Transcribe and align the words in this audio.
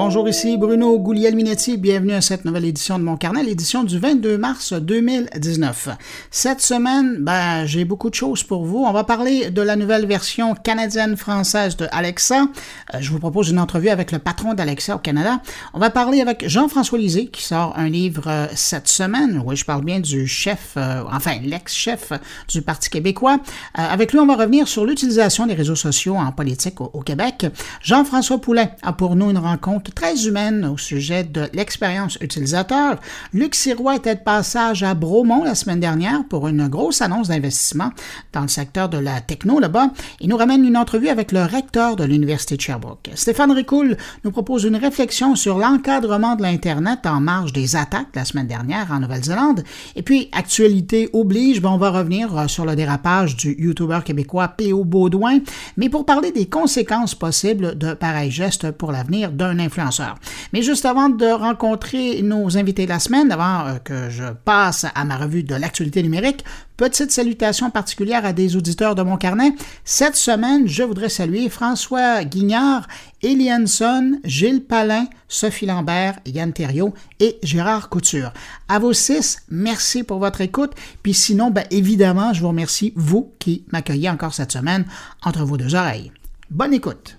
Bonjour, 0.00 0.28
ici 0.28 0.56
Bruno 0.56 0.96
Guglielminetti. 0.96 1.76
Bienvenue 1.76 2.12
à 2.12 2.20
cette 2.20 2.44
nouvelle 2.44 2.66
édition 2.66 3.00
de 3.00 3.02
mon 3.02 3.16
carnet, 3.16 3.42
l'édition 3.42 3.82
du 3.82 3.98
22 3.98 4.38
mars 4.38 4.72
2019. 4.72 5.88
Cette 6.30 6.60
semaine, 6.60 7.16
ben, 7.18 7.66
j'ai 7.66 7.84
beaucoup 7.84 8.08
de 8.08 8.14
choses 8.14 8.44
pour 8.44 8.64
vous. 8.64 8.84
On 8.86 8.92
va 8.92 9.02
parler 9.02 9.50
de 9.50 9.60
la 9.60 9.74
nouvelle 9.74 10.06
version 10.06 10.54
canadienne-française 10.54 11.76
de 11.76 11.88
Alexa. 11.90 12.42
Euh, 12.94 12.98
je 13.00 13.10
vous 13.10 13.18
propose 13.18 13.50
une 13.50 13.58
entrevue 13.58 13.88
avec 13.88 14.12
le 14.12 14.20
patron 14.20 14.54
d'Alexa 14.54 14.94
au 14.94 15.00
Canada. 15.00 15.40
On 15.74 15.80
va 15.80 15.90
parler 15.90 16.20
avec 16.20 16.48
Jean-François 16.48 16.96
Lisée, 16.96 17.26
qui 17.26 17.42
sort 17.42 17.72
un 17.76 17.88
livre 17.88 18.28
euh, 18.28 18.46
cette 18.54 18.86
semaine. 18.86 19.42
Oui, 19.44 19.56
je 19.56 19.64
parle 19.64 19.84
bien 19.84 19.98
du 19.98 20.28
chef, 20.28 20.74
euh, 20.76 21.02
enfin, 21.10 21.40
l'ex-chef 21.42 22.12
du 22.46 22.62
Parti 22.62 22.88
québécois. 22.88 23.38
avec 23.74 24.12
lui, 24.12 24.20
on 24.20 24.26
va 24.26 24.36
revenir 24.36 24.68
sur 24.68 24.86
l'utilisation 24.86 25.46
des 25.46 25.54
réseaux 25.54 25.74
sociaux 25.74 26.14
en 26.14 26.30
politique 26.30 26.80
au, 26.80 26.88
au 26.92 27.00
Québec. 27.00 27.46
Jean-François 27.82 28.40
Poulet 28.40 28.70
a 28.82 28.92
pour 28.92 29.16
nous 29.16 29.28
une 29.30 29.38
rencontre 29.38 29.87
très 29.94 30.26
humaine 30.26 30.64
au 30.64 30.76
sujet 30.76 31.24
de 31.24 31.48
l'expérience 31.52 32.18
utilisateur. 32.20 32.98
Luc 33.32 33.54
Sirois 33.54 33.96
était 33.96 34.14
de 34.14 34.20
passage 34.20 34.82
à 34.82 34.94
Bromont 34.94 35.44
la 35.44 35.54
semaine 35.54 35.80
dernière 35.80 36.24
pour 36.28 36.48
une 36.48 36.68
grosse 36.68 37.02
annonce 37.02 37.28
d'investissement 37.28 37.90
dans 38.32 38.42
le 38.42 38.48
secteur 38.48 38.88
de 38.88 38.98
la 38.98 39.20
techno 39.20 39.60
là-bas. 39.60 39.90
Il 40.20 40.28
nous 40.28 40.36
ramène 40.36 40.64
une 40.64 40.76
entrevue 40.76 41.08
avec 41.08 41.32
le 41.32 41.42
recteur 41.42 41.96
de 41.96 42.04
l'Université 42.04 42.56
de 42.56 42.60
Sherbrooke. 42.60 43.10
Stéphane 43.14 43.52
Ricoul 43.52 43.96
nous 44.24 44.30
propose 44.30 44.64
une 44.64 44.76
réflexion 44.76 45.36
sur 45.36 45.58
l'encadrement 45.58 46.36
de 46.36 46.42
l'Internet 46.42 47.06
en 47.06 47.20
marge 47.20 47.52
des 47.52 47.76
attaques 47.76 48.14
la 48.14 48.24
semaine 48.24 48.46
dernière 48.46 48.88
en 48.90 49.00
Nouvelle-Zélande. 49.00 49.64
Et 49.96 50.02
puis, 50.02 50.28
actualité 50.32 51.10
oblige, 51.12 51.60
on 51.64 51.76
va 51.76 51.90
revenir 51.90 52.36
euh, 52.36 52.48
sur 52.48 52.64
le 52.64 52.76
dérapage 52.76 53.36
du 53.36 53.54
YouTuber 53.58 54.00
québécois 54.04 54.48
P.O. 54.48 54.84
Baudouin, 54.84 55.40
mais 55.76 55.88
pour 55.88 56.06
parler 56.06 56.32
des 56.32 56.46
conséquences 56.46 57.14
possibles 57.14 57.76
de 57.76 57.94
pareils 57.94 58.30
gestes 58.30 58.70
pour 58.70 58.92
l'avenir 58.92 59.32
d'un 59.32 59.58
influenceur 59.68 60.16
mais 60.52 60.62
juste 60.62 60.84
avant 60.84 61.08
de 61.08 61.26
rencontrer 61.26 62.22
nos 62.22 62.56
invités 62.56 62.84
de 62.84 62.90
la 62.90 62.98
semaine, 62.98 63.30
avant 63.32 63.66
euh, 63.66 63.78
que 63.78 64.10
je 64.10 64.24
passe 64.44 64.86
à 64.94 65.04
ma 65.04 65.16
revue 65.16 65.42
de 65.42 65.54
l'actualité 65.54 66.02
numérique, 66.02 66.44
petite 66.76 67.10
salutation 67.10 67.70
particulière 67.70 68.24
à 68.24 68.32
des 68.32 68.56
auditeurs 68.56 68.94
de 68.94 69.02
mon 69.02 69.16
carnet. 69.16 69.52
Cette 69.84 70.16
semaine, 70.16 70.68
je 70.68 70.82
voudrais 70.82 71.08
saluer 71.08 71.48
François 71.48 72.24
Guignard, 72.24 72.86
Elianson, 73.22 74.20
Gilles 74.24 74.64
Palin, 74.64 75.06
Sophie 75.28 75.66
Lambert, 75.66 76.18
Yann 76.26 76.52
Thériault 76.52 76.94
et 77.20 77.38
Gérard 77.42 77.88
Couture. 77.88 78.32
À 78.68 78.78
vos 78.78 78.92
six, 78.92 79.38
merci 79.50 80.04
pour 80.04 80.18
votre 80.18 80.40
écoute. 80.40 80.72
Puis 81.02 81.14
sinon, 81.14 81.50
ben, 81.50 81.64
évidemment, 81.70 82.32
je 82.32 82.40
vous 82.40 82.48
remercie, 82.48 82.92
vous 82.96 83.32
qui 83.38 83.64
m'accueillez 83.72 84.08
encore 84.08 84.34
cette 84.34 84.52
semaine 84.52 84.84
entre 85.24 85.44
vos 85.44 85.56
deux 85.56 85.74
oreilles. 85.74 86.12
Bonne 86.50 86.72
écoute. 86.72 87.18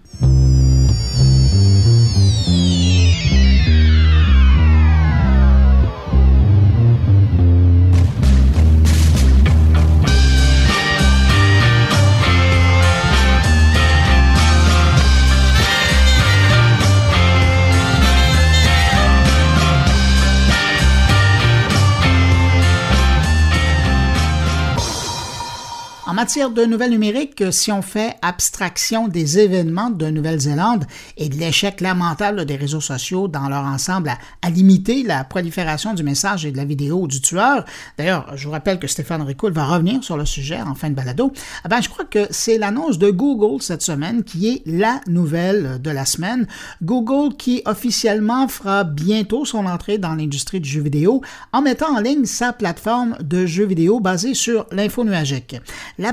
Matière 26.20 26.50
de 26.50 26.66
nouvelles 26.66 26.92
numériques, 26.92 27.46
si 27.50 27.72
on 27.72 27.82
fait 27.82 28.18
abstraction 28.22 29.08
des 29.08 29.40
événements 29.40 29.90
de 29.90 30.08
Nouvelle-Zélande 30.08 30.84
et 31.16 31.30
de 31.30 31.36
l'échec 31.36 31.80
lamentable 31.80 32.44
des 32.44 32.58
réseaux 32.58 32.82
sociaux 32.82 33.30
dans 33.30 33.48
leur 33.48 33.64
ensemble 33.64 34.12
à, 34.42 34.50
limiter 34.50 35.04
la 35.04 35.24
prolifération 35.24 35.94
du 35.94 36.04
message 36.04 36.46
et 36.46 36.52
de 36.52 36.58
la 36.58 36.66
vidéo 36.66 37.08
du 37.08 37.22
tueur, 37.22 37.64
d'ailleurs, 37.98 38.36
je 38.36 38.48
vous 38.48 38.52
rappelle 38.52 38.80
que 38.80 38.88
Stéphane 38.88 39.22
Ricoul 39.22 39.54
va 39.54 39.64
revenir 39.64 40.04
sur 40.04 40.18
le 40.18 40.26
sujet 40.26 40.60
en 40.60 40.76
fin 40.76 40.90
de 40.90 40.94
balado, 40.94 41.32
eh 41.64 41.70
ben, 41.70 41.80
je 41.80 41.88
crois 41.88 42.04
que 42.04 42.28
c'est 42.32 42.58
l'annonce 42.58 42.98
de 42.98 43.12
Google 43.12 43.62
cette 43.62 43.82
semaine 43.82 44.26
qui 44.26 44.50
est 44.50 44.62
la 44.66 45.00
nouvelle 45.08 45.82
de 45.82 45.90
la 45.90 46.04
semaine. 46.04 46.48
Google 46.84 47.38
qui 47.38 47.62
officiellement 47.64 48.50
fera 48.50 48.84
bientôt 48.84 49.46
son 49.46 49.66
entrée 49.66 49.98
dans 49.98 50.16
l'industrie 50.16 50.60
du 50.60 50.70
jeu 50.70 50.82
vidéo 50.82 51.22
en 51.54 51.62
mettant 51.62 51.96
en 51.96 52.02
ligne 52.02 52.26
sa 52.26 52.52
plateforme 52.52 53.16
de 53.22 53.46
jeux 53.46 53.68
vidéo 53.68 54.02
basée 54.02 54.34
sur 54.34 54.66
l'info 54.74 55.06
nuagique. 55.06 55.56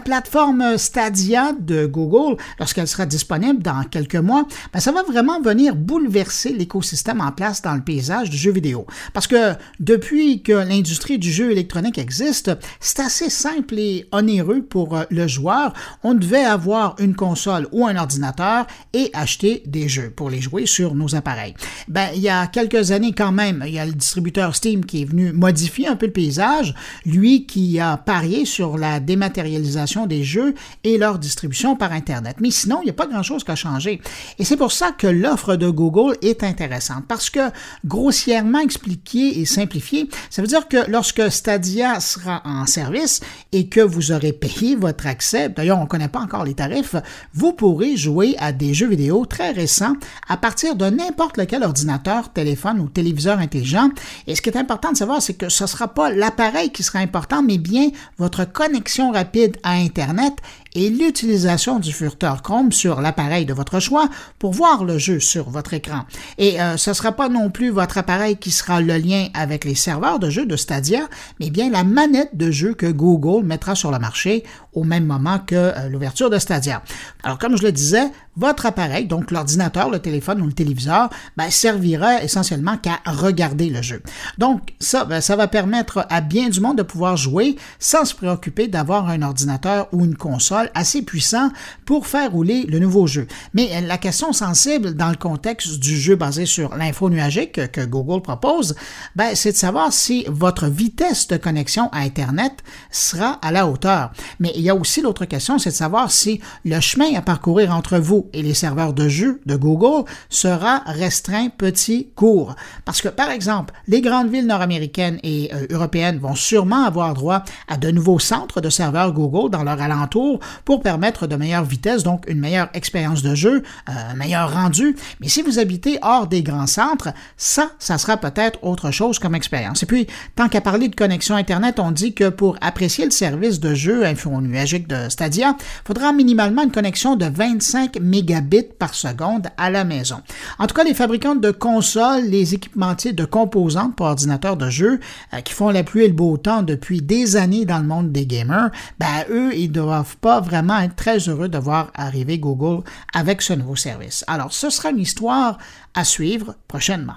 Plateforme 0.01 0.79
Stadia 0.79 1.53
de 1.59 1.87
Google, 1.87 2.37
lorsqu'elle 2.59 2.89
sera 2.89 3.07
disponible 3.07 3.63
dans 3.63 3.85
quelques 3.85 4.17
mois, 4.17 4.47
ben, 4.73 4.81
ça 4.81 4.93
va 4.93 5.03
vraiment 5.03 5.41
venir 5.41 5.75
bouleverser 5.75 6.53
l'écosystème 6.53 7.21
en 7.21 7.33
place 7.33 7.63
dans 7.63 7.75
le 7.75 7.83
paysage 7.83 8.31
du 8.31 8.37
jeu 8.37 8.53
vidéo. 8.53 8.87
Parce 9.13 9.27
que 9.27 9.55
depuis 9.81 10.43
que 10.43 10.53
l'industrie 10.53 11.19
du 11.19 11.31
jeu 11.31 11.51
électronique 11.51 11.99
existe, 11.99 12.51
c'est 12.81 13.01
assez 13.01 13.31
simple 13.31 13.79
et 13.79 14.07
onéreux 14.13 14.63
pour 14.63 14.97
euh, 14.97 15.05
le 15.11 15.27
joueur. 15.27 15.73
On 16.03 16.15
devait 16.15 16.45
avoir 16.45 16.97
une 16.99 17.15
console 17.15 17.69
ou 17.73 17.87
un 17.87 17.97
ordinateur 17.97 18.67
et 18.93 19.11
acheter 19.13 19.63
des 19.67 19.89
jeux 19.89 20.11
pour 20.11 20.31
les 20.31 20.41
jouer 20.41 20.67
sur 20.67 20.95
nos 20.95 21.15
appareils. 21.15 21.55
Ben, 21.89 22.09
il 22.15 22.21
y 22.21 22.29
a 22.29 22.47
quelques 22.47 22.91
années 22.91 23.13
quand 23.13 23.33
même, 23.33 23.63
il 23.67 23.73
y 23.73 23.79
a 23.79 23.87
le 23.87 23.93
distributeur 23.93 24.55
Steam 24.55 24.85
qui 24.85 25.03
est 25.03 25.05
venu 25.05 25.33
modifier 25.33 25.89
un 25.89 25.97
peu 25.97 26.07
le 26.07 26.13
paysage, 26.13 26.75
lui 27.05 27.47
qui 27.47 27.79
a 27.81 27.97
parié 27.97 28.45
sur 28.45 28.79
la 28.79 29.01
dématérialisation 29.01 29.86
des 29.87 30.25
jeux 30.25 30.55
et 30.85 30.99
leur 30.99 31.19
distribution 31.19 31.77
par 31.77 31.93
Internet. 31.93 32.37
Mais 32.41 32.51
sinon, 32.51 32.81
il 32.83 32.85
n'y 32.85 32.91
a 32.91 32.95
pas 32.95 33.07
grand-chose 33.07 33.45
qui 33.45 33.51
a 33.51 33.57
changé. 33.57 34.01
Et 34.39 34.45
c'est 34.45 34.57
pour 34.57 34.73
ça 34.73 34.93
que 34.93 35.07
l'offre 35.07 35.57
de 35.57 35.69
Google 35.69 36.17
est 36.23 36.43
intéressante, 36.43 37.05
parce 37.07 37.31
que 37.31 37.51
grossièrement 37.85 38.61
expliqué 38.61 39.41
et 39.41 39.45
simplifié, 39.47 40.09
ça 40.31 40.43
veut 40.43 40.49
dire 40.49 40.69
que 40.69 40.91
lorsque 40.91 41.31
Stadia 41.31 42.01
sera 42.01 42.43
en 42.45 42.67
service 42.67 43.21
et 43.53 43.69
que 43.69 43.81
vous 43.81 44.13
aurez 44.13 44.33
payé 44.33 44.75
votre 44.75 45.07
accès, 45.07 45.49
d'ailleurs 45.49 45.79
on 45.79 45.83
ne 45.83 45.89
connaît 45.89 46.09
pas 46.09 46.21
encore 46.21 46.45
les 46.45 46.55
tarifs, 46.55 46.97
vous 47.33 47.53
pourrez 47.53 47.97
jouer 47.97 48.35
à 48.39 48.53
des 48.53 48.75
jeux 48.75 48.89
vidéo 48.89 49.25
très 49.27 49.53
récents 49.53 49.95
à 50.29 50.37
partir 50.37 50.75
de 50.75 50.87
n'importe 50.87 51.37
lequel 51.37 51.63
ordinateur, 51.63 52.33
téléphone 52.33 52.81
ou 52.81 52.89
téléviseur 52.89 53.39
intelligent. 53.39 53.91
Et 54.27 54.35
ce 54.35 54.43
qui 54.43 54.49
est 54.49 54.57
important 54.57 54.93
de 54.93 54.97
savoir, 54.97 55.23
c'est 55.23 55.35
que 55.35 55.49
ce 55.49 55.65
ne 55.65 55.69
sera 55.69 55.89
pas 55.89 56.11
l'appareil 56.11 56.71
qui 56.71 56.83
sera 56.83 56.99
important, 56.99 57.43
mais 57.43 57.59
bien 57.59 57.91
votre 58.19 58.45
connexion 58.45 59.13
rapide 59.13 59.57
à 59.67 59.73
Internet 59.73 60.41
et 60.77 60.91
l'utilisation 60.91 61.79
du 61.79 61.91
furteur 61.91 62.43
Chrome 62.43 62.71
sur 62.71 63.01
l'appareil 63.01 63.47
de 63.47 63.55
votre 63.55 63.81
choix 63.81 64.09
pour 64.39 64.53
voir 64.53 64.85
le 64.85 64.99
jeu 64.99 65.21
sur 65.21 65.49
votre 65.49 65.73
écran. 65.73 66.05
Et 66.37 66.61
euh, 66.61 66.77
ce 66.77 66.91
ne 66.91 66.95
sera 66.95 67.13
pas 67.13 67.31
non 67.31 67.51
plus 67.51 67.71
votre 67.71 67.97
appareil 67.97 68.37
qui 68.37 68.51
sera 68.51 68.83
le 68.83 68.99
lien 68.99 69.29
avec 69.33 69.65
les 69.65 69.75
serveurs 69.75 70.19
de 70.19 70.29
jeu 70.29 70.45
de 70.45 70.55
Stadia, 70.55 71.09
mais 71.41 71.49
bien 71.49 71.71
la 71.71 71.83
manette 71.83 72.37
de 72.37 72.51
jeu 72.51 72.75
que 72.75 72.87
Google 72.87 73.45
mettra 73.45 73.75
sur 73.75 73.91
le 73.91 73.99
marché 73.99 74.45
au 74.75 74.85
même 74.85 75.07
moment 75.07 75.39
que 75.39 75.55
euh, 75.55 75.89
l'ouverture 75.89 76.29
de 76.29 76.39
Stadia. 76.39 76.83
Alors 77.23 77.39
comme 77.39 77.57
je 77.57 77.63
le 77.63 77.73
disais, 77.73 78.11
votre 78.37 78.67
appareil, 78.67 79.07
donc 79.07 79.31
l'ordinateur, 79.31 79.89
le 79.89 79.99
téléphone 79.99 80.43
ou 80.43 80.47
le 80.47 80.53
téléviseur, 80.53 81.09
ben, 81.39 81.51
servira 81.51 82.23
essentiellement 82.23 82.77
qu'à 82.77 83.01
regarder 83.07 83.71
le 83.71 83.81
jeu. 83.81 84.03
Donc 84.37 84.75
ça, 84.79 85.07
ben, 85.07 85.23
ça 85.23 85.37
va 85.37 85.49
permettre 85.49 86.07
à 86.11 86.21
bien 86.21 86.51
du 86.51 86.61
monde 86.61 86.77
de 86.77 86.83
pouvoir 86.83 87.17
jouer 87.17 87.57
sans 87.79 88.05
se 88.05 88.15
préoccuper 88.15 88.69
d'avoir 88.69 89.09
un 89.09 89.23
ordinateur 89.23 89.89
ou 89.93 90.05
une 90.05 90.17
console 90.17 90.66
assez 90.75 91.03
puissant 91.03 91.51
pour 91.85 92.07
faire 92.07 92.33
rouler 92.33 92.65
le 92.69 92.79
nouveau 92.79 93.07
jeu. 93.07 93.27
Mais 93.55 93.81
la 93.81 93.99
question 93.99 94.33
sensible 94.33 94.95
dans 94.95 95.11
le 95.11 95.17
contexte 95.17 95.79
du 95.79 95.97
jeu 95.99 96.17
basé 96.17 96.47
sur 96.47 96.75
l'info 96.77 97.11
nuagique 97.11 97.71
que 97.73 97.85
Google 97.85 98.23
propose, 98.23 98.75
ben, 99.15 99.35
c'est 99.35 99.53
de 99.53 99.57
savoir 99.57 99.93
si 99.93 100.25
votre 100.29 100.67
vitesse 100.67 101.29
de 101.29 101.37
connexion 101.37 101.89
à 101.93 102.01
Internet 102.01 102.53
sera 102.91 103.33
à 103.43 103.53
la 103.53 103.67
hauteur. 103.67 104.13
Mais 104.41 104.53
il 104.55 104.63
y 104.63 104.71
a 104.71 104.75
aussi 104.75 105.01
l'autre 105.03 105.25
question, 105.25 105.59
c'est 105.59 105.71
de 105.71 105.75
savoir 105.75 106.11
si 106.11 106.41
le 106.65 106.81
chemin 106.81 107.15
à 107.15 107.23
parcourir 107.23 107.75
entre 107.75 107.99
vous 107.99 108.29
et 108.33 108.43
les 108.43 108.55
serveurs 108.55 108.93
de 108.93 109.09
jeu 109.09 109.41
de 109.47 109.57
Google 109.57 110.09
sera 110.29 110.83
restreint, 110.87 111.49
petit, 111.49 112.11
court. 112.15 112.55
Parce 112.85 113.01
que, 113.01 113.09
par 113.09 113.31
exemple, 113.31 113.75
les 113.89 114.01
grandes 114.01 114.31
villes 114.31 114.47
nord-américaines 114.47 115.19
et 115.23 115.51
euh, 115.55 115.67
européennes 115.71 116.19
vont 116.19 116.35
sûrement 116.35 116.85
avoir 116.85 117.15
droit 117.15 117.43
à 117.69 117.77
de 117.77 117.91
nouveaux 117.91 118.19
centres 118.19 118.61
de 118.61 118.71
serveurs 118.71 119.13
Google 119.13 119.51
dans 119.51 119.63
leur 119.63 119.81
alentour 119.81 120.41
pour 120.65 120.83
permettre 120.83 121.27
de 121.27 121.37
meilleures 121.37 121.65
vitesses, 121.65 122.03
donc 122.03 122.25
une 122.29 122.41
meilleure 122.41 122.69
expérience 122.75 123.23
de 123.23 123.35
jeu, 123.35 123.63
euh, 123.89 123.93
un 123.93 124.15
meilleur 124.15 124.53
rendu. 124.53 124.97
Mais 125.21 125.29
si 125.29 125.43
vous 125.43 125.59
habitez 125.59 125.99
hors 126.03 126.27
des 126.27 126.43
grands 126.43 126.67
centres, 126.67 127.11
ça, 127.37 127.71
ça 127.79 127.99
sera 127.99 128.17
peut-être 128.17 128.59
autre 128.63 128.91
chose 128.91 129.19
comme 129.19 129.35
expérience. 129.35 129.83
Et 129.83 129.87
puis, 129.87 130.07
tant 130.35 130.49
qu'à 130.49 130.61
parler 130.61 130.89
de 130.89 130.97
connexion 130.97 131.37
Internet, 131.37 131.79
on 131.79 131.91
dit 131.91 132.15
que 132.15 132.29
pour 132.29 132.57
apprécier 132.61 133.05
le 133.05 133.11
service 133.11 133.61
de 133.61 133.75
jeu 133.75 134.05
nuagique 134.41 134.89
de 134.89 135.09
Stadia, 135.09 135.57
il 135.59 135.87
faudra 135.87 136.13
minimalement 136.13 136.63
une 136.63 136.71
connexion 136.71 137.17
de 137.17 137.27
25 137.27 137.99
mégabits 138.01 138.67
par 138.79 138.95
seconde 138.95 139.49
à 139.57 139.71
la 139.71 139.85
maison. 139.85 140.17
En 140.59 140.67
tout 140.67 140.75
cas, 140.75 140.85
les 140.85 140.95
fabricants 140.95 141.35
de 141.35 141.51
consoles, 141.51 142.25
les 142.25 142.55
équipementiers 142.55 143.13
de 143.13 143.25
composantes 143.25 143.97
pour 143.97 144.07
ordinateurs 144.07 144.57
de 144.57 144.71
jeu, 144.71 145.01
euh, 145.35 145.41
qui 145.41 145.53
font 145.53 145.71
la 145.71 145.85
pluie 145.85 146.05
et 146.05 146.09
le 146.09 146.15
beau 146.15 146.37
temps 146.37 146.63
depuis 146.63 147.03
des 147.03 147.37
années 147.37 147.65
dans 147.65 147.79
le 147.79 147.85
monde 147.85 148.13
des 148.13 148.27
gamers, 148.27 148.71
ben 148.99 149.25
eux, 149.31 149.55
ils 149.55 149.71
doivent 149.71 150.17
pas 150.17 150.36
vraiment 150.41 150.79
être 150.79 150.97
très 150.97 151.19
heureux 151.29 151.49
de 151.49 151.59
voir 151.59 151.91
arriver 151.95 152.39
Google 152.39 152.85
avec 153.15 153.43
ce 153.43 153.53
nouveau 153.53 153.77
service. 153.77 154.25
Alors, 154.27 154.53
ce 154.53 154.71
sera 154.71 154.91
une 154.91 155.01
histoire 155.01 155.59
à 155.95 156.05
suivre 156.05 156.55
prochainement. 156.69 157.17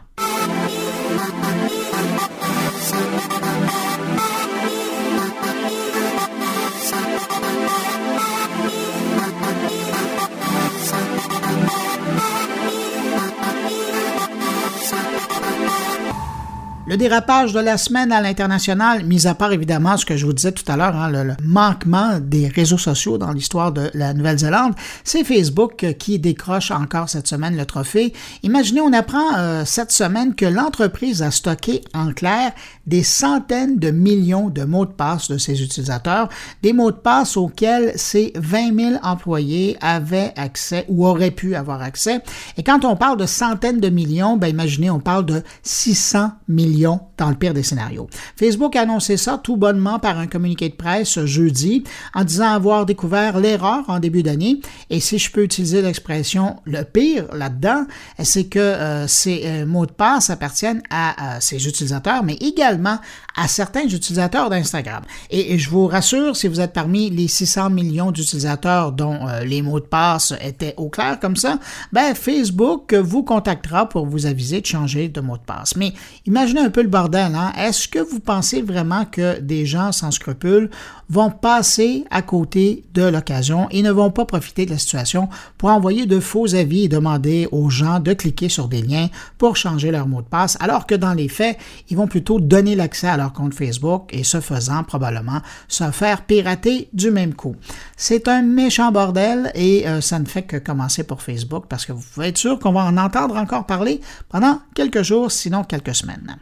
Le 16.90 16.98
dérapage 16.98 17.54
de 17.54 17.60
la 17.60 17.78
semaine 17.78 18.12
à 18.12 18.20
l'international, 18.20 19.06
mis 19.06 19.28
à 19.28 19.36
part 19.36 19.54
évidemment 19.54 19.96
ce 19.96 20.08
que 20.08 20.18
je 20.18 20.26
vous 20.26 20.34
disais 20.34 20.52
tout 20.52 20.64
à 20.68 20.76
l'heure, 20.76 20.96
hein, 20.96 21.12
le, 21.12 21.36
manquement 21.44 22.20
des 22.20 22.48
réseaux 22.48 22.80
sociaux 22.80 23.20
dans 23.20 23.32
l'histoire 23.32 23.72
de 23.72 23.92
la 23.94 24.16
Nouvelle-Zélande, 24.16 24.74
c'est 25.04 25.24
Facebook 25.24 25.86
qui 26.00 26.18
décroche 26.18 26.72
encore 26.72 27.08
cette 27.08 27.28
semaine 27.28 27.56
le 27.56 27.68
trophée. 27.68 28.12
Imaginez, 28.42 28.82
on 28.82 28.92
apprend 28.92 29.38
euh, 29.38 29.66
cette 29.66 29.92
semaine 29.92 30.34
que 30.34 30.48
l'entreprise 30.48 31.22
a 31.22 31.30
stocké 31.30 31.84
en 31.94 32.12
clair 32.12 32.54
des 32.88 33.04
centaines 33.04 33.78
de 33.78 33.92
millions 33.92 34.50
de 34.50 34.64
mots 34.64 34.88
de 34.88 34.92
passe 34.92 35.30
de 35.30 35.38
ses 35.38 35.62
utilisateurs, 35.62 36.28
des 36.64 36.74
mots 36.74 36.90
de 36.90 36.98
passe 36.98 37.38
auxquels 37.38 37.92
ces 37.98 38.34
20 38.36 38.76
000 38.76 38.96
employés 39.04 39.78
avaient 39.80 40.34
accès 40.36 40.86
ou 40.90 41.06
auraient 41.06 41.30
pu 41.30 41.54
avoir 41.54 41.84
accès. 41.84 42.24
Et 42.58 42.64
quand 42.64 42.84
on 42.84 42.96
parle 42.96 43.20
de 43.20 43.28
centaines 43.28 43.80
de 43.80 43.90
millions, 43.90 44.38
ben 44.38 44.48
imaginez, 44.48 44.90
on 44.90 45.00
parle 45.00 45.28
de 45.28 45.44
600 45.62 46.32
millions 46.48 46.79
dans 46.84 47.30
le 47.30 47.36
pire 47.36 47.54
des 47.54 47.64
scénarios. 47.64 48.08
Facebook 48.36 48.76
a 48.76 48.82
annoncé 48.82 49.18
ça 49.18 49.40
tout 49.42 49.58
bonnement 49.58 50.00
par 50.00 50.18
un 50.18 50.28
communiqué 50.28 50.70
de 50.70 50.76
presse 50.76 51.24
jeudi 51.26 51.84
en 52.14 52.24
disant 52.24 52.52
avoir 52.52 52.86
découvert 52.86 53.40
l'erreur 53.40 53.84
en 53.88 54.00
début 54.00 54.24
d'année. 54.24 54.62
Et 54.90 55.00
si 55.00 55.18
je 55.20 55.32
peux 55.32 55.44
utiliser 55.44 55.82
l'expression 55.82 56.58
le 56.66 56.84
pire 56.84 57.26
là-dedans, 57.34 57.86
c'est 58.22 58.46
que 58.46 58.60
euh, 58.60 59.08
ces 59.08 59.44
euh, 59.46 59.66
mots 59.66 59.86
de 59.86 59.92
passe 59.92 60.30
appartiennent 60.30 60.82
à, 60.90 61.36
à 61.36 61.42
ces 61.42 61.68
utilisateurs, 61.68 62.24
mais 62.24 62.36
également 62.36 63.00
à 63.40 63.48
certains 63.48 63.88
utilisateurs 63.88 64.50
d'Instagram. 64.50 65.04
Et, 65.30 65.58
je 65.58 65.70
vous 65.70 65.88
rassure, 65.88 66.36
si 66.36 66.48
vous 66.48 66.60
êtes 66.60 66.74
parmi 66.74 67.10
les 67.10 67.28
600 67.28 67.70
millions 67.70 68.12
d'utilisateurs 68.12 68.92
dont 68.92 69.28
euh, 69.28 69.44
les 69.46 69.62
mots 69.62 69.80
de 69.80 69.86
passe 69.86 70.34
étaient 70.42 70.74
au 70.78 70.90
clair 70.90 71.20
comme 71.20 71.38
ça, 71.38 71.58
ben 71.94 72.14
Facebook 72.16 72.94
vous 72.94 73.24
contactera 73.24 73.88
pour 73.88 74.06
vous 74.06 74.26
aviser 74.26 74.60
de 74.60 74.66
changer 74.66 75.08
de 75.08 75.22
mot 75.22 75.38
de 75.38 75.42
passe. 75.42 75.76
Mais 75.78 75.94
imaginez 76.26 76.60
un 76.60 76.70
peu 76.70 76.82
le 76.82 76.90
bordel, 76.90 77.34
hein? 77.34 77.54
Est-ce 77.58 77.88
que 77.88 78.00
vous 78.00 78.20
pensez 78.20 78.62
vraiment 78.62 79.06
que 79.06 79.40
des 79.40 79.66
gens 79.66 79.92
sans 79.92 80.12
scrupules 80.12 80.70
vont 81.10 81.32
passer 81.32 82.06
à 82.12 82.22
côté 82.22 82.84
de 82.94 83.04
l'occasion 83.04 83.68
et 83.72 83.82
ne 83.82 83.92
vont 83.92 84.12
pas 84.12 84.26
profiter 84.26 84.66
de 84.66 84.72
la 84.72 84.78
situation 84.78 85.30
pour 85.58 85.70
envoyer 85.70 86.06
de 86.06 86.20
faux 86.20 86.54
avis 86.56 86.84
et 86.84 86.88
demander 86.88 87.48
aux 87.52 87.70
gens 87.70 88.00
de 88.00 88.14
cliquer 88.14 88.50
sur 88.50 88.68
des 88.68 88.82
liens 88.82 89.08
pour 89.38 89.56
changer 89.56 89.92
leur 89.92 90.08
mot 90.08 90.22
de 90.22 90.28
passe, 90.28 90.58
alors 90.60 90.86
que 90.86 90.96
dans 90.96 91.14
les 91.14 91.28
faits, 91.28 91.58
ils 91.90 91.98
vont 91.98 92.08
plutôt 92.08 92.40
donner 92.40 92.76
l'accès 92.76 93.08
à 93.08 93.18
leur 93.18 93.29
compte 93.30 93.54
Facebook 93.54 94.10
et 94.12 94.24
ce 94.24 94.40
faisant 94.42 94.84
probablement 94.84 95.42
se 95.68 95.90
faire 95.92 96.24
pirater 96.24 96.90
du 96.94 97.12
même 97.12 97.34
coup. 97.34 97.56
C'est 97.98 98.28
un 98.28 98.42
méchant 98.42 98.92
bordel 98.92 99.52
et 99.56 99.88
euh, 99.88 100.02
ça 100.02 100.20
ne 100.20 100.26
fait 100.26 100.44
que 100.44 100.58
commencer 100.58 101.04
pour 101.04 101.22
Facebook 101.22 101.66
parce 101.68 101.86
que 101.86 101.92
vous 101.92 102.04
pouvez 102.14 102.28
être 102.28 102.38
sûr 102.38 102.60
qu'on 102.60 102.74
va 102.74 102.86
en 102.86 102.98
entendre 102.98 103.36
encore 103.36 103.66
parler 103.66 104.02
pendant 104.30 104.60
quelques 104.76 105.04
jours, 105.04 105.32
sinon 105.32 105.64
quelques 105.64 105.96
semaines. 105.96 106.38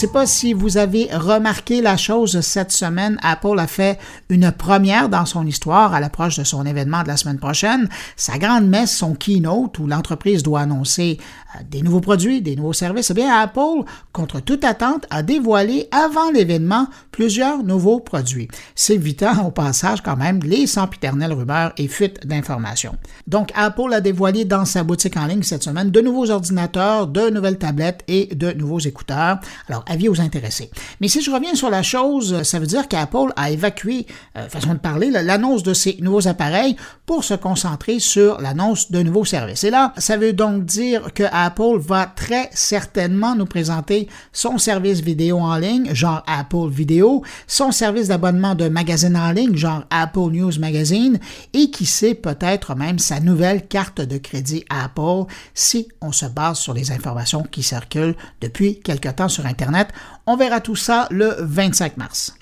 Sais 0.00 0.08
pas 0.08 0.24
si 0.24 0.54
vous 0.54 0.78
avez 0.78 1.10
remarqué 1.12 1.82
la 1.82 1.98
chose 1.98 2.40
cette 2.40 2.72
semaine. 2.72 3.18
Apple 3.22 3.58
a 3.58 3.66
fait 3.66 3.98
une 4.30 4.50
première 4.50 5.10
dans 5.10 5.26
son 5.26 5.46
histoire 5.46 5.92
à 5.92 6.00
l'approche 6.00 6.38
de 6.38 6.44
son 6.44 6.64
événement 6.64 7.02
de 7.02 7.08
la 7.08 7.18
semaine 7.18 7.38
prochaine. 7.38 7.86
Sa 8.16 8.38
grande 8.38 8.66
messe, 8.66 8.96
son 8.96 9.14
keynote, 9.14 9.78
où 9.78 9.86
l'entreprise 9.86 10.42
doit 10.42 10.60
annoncer 10.60 11.18
des 11.68 11.82
nouveaux 11.82 12.00
produits, 12.00 12.42
des 12.42 12.56
nouveaux 12.56 12.72
services. 12.72 13.10
Eh 13.10 13.14
bien, 13.14 13.34
Apple, 13.34 13.84
contre 14.12 14.40
toute 14.40 14.64
attente, 14.64 15.06
a 15.10 15.22
dévoilé 15.22 15.88
avant 15.90 16.30
l'événement 16.30 16.88
plusieurs 17.10 17.62
nouveaux 17.62 18.00
produits, 18.00 18.48
s'évitant 18.74 19.46
au 19.46 19.50
passage 19.50 20.02
quand 20.02 20.16
même 20.16 20.40
les 20.40 20.66
sempiternelles 20.66 21.32
rumeurs 21.32 21.72
et 21.76 21.88
fuites 21.88 22.26
d'informations. 22.26 22.96
Donc, 23.26 23.50
Apple 23.54 23.92
a 23.92 24.00
dévoilé 24.00 24.44
dans 24.44 24.64
sa 24.64 24.82
boutique 24.82 25.16
en 25.16 25.26
ligne 25.26 25.42
cette 25.42 25.62
semaine 25.62 25.90
de 25.90 26.00
nouveaux 26.00 26.30
ordinateurs, 26.30 27.06
de 27.06 27.30
nouvelles 27.30 27.58
tablettes 27.58 28.02
et 28.08 28.34
de 28.34 28.52
nouveaux 28.52 28.78
écouteurs. 28.80 29.38
Alors, 29.68 29.84
avis 29.88 30.08
aux 30.08 30.20
intéressés. 30.20 30.70
Mais 31.00 31.08
si 31.08 31.22
je 31.22 31.30
reviens 31.30 31.54
sur 31.54 31.70
la 31.70 31.82
chose, 31.82 32.42
ça 32.42 32.58
veut 32.58 32.66
dire 32.66 32.88
qu'Apple 32.88 33.32
a 33.36 33.50
évacué, 33.50 34.06
euh, 34.36 34.48
façon 34.48 34.74
de 34.74 34.78
parler, 34.78 35.10
l'annonce 35.10 35.62
de 35.62 35.74
ces 35.74 35.96
nouveaux 36.00 36.28
appareils 36.28 36.76
pour 37.06 37.24
se 37.24 37.34
concentrer 37.34 37.98
sur 37.98 38.40
l'annonce 38.40 38.90
de 38.90 39.02
nouveaux 39.02 39.24
services. 39.24 39.64
Et 39.64 39.70
là, 39.70 39.92
ça 39.96 40.16
veut 40.16 40.32
donc 40.32 40.64
dire 40.64 41.12
que 41.12 41.24
Apple 41.32 41.39
va 41.78 42.06
très 42.06 42.50
certainement 42.52 43.34
nous 43.34 43.46
présenter 43.46 44.08
son 44.32 44.58
service 44.58 45.00
vidéo 45.00 45.38
en 45.38 45.56
ligne, 45.56 45.94
genre 45.94 46.22
Apple 46.26 46.68
Vidéo, 46.68 47.22
son 47.46 47.72
service 47.72 48.08
d'abonnement 48.08 48.54
de 48.54 48.68
magazine 48.68 49.16
en 49.16 49.32
ligne, 49.32 49.56
genre 49.56 49.84
Apple 49.90 50.30
News 50.32 50.58
Magazine, 50.58 51.18
et 51.52 51.70
qui 51.70 51.86
sait 51.86 52.14
peut-être 52.14 52.74
même 52.74 52.98
sa 52.98 53.20
nouvelle 53.20 53.66
carte 53.66 54.00
de 54.00 54.18
crédit 54.18 54.64
Apple 54.68 55.24
si 55.54 55.88
on 56.00 56.12
se 56.12 56.26
base 56.26 56.58
sur 56.58 56.74
les 56.74 56.92
informations 56.92 57.42
qui 57.42 57.62
circulent 57.62 58.16
depuis 58.40 58.80
quelque 58.80 59.08
temps 59.08 59.28
sur 59.28 59.46
Internet 59.46 59.88
on 60.26 60.36
verra 60.36 60.60
tout 60.60 60.76
ça 60.76 61.08
le 61.10 61.34
25 61.40 61.96
mars. 61.96 62.34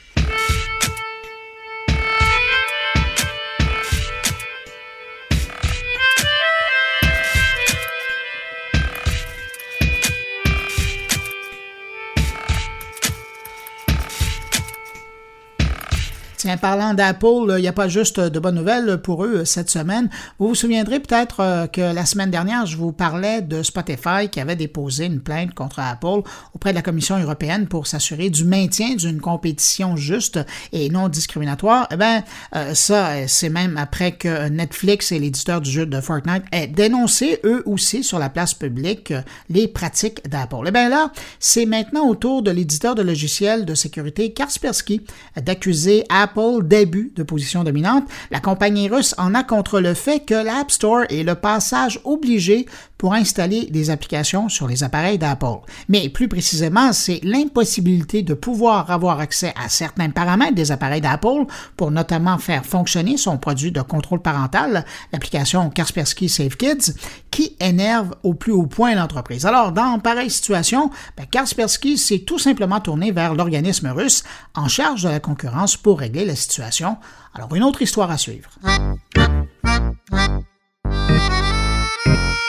Parlant 16.57 16.95
d'Apple, 16.95 17.55
il 17.57 17.61
n'y 17.61 17.69
a 17.69 17.73
pas 17.73 17.89
juste 17.89 18.19
de 18.21 18.39
bonnes 18.41 18.55
nouvelles 18.55 18.99
pour 19.03 19.25
eux 19.25 19.45
cette 19.45 19.69
semaine. 19.69 20.09
Vous 20.39 20.49
vous 20.49 20.55
souviendrez 20.55 21.01
peut-être 21.01 21.41
euh, 21.41 21.67
que 21.67 21.81
la 21.81 22.07
semaine 22.07 22.31
dernière, 22.31 22.65
je 22.65 22.77
vous 22.77 22.93
parlais 22.93 23.43
de 23.43 23.63
Spotify 23.63 24.29
qui 24.31 24.41
avait 24.41 24.57
déposé 24.57 25.07
une 25.07 25.21
plainte 25.21 25.53
contre 25.53 25.81
Apple 25.81 26.23
auprès 26.55 26.71
de 26.71 26.77
la 26.77 26.83
Commission 26.83 27.19
européenne 27.19 27.67
pour 27.67 27.87
s'assurer 27.87 28.31
du 28.31 28.45
maintien 28.45 28.95
d'une 28.95 29.21
compétition 29.21 29.97
juste 29.97 30.39
et 30.73 30.89
non 30.89 31.09
discriminatoire. 31.09 31.87
Eh 31.91 31.97
bien, 31.97 32.25
euh, 32.57 32.73
ça, 32.75 33.27
c'est 33.27 33.51
même 33.51 33.77
après 33.77 34.13
que 34.13 34.49
Netflix 34.49 35.13
et 35.13 35.19
l'éditeur 35.19 35.61
du 35.61 35.71
jeu 35.71 35.87
de 35.87 36.01
Fortnite 36.01 36.45
aient 36.53 36.67
dénoncé 36.67 37.41
eux 37.45 37.63
aussi 37.67 38.03
sur 38.03 38.19
la 38.19 38.31
place 38.31 38.55
publique 38.55 39.13
les 39.51 39.69
pratiques 39.69 40.27
d'Apple. 40.29 40.65
Eh 40.67 40.71
bien 40.71 40.89
là, 40.89 41.13
c'est 41.41 41.67
maintenant 41.67 42.09
au 42.09 42.15
tour 42.15 42.43
de 42.43 42.51
l'éditeur 42.51 42.95
de 42.95 43.03
logiciels 43.03 43.65
de 43.65 43.75
sécurité 43.75 44.33
Kaspersky 44.33 45.03
d'accuser 45.37 46.05
Apple 46.09 46.38
Début 46.63 47.13
de 47.17 47.25
position 47.25 47.65
dominante, 47.65 48.05
la 48.31 48.39
compagnie 48.39 48.89
russe 48.89 49.15
en 49.19 49.35
a 49.35 49.43
contre 49.43 49.81
le 49.81 49.93
fait 49.95 50.21
que 50.21 50.35
l'App 50.35 50.71
Store 50.71 51.03
est 51.09 51.25
le 51.25 51.35
passage 51.35 52.01
obligé 52.05 52.67
pour 52.99 53.15
installer 53.15 53.67
des 53.67 53.91
applications 53.91 54.49
sur 54.49 54.67
les 54.67 54.83
appareils 54.83 55.19
d'Apple. 55.19 55.61
Mais 55.89 56.09
plus 56.09 56.29
précisément, 56.29 56.93
c'est 56.93 57.21
l'impossibilité 57.23 58.23
de 58.23 58.35
pouvoir 58.35 58.91
avoir 58.91 59.21
accès 59.21 59.55
à 59.57 59.69
certains 59.69 60.11
paramètres 60.11 60.55
des 60.55 60.73
appareils 60.73 61.01
d'Apple 61.01 61.47
pour 61.77 61.91
notamment 61.91 62.39
faire 62.39 62.67
fonctionner 62.67 63.17
son 63.17 63.39
produit 63.39 63.73
de 63.73 63.81
contrôle 63.81 64.21
parental, 64.21 64.85
l'application 65.13 65.71
Kaspersky 65.71 66.29
Safe 66.29 66.57
Kids, 66.57 66.95
qui 67.31 67.57
énerve 67.61 68.15
au 68.25 68.35
plus 68.35 68.53
haut 68.53 68.67
point 68.67 68.95
l'entreprise. 68.95 69.47
Alors, 69.47 69.73
dans 69.73 69.99
pareille 70.01 70.31
situation, 70.31 70.91
ben, 71.17 71.27
Kaspersky 71.31 71.97
s'est 71.97 72.21
tout 72.21 72.39
simplement 72.39 72.81
tourné 72.81 73.13
vers 73.13 73.35
l'organisme 73.35 73.89
russe 73.89 74.25
en 74.55 74.69
charge 74.69 75.05
de 75.05 75.09
la 75.09 75.21
concurrence 75.21 75.77
pour 75.77 76.01
régler 76.01 76.25
la 76.25 76.35
situation. 76.35 76.97
Alors, 77.35 77.55
une 77.55 77.63
autre 77.63 77.83
histoire 77.83 78.11
à 78.11 78.19
suivre. 78.19 78.51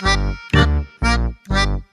Thank 0.02 0.38
you. 0.54 1.89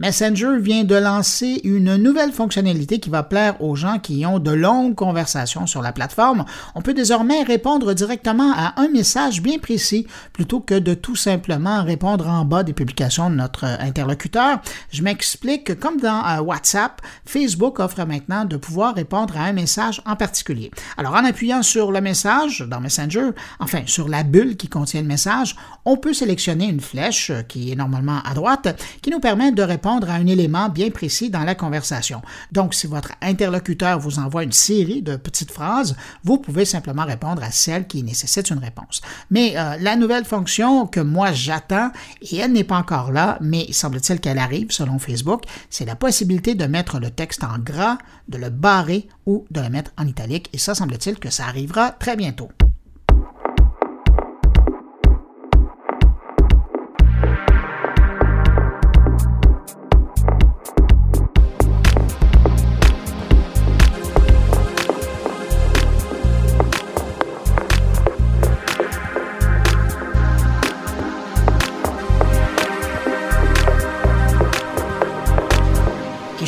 Messenger 0.00 0.56
vient 0.58 0.84
de 0.84 0.94
lancer 0.94 1.60
une 1.62 1.96
nouvelle 1.96 2.32
fonctionnalité 2.32 3.00
qui 3.00 3.10
va 3.10 3.22
plaire 3.22 3.60
aux 3.60 3.76
gens 3.76 3.98
qui 3.98 4.24
ont 4.24 4.38
de 4.38 4.50
longues 4.50 4.94
conversations 4.94 5.66
sur 5.66 5.82
la 5.82 5.92
plateforme. 5.92 6.46
On 6.74 6.80
peut 6.80 6.94
désormais 6.94 7.42
répondre 7.42 7.92
directement 7.92 8.50
à 8.56 8.80
un 8.80 8.88
message 8.88 9.42
bien 9.42 9.58
précis 9.58 10.06
plutôt 10.32 10.60
que 10.60 10.78
de 10.78 10.94
tout 10.94 11.16
simplement 11.16 11.84
répondre 11.84 12.26
en 12.28 12.46
bas 12.46 12.62
des 12.62 12.72
publications 12.72 13.28
de 13.28 13.34
notre 13.34 13.64
interlocuteur. 13.64 14.62
Je 14.90 15.02
m'explique, 15.02 15.78
comme 15.78 16.00
dans 16.00 16.26
euh, 16.26 16.40
WhatsApp, 16.40 17.02
Facebook 17.26 17.78
offre 17.78 18.06
maintenant 18.06 18.46
de 18.46 18.56
pouvoir 18.56 18.94
répondre 18.94 19.36
à 19.36 19.42
un 19.42 19.52
message 19.52 20.00
en 20.06 20.16
particulier. 20.16 20.70
Alors 20.96 21.12
en 21.12 21.26
appuyant 21.26 21.62
sur 21.62 21.92
le 21.92 22.00
message 22.00 22.64
dans 22.66 22.80
Messenger, 22.80 23.32
enfin 23.58 23.82
sur 23.84 24.08
la 24.08 24.22
bulle 24.22 24.56
qui 24.56 24.68
contient 24.68 25.02
le 25.02 25.08
message, 25.08 25.56
on 25.84 25.98
peut 25.98 26.14
sélectionner 26.14 26.70
une 26.70 26.80
flèche 26.80 27.28
euh, 27.28 27.42
qui 27.42 27.70
est 27.70 27.76
normalement 27.76 28.20
à 28.24 28.32
droite 28.32 28.82
qui 29.02 29.10
nous 29.10 29.20
permet 29.20 29.52
de 29.52 29.62
répondre 29.62 29.89
à 29.98 30.14
un 30.14 30.26
élément 30.26 30.68
bien 30.68 30.90
précis 30.90 31.30
dans 31.30 31.44
la 31.44 31.54
conversation. 31.54 32.22
Donc, 32.52 32.74
si 32.74 32.86
votre 32.86 33.12
interlocuteur 33.20 33.98
vous 33.98 34.18
envoie 34.18 34.44
une 34.44 34.52
série 34.52 35.02
de 35.02 35.16
petites 35.16 35.50
phrases, 35.50 35.96
vous 36.24 36.38
pouvez 36.38 36.64
simplement 36.64 37.04
répondre 37.04 37.42
à 37.42 37.50
celle 37.50 37.86
qui 37.86 38.02
nécessite 38.02 38.50
une 38.50 38.58
réponse. 38.58 39.00
Mais 39.30 39.54
euh, 39.56 39.76
la 39.80 39.96
nouvelle 39.96 40.24
fonction 40.24 40.86
que 40.86 41.00
moi 41.00 41.32
j'attends, 41.32 41.90
et 42.22 42.36
elle 42.36 42.52
n'est 42.52 42.64
pas 42.64 42.78
encore 42.78 43.12
là, 43.12 43.38
mais 43.40 43.72
semble-t-il 43.72 44.20
qu'elle 44.20 44.38
arrive 44.38 44.70
selon 44.70 44.98
Facebook, 44.98 45.44
c'est 45.68 45.84
la 45.84 45.96
possibilité 45.96 46.54
de 46.54 46.66
mettre 46.66 47.00
le 47.00 47.10
texte 47.10 47.44
en 47.44 47.58
gras, 47.58 47.98
de 48.28 48.38
le 48.38 48.50
barrer 48.50 49.08
ou 49.26 49.46
de 49.50 49.60
le 49.60 49.68
mettre 49.68 49.90
en 49.98 50.06
italique. 50.06 50.48
Et 50.52 50.58
ça, 50.58 50.74
semble-t-il 50.74 51.18
que 51.18 51.30
ça 51.30 51.46
arrivera 51.46 51.90
très 51.90 52.16
bientôt. 52.16 52.50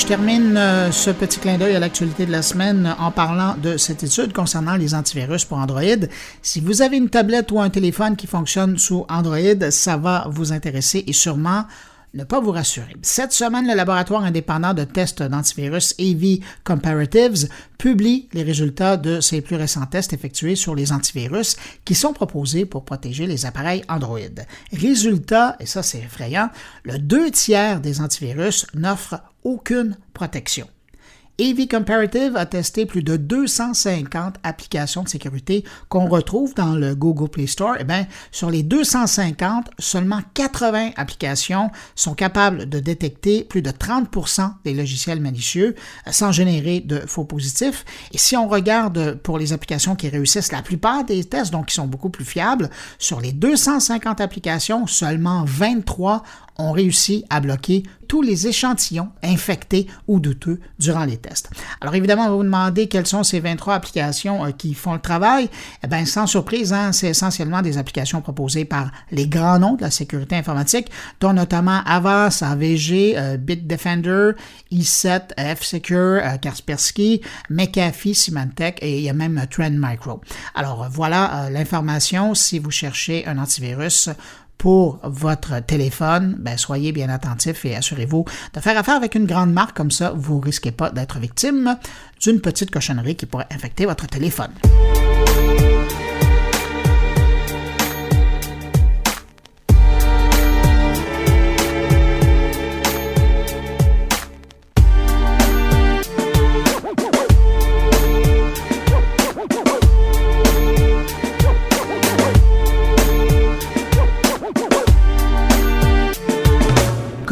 Je 0.03 0.07
termine 0.09 0.57
euh, 0.57 0.91
ce 0.91 1.11
petit 1.11 1.39
clin 1.39 1.59
d'œil 1.59 1.77
à 1.77 1.79
l'actualité 1.79 2.27
de 2.27 2.33
la 2.33 2.43
semaine 2.43 2.93
en 2.99 3.13
parlant 3.13 3.55
de 3.63 3.77
cette 3.77 4.03
étude 4.03 4.33
concernant 4.33 4.75
les 4.75 4.97
antivirus 4.97 5.45
pour 5.45 5.59
Android. 5.59 6.09
Si 6.43 6.61
vous 6.61 6.83
avez 6.83 6.97
une 6.97 7.09
tablette 7.09 7.53
ou 7.53 7.61
un 7.61 7.71
téléphone 7.71 8.17
qui 8.17 8.27
fonctionne 8.27 8.79
sous 8.79 9.07
Android, 9.09 9.71
ça 9.71 9.97
va 9.97 10.27
vous 10.29 10.53
intéresser 10.53 11.05
et 11.07 11.13
sûrement 11.13 11.67
ne 12.15 12.25
pas 12.25 12.41
vous 12.41 12.51
rassurer. 12.51 12.97
Cette 13.03 13.33
semaine, 13.33 13.69
le 13.69 13.75
laboratoire 13.75 14.25
indépendant 14.25 14.75
de 14.75 14.83
tests 14.83 15.23
d'antivirus 15.23 15.95
AV 16.01 16.39
Comparatives 16.65 17.49
publie 17.79 18.29
les 18.33 18.43
résultats 18.43 18.97
de 18.97 19.21
ses 19.21 19.41
plus 19.41 19.57
récents 19.57 19.87
tests 19.87 20.13
effectués 20.13 20.57
sur 20.57 20.75
les 20.75 20.91
antivirus 20.93 21.57
qui 21.85 21.95
sont 21.95 22.13
proposés 22.13 22.67
pour 22.67 22.85
protéger 22.85 23.27
les 23.27 23.47
appareils 23.47 23.85
Android. 23.89 24.19
Résultat, 24.73 25.57
et 25.61 25.67
ça 25.67 25.85
c'est 25.85 26.01
effrayant, 26.01 26.51
le 26.83 26.99
deux 26.99 27.31
tiers 27.31 27.81
des 27.81 28.01
antivirus 28.01 28.67
n'offrent 28.75 29.21
aucune 29.45 29.97
protection. 30.15 30.69
AV 31.41 31.67
Comparative 31.67 32.37
a 32.37 32.45
testé 32.45 32.85
plus 32.85 33.03
de 33.03 33.17
250 33.17 34.37
applications 34.43 35.03
de 35.03 35.09
sécurité 35.09 35.65
qu'on 35.89 36.07
retrouve 36.07 36.55
dans 36.55 36.75
le 36.75 36.95
Google 36.95 37.31
Play 37.31 37.47
Store. 37.47 37.77
Eh 37.81 37.85
sur 38.31 38.51
les 38.51 38.63
250, 38.63 39.71
seulement 39.79 40.21
80 40.35 40.91
applications 40.97 41.71
sont 41.97 42.15
capables 42.15 42.69
de 42.69 42.81
détecter 42.81 43.45
plus 43.45 43.63
de 43.63 43.71
30% 43.71 44.53
des 44.65 44.75
logiciels 44.75 45.21
malicieux 45.21 45.75
euh, 46.07 46.13
sans 46.13 46.33
générer 46.33 46.81
de 46.81 47.01
faux 47.07 47.25
positifs. 47.25 47.87
Et 48.13 48.19
si 48.19 48.37
on 48.37 48.47
regarde 48.47 49.15
pour 49.23 49.39
les 49.39 49.55
applications 49.55 49.97
qui 49.97 50.11
réussissent 50.11 50.53
la 50.53 50.63
plupart 50.63 51.05
des 51.05 51.25
tests, 51.25 51.51
donc 51.51 51.67
qui 51.67 51.75
sont 51.75 51.87
beaucoup 51.87 52.11
plus 52.11 52.27
fiables, 52.27 52.69
sur 52.99 53.23
les 53.23 53.33
250 53.33 54.21
applications, 54.21 54.87
seulement 54.87 55.45
23 55.47 56.23
ont 56.63 56.73
réussi 56.73 57.25
à 57.31 57.41
bloquer 57.41 57.83
tous 58.13 58.21
les 58.21 58.47
échantillons 58.47 59.09
infectés 59.23 59.87
ou 60.07 60.21
douteux 60.21 60.61
durant 60.79 61.07
les 61.07 61.17
tests. 61.17 61.49
Alors 61.81 61.95
évidemment, 61.95 62.29
va 62.29 62.35
vous 62.35 62.43
demander 62.43 62.87
quelles 62.87 63.07
sont 63.07 63.23
ces 63.23 63.41
23 63.41 63.73
applications 63.73 64.45
euh, 64.45 64.51
qui 64.51 64.75
font 64.75 64.93
le 64.93 65.01
travail. 65.01 65.49
Eh 65.83 65.87
bien, 65.87 66.05
sans 66.05 66.27
surprise, 66.27 66.75
hein, 66.75 66.93
c'est 66.93 67.09
essentiellement 67.09 67.63
des 67.63 67.79
applications 67.79 68.21
proposées 68.21 68.67
par 68.67 68.91
les 69.13 69.27
grands 69.27 69.59
noms 69.59 69.77
de 69.77 69.81
la 69.81 69.91
sécurité 69.91 70.37
informatique, 70.37 70.91
dont 71.21 71.33
notamment 71.33 71.81
Avast, 71.87 72.43
AVG, 72.43 73.15
euh, 73.17 73.39
Bitdefender, 73.39 74.33
E7, 74.71 75.33
F-Secure, 75.57 76.21
euh, 76.23 76.37
Kaspersky, 76.37 77.23
McAfee, 77.49 78.15
Symantec 78.15 78.79
et 78.83 78.99
il 78.99 79.05
y 79.05 79.09
a 79.09 79.15
même 79.15 79.43
Trend 79.51 79.71
Micro. 79.71 80.21
Alors 80.55 80.87
voilà 80.91 81.49
l'information 81.51 82.35
si 82.35 82.59
vous 82.59 82.71
cherchez 82.71 83.27
un 83.27 83.39
antivirus 83.39 84.11
pour 84.63 85.01
votre 85.03 85.59
téléphone, 85.59 86.37
ben, 86.39 86.57
soyez 86.57 86.93
bien 86.93 87.09
attentifs 87.09 87.65
et 87.65 87.75
assurez-vous 87.75 88.25
de 88.55 88.61
faire 88.61 88.79
affaire 88.79 88.95
avec 88.95 89.17
une 89.17 89.27
grande 89.27 89.53
marque, 89.53 89.77
comme 89.77 89.91
ça 89.91 90.13
vous 90.15 90.39
ne 90.39 90.45
risquez 90.45 90.71
pas 90.71 90.91
d'être 90.91 91.19
victime 91.19 91.77
d'une 92.21 92.41
petite 92.41 92.71
cochonnerie 92.71 93.17
qui 93.17 93.27
pourrait 93.27 93.49
infecter 93.51 93.87
votre 93.87 94.07
téléphone. 94.07 94.53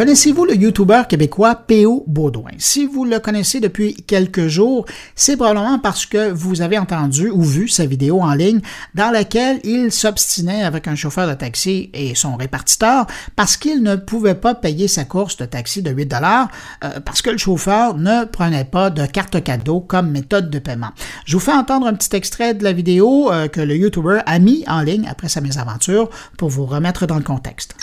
Connaissez-vous 0.01 0.47
le 0.47 0.57
YouTuber 0.57 1.03
québécois 1.11 1.55
P.O. 1.55 2.05
Baudouin? 2.07 2.53
Si 2.57 2.87
vous 2.87 3.05
le 3.05 3.19
connaissez 3.19 3.61
depuis 3.61 3.95
quelques 3.95 4.47
jours, 4.47 4.87
c'est 5.15 5.37
probablement 5.37 5.79
parce 5.79 6.07
que 6.07 6.31
vous 6.31 6.63
avez 6.63 6.79
entendu 6.79 7.29
ou 7.29 7.43
vu 7.43 7.69
sa 7.69 7.85
vidéo 7.85 8.23
en 8.23 8.33
ligne 8.33 8.63
dans 8.95 9.11
laquelle 9.11 9.61
il 9.63 9.93
s'obstinait 9.93 10.63
avec 10.63 10.89
un 10.89 10.95
chauffeur 10.95 11.29
de 11.29 11.35
taxi 11.35 11.91
et 11.93 12.15
son 12.15 12.37
répartiteur 12.37 13.09
parce 13.37 13.59
qu'il 13.59 13.83
ne 13.83 13.95
pouvait 13.95 14.35
pas 14.35 14.55
payer 14.55 14.89
sa 14.89 15.05
course 15.05 15.37
de 15.37 15.45
taxi 15.45 15.83
de 15.83 15.91
8 15.91 16.07
dollars 16.07 16.49
euh, 16.83 16.99
parce 17.05 17.21
que 17.21 17.29
le 17.29 17.37
chauffeur 17.37 17.95
ne 17.99 18.25
prenait 18.25 18.65
pas 18.65 18.89
de 18.89 19.05
carte 19.05 19.45
cadeau 19.45 19.81
comme 19.81 20.11
méthode 20.11 20.49
de 20.49 20.61
paiement. 20.61 20.93
Je 21.27 21.37
vous 21.37 21.45
fais 21.45 21.53
entendre 21.53 21.87
un 21.87 21.93
petit 21.93 22.17
extrait 22.17 22.55
de 22.55 22.65
la 22.65 22.73
vidéo 22.73 23.31
euh, 23.31 23.49
que 23.49 23.61
le 23.61 23.77
YouTuber 23.77 24.21
a 24.25 24.39
mis 24.39 24.65
en 24.67 24.81
ligne 24.81 25.07
après 25.07 25.29
sa 25.29 25.43
mésaventure 25.43 26.09
pour 26.39 26.49
vous 26.49 26.65
remettre 26.65 27.05
dans 27.05 27.17
le 27.17 27.23
contexte. 27.23 27.77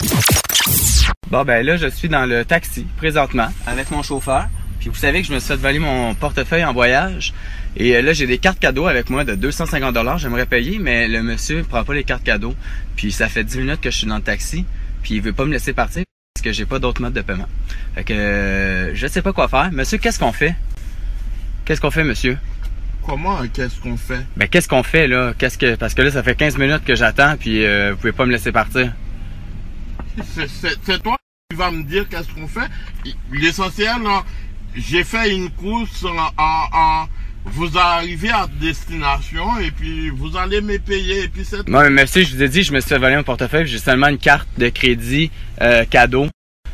Bon 1.30 1.44
ben 1.44 1.66
là 1.66 1.76
je 1.76 1.88
suis 1.88 2.07
dans 2.08 2.26
le 2.26 2.46
taxi 2.46 2.86
présentement 2.98 3.50
avec 3.66 3.92
mon 3.92 4.04
chauffeur. 4.04 4.48
Puis 4.80 4.90
vous 4.90 4.96
savez 4.96 5.22
que 5.22 5.28
je 5.28 5.34
me 5.34 5.40
suis 5.40 5.50
fait 5.50 5.56
voler 5.56 5.80
mon 5.80 6.14
portefeuille 6.16 6.64
en 6.64 6.74
voyage. 6.74 7.34
Et 7.76 7.96
euh, 7.96 8.02
là 8.02 8.14
j'ai 8.14 8.28
des 8.28 8.38
cartes 8.38 8.60
cadeaux 8.60 8.88
avec 8.88 9.10
moi 9.10 9.24
de 9.24 9.36
250 9.36 9.94
dollars. 9.94 10.18
J'aimerais 10.18 10.46
payer, 10.46 10.80
mais 10.80 11.08
le 11.08 11.24
monsieur 11.24 11.64
prend 11.64 11.84
pas 11.84 11.94
les 11.94 12.04
cartes 12.04 12.24
cadeaux. 12.24 12.56
Puis 12.96 13.12
ça 13.12 13.28
fait 13.28 13.44
10 13.44 13.58
minutes 13.60 13.82
que 13.82 13.92
je 13.92 13.98
suis 13.98 14.08
dans 14.08 14.18
le 14.18 14.22
taxi. 14.22 14.66
Puis 15.04 15.16
il 15.16 15.22
veut 15.22 15.34
pas 15.34 15.46
me 15.46 15.52
laisser 15.52 15.74
partir 15.74 16.04
parce 16.36 16.44
que 16.44 16.52
j'ai 16.52 16.66
pas 16.66 16.80
d'autre 16.80 17.02
mode 17.02 17.14
de 17.14 17.22
paiement. 17.22 17.48
Fait 17.96 18.04
que 18.04 18.14
euh, 18.14 18.96
je 18.96 19.08
sais 19.08 19.22
pas 19.22 19.34
quoi 19.34 19.48
faire. 19.48 19.72
Monsieur, 19.72 19.98
qu'est-ce 19.98 20.20
qu'on 20.20 20.32
fait? 20.32 20.56
Qu'est-ce 21.66 21.82
qu'on 21.82 21.92
fait, 21.92 22.04
monsieur? 22.04 22.38
Comment 23.06 23.40
qu'est-ce 23.54 23.80
qu'on 23.80 23.98
fait? 23.98 24.26
Ben 24.36 24.48
qu'est-ce 24.48 24.68
qu'on 24.68 24.84
fait 24.84 25.08
là? 25.08 25.34
Qu'est-ce 25.38 25.58
que. 25.58 25.76
Parce 25.76 25.94
que 25.94 26.02
là, 26.02 26.12
ça 26.12 26.24
fait 26.24 26.36
15 26.36 26.58
minutes 26.58 26.84
que 26.84 26.96
j'attends, 26.96 27.36
puis 27.38 27.66
euh, 27.66 27.92
vous 27.92 27.98
pouvez 27.98 28.12
pas 28.12 28.26
me 28.26 28.32
laisser 28.32 28.52
partir 28.52 28.92
c'est 30.34 31.02
toi 31.04 31.18
qui 31.50 31.56
vas 31.56 31.72
me 31.72 31.84
dire 31.84 32.10
qu'est-ce 32.10 32.28
qu'on 32.34 32.46
fait. 32.46 32.70
L'essentiel, 33.32 34.02
j'ai 34.76 35.06
fait 35.06 35.34
une 35.34 35.50
course 35.50 36.06
en, 36.38 37.08
vous 37.46 37.78
arrivez 37.78 38.32
à 38.32 38.48
destination 38.60 39.58
et 39.60 39.72
puis 39.72 40.10
vous 40.10 40.36
allez 40.36 40.60
me 40.60 40.78
payer 40.78 41.24
et 41.24 41.28
puis 41.30 41.46
c'est 41.46 41.66
Moi, 41.70 41.84
mais 41.84 41.90
merci, 41.90 42.26
je 42.26 42.36
vous 42.36 42.44
ai 42.44 42.50
dit, 42.50 42.64
je 42.64 42.74
me 42.74 42.82
suis 42.82 42.90
fait 42.90 43.16
mon 43.16 43.24
portefeuille, 43.24 43.66
j'ai 43.66 43.78
seulement 43.78 44.10
une 44.10 44.18
carte 44.18 44.50
de 44.58 44.68
crédit 44.68 45.32
euh, 45.62 45.86
cadeau. 45.86 46.28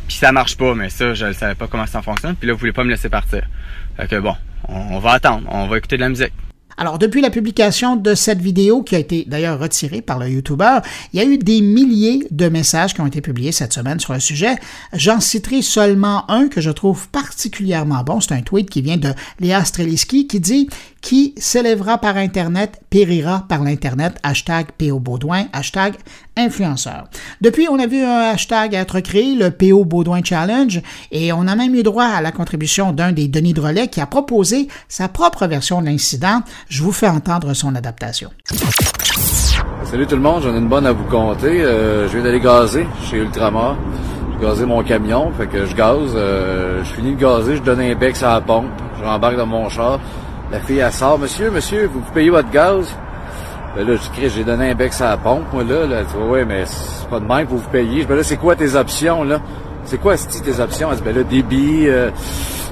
Puis 0.08 0.18
ça 0.18 0.32
marche 0.32 0.58
pas, 0.58 0.74
mais 0.74 0.89
ça, 0.89 1.13
je 1.13 1.27
ne 1.27 1.34
savais 1.34 1.53
pas 1.53 1.68
comment 1.68 1.86
ça 1.86 2.01
fonctionne. 2.01 2.36
Puis 2.36 2.48
là, 2.48 2.53
vous 2.53 2.60
voulez 2.60 2.74
pas 2.74 2.84
me 2.84 2.89
laisser 2.89 3.10
partir. 3.10 3.48
Fait 3.96 4.08
que 4.08 4.20
bon, 4.20 4.36
on 4.68 4.98
va 4.98 5.12
attendre, 5.12 5.48
on 5.51 5.68
va 5.68 5.77
écouter 5.77 5.98
de 5.98 6.01
la 6.01 6.10
musique. 6.10 6.34
Alors, 6.77 6.98
depuis 6.98 7.22
la 7.22 7.30
publication 7.30 7.96
de 7.96 8.15
cette 8.15 8.42
vidéo, 8.42 8.84
qui 8.84 8.96
a 8.96 9.00
été 9.00 9.25
d'ailleurs 9.27 9.60
retirée 9.60 10.01
par 10.01 10.20
le 10.20 10.30
YouTuber, 10.30 10.80
il 11.13 11.20
y 11.20 11.24
a 11.24 11.25
eu 11.25 11.38
des 11.38 11.62
milliers 11.62 12.25
de 12.32 12.50
messages 12.50 12.94
qui 12.94 13.01
ont 13.01 13.08
été 13.08 13.22
publiés 13.22 13.51
cette 13.51 13.74
semaine 13.74 14.00
sur 14.00 14.13
le 14.13 14.20
sujet. 14.20 14.56
J'en 14.94 15.20
citerai 15.20 15.62
seulement 15.62 16.30
un 16.30 16.48
que 16.48 16.62
je 16.62 16.72
trouve 16.72 17.08
particulièrement 17.10 18.03
bon. 18.03 18.20
C'est 18.20 18.34
un 18.34 18.42
tweet 18.42 18.70
qui 18.70 18.82
vient 18.82 18.98
de 18.98 19.13
Léa 19.39 19.63
Streliski 19.63 20.27
qui 20.27 20.39
dit 20.39 20.70
Qui 21.03 21.36
s'élèvera 21.38 21.98
par 21.98 22.15
Internet 22.15 22.81
périra 22.89 23.43
par 23.50 23.62
l'Internet. 23.62 24.15
Hashtag 24.24 24.67
PO 24.77 25.00
Baudouin, 25.00 25.48
hashtag 25.51 25.95
influenceur. 26.38 27.10
Depuis, 27.41 27.67
on 27.69 27.77
a 27.77 27.88
vu 27.88 28.01
un 28.01 28.31
hashtag 28.31 28.74
être 28.74 29.01
créé, 29.01 29.36
le 29.36 29.51
PO 29.51 29.83
Baudouin 29.83 30.24
Challenge, 30.24 30.81
et 31.12 31.33
on 31.33 31.45
a 31.45 31.55
même 31.57 31.75
eu 31.75 31.83
droit 31.83 32.05
à 32.05 32.22
la 32.22 32.31
contribution 32.31 32.93
d'un 32.93 33.12
des 33.12 33.27
Denis 33.27 33.53
Drolet 33.53 33.89
qui 33.89 34.00
a 34.00 34.05
proposé 34.05 34.69
sa 34.88 35.10
propre 35.10 35.45
version 35.45 35.81
de 35.81 35.88
l'incident. 35.88 36.39
Je 36.69 36.81
vous 36.81 36.93
fais 36.93 37.10
entendre 37.10 37.53
son 37.53 37.75
adaptation. 37.75 38.29
Salut 39.83 40.07
tout 40.07 40.15
le 40.15 40.22
monde, 40.22 40.41
j'en 40.43 40.55
ai 40.55 40.57
une 40.57 40.69
bonne 40.69 40.86
à 40.86 40.93
vous 40.93 41.03
compter. 41.03 41.62
Euh, 41.62 42.07
je 42.07 42.13
viens 42.13 42.24
d'aller 42.24 42.39
gazer 42.39 42.88
chez 43.10 43.17
Ultramar. 43.17 43.75
J'ai 44.39 44.48
gazé 44.48 44.65
mon 44.65 44.81
camion, 44.81 45.33
fait 45.38 45.48
que 45.48 45.65
je 45.65 45.75
gaze. 45.75 46.13
Euh, 46.15 46.81
je 46.86 46.93
finis 46.93 47.13
de 47.13 47.19
gazer, 47.19 47.57
je 47.57 47.62
donne 47.62 47.81
un 47.81 47.93
bec 47.93 48.15
à 48.24 48.36
la 48.36 48.41
pompe. 48.41 48.67
Je 48.98 49.03
rembarque 49.03 49.36
dans 49.36 49.45
mon 49.45 49.67
char. 49.67 50.00
La 50.53 50.60
fille, 50.60 50.77
elle 50.77 50.91
sort. 50.93 51.17
Monsieur, 51.17 51.50
monsieur, 51.50 51.89
vous 51.91 52.01
payez 52.13 52.29
votre 52.29 52.51
gaz? 52.51 52.95
Ben 53.75 53.88
là, 53.88 53.95
je 53.95 54.07
crie, 54.12 54.29
j'ai 54.29 54.43
donné 54.43 54.69
un 54.69 54.75
bec 54.75 54.93
à 55.00 55.10
la 55.10 55.17
pompe, 55.17 55.51
moi, 55.51 55.63
là. 55.63 55.88
là. 55.88 56.01
Elle 56.01 56.29
ouais, 56.29 56.45
mais 56.45 56.63
c'est 56.67 57.10
pas 57.10 57.19
de 57.19 57.25
même 57.25 57.48
pour 57.48 57.57
vous 57.57 57.69
payer. 57.72 58.05
Ben 58.05 58.15
là, 58.15 58.22
c'est 58.22 58.38
quoi 58.38 58.55
tes 58.55 58.75
options, 58.75 59.24
là? 59.24 59.41
C'est 59.83 60.00
quoi, 60.00 60.15
tes 60.15 60.60
options? 60.60 60.91
Elle 60.91 60.98
dit, 60.98 61.03
ben 61.03 61.15
là, 61.15 61.24
débit, 61.24 61.86
euh, 61.88 62.12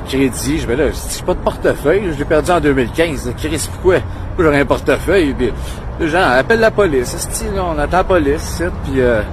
crédit. 0.08 0.60
Je 0.60 0.68
ben 0.68 0.78
là, 0.78 0.92
j'ai 0.92 1.26
pas 1.26 1.34
de 1.34 1.40
portefeuille. 1.40 2.04
Je 2.14 2.20
l'ai 2.20 2.26
perdu 2.26 2.52
en 2.52 2.60
2015. 2.60 3.34
Chris, 3.38 3.68
pourquoi? 3.74 3.96
Pourquoi 4.28 4.46
j'aurais 4.46 4.62
un 4.62 4.66
portefeuille? 4.66 5.34
Puis, 5.34 5.52
les 6.00 6.08
gens 6.08 6.22
appellent 6.22 6.60
la 6.60 6.70
police. 6.70 7.18
Style, 7.18 7.56
là, 7.56 7.66
on 7.66 7.80
attend 7.80 7.98
la 7.98 8.04
police, 8.04 8.62
puis 8.84 9.02
euh, 9.02 9.24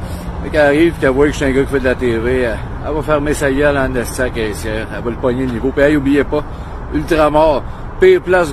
qu'elle 0.51 0.61
arrive, 0.61 0.95
qu'elle 0.99 1.11
voit 1.11 1.27
que 1.27 1.33
je 1.33 1.37
suis 1.37 1.45
un 1.45 1.51
gars 1.51 1.65
qui 1.65 1.71
fait 1.71 1.81
de 1.81 1.85
la 1.85 1.95
TV, 1.95 2.41
elle, 2.45 2.95
va 2.95 3.03
fermer 3.03 3.35
sa 3.35 3.53
gueule 3.53 3.77
en 3.77 3.95
esti 3.95 4.23
caissière. 4.35 4.87
Elle 4.97 5.05
va 5.05 5.11
le 5.11 5.17
pogner 5.17 5.45
le 5.45 5.53
niveau. 5.53 5.71
Puis, 5.71 5.85
hey, 5.85 5.97
oubliez 5.99 6.25
pas, 6.25 6.43
Ultramar, 6.95 7.63
pire 8.01 8.23
place 8.23 8.49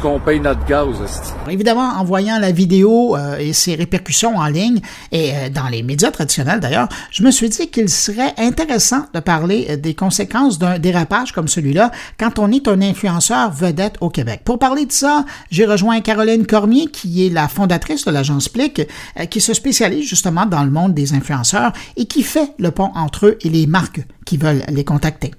qu'on 0.00 0.18
paye 0.18 0.40
notre 0.40 0.64
gaz. 0.64 0.86
Évidemment, 1.50 1.98
en 1.98 2.04
voyant 2.04 2.38
la 2.38 2.50
vidéo 2.50 3.16
euh, 3.16 3.36
et 3.38 3.52
ses 3.52 3.74
répercussions 3.74 4.36
en 4.36 4.46
ligne 4.46 4.80
et 5.10 5.32
euh, 5.32 5.48
dans 5.50 5.68
les 5.68 5.82
médias 5.82 6.10
traditionnels 6.10 6.60
d'ailleurs, 6.60 6.88
je 7.10 7.22
me 7.22 7.30
suis 7.30 7.48
dit 7.50 7.68
qu'il 7.68 7.88
serait 7.88 8.32
intéressant 8.38 9.06
de 9.12 9.20
parler 9.20 9.66
euh, 9.70 9.76
des 9.76 9.94
conséquences 9.94 10.58
d'un 10.58 10.78
dérapage 10.78 11.32
comme 11.32 11.48
celui-là 11.48 11.90
quand 12.18 12.38
on 12.38 12.50
est 12.52 12.68
un 12.68 12.80
influenceur 12.80 13.50
vedette 13.52 13.96
au 14.00 14.08
Québec. 14.08 14.42
Pour 14.44 14.58
parler 14.58 14.86
de 14.86 14.92
ça, 14.92 15.26
j'ai 15.50 15.66
rejoint 15.66 16.00
Caroline 16.00 16.46
Cormier, 16.46 16.86
qui 16.86 17.26
est 17.26 17.30
la 17.30 17.48
fondatrice 17.48 18.04
de 18.04 18.10
l'agence 18.10 18.48
Plic, 18.48 18.82
qui 19.30 19.40
se 19.40 19.52
spécialise 19.52 20.08
justement 20.08 20.46
dans 20.46 20.64
le 20.64 20.70
monde 20.70 20.94
des 20.94 21.12
influenceurs 21.12 21.72
et 21.96 22.06
qui 22.06 22.22
fait 22.22 22.52
le 22.58 22.70
pont 22.70 22.92
entre 22.94 23.26
eux 23.26 23.38
et 23.42 23.50
les 23.50 23.66
marques 23.66 24.00
qui 24.24 24.36
veulent 24.36 24.62
les 24.68 24.84
contacter. 24.84 25.30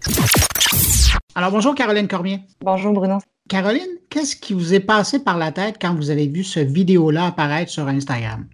Alors 1.36 1.52
bonjour 1.52 1.76
Caroline 1.76 2.08
Cormier. 2.08 2.40
Bonjour 2.62 2.94
Bruno. 2.94 3.18
Caroline, 3.50 3.98
qu'est-ce 4.10 4.36
qui 4.36 4.54
vous 4.54 4.74
est 4.74 4.80
passé 4.80 5.24
par 5.24 5.38
la 5.38 5.52
tête 5.52 5.76
quand 5.82 5.96
vous 5.96 6.10
avez 6.10 6.28
vu 6.28 6.44
ce 6.44 6.60
vidéo-là 6.60 7.28
apparaître 7.28 7.72
sur 7.72 7.88
Instagram? 7.88 8.48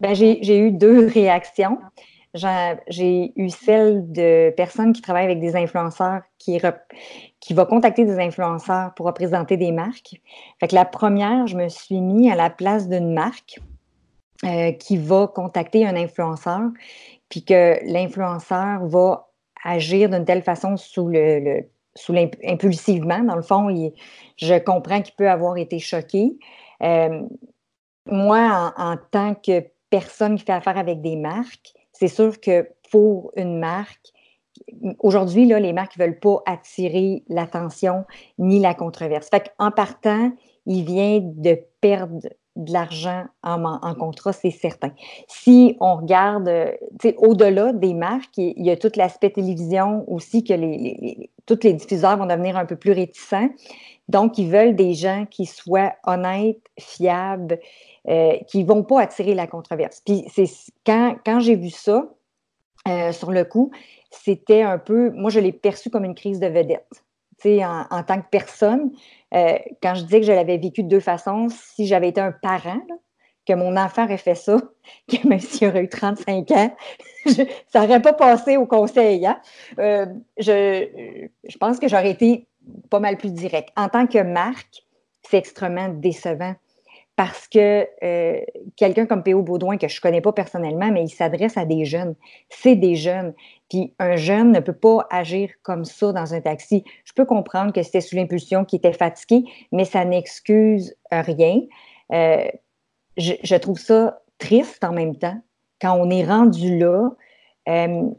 Ben, 0.00 0.14
j'ai 0.14 0.58
eu 0.58 0.70
deux 0.70 1.06
réactions. 1.14 1.78
J'ai 2.34 3.32
eu 3.36 3.48
celle 3.48 4.12
de 4.12 4.50
personnes 4.56 4.92
qui 4.92 5.00
travaillent 5.00 5.24
avec 5.24 5.40
des 5.40 5.56
influenceurs 5.56 6.20
qui, 6.38 6.60
qui 7.40 7.54
vont 7.54 7.64
contacter 7.64 8.04
des 8.04 8.18
influenceurs 8.18 8.92
pour 8.94 9.06
représenter 9.06 9.56
des 9.56 9.72
marques. 9.72 10.20
Fait 10.60 10.68
que 10.68 10.74
la 10.74 10.84
première, 10.84 11.46
je 11.46 11.56
me 11.56 11.68
suis 11.68 12.00
mis 12.00 12.30
à 12.30 12.36
la 12.36 12.50
place 12.50 12.88
d'une 12.88 13.14
marque 13.14 13.58
euh, 14.44 14.72
qui 14.72 14.98
va 14.98 15.28
contacter 15.34 15.86
un 15.86 15.96
influenceur, 15.96 16.60
puis 17.30 17.42
que 17.42 17.78
l'influenceur 17.90 18.86
va 18.86 19.25
agir 19.66 20.08
d'une 20.08 20.24
telle 20.24 20.42
façon 20.42 20.76
sous 20.76 21.08
le 21.08 21.62
sous 21.96 22.14
impulsivement. 22.44 23.20
Dans 23.20 23.36
le 23.36 23.42
fond, 23.42 23.68
je 24.36 24.58
comprends 24.58 25.00
qu'il 25.00 25.14
peut 25.14 25.30
avoir 25.30 25.56
été 25.56 25.78
choqué. 25.78 26.36
Euh, 26.82 27.22
moi, 28.06 28.74
en, 28.76 28.96
tant 29.10 29.34
que 29.34 29.64
personne 29.90 30.36
qui 30.36 30.44
fait 30.44 30.52
affaire 30.52 30.78
avec 30.78 31.00
des 31.00 31.16
marques, 31.16 31.72
c'est 31.92 32.08
sûr 32.08 32.38
que 32.40 32.68
pour 32.90 33.32
une 33.36 33.58
marque, 33.58 34.12
aujourd'hui, 34.98 35.46
les 35.46 35.72
marques 35.72 35.98
ne 35.98 36.04
veulent 36.04 36.20
pas 36.20 36.42
attirer 36.46 37.24
l'attention 37.28 38.04
ni 38.38 38.60
la 38.60 38.74
controverse. 38.74 39.28
Fait 39.30 39.52
en 39.58 39.70
partant, 39.70 40.32
il 40.66 40.84
vient 40.84 41.20
de 41.22 41.58
perdre 41.80 42.28
de 42.56 42.72
l'argent 42.72 43.24
en, 43.42 43.94
contrat, 43.94 44.32
c'est 44.32 44.50
certain. 44.50 44.90
Si 45.28 45.76
on 45.80 45.96
regarde, 45.96 46.48
euh, 46.48 46.72
au-delà 47.18 47.72
des 47.72 47.94
marques, 47.94 48.38
il 48.38 48.64
y 48.64 48.70
a 48.70 48.76
tout 48.76 48.90
l'aspect 48.96 49.30
télévision 49.30 50.04
aussi 50.10 50.42
que 50.42 50.54
les, 50.54 51.30
tous 51.46 51.58
les 51.62 51.74
diffuseurs 51.74 52.16
vont 52.16 52.26
devenir 52.26 52.56
un 52.56 52.66
peu 52.66 52.76
plus 52.76 52.92
réticents. 52.92 53.48
Donc, 54.08 54.38
ils 54.38 54.50
veulent 54.50 54.76
des 54.76 54.94
gens 54.94 55.26
qui 55.30 55.46
soient 55.46 55.94
honnêtes, 56.06 56.62
fiables, 56.78 57.58
euh, 58.08 58.36
qui 58.48 58.62
ne 58.62 58.68
vont 58.68 58.82
pas 58.82 59.02
attirer 59.02 59.34
la 59.34 59.46
controverse. 59.46 60.00
Puis, 60.04 60.24
c'est 60.32 60.48
quand, 60.84 61.16
quand 61.24 61.40
j'ai 61.40 61.56
vu 61.56 61.70
ça, 61.70 62.08
euh, 62.88 63.12
sur 63.12 63.32
le 63.32 63.44
coup, 63.44 63.70
c'était 64.10 64.62
un 64.62 64.78
peu, 64.78 65.10
moi, 65.10 65.30
je 65.30 65.40
l'ai 65.40 65.52
perçu 65.52 65.90
comme 65.90 66.04
une 66.04 66.14
crise 66.14 66.38
de 66.38 66.46
vedette. 66.46 67.04
En, 67.44 68.02
tant 68.02 68.20
que 68.20 68.28
personne, 68.30 68.90
euh, 69.34 69.58
quand 69.82 69.94
je 69.94 70.02
dis 70.02 70.20
que 70.20 70.22
je 70.22 70.32
l'avais 70.32 70.58
vécu 70.58 70.82
de 70.82 70.88
deux 70.88 71.00
façons, 71.00 71.48
si 71.48 71.86
j'avais 71.86 72.08
été 72.08 72.20
un 72.20 72.32
parent, 72.32 72.80
que 73.46 73.52
mon 73.52 73.76
enfant 73.76 74.04
aurait 74.04 74.16
fait 74.16 74.34
ça, 74.34 74.60
que 75.08 75.26
même 75.26 75.38
s'il 75.38 75.68
aurait 75.68 75.84
eu 75.84 75.88
35 75.88 76.50
ans, 76.50 76.76
ça 77.68 77.80
n'aurait 77.80 78.02
pas 78.02 78.14
passé 78.14 78.56
au 78.56 78.66
conseil. 78.66 79.26
Hein. 79.26 79.40
Euh, 79.78 80.06
je, 80.38 81.20
je 81.48 81.58
pense 81.58 81.78
que 81.78 81.88
j'aurais 81.88 82.10
été 82.10 82.48
pas 82.90 83.00
mal 83.00 83.16
plus 83.16 83.32
direct. 83.32 83.70
En 83.76 83.88
tant 83.88 84.06
que 84.06 84.22
marque, 84.22 84.82
c'est 85.22 85.38
extrêmement 85.38 85.88
décevant 85.88 86.54
parce 87.16 87.48
que 87.48 87.88
euh, 88.04 88.40
quelqu'un 88.76 89.06
comme 89.06 89.22
P.O. 89.22 89.42
Baudouin, 89.42 89.78
que 89.78 89.88
je 89.88 89.96
ne 89.96 90.00
connais 90.02 90.20
pas 90.20 90.32
personnellement, 90.32 90.92
mais 90.92 91.02
il 91.02 91.08
s'adresse 91.08 91.56
à 91.56 91.64
des 91.64 91.86
jeunes. 91.86 92.14
C'est 92.50 92.76
des 92.76 92.94
jeunes. 92.94 93.32
Puis 93.70 93.94
un 93.98 94.16
jeune 94.16 94.52
ne 94.52 94.60
peut 94.60 94.74
pas 94.74 95.06
agir 95.10 95.50
comme 95.62 95.86
ça 95.86 96.12
dans 96.12 96.34
un 96.34 96.42
taxi. 96.42 96.84
Je 97.04 97.14
peux 97.14 97.24
comprendre 97.24 97.72
que 97.72 97.82
c'était 97.82 98.02
sous 98.02 98.16
l'impulsion, 98.16 98.66
qu'il 98.66 98.78
était 98.78 98.92
fatigué, 98.92 99.44
mais 99.72 99.86
ça 99.86 100.04
n'excuse 100.04 100.94
rien. 101.10 101.62
Euh, 102.12 102.48
je, 103.16 103.56
trouve 103.56 103.78
ça 103.78 104.20
triste 104.38 104.84
en 104.84 104.92
même 104.92 105.16
temps. 105.16 105.40
Quand 105.80 105.96
on 105.98 106.10
est 106.10 106.24
rendu 106.24 106.78
là, 106.78 107.10
euh, 107.68 108.10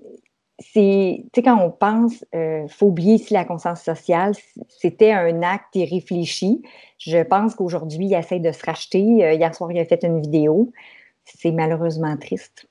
c'est, 0.59 1.23
tu 1.23 1.29
sais, 1.35 1.43
quand 1.43 1.59
on 1.59 1.69
pense, 1.69 2.25
il 2.33 2.39
euh, 2.39 2.67
faut 2.67 2.87
oublier 2.87 3.15
ici 3.15 3.33
la 3.33 3.45
conscience 3.45 3.81
sociale, 3.81 4.33
c'était 4.67 5.11
un 5.11 5.43
acte 5.43 5.75
irréfléchi. 5.75 6.63
Je 6.97 7.23
pense 7.23 7.53
qu'aujourd'hui, 7.53 8.07
il 8.07 8.13
essaie 8.15 8.39
de 8.39 8.51
se 8.51 8.65
racheter. 8.65 9.23
Euh, 9.23 9.33
hier 9.33 9.53
soir, 9.53 9.71
il 9.71 9.79
a 9.79 9.85
fait 9.85 10.03
une 10.03 10.19
vidéo. 10.19 10.71
C'est 11.25 11.51
malheureusement 11.51 12.17
triste. 12.17 12.65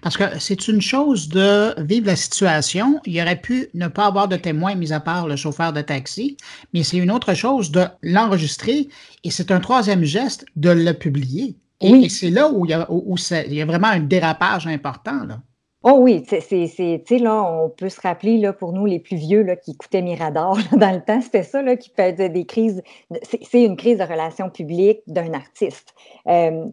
Parce 0.00 0.16
que 0.16 0.38
c'est 0.38 0.68
une 0.68 0.80
chose 0.80 1.28
de 1.28 1.78
vivre 1.82 2.06
la 2.06 2.16
situation. 2.16 3.00
Il 3.04 3.20
aurait 3.20 3.40
pu 3.40 3.68
ne 3.74 3.88
pas 3.88 4.06
avoir 4.06 4.28
de 4.28 4.36
témoin, 4.36 4.74
mis 4.76 4.92
à 4.92 5.00
part 5.00 5.26
le 5.26 5.36
chauffeur 5.36 5.72
de 5.72 5.80
taxi, 5.80 6.36
mais 6.72 6.84
c'est 6.84 6.96
une 6.96 7.10
autre 7.10 7.34
chose 7.34 7.72
de 7.72 7.84
l'enregistrer 8.02 8.88
et 9.24 9.30
c'est 9.30 9.50
un 9.50 9.60
troisième 9.60 10.04
geste 10.04 10.46
de 10.56 10.70
le 10.70 10.92
publier. 10.92 11.56
Et, 11.80 12.08
c'est 12.08 12.30
là 12.30 12.48
où 12.48 12.64
il 12.64 12.70
y, 12.70 12.72
a, 12.72 12.86
où, 12.90 13.16
il 13.46 13.54
y 13.54 13.60
a 13.60 13.66
vraiment 13.66 13.88
un 13.88 14.00
dérapage 14.00 14.66
important. 14.66 15.24
Là. 15.24 15.40
Oh 15.86 15.98
oui, 15.98 16.24
c'est, 16.26 17.02
tu 17.06 17.18
là, 17.18 17.42
on 17.42 17.68
peut 17.68 17.90
se 17.90 18.00
rappeler, 18.00 18.38
là, 18.38 18.54
pour 18.54 18.72
nous, 18.72 18.86
les 18.86 18.98
plus 18.98 19.18
vieux, 19.18 19.42
là, 19.42 19.54
qui 19.54 19.72
écoutaient 19.72 20.00
Mirador, 20.00 20.56
dans 20.72 20.94
le 20.94 21.02
temps, 21.02 21.20
c'était 21.20 21.42
ça, 21.42 21.60
là, 21.60 21.76
qui 21.76 21.90
faisait 21.90 22.30
des 22.30 22.46
crises, 22.46 22.82
c'est, 23.22 23.62
une 23.62 23.76
crise 23.76 23.98
de 23.98 24.04
relations 24.04 24.48
publiques 24.48 25.02
d'un 25.06 25.34
artiste. 25.34 25.94
Euh, 26.26 26.64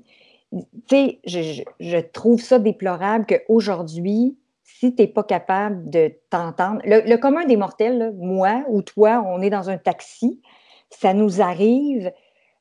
tu 0.54 0.62
sais, 0.90 1.20
je, 1.26 1.62
je, 1.82 1.98
trouve 1.98 2.40
ça 2.40 2.58
déplorable 2.58 3.26
qu'aujourd'hui, 3.26 4.38
si 4.64 4.96
tu 4.96 5.02
n'es 5.02 5.08
pas 5.10 5.24
capable 5.24 5.90
de 5.90 6.14
t'entendre, 6.30 6.80
le, 6.86 7.18
commun 7.18 7.46
des 7.46 7.58
mortels, 7.58 8.14
moi 8.18 8.64
ou 8.70 8.82
toi, 8.82 9.26
on 9.28 9.42
est 9.42 9.50
dans 9.50 9.70
un 9.70 9.78
taxi, 9.78 10.42
ça 10.90 11.14
nous 11.14 11.42
arrive, 11.42 12.14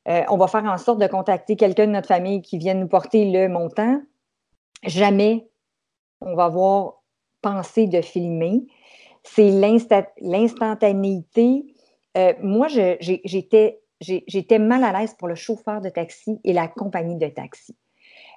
euh, 0.09 0.21
on 0.29 0.35
va 0.35 0.47
faire 0.47 0.65
en 0.65 0.77
sorte 0.77 0.99
de 0.99 1.07
contacter 1.07 1.55
quelqu'un 1.55 1.87
de 1.87 1.91
notre 1.91 2.09
famille 2.09 2.41
qui 2.41 2.57
vienne 2.57 2.81
nous 2.81 2.87
porter 2.87 3.31
le 3.31 3.47
montant. 3.47 4.01
Jamais 4.83 5.47
on 6.21 6.35
va 6.35 6.45
avoir 6.45 7.01
pensé 7.41 7.87
de 7.87 8.01
filmer. 8.01 8.67
C'est 9.23 9.49
l'instantanéité. 10.21 11.65
Euh, 12.17 12.33
moi, 12.41 12.67
j'étais 12.67 13.79
mal 14.59 14.83
à 14.83 14.99
l'aise 14.99 15.13
pour 15.17 15.27
le 15.27 15.35
chauffeur 15.35 15.81
de 15.81 15.89
taxi 15.89 16.39
et 16.43 16.53
la 16.53 16.67
compagnie 16.67 17.17
de 17.17 17.27
taxi. 17.27 17.75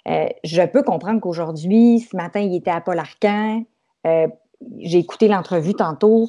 Euh, 0.09 0.27
je 0.44 0.62
peux 0.62 0.83
comprendre 0.83 1.20
qu'aujourd'hui, 1.20 2.01
ce 2.01 2.16
matin, 2.16 2.40
il 2.40 2.55
était 2.55 2.70
à 2.70 2.81
Paul 2.81 2.99
Arcan. 2.99 3.64
Euh, 4.07 4.29
j'ai 4.79 4.99
écouté 4.99 5.29
l'entrevue 5.29 5.75
tantôt. 5.75 6.29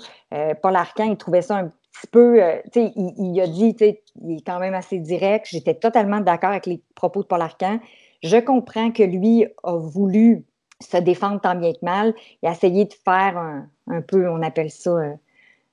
Paul 0.62 0.76
Arcan, 0.76 1.06
il 1.06 1.18
trouvait 1.18 1.41
ça 1.41 1.58
un 1.58 1.72
petit 1.96 2.08
peu, 2.08 2.44
euh, 2.44 2.58
sais, 2.74 2.91
il, 2.96 3.39
a 3.39 3.48
dit, 3.48 3.76
il 3.80 4.38
est 4.38 4.46
quand 4.46 4.60
même 4.60 4.74
assez 4.74 5.00
direct. 5.00 5.48
J'étais 5.50 5.76
totalement 5.76 6.20
d'accord 6.20 6.52
avec 6.52 6.65
les 6.65 6.82
propos 6.96 7.22
de 7.22 7.28
Paul 7.28 7.41
Arcan. 7.41 7.80
Je 8.24 8.38
comprends 8.38 8.91
que 8.91 9.04
lui 9.04 9.46
a 9.63 9.76
voulu 9.76 10.46
se 10.82 10.98
défendre 10.98 11.42
tant 11.42 11.56
bien 11.56 11.74
que 11.74 11.84
mal. 11.84 12.14
A 12.44 12.52
essayé 12.52 12.86
de 12.86 12.94
faire 12.94 13.38
un, 13.38 14.02
peu, 14.02 14.30
on 14.30 14.42
appelle 14.42 14.72
ça 14.72 14.92
euh, 14.92 15.14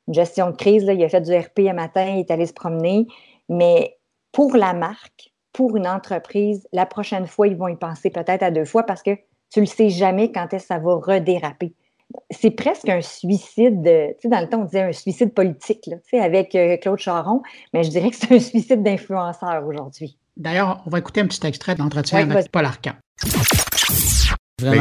une 0.09 0.15
gestion 0.15 0.51
de 0.51 0.57
crise. 0.57 0.85
Là. 0.85 0.93
Il 0.93 1.03
a 1.03 1.09
fait 1.09 1.21
du 1.21 1.37
RP 1.37 1.61
un 1.69 1.75
matin, 1.75 2.07
il 2.07 2.21
est 2.21 2.31
allé 2.31 2.47
se 2.47 2.53
promener. 2.53 3.07
Mais 3.49 3.99
pour 4.33 4.57
la 4.57 4.73
marque, 4.73 5.33
pour 5.53 5.77
une 5.77 5.87
entreprise, 5.87 6.67
la 6.73 6.87
prochaine 6.87 7.27
fois, 7.27 7.47
ils 7.47 7.57
vont 7.57 7.69
y 7.69 7.77
penser 7.77 8.11
peut-être 8.11 8.43
à 8.43 8.51
deux 8.51 8.65
fois 8.65 8.85
parce 8.85 9.03
que 9.03 9.15
tu 9.53 9.61
ne 9.61 9.65
le 9.65 9.67
sais 9.67 9.91
jamais 9.91 10.33
quand 10.33 10.53
est-ce 10.55 10.65
que 10.65 10.75
ça 10.75 10.79
va 10.79 10.95
redéraper. 10.95 11.75
C'est 12.31 12.51
presque 12.51 12.88
un 12.88 13.01
suicide, 13.01 13.83
tu 13.85 14.23
sais, 14.23 14.29
dans 14.29 14.41
le 14.41 14.49
temps, 14.49 14.61
on 14.61 14.65
disait 14.65 14.83
un 14.83 14.93
suicide 14.93 15.33
politique, 15.33 15.87
là, 15.87 15.97
tu 15.97 16.11
sais, 16.11 16.21
avec 16.21 16.55
euh, 16.55 16.77
Claude 16.77 16.99
Charon, 16.99 17.43
mais 17.73 17.85
je 17.85 17.91
dirais 17.91 18.11
que 18.11 18.17
c'est 18.17 18.33
un 18.33 18.38
suicide 18.38 18.83
d'influenceur 18.83 19.67
aujourd'hui. 19.67 20.19
D'ailleurs, 20.37 20.83
on 20.87 20.91
va 20.91 20.99
écouter 20.99 21.21
un 21.21 21.27
petit 21.27 21.47
extrait 21.47 21.75
de 21.75 21.81
l'entretien 21.81 22.31
avec 22.31 22.51
Paul 22.51 22.65
Arcan. 22.65 22.93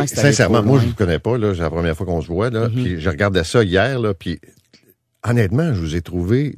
Sincèrement, 0.07 0.63
moi, 0.63 0.79
je 0.79 0.85
ne 0.85 0.89
vous 0.89 0.95
connais 0.95 1.19
pas, 1.19 1.37
là, 1.37 1.53
c'est 1.53 1.61
la 1.61 1.69
première 1.69 1.95
fois 1.95 2.05
qu'on 2.05 2.21
se 2.21 2.27
voit, 2.27 2.49
là, 2.49 2.67
mm-hmm. 2.67 2.83
puis 2.83 3.01
je 3.01 3.09
regardais 3.09 3.43
ça 3.43 3.63
hier, 3.63 3.99
là, 3.99 4.13
puis 4.13 4.39
honnêtement, 5.23 5.73
je 5.73 5.79
vous 5.79 5.95
ai 5.95 6.01
trouvé, 6.01 6.57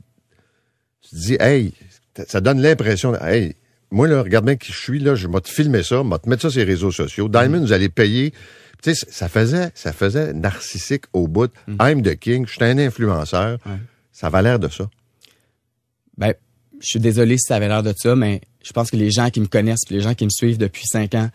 tu 1.01 1.09
te 1.09 1.15
dis, 1.15 1.37
hey, 1.39 1.73
ça 2.27 2.41
donne 2.41 2.61
l'impression, 2.61 3.15
hey, 3.15 3.55
moi, 3.93 4.07
là, 4.07 4.23
regarde 4.23 4.45
bien 4.45 4.55
qui 4.55 4.71
je 4.71 4.79
suis, 4.79 4.99
là, 4.99 5.13
je 5.13 5.27
vais 5.27 5.39
te 5.39 5.49
filmer 5.49 5.83
ça, 5.83 6.01
je 6.03 6.09
vais 6.09 6.19
te 6.19 6.27
mettre 6.27 6.41
ça 6.41 6.49
sur 6.49 6.59
les 6.59 6.65
réseaux 6.65 6.91
sociaux. 6.91 7.29
Diamond, 7.29 7.59
mm. 7.59 7.65
vous 7.65 7.73
allez 7.73 7.89
payer. 7.89 8.31
Tu 8.81 8.95
sais, 8.95 9.05
ça 9.09 9.29
faisait, 9.29 9.69
ça 9.75 9.93
faisait 9.93 10.33
narcissique 10.33 11.05
au 11.13 11.27
bout. 11.27 11.51
Mm. 11.67 11.75
I'm 11.79 12.01
the 12.01 12.15
king, 12.15 12.47
je 12.47 12.53
suis 12.53 12.63
un 12.63 12.79
influenceur. 12.79 13.59
Ça 14.11 14.27
avait 14.27 14.41
l'air 14.41 14.57
de 14.57 14.67
ça. 14.67 14.89
Ben, 16.17 16.33
je 16.79 16.87
suis 16.87 16.99
désolé 16.99 17.37
si 17.37 17.45
ça 17.47 17.55
avait 17.55 17.67
l'air 17.67 17.83
de 17.83 17.93
ça, 17.95 18.15
mais 18.15 18.41
je 18.63 18.73
pense 18.73 18.89
que 18.89 18.97
les 18.97 19.11
gens 19.11 19.29
qui 19.29 19.41
me 19.41 19.45
connaissent, 19.45 19.89
les 19.91 20.01
gens 20.01 20.15
qui 20.15 20.25
me 20.25 20.31
suivent 20.31 20.57
depuis 20.57 20.85
cinq 20.87 21.13
ans, 21.13 21.29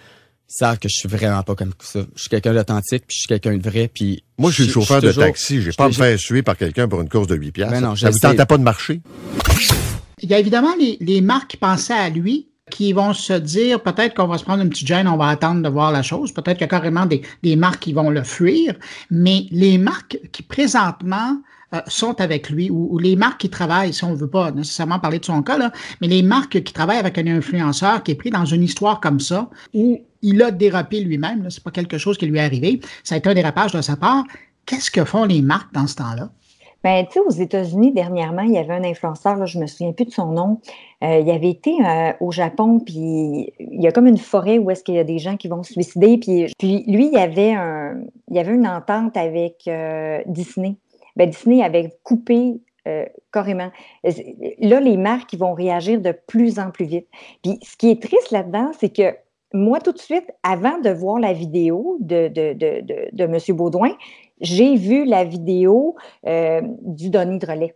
savent 0.48 0.78
que 0.78 0.88
je 0.88 0.96
suis 0.96 1.08
vraiment 1.08 1.42
pas 1.42 1.54
comme 1.54 1.72
ça. 1.80 2.00
Je 2.16 2.20
suis 2.20 2.30
quelqu'un 2.30 2.54
d'authentique, 2.54 3.04
puis 3.06 3.14
je 3.14 3.20
suis 3.20 3.28
quelqu'un 3.28 3.56
de 3.56 3.68
vrai, 3.68 3.90
puis... 3.92 4.24
Moi, 4.38 4.50
je 4.50 4.56
suis 4.56 4.66
le 4.66 4.72
chauffeur 4.72 5.02
de 5.02 5.12
taxi. 5.12 5.60
J'ai 5.60 5.72
pas 5.72 5.88
me 5.88 5.92
faire 5.92 6.18
suer 6.18 6.42
par 6.42 6.56
quelqu'un 6.56 6.88
pour 6.88 7.00
une 7.02 7.08
course 7.08 7.26
de 7.26 7.36
8 7.36 7.52
piastres. 7.52 7.74
Ben 7.74 7.80
non, 7.82 7.94
ça 7.94 8.10
vous 8.10 8.18
tentait 8.18 8.46
pas 8.46 8.56
de 8.56 8.62
marcher? 8.62 9.00
Il 10.20 10.30
y 10.30 10.34
a 10.34 10.38
évidemment 10.38 10.74
les, 11.00 11.20
marques 11.20 11.50
qui 11.50 11.56
pensaient 11.58 11.92
à 11.92 12.08
lui, 12.08 12.48
qui 12.70 12.92
vont 12.92 13.12
se 13.12 13.32
dire 13.32 13.82
peut-être 13.82 14.14
qu'on 14.14 14.26
va 14.26 14.38
se 14.38 14.44
prendre 14.44 14.62
une 14.62 14.70
petite 14.70 14.86
gêne, 14.86 15.06
on 15.06 15.16
va 15.16 15.28
attendre 15.28 15.62
de 15.62 15.68
voir 15.68 15.92
la 15.92 16.02
chose. 16.02 16.32
Peut-être 16.32 16.58
qu'il 16.58 16.62
y 16.62 16.64
a 16.64 16.68
carrément 16.68 17.06
des, 17.06 17.22
des, 17.42 17.56
marques 17.56 17.80
qui 17.80 17.92
vont 17.92 18.10
le 18.10 18.22
fuir. 18.24 18.74
Mais 19.10 19.46
les 19.50 19.78
marques 19.78 20.18
qui 20.32 20.42
présentement 20.42 21.38
euh, 21.74 21.80
sont 21.86 22.18
avec 22.20 22.48
lui 22.48 22.70
ou, 22.70 22.98
les 22.98 23.14
marques 23.14 23.42
qui 23.42 23.50
travaillent, 23.50 23.92
si 23.92 24.02
on 24.02 24.12
ne 24.12 24.16
veut 24.16 24.30
pas 24.30 24.50
nécessairement 24.52 24.98
parler 24.98 25.18
de 25.18 25.24
son 25.26 25.42
cas, 25.42 25.70
mais 26.00 26.08
les 26.08 26.22
marques 26.22 26.62
qui 26.62 26.72
travaillent 26.72 26.98
avec 26.98 27.18
un 27.18 27.26
influenceur 27.26 28.02
qui 28.02 28.12
est 28.12 28.14
pris 28.14 28.30
dans 28.30 28.46
une 28.46 28.62
histoire 28.62 29.00
comme 29.00 29.20
ça 29.20 29.50
où 29.74 30.00
il 30.22 30.42
a 30.42 30.50
dérapé 30.50 31.00
lui-même, 31.00 31.50
c'est 31.50 31.62
pas 31.62 31.70
quelque 31.70 31.98
chose 31.98 32.16
qui 32.16 32.24
lui 32.24 32.38
est 32.38 32.42
arrivé, 32.42 32.80
ça 33.04 33.16
a 33.16 33.18
été 33.18 33.28
un 33.28 33.34
dérapage 33.34 33.72
de 33.72 33.82
sa 33.82 33.96
part. 33.96 34.24
Qu'est-ce 34.64 34.90
que 34.90 35.04
font 35.04 35.24
les 35.24 35.42
marques 35.42 35.72
dans 35.74 35.86
ce 35.86 35.96
temps-là? 35.96 36.30
Ben, 36.84 37.04
tu 37.04 37.14
sais, 37.14 37.20
aux 37.20 37.30
États-Unis, 37.30 37.92
dernièrement, 37.92 38.42
il 38.42 38.52
y 38.52 38.58
avait 38.58 38.72
un 38.72 38.84
influenceur, 38.84 39.44
je 39.46 39.58
me 39.58 39.66
souviens 39.66 39.92
plus 39.92 40.06
de 40.06 40.10
son 40.10 40.28
nom. 40.28 40.60
Euh, 41.02 41.18
il 41.18 41.30
avait 41.30 41.50
été 41.50 41.72
euh, 41.84 42.12
au 42.20 42.30
Japon, 42.30 42.80
puis 42.80 43.52
il 43.58 43.82
y 43.82 43.86
a 43.86 43.92
comme 43.92 44.06
une 44.06 44.16
forêt 44.16 44.58
où 44.58 44.70
est-ce 44.70 44.84
qu'il 44.84 44.94
y 44.94 44.98
a 44.98 45.04
des 45.04 45.18
gens 45.18 45.36
qui 45.36 45.48
vont 45.48 45.62
se 45.62 45.72
suicider. 45.72 46.16
Puis, 46.16 46.46
lui, 46.62 47.08
il 47.08 47.12
y 47.12 47.18
avait, 47.18 47.52
un, 47.52 48.00
il 48.30 48.36
y 48.36 48.38
avait 48.38 48.54
une 48.54 48.66
entente 48.66 49.18
avec 49.18 49.68
Disney. 50.26 50.76
Ben, 51.18 51.28
Disney 51.28 51.62
avait 51.62 51.92
coupé 52.02 52.60
carrément. 53.32 53.70
Là, 54.60 54.80
les 54.80 54.96
marques 54.96 55.34
vont 55.34 55.52
réagir 55.52 56.00
de 56.00 56.12
plus 56.12 56.58
en 56.58 56.70
plus 56.70 56.86
vite. 56.86 57.06
Puis 57.42 57.58
ce 57.62 57.76
qui 57.76 57.90
est 57.90 58.00
triste 58.00 58.30
là-dedans, 58.30 58.70
c'est 58.78 58.88
que 58.88 59.14
moi, 59.52 59.80
tout 59.80 59.92
de 59.92 59.98
suite, 59.98 60.30
avant 60.42 60.78
de 60.78 60.90
voir 60.90 61.18
la 61.18 61.32
vidéo 61.32 61.96
de, 62.00 62.30
M. 63.18 63.56
Baudouin, 63.56 63.96
j'ai 64.40 64.76
vu 64.76 65.04
la 65.04 65.24
vidéo 65.24 65.96
euh, 66.26 66.60
du 66.82 67.10
Donny 67.10 67.38
Drolet. 67.38 67.74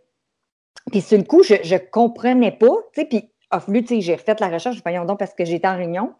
Puis 0.91 1.01
sur 1.01 1.17
le 1.17 1.23
coup, 1.23 1.43
je 1.43 1.53
ne 1.55 1.77
comprenais 1.77 2.51
pas, 2.51 2.75
tu 2.93 3.01
sais, 3.01 3.05
puis 3.05 3.29
a 3.49 3.59
fallu, 3.59 3.81
tu 3.83 3.95
sais, 3.95 4.01
j'ai 4.01 4.15
refait 4.15 4.35
la 4.39 4.49
recherche, 4.49 4.81
voyons 4.83 5.05
donc, 5.05 5.19
parce 5.19 5.33
que 5.33 5.45
j'étais 5.45 5.67
en 5.67 5.77
réunion. 5.77 6.13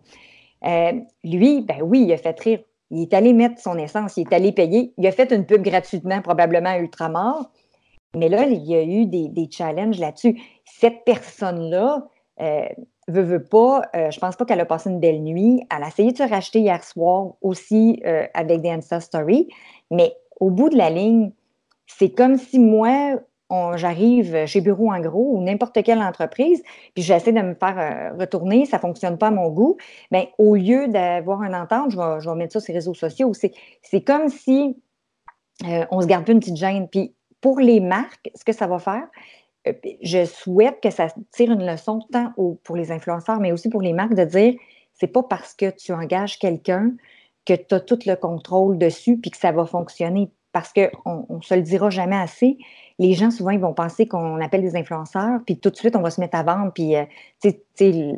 Euh, 0.66 0.94
lui, 1.24 1.62
ben 1.62 1.82
oui, 1.82 2.04
il 2.08 2.14
a 2.14 2.18
fait 2.18 2.40
rire. 2.40 2.60
Il 2.94 3.02
est 3.02 3.14
allé 3.14 3.34
mettre 3.34 3.60
son 3.60 3.78
essence, 3.78 4.18
il 4.18 4.22
est 4.22 4.34
allé 4.34 4.52
payer. 4.52 4.94
Il 4.98 5.08
a 5.08 5.12
fait 5.12 5.32
une 5.32 5.46
pub 5.46 5.64
gratuitement, 5.64 6.22
probablement 6.22 6.70
à 6.70 6.78
Ultramar. 6.78 7.50
Mais 8.16 8.30
là, 8.30 8.44
il 8.44 8.64
y 8.64 8.76
a 8.76 8.84
eu 8.84 9.08
des, 9.08 9.50
challenges 9.50 10.00
là-dessus. 10.00 10.40
Cette 10.66 11.04
personne-là, 11.04 12.08
euh, 12.40 12.66
veut, 13.08 13.44
pas, 13.44 13.82
euh, 13.96 14.12
je 14.12 14.20
pense 14.20 14.36
pas 14.36 14.46
qu'elle 14.46 14.60
a 14.60 14.66
passé 14.66 14.92
une 14.92 15.00
belle 15.00 15.24
nuit. 15.24 15.66
Elle 15.76 15.84
a 15.84 15.88
essayé 15.88 16.12
de 16.12 16.18
se 16.18 16.24
racheter 16.24 16.60
hier 16.60 16.84
soir 16.84 17.34
aussi 17.42 18.00
euh, 18.06 18.28
avec 18.36 18.62
des 18.62 18.80
Story. 19.00 19.50
Mais 19.90 20.16
au 20.40 20.52
bout 20.52 20.70
de 20.70 20.78
la 20.78 20.92
ligne, 20.92 21.32
c'est 21.88 22.12
comme 22.12 22.38
si 22.38 22.60
moi, 22.60 23.16
j'arrive 23.76 24.46
chez 24.46 24.62
Bureau 24.62 24.92
en 24.92 25.00
gros 25.00 25.38
ou 25.38 25.42
n'importe 25.42 25.82
quelle 25.84 26.00
entreprise, 26.00 26.62
puis 26.94 27.04
j'essaie 27.04 27.32
de 27.32 27.42
me 27.42 27.54
faire 27.54 27.78
euh, 27.78 28.18
retourner, 28.18 28.66
ça 28.66 28.78
ne 28.78 28.82
fonctionne 28.82 29.18
pas 29.18 29.28
à 29.28 29.32
mon 29.32 29.50
goût. 29.50 29.78
Bien, 30.12 30.26
au 30.38 30.56
lieu 30.56 30.88
d'avoir 30.88 31.42
un 31.42 31.54
entente, 31.54 31.92
je 31.92 32.30
vais, 32.30 32.36
mettre 32.36 32.54
ça 32.54 32.60
sur 32.60 32.72
les 32.72 32.80
réseaux 32.80 32.94
sociaux. 32.94 33.32
C'est 33.34 34.02
comme 34.02 34.30
si 34.30 34.76
euh, 35.66 35.86
on 35.92 36.02
se 36.02 36.08
garde 36.08 36.28
une 36.30 36.40
petite 36.40 36.58
gêne. 36.58 36.88
Puis 36.88 37.14
pour 37.42 37.60
les 37.60 37.80
marques, 37.80 38.32
ce 38.36 38.44
que 38.44 38.54
ça 38.54 38.68
va 38.68 38.80
faire, 38.80 39.08
euh, 39.68 39.74
je 40.02 40.26
souhaite 40.26 40.80
que 40.82 40.90
ça 40.90 41.08
tire 41.32 41.52
une 41.52 41.66
leçon 41.66 42.00
tant 42.12 42.34
pour 42.64 42.76
les 42.76 42.92
influenceurs, 42.92 43.40
mais 43.40 43.52
aussi 43.52 43.70
pour 43.70 43.82
les 43.82 43.94
marques 43.94 44.16
de 44.16 44.26
dire 44.26 44.56
c'est 44.94 45.08
pas 45.08 45.24
parce 45.24 45.54
que 45.54 45.70
tu 45.70 45.92
engages 45.94 46.40
quelqu'un 46.40 46.92
que 47.46 47.54
tu 47.54 47.76
as 47.76 47.80
tout 47.80 48.00
le 48.06 48.16
contrôle 48.16 48.78
dessus 48.78 49.18
puis 49.18 49.32
que 49.32 49.38
ça 49.38 49.52
va 49.52 49.66
fonctionner. 49.66 50.32
Parce 50.54 50.72
qu'on 50.72 51.26
ne 51.30 51.42
se 51.42 51.54
le 51.54 51.62
dira 51.62 51.90
jamais 51.90 52.16
assez. 52.16 52.58
Les 53.00 53.14
gens, 53.14 53.32
souvent, 53.32 53.50
ils 53.50 53.60
vont 53.60 53.74
penser 53.74 54.08
qu'on 54.08 54.40
appelle 54.40 54.62
des 54.62 54.76
influenceurs, 54.76 55.40
puis 55.46 55.58
tout 55.58 55.72
de 55.72 55.76
suite, 55.76 55.96
on 55.96 56.02
va 56.02 56.12
se 56.12 56.22
mettre 56.22 56.38
à 56.38 56.44
vendre. 56.44 56.72
Puis, 56.72 56.96
euh, 56.96 57.04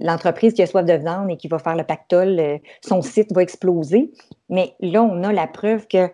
l'entreprise 0.01 0.53
qui 0.53 0.61
a 0.61 0.67
soif 0.67 0.85
de 0.85 0.93
vendre 0.93 1.31
et 1.31 1.37
qui 1.37 1.47
va 1.47 1.59
faire 1.59 1.75
le 1.75 1.83
pactole, 1.83 2.39
euh, 2.39 2.57
son 2.81 3.01
site 3.01 3.33
va 3.33 3.41
exploser. 3.41 4.11
Mais 4.49 4.75
là, 4.81 5.01
on 5.01 5.23
a 5.23 5.33
la 5.33 5.47
preuve 5.47 5.87
que 5.87 6.07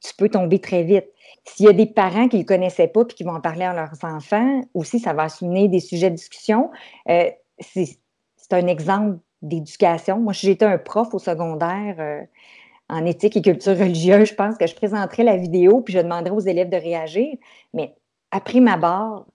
tu 0.00 0.14
peux 0.16 0.28
tomber 0.28 0.58
très 0.60 0.82
vite. 0.82 1.06
S'il 1.44 1.66
y 1.66 1.68
a 1.68 1.72
des 1.72 1.86
parents 1.86 2.28
qui 2.28 2.36
ne 2.36 2.42
le 2.42 2.46
connaissaient 2.46 2.88
pas 2.88 3.02
et 3.02 3.14
qui 3.14 3.22
vont 3.22 3.34
en 3.34 3.40
parler 3.40 3.64
à 3.64 3.74
leurs 3.74 4.02
enfants, 4.02 4.62
aussi, 4.74 4.98
ça 4.98 5.12
va 5.12 5.24
assumer 5.24 5.68
des 5.68 5.80
sujets 5.80 6.10
de 6.10 6.16
discussion. 6.16 6.70
Euh, 7.08 7.30
c'est 7.58 7.98
un 8.52 8.66
exemple 8.66 9.18
d'éducation. 9.42 10.18
Moi, 10.18 10.32
j'étais 10.32 10.64
un 10.64 10.78
prof 10.78 11.14
au 11.14 11.18
secondaire 11.18 11.96
euh, 11.98 12.22
en 12.88 13.04
éthique 13.04 13.36
et 13.36 13.42
culture 13.42 13.76
religieuse, 13.76 14.28
je 14.28 14.34
pense 14.34 14.56
que 14.56 14.66
je 14.66 14.74
présenterais 14.74 15.24
la 15.24 15.36
vidéo 15.36 15.80
puis 15.80 15.94
je 15.94 15.98
demanderais 15.98 16.34
aux 16.34 16.40
élèves 16.40 16.70
de 16.70 16.76
réagir. 16.76 17.36
Mais 17.74 17.94
après 18.30 18.60
ma 18.60 18.76
barre, 18.76 19.26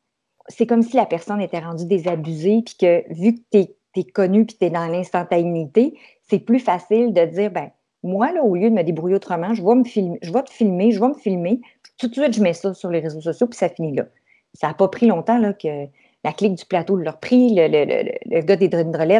c'est 0.47 0.65
comme 0.65 0.81
si 0.81 0.95
la 0.95 1.05
personne 1.05 1.41
était 1.41 1.59
rendue 1.59 1.85
désabusée 1.85 2.61
puis 2.65 2.75
que 2.79 3.13
vu 3.13 3.35
que 3.35 3.41
tu 3.51 3.99
es, 3.99 4.03
connu 4.03 4.45
puis 4.45 4.57
tu 4.57 4.65
es 4.65 4.69
dans 4.69 4.87
l'instantanéité, 4.87 5.97
c'est 6.29 6.39
plus 6.39 6.59
facile 6.59 7.13
de 7.13 7.25
dire, 7.25 7.51
ben 7.51 7.71
moi, 8.03 8.31
là, 8.31 8.41
au 8.43 8.55
lieu 8.55 8.69
de 8.69 8.75
me 8.75 8.83
débrouiller 8.83 9.15
autrement, 9.15 9.53
je 9.53 9.63
vais 9.63 9.75
me 9.75 9.83
filmer, 9.83 10.17
je 10.21 10.31
vais 10.31 10.41
te 10.43 10.49
filmer, 10.49 10.91
je 10.91 10.99
vais 10.99 11.09
me 11.09 11.13
filmer, 11.13 11.61
tout 11.97 12.07
de 12.07 12.13
suite, 12.13 12.33
je 12.33 12.41
mets 12.41 12.53
ça 12.53 12.73
sur 12.73 12.89
les 12.89 12.99
réseaux 12.99 13.21
sociaux, 13.21 13.47
puis 13.47 13.57
ça 13.57 13.69
finit 13.69 13.95
là. 13.95 14.05
Ça 14.53 14.67
n'a 14.67 14.73
pas 14.73 14.87
pris 14.87 15.05
longtemps 15.07 15.37
là, 15.37 15.53
que 15.53 15.87
la 16.23 16.33
clique 16.33 16.55
du 16.55 16.65
plateau 16.65 16.95
leur 16.95 17.19
pris, 17.19 17.53
le, 17.53 17.67
le, 17.67 18.11
le, 18.25 18.41
gars 18.41 18.55
des 18.55 18.69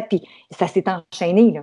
puis 0.08 0.22
ça 0.50 0.66
s'est 0.66 0.84
enchaîné. 0.88 1.60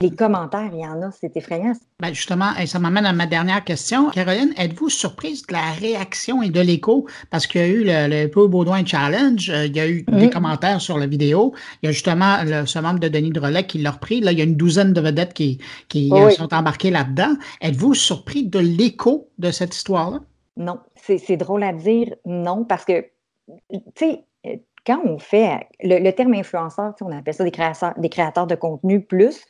Les 0.00 0.10
commentaires, 0.10 0.70
il 0.72 0.80
y 0.80 0.86
en 0.86 1.02
a, 1.02 1.10
c'est 1.10 1.36
effrayant. 1.36 1.72
Ben 2.00 2.14
justement, 2.14 2.52
ça 2.66 2.78
m'amène 2.78 3.06
à 3.06 3.12
ma 3.12 3.26
dernière 3.26 3.64
question. 3.64 4.10
Caroline, 4.10 4.52
êtes-vous 4.56 4.88
surprise 4.90 5.46
de 5.46 5.52
la 5.52 5.72
réaction 5.72 6.42
et 6.42 6.50
de 6.50 6.60
l'écho? 6.60 7.06
Parce 7.30 7.46
qu'il 7.46 7.60
y 7.60 7.64
a 7.64 7.66
eu 7.66 7.84
le, 7.84 8.22
le 8.22 8.28
Peu 8.28 8.46
Baudouin 8.46 8.84
Challenge, 8.84 9.50
euh, 9.50 9.66
il 9.66 9.76
y 9.76 9.80
a 9.80 9.88
eu 9.88 10.02
des 10.02 10.30
commentaires 10.30 10.80
sur 10.80 10.98
la 10.98 11.06
vidéo. 11.06 11.52
Il 11.82 11.86
y 11.86 11.88
a 11.88 11.92
justement 11.92 12.36
ce 12.64 12.78
membre 12.78 13.00
de 13.00 13.08
Denis 13.08 13.30
Drolet 13.30 13.66
qui 13.66 13.78
l'a 13.78 13.90
repris. 13.90 14.20
Là, 14.20 14.32
il 14.32 14.38
y 14.38 14.40
a 14.40 14.44
une 14.44 14.56
douzaine 14.56 14.92
de 14.92 15.00
vedettes 15.00 15.34
qui, 15.34 15.58
qui 15.88 16.12
euh, 16.12 16.30
sont 16.30 16.52
embarquées 16.54 16.90
là-dedans. 16.90 17.34
Êtes-vous 17.60 17.94
surpris 17.94 18.46
de 18.46 18.58
l'écho 18.58 19.28
de 19.38 19.50
cette 19.50 19.74
histoire-là? 19.74 20.20
Non. 20.56 20.78
C'est 20.96 21.36
drôle 21.36 21.62
à 21.62 21.72
dire 21.72 22.14
non, 22.24 22.64
parce 22.64 22.84
que, 22.84 23.06
tu 23.70 23.80
sais, 23.94 24.24
quand 24.86 25.00
on 25.04 25.18
fait 25.18 25.66
le, 25.80 26.10
terme 26.12 26.34
influenceur, 26.34 26.94
on 27.00 27.16
appelle 27.16 27.34
ça 27.34 27.44
des 27.44 27.50
créateurs, 27.50 27.94
des 27.98 28.08
créateurs 28.08 28.46
de 28.46 28.54
contenu 28.54 29.00
plus. 29.02 29.44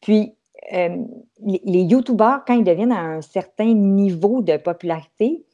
Puis, 0.00 0.34
euh, 0.72 1.04
les, 1.40 1.82
YouTubeurs, 1.82 2.44
quand 2.46 2.54
ils 2.54 2.64
deviennent 2.64 2.92
à 2.92 3.00
un 3.00 3.22
certain 3.22 3.72
niveau 3.72 4.42
de 4.42 4.56
popularité, 4.56 5.44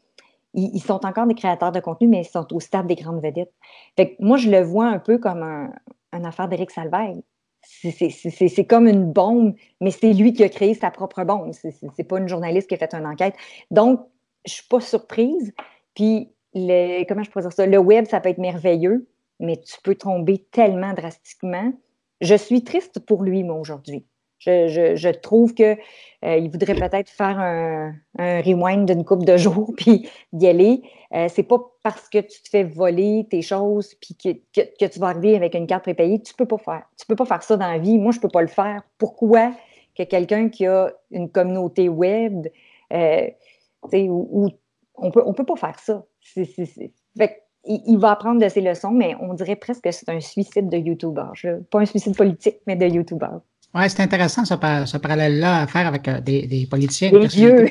ils, 0.54 0.80
sont 0.80 1.04
encore 1.04 1.26
des 1.26 1.34
créateurs 1.34 1.72
de 1.72 1.80
contenu, 1.80 2.08
mais 2.08 2.20
ils 2.20 2.28
sont 2.28 2.52
au 2.54 2.60
stade 2.60 2.86
des 2.86 2.94
grandes 2.94 3.20
vedettes. 3.20 3.52
Fait 3.96 4.16
moi, 4.20 4.36
je 4.36 4.50
le 4.50 4.62
vois 4.62 4.86
un 4.86 4.98
peu 4.98 5.18
comme 5.18 5.42
un, 5.42 6.24
affaire 6.24 6.48
d'Éric 6.48 6.70
Salveille. 6.70 7.22
C'est 7.62 8.66
comme 8.66 8.86
une 8.86 9.10
bombe, 9.10 9.54
mais 9.80 9.90
c'est 9.90 10.12
lui 10.12 10.32
qui 10.32 10.44
a 10.44 10.48
créé 10.48 10.74
sa 10.74 10.90
propre 10.90 11.24
bombe. 11.24 11.52
C'est 11.52 12.04
pas 12.04 12.18
une 12.18 12.28
journaliste 12.28 12.68
qui 12.68 12.74
a 12.74 12.78
fait 12.78 12.94
une 12.94 13.06
enquête. 13.06 13.34
Donc, 13.70 14.00
je 14.46 14.52
suis 14.52 14.68
pas 14.68 14.80
surprise. 14.80 15.52
Puis, 15.94 16.30
comment 16.54 17.22
je 17.22 17.30
pourrais 17.30 17.42
dire 17.42 17.52
ça? 17.52 17.66
Le 17.66 17.78
web, 17.78 18.04
ça 18.06 18.20
peut 18.20 18.28
être 18.28 18.38
merveilleux, 18.38 19.08
mais 19.40 19.56
tu 19.56 19.76
peux 19.82 19.96
tomber 19.96 20.38
tellement 20.52 20.92
drastiquement. 20.92 21.72
Je 22.20 22.34
suis 22.36 22.62
triste 22.62 23.00
pour 23.00 23.24
lui, 23.24 23.42
moi, 23.42 23.56
aujourd'hui. 23.56 24.06
Je, 24.44 25.10
trouve 25.10 25.54
qu'il 25.54 25.78
euh, 26.24 26.48
voudrait 26.50 26.74
peut-être 26.74 27.08
faire 27.08 27.38
un, 27.38 27.94
rewind 28.18 28.86
d'une 28.86 29.04
coupe 29.04 29.24
de 29.24 29.36
jours 29.36 29.72
puis 29.76 30.08
d'y 30.32 30.46
aller. 30.46 30.82
Euh, 31.14 31.28
c'est 31.28 31.42
pas 31.42 31.58
parce 31.82 32.08
que 32.08 32.18
tu 32.18 32.42
te 32.42 32.48
fais 32.48 32.64
voler 32.64 33.26
tes 33.30 33.42
choses 33.42 33.94
puis 33.94 34.16
que, 34.16 34.86
tu 34.86 34.98
vas 34.98 35.08
arriver 35.08 35.36
avec 35.36 35.54
une 35.54 35.66
carte 35.66 35.84
prépayée. 35.84 36.20
Tu 36.20 36.34
peux 36.34 36.46
pas 36.46 36.58
faire. 36.58 36.82
Tu 36.98 37.06
peux 37.06 37.16
pas 37.16 37.24
faire 37.24 37.42
ça 37.42 37.56
dans 37.56 37.70
la 37.70 37.78
vie. 37.78 37.98
Moi, 37.98 38.12
je 38.12 38.20
peux 38.20 38.28
pas 38.28 38.42
le 38.42 38.48
faire. 38.48 38.82
Pourquoi 38.98 39.52
que 39.96 40.02
quelqu'un 40.02 40.48
qui 40.48 40.66
a 40.66 40.92
une 41.10 41.30
communauté 41.30 41.88
web, 41.88 42.48
euh, 42.92 43.28
où, 43.92 44.48
on 44.96 45.10
peut, 45.10 45.22
on 45.24 45.32
peut 45.32 45.44
pas 45.44 45.56
faire 45.56 45.78
ça. 45.78 46.04
il, 47.64 47.98
va 47.98 48.12
apprendre 48.12 48.40
de 48.40 48.48
ses 48.48 48.60
leçons, 48.60 48.90
mais 48.90 49.14
on 49.20 49.34
dirait 49.34 49.56
presque 49.56 49.84
que 49.84 49.92
c'est 49.92 50.08
un 50.08 50.20
suicide 50.20 50.68
de 50.68 50.78
YouTuber. 50.78 51.60
Pas 51.70 51.80
un 51.80 51.86
suicide 51.86 52.16
politique, 52.16 52.56
mais 52.66 52.76
de 52.76 52.86
YouTuber. 52.86 53.38
Oui, 53.74 53.90
c'est 53.90 54.00
intéressant 54.00 54.44
ce, 54.44 54.96
parallèle-là 54.96 55.62
à 55.62 55.66
faire 55.66 55.88
avec 55.88 56.06
euh, 56.06 56.20
des, 56.20 56.66
politiciens. 56.70 57.10
Les 57.10 57.26
vieux. 57.26 57.68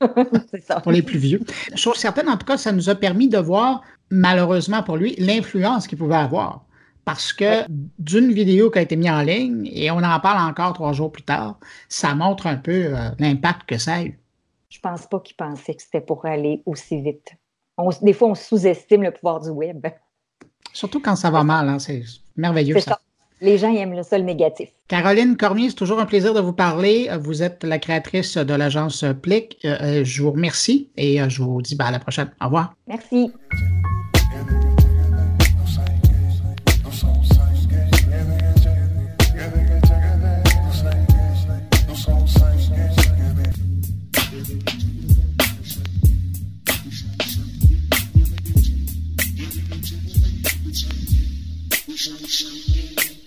ça. 0.60 0.80
Pour 0.80 0.92
les 0.92 1.02
plus 1.02 1.18
vieux. 1.18 1.40
Chose 1.74 1.96
certaine, 1.96 2.28
en 2.28 2.36
tout 2.36 2.44
cas, 2.44 2.58
ça 2.58 2.72
nous 2.72 2.90
a 2.90 2.94
permis 2.94 3.28
de 3.28 3.38
voir, 3.38 3.82
malheureusement 4.10 4.82
pour 4.82 4.98
lui, 4.98 5.14
l'influence 5.18 5.86
qu'il 5.86 5.96
pouvait 5.96 6.16
avoir. 6.16 6.66
Parce 7.06 7.32
que 7.32 7.64
d'une 7.98 8.32
vidéo 8.32 8.70
qui 8.70 8.80
a 8.80 8.82
été 8.82 8.96
mise 8.96 9.10
en 9.10 9.22
ligne, 9.22 9.70
et 9.72 9.90
on 9.90 9.98
en 9.98 10.20
parle 10.20 10.46
encore 10.50 10.74
trois 10.74 10.92
jours 10.92 11.10
plus 11.10 11.22
tard, 11.22 11.58
ça 11.88 12.14
montre 12.14 12.46
un 12.48 12.56
peu 12.56 12.94
euh, 12.94 13.10
l'impact 13.18 13.62
que 13.66 13.78
ça 13.78 13.94
a 13.94 14.02
eu. 14.04 14.18
Je 14.68 14.80
pense 14.80 15.06
pas 15.06 15.20
qu'il 15.20 15.36
pensait 15.36 15.74
que 15.74 15.82
c'était 15.82 16.00
pour 16.02 16.26
aller 16.26 16.62
aussi 16.66 17.00
vite. 17.00 17.32
des 18.02 18.12
fois, 18.12 18.28
on 18.28 18.34
sous-estime 18.34 19.04
le 19.04 19.10
pouvoir 19.10 19.40
du 19.40 19.48
web. 19.48 19.86
Surtout 20.74 21.00
quand 21.00 21.16
ça 21.16 21.30
va 21.30 21.44
mal, 21.44 21.68
hein, 21.68 21.78
c'est 21.78 22.02
merveilleux. 22.36 22.78
ça. 22.80 23.00
Les 23.40 23.58
gens 23.58 23.72
aiment 23.74 23.94
le 23.94 24.02
sol 24.02 24.22
négatif. 24.22 24.70
Caroline 24.88 25.36
Cormier, 25.36 25.68
c'est 25.68 25.74
toujours 25.74 26.00
un 26.00 26.06
plaisir 26.06 26.32
de 26.32 26.40
vous 26.40 26.52
parler. 26.52 27.10
Vous 27.20 27.42
êtes 27.42 27.64
la 27.64 27.78
créatrice 27.78 28.36
de 28.36 28.54
l'agence 28.54 29.04
Plic. 29.22 29.58
Euh, 29.64 29.76
euh, 29.80 30.04
je 30.04 30.22
vous 30.22 30.30
remercie 30.30 30.90
et 30.96 31.20
euh, 31.20 31.28
je 31.28 31.42
vous 31.42 31.60
dis 31.60 31.76
ben, 31.76 31.86
à 31.86 31.90
la 31.90 31.98
prochaine. 31.98 32.30
Au 32.40 32.46
revoir. 32.46 32.74
Merci. 32.86 33.32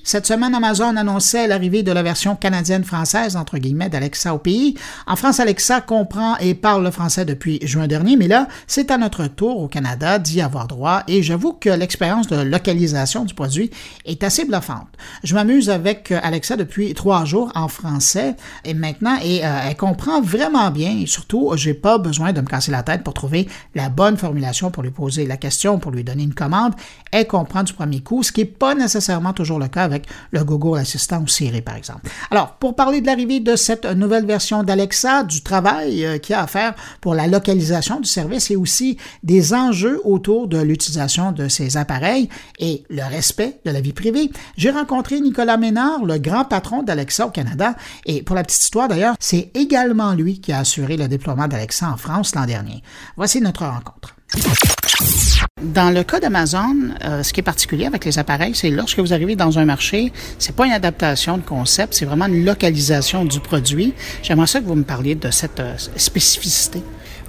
Cette 0.10 0.26
semaine, 0.26 0.56
Amazon 0.56 0.96
annonçait 0.96 1.46
l'arrivée 1.46 1.84
de 1.84 1.92
la 1.92 2.02
version 2.02 2.36
canadienne-française, 2.36 3.36
entre 3.36 3.60
guillemets, 3.60 3.90
d'Alexa 3.90 4.34
au 4.34 4.40
pays. 4.40 4.74
En 5.06 5.16
France, 5.16 5.40
Alexa 5.40 5.82
comprend 5.82 6.36
et 6.38 6.56
parle 6.56 6.84
le 6.84 6.90
français 6.90 7.26
depuis 7.26 7.60
juin 7.62 7.86
dernier, 7.86 8.18
mais 8.18 8.28
là, 8.28 8.48
c'est 8.66 8.90
à 8.90 8.98
notre 8.98 9.28
tour 9.28 9.60
au 9.60 9.68
Canada 9.68 10.18
d'y 10.18 10.42
avoir 10.42 10.68
droit 10.68 11.04
et 11.08 11.22
j'avoue 11.22 11.54
que 11.54 11.70
l'expérience 11.70 12.26
de 12.26 12.38
localisation 12.38 13.24
du 13.24 13.36
produit 13.36 13.70
est 14.04 14.24
assez 14.24 14.46
bluffante. 14.46 14.88
Je 15.24 15.36
m'amuse 15.36 15.70
avec 15.70 16.12
Alexa 16.12 16.56
depuis 16.56 16.96
trois 16.96 17.24
jours 17.24 17.52
en 17.54 17.68
français 17.68 18.36
et 18.66 18.74
maintenant, 18.74 19.20
et 19.24 19.46
euh, 19.46 19.60
elle 19.68 19.78
comprend 19.78 20.22
vraiment 20.22 20.72
bien 20.72 20.98
et 20.98 21.06
surtout, 21.06 21.52
j'ai 21.54 21.76
pas 21.76 22.00
besoin 22.00 22.34
de 22.34 22.42
me 22.42 22.48
casser 22.48 22.72
la 22.72 22.82
tête 22.82 23.04
pour 23.04 23.14
trouver 23.14 23.48
la 23.76 23.90
bonne 23.90 24.18
formulation 24.18 24.72
pour 24.72 24.82
lui 24.82 24.90
poser 24.90 25.28
la 25.28 25.38
question, 25.38 25.78
pour 25.78 25.92
lui 25.92 26.04
donner 26.04 26.24
une 26.24 26.34
commande. 26.34 26.74
Elle 27.12 27.28
comprend 27.28 27.62
du 27.62 27.74
premier 27.74 28.02
coup, 28.02 28.24
ce 28.24 28.32
qui 28.32 28.42
n'est 28.42 28.48
pas 28.48 28.74
nécessairement 28.74 29.34
toujours 29.34 29.60
le 29.60 29.68
cas 29.68 29.84
avec 29.84 29.99
le 30.32 30.44
Google 30.44 30.80
Assistant 30.80 31.22
ou 31.22 31.28
Siri, 31.28 31.62
par 31.62 31.76
exemple. 31.76 32.10
Alors, 32.32 32.56
pour 32.56 32.76
parler 32.76 33.02
de 33.02 33.06
l'arrivée 33.06 33.40
de 33.40 33.56
cette 33.56 33.86
nouvelle 33.86 34.26
version 34.26 34.64
d'Alexa, 34.64 35.24
du 35.24 35.42
travail 35.42 36.06
euh, 36.06 36.18
qu'il 36.18 36.34
y 36.34 36.36
a 36.36 36.44
à 36.44 36.48
faire 36.48 36.76
pour 37.02 37.16
la 37.16 37.28
localisation 37.28 38.00
du 38.00 38.08
service 38.08 38.52
et 38.52 38.56
aussi 38.56 38.98
des 39.24 39.54
enjeux 39.54 40.00
autour 40.04 40.48
de 40.48 40.60
l'utilisation 40.60 41.32
de 41.32 41.48
ces 41.48 41.78
appareils 41.78 42.30
et 42.60 42.84
le 42.90 43.04
respect 43.04 43.60
de 43.66 43.72
la 43.72 43.82
vie 43.82 43.94
privée, 43.94 44.32
j'ai 44.58 44.72
rencontré 44.72 45.20
Nicolas 45.20 45.58
Ménard, 45.58 46.06
le 46.06 46.18
grand 46.18 46.46
patron 46.46 46.84
d'Alexa 46.84 47.28
au 47.28 47.32
Canada. 47.32 47.76
Et 48.06 48.24
pour 48.24 48.36
la 48.36 48.44
petite 48.44 48.62
histoire 48.62 48.88
d'ailleurs, 48.88 49.16
c'est 49.20 49.52
également 49.54 50.14
lui 50.14 50.40
qui 50.40 50.52
a 50.52 50.60
assuré 50.60 50.98
le 50.98 51.08
déploiement 51.08 51.48
d'Alexa 51.48 51.90
en 51.90 51.98
France 51.98 52.36
l'an 52.36 52.46
dernier. 52.46 52.84
Voici 53.18 53.42
notre 53.42 53.66
rencontre. 53.66 54.16
Dans 55.62 55.94
le 55.94 56.04
cas 56.04 56.22
d'Amazon, 56.22 56.94
euh, 57.04 57.22
ce 57.22 57.34
qui 57.34 57.42
est 57.42 57.44
particulier 57.44 57.86
avec 57.86 58.06
les 58.06 58.18
appareils, 58.18 58.56
c'est 58.56 58.70
lorsque 58.70 59.00
vous 59.00 59.14
arrivez 59.14 59.36
dans 59.36 59.60
un 59.60 59.66
marché, 59.66 60.14
c'est 60.38 60.56
pas 60.56 60.66
une 60.66 60.72
adaptation 60.72 61.38
de 61.38 61.42
concept, 61.42 61.96
c'est 61.96 62.06
vraiment 62.06 62.28
une 62.28 62.46
localisation 62.46 63.26
du 63.26 63.42
produit. 63.42 63.94
J'aimerais 64.24 64.48
ça 64.48 64.62
que 64.62 64.66
vous 64.66 64.76
me 64.76 64.84
parliez 64.84 65.16
de 65.16 65.30
cette 65.32 65.60
euh, 65.60 65.76
spécificité. 65.98 66.82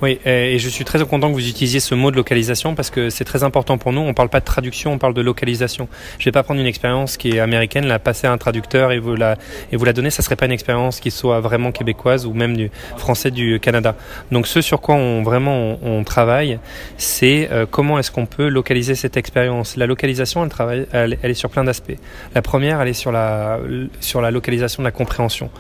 Oui, 0.03 0.19
et 0.25 0.59
je 0.59 0.69
suis 0.71 0.87
très 0.87 1.05
content 1.05 1.29
que 1.29 1.35
vous 1.35 1.47
utilisiez 1.47 1.79
ce 1.79 1.95
mot 1.95 2.11
de 2.11 2.17
localisation 2.17 2.75
parce 2.75 2.89
que 2.89 3.11
c'est 3.11 3.25
très 3.25 3.43
important 3.43 3.77
pour 3.77 3.93
nous. 3.93 4.01
On 4.01 4.09
ne 4.09 4.13
parle 4.13 4.31
pas 4.31 4.41
de 4.41 4.47
traduction, 4.47 4.95
on 4.95 4.99
parle 4.99 5.13
de 5.13 5.21
localisation. 5.21 5.89
Je 6.19 6.23
ne 6.23 6.25
vais 6.25 6.33
pas 6.33 6.43
prendre 6.43 6.59
une 6.59 6.67
expérience 6.67 7.19
qui 7.19 7.33
est 7.33 7.39
américaine, 7.39 7.87
la 7.87 7.99
passer 7.99 8.27
à 8.27 8.33
un 8.33 8.39
traducteur 8.39 8.93
et 8.93 8.99
vous 8.99 9.15
la, 9.15 9.37
et 9.73 9.77
vous 9.77 9.85
la 9.85 9.93
donner. 9.93 10.09
Ça 10.09 10.23
serait 10.23 10.37
pas 10.37 10.47
une 10.47 10.53
expérience 10.53 11.01
qui 11.01 11.11
soit 11.11 11.41
vraiment 11.41 11.71
québécoise 11.71 12.25
ou 12.25 12.33
même 12.33 12.57
du 12.57 12.71
français 12.97 13.31
du 13.31 13.61
Canada. 13.61 13.95
Donc 14.33 14.47
ce 14.47 14.63
sur 14.63 14.81
quoi 14.81 14.95
on 14.95 15.23
vraiment 15.23 15.79
on, 15.83 16.03
travaille, 16.03 16.59
c'est 16.97 17.51
euh, 17.53 17.67
comment 17.71 17.99
est-ce 17.99 18.11
qu'on 18.11 18.25
peut 18.25 18.49
localiser 18.49 18.95
cette 18.95 19.19
expérience? 19.19 19.77
La 19.77 19.87
localisation, 19.87 20.43
elle, 20.43 20.49
travaille, 20.49 20.87
elle, 20.93 21.19
elle 21.23 21.31
est 21.31 21.35
sur 21.35 21.51
plein 21.51 21.65
d'aspects. 21.65 21.99
La 22.35 22.41
première, 22.41 22.81
elle 22.81 22.89
est 22.89 22.95
sur 22.95 23.13
la, 23.13 23.59
sur 24.01 24.23
la 24.23 24.31
localisation 24.31 24.83
de 24.83 24.87
la 24.87 24.93
compréhension. 24.93 25.51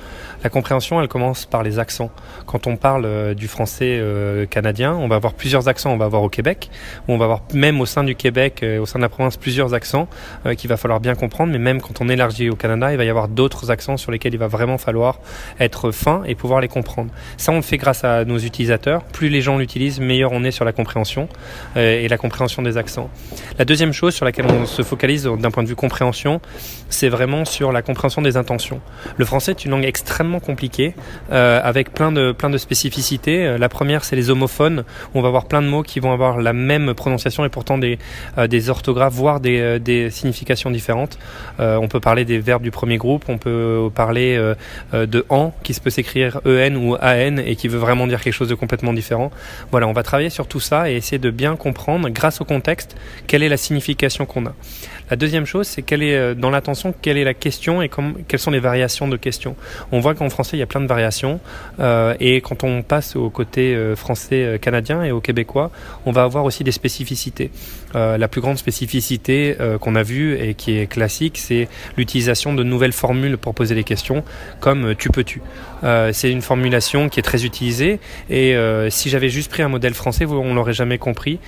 La 0.42 0.48
compréhension, 0.48 1.00
elle 1.03 1.09
commence 1.09 1.44
par 1.44 1.62
les 1.62 1.79
accents. 1.79 2.11
Quand 2.46 2.66
on 2.66 2.76
parle 2.76 3.05
euh, 3.05 3.35
du 3.35 3.46
français 3.46 3.98
euh, 4.00 4.46
canadien, 4.46 4.94
on 4.94 5.07
va 5.07 5.16
avoir 5.16 5.35
plusieurs 5.35 5.68
accents. 5.68 5.92
On 5.92 5.98
va 5.98 6.07
avoir 6.07 6.22
au 6.22 6.31
Québec, 6.31 6.70
on 7.09 7.18
va 7.18 7.26
avoir 7.26 7.42
même 7.53 7.81
au 7.81 7.87
sein 7.87 8.05
du 8.05 8.14
Québec, 8.14 8.61
euh, 8.62 8.81
au 8.81 8.87
sein 8.87 8.98
de 8.98 9.03
la 9.03 9.11
province, 9.11 9.37
plusieurs 9.37 9.74
accents 9.74 10.09
qu'il 10.57 10.68
va 10.68 10.76
falloir 10.76 11.00
bien 11.00 11.14
comprendre. 11.14 11.53
Mais 11.53 11.59
même 11.59 11.81
quand 11.83 12.00
on 12.00 12.09
élargit 12.09 12.48
au 12.48 12.57
Canada, 12.57 12.90
il 12.92 12.96
va 12.96 13.05
y 13.05 13.11
avoir 13.11 13.29
d'autres 13.29 13.70
accents 13.70 13.96
sur 13.96 14.12
lesquels 14.12 14.33
il 14.33 14.38
va 14.38 14.46
vraiment 14.46 14.79
falloir 14.79 15.20
être 15.59 15.90
fin 15.90 16.22
et 16.24 16.35
pouvoir 16.35 16.61
les 16.61 16.68
comprendre. 16.68 17.11
Ça, 17.37 17.53
on 17.53 17.57
le 17.57 17.62
fait 17.62 17.76
grâce 17.76 18.05
à 18.05 18.24
nos 18.24 18.38
utilisateurs. 18.38 19.03
Plus 19.05 19.29
les 19.29 19.42
gens 19.42 19.59
l'utilisent, 19.59 20.00
meilleur 20.00 20.33
on 20.33 20.44
est 20.44 20.50
sur 20.50 20.64
la 20.64 20.72
compréhension 20.72 21.29
et 21.76 22.09
la 22.09 22.18
compréhension 22.18 22.62
des 22.62 22.76
accents. 22.76 23.11
La 23.59 23.64
deuxième 23.64 23.92
chose 23.92 24.14
sur 24.14 24.24
laquelle 24.24 24.46
on 24.46 24.66
se 24.66 24.83
focalise 24.83 25.24
d'un 25.24 25.50
point 25.50 25.62
de 25.62 25.68
vue 25.68 25.76
compréhension, 25.76 26.40
c'est 26.90 27.09
vraiment 27.09 27.44
sur 27.44 27.72
la 27.72 27.83
compréhension 27.83 28.22
des 28.22 28.37
intentions. 28.37 28.81
Le 29.16 29.24
français 29.24 29.53
est 29.53 29.64
une 29.64 29.70
langue 29.70 29.85
extrêmement 29.85 30.40
compliqué, 30.40 30.94
euh, 31.33 31.61
avec 31.62 31.92
plein 31.92 32.12
de, 32.12 32.33
plein 32.33 32.50
de 32.50 32.59
spécificités. 32.59 33.46
Euh, 33.46 33.59
la 33.59 33.68
première, 33.68 34.05
c'est 34.05 34.16
les 34.16 34.31
homophones, 34.31 34.85
où 35.14 35.18
on 35.18 35.22
va 35.22 35.29
avoir 35.29 35.46
plein 35.46 35.62
de 35.62 35.68
mots 35.68 35.83
qui 35.83 36.00
vont 36.00 36.12
avoir 36.12 36.40
la 36.40 36.53
même 36.53 36.94
prononciation 36.94 37.44
et 37.44 37.48
pourtant 37.48 37.79
des, 37.79 37.98
euh, 38.38 38.46
des 38.46 38.70
orthographes, 38.70 39.14
voire 39.14 39.40
des, 39.40 39.79
des 39.81 40.11
significations 40.11 40.70
différentes. 40.70 41.18
on 41.59 41.88
peut 41.88 42.00
parler 42.00 42.24
des 42.24 42.38
verbes 42.38 42.62
du 42.62 42.70
premier 42.70 42.96
groupe, 42.96 43.24
on 43.29 43.38
peut 43.38 43.88
parler 43.94 44.37
de 44.92 45.24
en, 45.29 45.53
qui 45.62 45.74
se 45.74 45.81
peut 45.81 45.90
s'écrire 45.90 46.40
en 46.44 46.74
ou 46.74 46.96
an 46.96 47.37
et 47.38 47.57
qui 47.57 47.68
veut 47.68 47.79
vraiment 47.79 48.07
dire 48.07 48.20
quelque 48.20 48.35
chose 48.35 48.48
de 48.48 48.55
complètement 48.55 48.92
différent. 48.92 49.31
Voilà, 49.70 49.87
on 49.87 49.92
va 49.92 50.03
travailler 50.03 50.31
sur 50.31 50.46
tout 50.46 50.61
ça 50.61 50.90
et 50.90 50.96
essayer 50.96 51.18
de 51.18 51.31
bien 51.31 51.57
comprendre, 51.57 52.09
grâce 52.09 52.40
au 52.40 52.44
contexte, 52.44 52.96
quelle 53.26 53.42
est 53.42 53.48
la 53.48 53.57
signification 53.57 54.26
qu'on 54.26 54.46
a. 54.46 54.55
La 55.11 55.16
deuxième 55.16 55.44
chose, 55.44 55.66
c'est 55.66 55.83
quelle 55.83 56.05
est 56.05 56.16
euh, 56.16 56.35
dans 56.35 56.51
l'attention, 56.51 56.94
quelle 57.03 57.18
est 57.18 57.25
la 57.25 57.35
question 57.35 57.83
et 57.83 57.90
quelles 58.29 58.38
sont 58.38 58.53
les 58.53 58.61
variations 58.61 59.09
de 59.09 59.16
questions. 59.16 59.57
On 59.90 59.99
voit 59.99 60.14
qu'en 60.14 60.31
français, 60.31 60.57
il 60.57 60.61
y 60.61 60.62
a 60.62 60.66
plein 60.66 60.81
de 60.81 60.87
variations 60.87 61.40
euh, 61.81 62.14
et 62.20 62.40
quand 62.40 62.62
on 62.62 62.83
passe 62.83 63.16
au 63.16 63.29
côté 63.29 63.75
euh, 63.75 63.96
français 63.96 64.59
canadien 64.62 65.03
et 65.03 65.11
au 65.11 65.20
québécois, 65.20 65.73
on 66.07 66.12
va 66.12 66.23
avoir 66.23 66.44
aussi 66.44 66.62
des 66.62 66.70
spécificités. 66.70 67.51
La 67.94 68.29
plus 68.29 68.40
grande 68.40 68.59
spécificité 68.59 69.57
qu'on 69.81 69.94
a 69.94 70.03
vue 70.03 70.38
et 70.38 70.55
qui 70.55 70.79
est 70.79 70.87
classique, 70.87 71.38
c'est 71.38 71.68
l'utilisation 71.96 72.55
de 72.55 72.62
nouvelles 72.62 72.92
formules 72.92 73.37
pour 73.37 73.55
poser 73.55 73.74
les 73.74 73.85
questions, 73.85 74.24
comme 74.61 74.94
tu 74.94 75.11
peux-tu. 75.11 75.42
c'est 76.12 76.31
une 76.31 76.42
formulation 76.42 77.09
qui 77.09 77.20
est 77.20 77.22
très 77.22 77.44
utilisée 77.44 78.00
et 78.29 78.57
si 78.90 79.11
j'avais 79.11 79.29
juste 79.29 79.50
pris 79.50 79.62
un 79.62 79.68
modèle 79.68 79.94
français, 79.94 80.26
on 80.26 80.55
l'aurait 80.55 80.72
jamais 80.72 80.98
compris. 80.98 81.38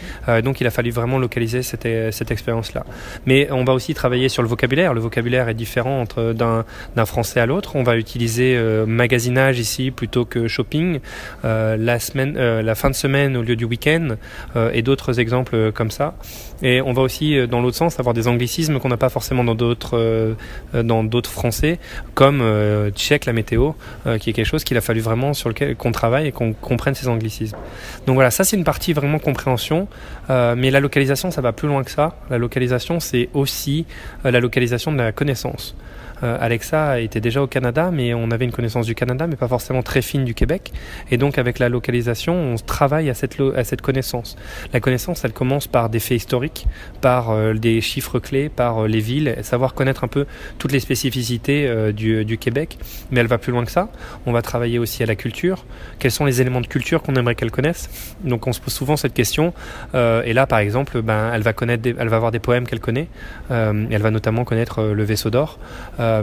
donc 0.42 0.60
il 0.60 0.66
a 0.66 0.70
fallu 0.70 0.90
vraiment 0.90 1.18
localiser 1.18 1.62
cette, 1.62 1.88
cette 2.12 2.30
expérience-là. 2.30 2.84
Mais 3.26 3.50
on 3.50 3.64
va 3.64 3.72
aussi 3.72 3.94
travailler 3.94 4.28
sur 4.28 4.42
le 4.42 4.48
vocabulaire. 4.48 4.94
Le 4.94 5.00
vocabulaire 5.00 5.48
est 5.48 5.54
différent 5.54 6.00
entre 6.00 6.32
d'un 6.32 7.06
français 7.06 7.40
à 7.40 7.46
l'autre. 7.46 7.76
On 7.76 7.82
va 7.82 7.96
utiliser 7.96 8.56
euh, 8.56 8.86
magasinage 8.86 9.58
ici 9.58 9.90
plutôt 9.90 10.24
que 10.24 10.48
shopping, 10.48 11.00
euh, 11.44 11.76
la 11.76 11.98
semaine, 11.98 12.36
euh, 12.36 12.62
la 12.62 12.74
fin 12.74 12.90
de 12.90 12.94
semaine 12.94 13.36
au 13.36 13.42
lieu 13.42 13.56
du 13.56 13.64
week-end 13.64 14.16
et 14.72 14.82
d'autres 14.82 15.20
exemples 15.20 15.72
comme 15.72 15.90
ça. 15.90 16.14
Et 16.62 16.80
on 16.80 16.92
va 16.92 17.02
aussi, 17.02 17.36
euh, 17.36 17.46
dans 17.46 17.60
l'autre 17.60 17.76
sens, 17.76 17.98
avoir 17.98 18.14
des 18.14 18.28
anglicismes 18.28 18.78
qu'on 18.78 18.88
n'a 18.88 18.96
pas 18.96 19.08
forcément 19.08 19.44
dans 19.44 19.54
d'autres 19.54 19.98
euh, 19.98 20.34
dans 20.72 21.02
d'autres 21.02 21.30
français, 21.30 21.78
comme 22.14 22.40
euh, 22.40 22.90
check 22.90 23.26
la 23.26 23.32
météo, 23.32 23.72
qui 24.20 24.30
est 24.30 24.32
quelque 24.32 24.46
chose 24.46 24.64
qu'il 24.64 24.76
a 24.76 24.80
fallu 24.80 25.00
vraiment 25.00 25.34
sur 25.34 25.48
lequel 25.48 25.76
qu'on 25.76 25.92
travaille 25.92 26.28
et 26.28 26.32
qu'on 26.32 26.52
comprenne 26.52 26.94
ces 26.94 27.08
anglicismes. 27.08 27.56
Donc 28.06 28.14
voilà, 28.14 28.30
ça 28.30 28.44
c'est 28.44 28.56
une 28.56 28.64
partie 28.64 28.92
vraiment 28.92 29.18
compréhension, 29.18 29.88
mais 30.28 30.70
la 30.70 30.80
localisation, 30.80 31.30
ça 31.30 31.40
va 31.40 31.52
plus 31.52 31.68
loin 31.68 31.82
que 31.82 31.90
ça. 31.90 32.16
La 32.30 32.38
localisation, 32.38 33.00
c'est 33.00 33.28
aussi 33.34 33.86
la 34.24 34.40
localisation 34.40 34.92
de 34.92 34.98
la 34.98 35.12
connaissance. 35.12 35.74
Euh, 36.22 36.36
Alexa 36.40 37.00
était 37.00 37.20
déjà 37.20 37.42
au 37.42 37.46
Canada, 37.46 37.90
mais 37.92 38.14
on 38.14 38.30
avait 38.30 38.44
une 38.44 38.52
connaissance 38.52 38.86
du 38.86 38.94
Canada, 38.94 39.26
mais 39.26 39.36
pas 39.36 39.48
forcément 39.48 39.82
très 39.82 40.02
fine 40.02 40.24
du 40.24 40.34
Québec. 40.34 40.72
Et 41.10 41.16
donc 41.16 41.38
avec 41.38 41.58
la 41.58 41.68
localisation, 41.68 42.34
on 42.34 42.56
travaille 42.56 43.10
à 43.10 43.14
cette, 43.14 43.82
connaissance. 43.82 44.36
La 44.72 44.80
connaissance, 44.80 45.24
elle 45.24 45.32
commence 45.32 45.66
par 45.66 45.88
des 45.88 45.98
faits 45.98 46.18
historiques, 46.18 46.66
par 47.00 47.30
euh, 47.30 47.54
des 47.54 47.80
chiffres 47.80 48.18
clés, 48.18 48.48
par 48.48 48.84
euh, 48.84 48.88
les 48.88 49.00
villes, 49.00 49.36
savoir 49.42 49.74
connaître 49.74 50.04
un 50.04 50.08
peu 50.08 50.26
toutes 50.58 50.72
les 50.72 50.80
spécificités 50.80 51.92
du, 51.92 52.38
Québec. 52.38 52.78
Mais 53.10 53.20
elle 53.20 53.26
va 53.26 53.38
plus 53.38 53.52
loin 53.52 53.64
que 53.64 53.70
ça. 53.70 53.88
On 54.26 54.32
va 54.32 54.42
travailler 54.42 54.78
aussi 54.78 55.02
à 55.02 55.06
la 55.06 55.14
culture. 55.14 55.64
Quels 55.98 56.10
sont 56.10 56.24
les 56.24 56.40
éléments 56.40 56.60
de 56.60 56.66
culture 56.66 57.02
qu'on 57.02 57.14
aimerait 57.14 57.34
qu'elle 57.34 57.50
connaisse? 57.50 58.14
Donc 58.24 58.46
on 58.46 58.52
se 58.52 58.60
pose 58.60 58.72
souvent 58.72 58.96
cette 58.96 59.14
question. 59.14 59.52
et 59.94 60.32
là, 60.32 60.46
par 60.46 60.58
exemple, 60.58 61.02
ben, 61.02 61.32
elle 61.34 61.42
va 61.42 61.52
connaître, 61.52 61.88
elle 61.98 62.08
va 62.08 62.16
avoir 62.16 62.30
des 62.30 62.38
poèmes 62.38 62.66
qu'elle 62.66 62.80
connaît. 62.80 63.08
elle 63.50 64.02
va 64.02 64.10
notamment 64.10 64.44
connaître 64.44 64.82
le 64.82 65.04
vaisseau 65.04 65.30
d'or. 65.30 65.58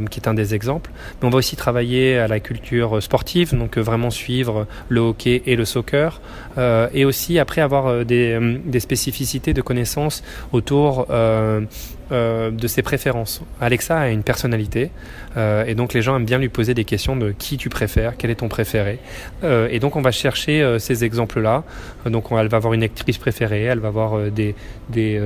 Qui 0.09 0.19
est 0.19 0.27
un 0.27 0.33
des 0.33 0.53
exemples. 0.53 0.91
Mais 1.21 1.27
on 1.27 1.31
va 1.31 1.37
aussi 1.37 1.55
travailler 1.55 2.17
à 2.17 2.27
la 2.27 2.39
culture 2.39 3.01
sportive, 3.01 3.57
donc 3.57 3.77
euh, 3.77 3.81
vraiment 3.81 4.09
suivre 4.09 4.67
le 4.87 5.01
hockey 5.01 5.41
et 5.45 5.55
le 5.55 5.65
soccer, 5.65 6.21
euh, 6.57 6.87
et 6.93 7.05
aussi 7.05 7.39
après 7.39 7.61
avoir 7.61 8.05
des, 8.05 8.39
des, 8.65 8.79
spécificités 8.79 9.53
de 9.53 9.61
connaissances 9.61 10.23
autour 10.51 11.07
de 11.09 12.67
ses 12.67 12.81
préférences. 12.81 13.41
Alexa 13.61 13.99
a 13.99 14.09
une 14.09 14.23
personnalité 14.23 14.91
et 15.37 15.75
donc 15.75 15.93
les 15.93 16.01
gens 16.01 16.15
aiment 16.15 16.25
bien 16.25 16.39
lui 16.39 16.49
poser 16.49 16.73
des 16.73 16.85
questions 16.85 17.15
de 17.15 17.31
qui 17.31 17.57
tu 17.57 17.69
préfères, 17.69 18.13
quel 18.17 18.31
est 18.31 18.35
ton 18.35 18.47
préféré. 18.47 18.99
et 19.43 19.79
donc 19.79 19.95
on 19.95 20.01
va 20.01 20.11
chercher 20.11 20.77
ces 20.79 21.03
exemples-là. 21.03 21.63
Donc 22.05 22.25
elle 22.31 22.47
va 22.47 22.57
avoir 22.57 22.73
une 22.73 22.83
actrice 22.83 23.17
préférée, 23.17 23.63
elle 23.63 23.79
va 23.79 23.89
avoir 23.89 24.31
des, 24.31 24.55
des 24.89 25.21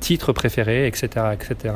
titres 0.00 0.32
préférés, 0.32 0.86
etc., 0.86 1.26
etc 1.32 1.74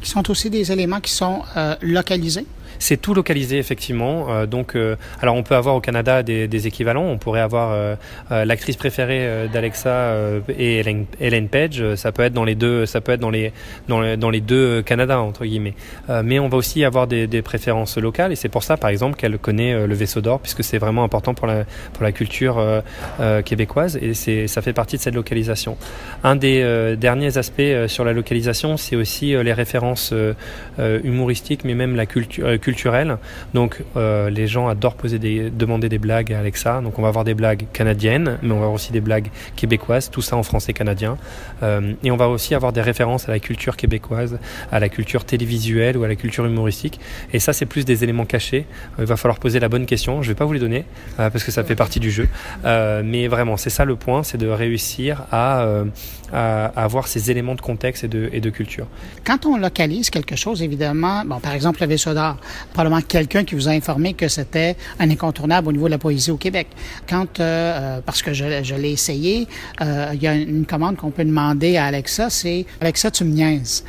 qui 0.00 0.10
sont 0.10 0.30
aussi 0.30 0.50
des 0.50 0.70
éléments 0.72 1.00
qui 1.00 1.12
sont 1.12 1.42
euh, 1.56 1.76
localisés. 1.82 2.46
C'est 2.78 3.00
tout 3.00 3.14
localisé 3.14 3.58
effectivement. 3.58 4.26
Euh, 4.28 4.46
donc, 4.46 4.74
euh, 4.74 4.96
alors 5.20 5.34
on 5.34 5.42
peut 5.42 5.54
avoir 5.54 5.74
au 5.74 5.80
Canada 5.80 6.22
des, 6.22 6.48
des 6.48 6.66
équivalents. 6.66 7.04
On 7.04 7.18
pourrait 7.18 7.40
avoir 7.40 7.72
euh, 7.72 7.96
l'actrice 8.44 8.76
préférée 8.76 9.48
d'Alexa 9.52 10.14
et 10.58 10.78
Ellen, 11.20 11.48
Page. 11.48 11.94
Ça 11.96 12.12
peut 12.12 12.22
être 12.22 12.32
dans 12.32 12.44
les 12.44 12.54
deux. 12.54 12.86
Ça 12.86 13.00
peut 13.00 13.12
être 13.12 13.20
dans 13.20 13.30
les 13.30 13.52
dans, 13.88 14.16
dans 14.16 14.30
les 14.30 14.40
deux 14.40 14.82
Canada 14.82 15.20
entre 15.20 15.44
guillemets. 15.44 15.74
mais 16.24 16.38
on 16.38 16.48
va 16.48 16.56
aussi 16.56 16.84
avoir 16.84 17.06
des, 17.06 17.26
des 17.26 17.42
préférences 17.42 17.98
locales 17.98 18.32
et 18.32 18.36
c'est 18.36 18.48
pour 18.48 18.62
ça 18.62 18.76
par 18.76 18.90
exemple 18.90 19.16
qu'elle 19.16 19.38
connaît 19.38 19.86
le 19.86 19.94
vaisseau 19.94 20.20
d'or 20.20 20.40
puisque 20.40 20.64
c'est 20.64 20.78
vraiment 20.78 21.04
important 21.04 21.34
pour 21.34 21.46
la 21.46 21.64
pour 21.92 22.02
la 22.02 22.12
culture 22.12 22.62
québécoise 23.44 23.98
et 24.00 24.14
c'est 24.14 24.46
ça 24.46 24.62
fait 24.62 24.72
partie 24.72 24.96
de 24.96 25.02
cette 25.02 25.14
localisation. 25.14 25.76
Un 26.24 26.36
des 26.36 26.96
derniers 26.98 27.38
aspects 27.38 27.86
sur 27.86 28.04
la 28.04 28.12
localisation, 28.12 28.76
c'est 28.76 28.96
aussi 28.96 29.34
les 29.42 29.52
références 29.52 30.14
humoristiques, 30.78 31.64
mais 31.64 31.74
même 31.74 31.96
la 31.96 32.06
culture 32.06 32.58
Donc 33.54 33.82
euh, 33.96 34.30
les 34.30 34.46
gens 34.46 34.68
adorent 34.68 34.94
poser 34.94 35.18
demander 35.18 35.88
des 35.88 35.98
blagues 35.98 36.32
à 36.32 36.40
Alexa. 36.40 36.80
Donc 36.80 36.98
on 36.98 37.02
va 37.02 37.08
avoir 37.08 37.24
des 37.24 37.34
blagues 37.34 37.66
canadiennes, 37.72 38.38
mais 38.42 38.50
on 38.52 38.56
va 38.56 38.62
avoir 38.62 38.72
aussi 38.72 38.92
des 38.92 39.00
blagues 39.00 39.28
québécoises, 39.56 40.10
tout 40.10 40.22
ça 40.22 40.36
en 40.36 40.42
français 40.42 40.72
canadien. 40.72 41.16
Euh, 41.62 41.92
et 42.02 42.10
on 42.10 42.16
va 42.16 42.28
aussi 42.28 42.54
avoir 42.54 42.72
des 42.72 42.82
références 42.82 43.28
à 43.28 43.32
la 43.32 43.38
culture 43.38 43.76
québécoise, 43.76 44.38
à 44.70 44.80
la 44.80 44.88
culture 44.88 45.24
télévisuelle 45.24 45.96
ou 45.96 46.04
à 46.04 46.08
la 46.08 46.16
culture 46.16 46.46
humoristique. 46.46 47.00
Et 47.32 47.38
ça, 47.38 47.52
c'est 47.52 47.66
plus 47.66 47.84
des 47.84 48.04
éléments 48.04 48.26
cachés. 48.26 48.66
Euh, 48.98 49.02
il 49.02 49.06
va 49.06 49.16
falloir 49.16 49.38
poser 49.38 49.60
la 49.60 49.68
bonne 49.68 49.86
question. 49.86 50.22
Je 50.22 50.28
vais 50.28 50.34
pas 50.34 50.44
vous 50.44 50.52
les 50.52 50.60
donner 50.60 50.84
parce 51.16 51.44
que 51.44 51.50
ça 51.50 51.64
fait 51.64 51.76
partie 51.76 52.00
du 52.00 52.10
jeu. 52.10 52.28
mais 52.64 53.28
vraiment, 53.28 53.56
c'est 53.56 53.70
ça 53.70 53.84
le 53.84 53.96
point, 53.96 54.22
c'est 54.22 54.38
de 54.38 54.48
réussir 54.48 55.24
à, 55.32 55.66
à, 56.32 56.66
avoir 56.76 57.08
ces 57.08 57.30
éléments 57.30 57.54
de 57.54 57.60
contexte 57.60 58.04
et 58.04 58.08
de, 58.08 58.50
culture. 58.50 58.86
Quand 59.24 59.46
on 59.46 59.56
localise 59.56 60.10
quelque 60.10 60.36
chose, 60.36 60.62
évidemment, 60.62 61.22
bon, 61.24 61.38
par 61.38 61.52
exemple 61.52 61.80
le 61.82 61.86
vaisseau 61.86 62.14
d'art, 62.14 62.38
probablement 62.72 63.02
quelqu'un 63.02 63.44
qui 63.44 63.54
vous 63.54 63.68
a 63.68 63.72
informé 63.72 64.14
que 64.14 64.28
c'était 64.28 64.76
un 64.98 65.10
incontournable 65.10 65.68
au 65.68 65.72
niveau 65.72 65.86
de 65.86 65.92
la 65.92 65.98
poésie 65.98 66.30
au 66.30 66.36
Québec. 66.36 66.68
Quand, 67.08 67.40
euh, 67.40 67.42
euh, 67.98 68.00
parce 68.04 68.22
que 68.22 68.32
je, 68.32 68.74
l'ai 68.74 68.92
essayé, 68.92 69.46
euh, 69.80 70.10
il 70.14 70.22
y 70.22 70.26
a 70.26 70.34
une 70.34 70.64
commande 70.64 70.96
qu'on 70.96 71.10
peut 71.10 71.24
demander 71.24 71.76
à 71.76 71.86
Alexa, 71.86 72.30
c'est 72.30 72.64
Alexa, 72.80 73.10
tu 73.10 73.24
me 73.24 73.32
niaises. 73.32 73.84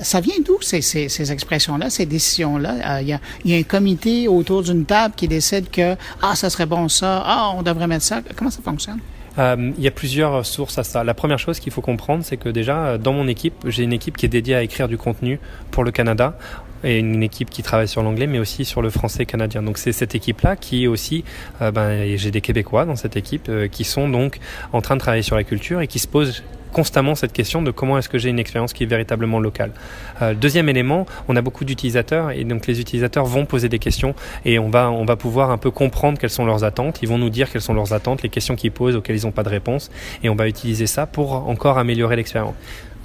ça 0.00 0.20
vient 0.20 0.36
d'où 0.44 0.58
ces 0.60 1.32
expressions-là, 1.32 1.90
ces 1.90 2.06
décisions-là? 2.06 3.00
Il 3.02 3.08
y, 3.08 3.12
a, 3.12 3.20
il 3.44 3.50
y 3.50 3.54
a 3.54 3.58
un 3.58 3.62
comité 3.62 4.28
autour 4.28 4.62
d'une 4.62 4.84
table 4.84 5.14
qui 5.16 5.28
décide 5.28 5.70
que, 5.70 5.96
ah, 6.22 6.34
ça 6.34 6.50
serait 6.50 6.66
bon 6.66 6.88
ça, 6.88 7.22
ah, 7.26 7.52
on 7.56 7.62
devrait 7.62 7.86
mettre 7.86 8.04
ça. 8.04 8.22
Comment 8.36 8.50
ça 8.50 8.62
fonctionne? 8.62 9.00
Euh, 9.38 9.72
il 9.76 9.82
y 9.82 9.88
a 9.88 9.90
plusieurs 9.90 10.46
sources 10.46 10.78
à 10.78 10.84
ça. 10.84 11.04
La 11.04 11.14
première 11.14 11.38
chose 11.38 11.58
qu'il 11.60 11.72
faut 11.72 11.80
comprendre, 11.80 12.24
c'est 12.24 12.36
que 12.36 12.48
déjà, 12.48 12.98
dans 12.98 13.12
mon 13.12 13.26
équipe, 13.26 13.54
j'ai 13.66 13.82
une 13.82 13.92
équipe 13.92 14.16
qui 14.16 14.26
est 14.26 14.28
dédiée 14.28 14.54
à 14.54 14.62
écrire 14.62 14.88
du 14.88 14.96
contenu 14.96 15.40
pour 15.70 15.84
le 15.84 15.90
Canada 15.90 16.36
et 16.84 16.98
une 16.98 17.22
équipe 17.22 17.50
qui 17.50 17.62
travaille 17.62 17.88
sur 17.88 18.02
l'anglais, 18.02 18.26
mais 18.26 18.38
aussi 18.38 18.64
sur 18.64 18.82
le 18.82 18.90
français 18.90 19.26
canadien. 19.26 19.62
Donc 19.62 19.78
c'est 19.78 19.92
cette 19.92 20.14
équipe-là 20.14 20.54
qui 20.54 20.84
est 20.84 20.86
aussi, 20.86 21.24
euh, 21.62 21.70
ben, 21.70 22.16
j'ai 22.16 22.30
des 22.30 22.42
Québécois 22.42 22.84
dans 22.84 22.96
cette 22.96 23.16
équipe 23.16 23.48
euh, 23.48 23.68
qui 23.68 23.84
sont 23.84 24.08
donc 24.08 24.38
en 24.72 24.82
train 24.82 24.94
de 24.94 25.00
travailler 25.00 25.22
sur 25.22 25.36
la 25.36 25.44
culture 25.44 25.80
et 25.80 25.86
qui 25.86 25.98
se 25.98 26.06
posent 26.06 26.42
constamment 26.74 27.14
cette 27.14 27.32
question 27.32 27.62
de 27.62 27.70
comment 27.70 27.96
est-ce 27.96 28.10
que 28.10 28.18
j'ai 28.18 28.28
une 28.28 28.38
expérience 28.38 28.74
qui 28.74 28.82
est 28.82 28.86
véritablement 28.86 29.40
locale. 29.40 29.70
Euh, 30.20 30.34
deuxième 30.34 30.68
élément, 30.68 31.06
on 31.28 31.36
a 31.36 31.40
beaucoup 31.40 31.64
d'utilisateurs 31.64 32.32
et 32.32 32.44
donc 32.44 32.66
les 32.66 32.80
utilisateurs 32.80 33.24
vont 33.24 33.46
poser 33.46 33.70
des 33.70 33.78
questions 33.78 34.14
et 34.44 34.58
on 34.58 34.68
va, 34.68 34.90
on 34.90 35.06
va 35.06 35.16
pouvoir 35.16 35.50
un 35.50 35.58
peu 35.58 35.70
comprendre 35.70 36.18
quelles 36.18 36.28
sont 36.28 36.44
leurs 36.44 36.64
attentes. 36.64 36.98
Ils 37.02 37.08
vont 37.08 37.18
nous 37.18 37.30
dire 37.30 37.50
quelles 37.50 37.62
sont 37.62 37.74
leurs 37.74 37.94
attentes, 37.94 38.22
les 38.22 38.28
questions 38.28 38.56
qu'ils 38.56 38.72
posent 38.72 38.96
auxquelles 38.96 39.16
ils 39.16 39.24
n'ont 39.24 39.32
pas 39.32 39.44
de 39.44 39.48
réponse 39.48 39.90
et 40.22 40.28
on 40.28 40.34
va 40.34 40.48
utiliser 40.48 40.86
ça 40.86 41.06
pour 41.06 41.48
encore 41.48 41.78
améliorer 41.78 42.16
l'expérience. 42.16 42.54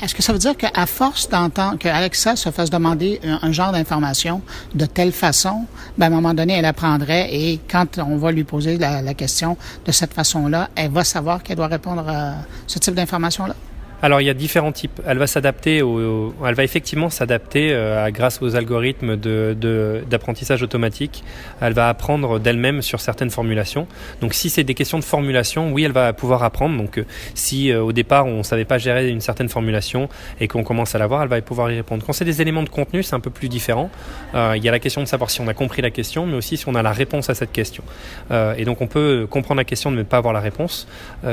Est-ce 0.01 0.15
que 0.15 0.23
ça 0.23 0.31
veut 0.31 0.39
dire 0.39 0.55
qu'à 0.55 0.85
force 0.85 1.27
d'entendre 1.27 1.77
que 1.77 1.89
Alexa 1.89 2.37
se 2.37 2.51
fasse 2.51 2.69
demander 2.69 3.19
un, 3.23 3.51
genre 3.51 3.73
d'information 3.73 4.41
de 4.73 4.85
telle 4.85 5.11
façon, 5.11 5.65
ben 5.97 6.05
à 6.05 6.07
un 6.07 6.09
moment 6.09 6.33
donné, 6.33 6.53
elle 6.53 6.65
apprendrait 6.65 7.27
et 7.33 7.59
quand 7.69 7.99
on 7.99 8.15
va 8.15 8.31
lui 8.31 8.45
poser 8.45 8.77
la, 8.77 9.01
la 9.01 9.13
question 9.13 9.57
de 9.85 9.91
cette 9.91 10.13
façon-là, 10.13 10.69
elle 10.75 10.91
va 10.91 11.03
savoir 11.03 11.43
qu'elle 11.43 11.57
doit 11.57 11.67
répondre 11.67 12.07
à 12.07 12.35
ce 12.65 12.79
type 12.79 12.93
d'information-là? 12.93 13.55
Alors 14.01 14.21
il 14.21 14.27
y 14.27 14.29
a 14.29 14.33
différents 14.33 14.71
types. 14.71 15.01
Elle 15.05 15.17
va 15.17 15.27
s'adapter, 15.27 15.81
au, 15.81 16.33
elle 16.45 16.55
va 16.55 16.63
effectivement 16.63 17.09
s'adapter 17.09 17.73
euh, 17.73 18.09
grâce 18.11 18.41
aux 18.41 18.55
algorithmes 18.55 19.17
de, 19.17 20.03
d'apprentissage 20.09 20.63
automatique. 20.63 21.23
Elle 21.59 21.73
va 21.73 21.89
apprendre 21.89 22.39
d'elle-même 22.39 22.81
sur 22.81 23.01
certaines 23.01 23.29
formulations. 23.29 23.87
Donc 24.21 24.33
si 24.33 24.49
c'est 24.49 24.63
des 24.63 24.73
questions 24.73 24.99
de 24.99 25.03
formulation, 25.03 25.73
oui, 25.73 25.83
elle 25.83 25.91
va 25.91 26.13
pouvoir 26.13 26.43
apprendre. 26.43 26.77
Donc 26.77 26.97
euh, 26.97 27.05
si 27.35 27.71
euh, 27.71 27.81
au 27.81 27.91
départ 27.91 28.25
on 28.25 28.41
savait 28.43 28.63
pas 28.63 28.77
gérer 28.77 29.09
une 29.09 29.19
certaine 29.19 29.49
formulation 29.49 30.07
et 30.39 30.47
qu'on 30.47 30.63
commence 30.63 30.95
à 30.95 30.97
la 30.97 31.07
voir, 31.07 31.23
elle 31.23 31.27
va 31.27 31.41
pouvoir 31.41 31.69
y 31.69 31.75
répondre. 31.75 32.05
Quand 32.05 32.13
c'est 32.13 32.25
des 32.25 32.41
éléments 32.41 32.63
de 32.63 32.69
contenu, 32.69 33.03
c'est 33.03 33.15
un 33.15 33.19
peu 33.19 33.31
plus 33.31 33.49
différent. 33.49 33.89
il 34.33 34.63
y 34.63 34.69
a 34.69 34.71
la 34.71 34.79
question 34.79 35.01
de 35.01 35.07
savoir 35.07 35.29
si 35.29 35.41
on 35.41 35.47
a 35.49 35.53
compris 35.53 35.81
la 35.81 35.91
question, 35.91 36.25
mais 36.25 36.35
aussi 36.35 36.55
si 36.55 36.69
on 36.69 36.75
a 36.75 36.81
la 36.81 36.93
réponse 36.93 37.29
à 37.29 37.35
cette 37.35 37.51
question. 37.51 37.83
et 38.31 38.63
donc 38.63 38.81
on 38.81 38.87
peut 38.87 39.27
comprendre 39.29 39.57
la 39.57 39.65
question, 39.65 39.91
mais 39.91 39.97
ne 39.97 40.03
pas 40.03 40.17
avoir 40.17 40.33
la 40.33 40.39
réponse. 40.39 40.87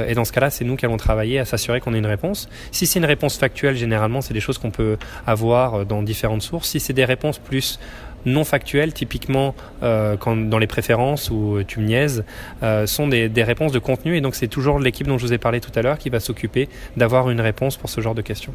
et 0.09 0.15
dans 0.15 0.25
ce 0.25 0.33
cas-là, 0.33 0.51
c'est 0.51 0.65
nous 0.65 0.77
qui 0.77 0.85
allons 0.85 0.97
travailler 0.97 1.39
à 1.39 1.45
s'assurer 1.45 1.81
qu'on 1.81 1.95
ait 1.95 1.99
une 1.99 2.07
réponse. 2.07 2.49
Si 2.71 2.87
c'est 2.87 2.99
une 2.99 3.05
réponse 3.05 3.37
factuelle, 3.38 3.77
généralement, 3.77 4.21
c'est 4.21 4.35
des 4.35 4.40
choses 4.40 4.59
qu'on 4.59 4.71
peut 4.71 4.97
avoir 5.27 5.75
euh, 5.75 5.85
dans 5.85 6.03
différentes 6.03 6.42
sources. 6.42 6.69
Si 6.71 6.81
c'est 6.81 6.92
des 6.92 7.05
réponses 7.05 7.38
plus 7.38 7.79
non 8.25 8.42
factuelles, 8.42 8.92
typiquement 8.92 9.55
euh, 9.85 10.16
dans 10.16 10.59
les 10.59 10.66
préférences 10.66 11.31
ou 11.31 11.57
euh, 11.57 11.64
tu 11.64 11.79
me 11.79 11.87
niaises, 11.87 12.25
sont 12.87 13.07
des, 13.07 13.29
des, 13.29 13.45
réponses 13.45 13.73
de 13.73 13.79
contenu. 13.79 14.16
Et 14.16 14.21
donc 14.21 14.35
c'est 14.35 14.49
toujours 14.49 14.81
l'équipe 14.81 15.07
dont 15.07 15.16
je 15.16 15.27
vous 15.27 15.33
ai 15.33 15.38
parlé 15.38 15.61
tout 15.61 15.73
à 15.77 15.83
l'heure 15.83 15.99
qui 15.99 16.11
va 16.11 16.19
s'occuper 16.19 16.69
d'avoir 16.97 17.31
une 17.31 17.40
réponse 17.40 17.77
pour 17.77 17.88
ce 17.88 18.01
genre 18.01 18.16
de 18.16 18.23
questions. 18.23 18.53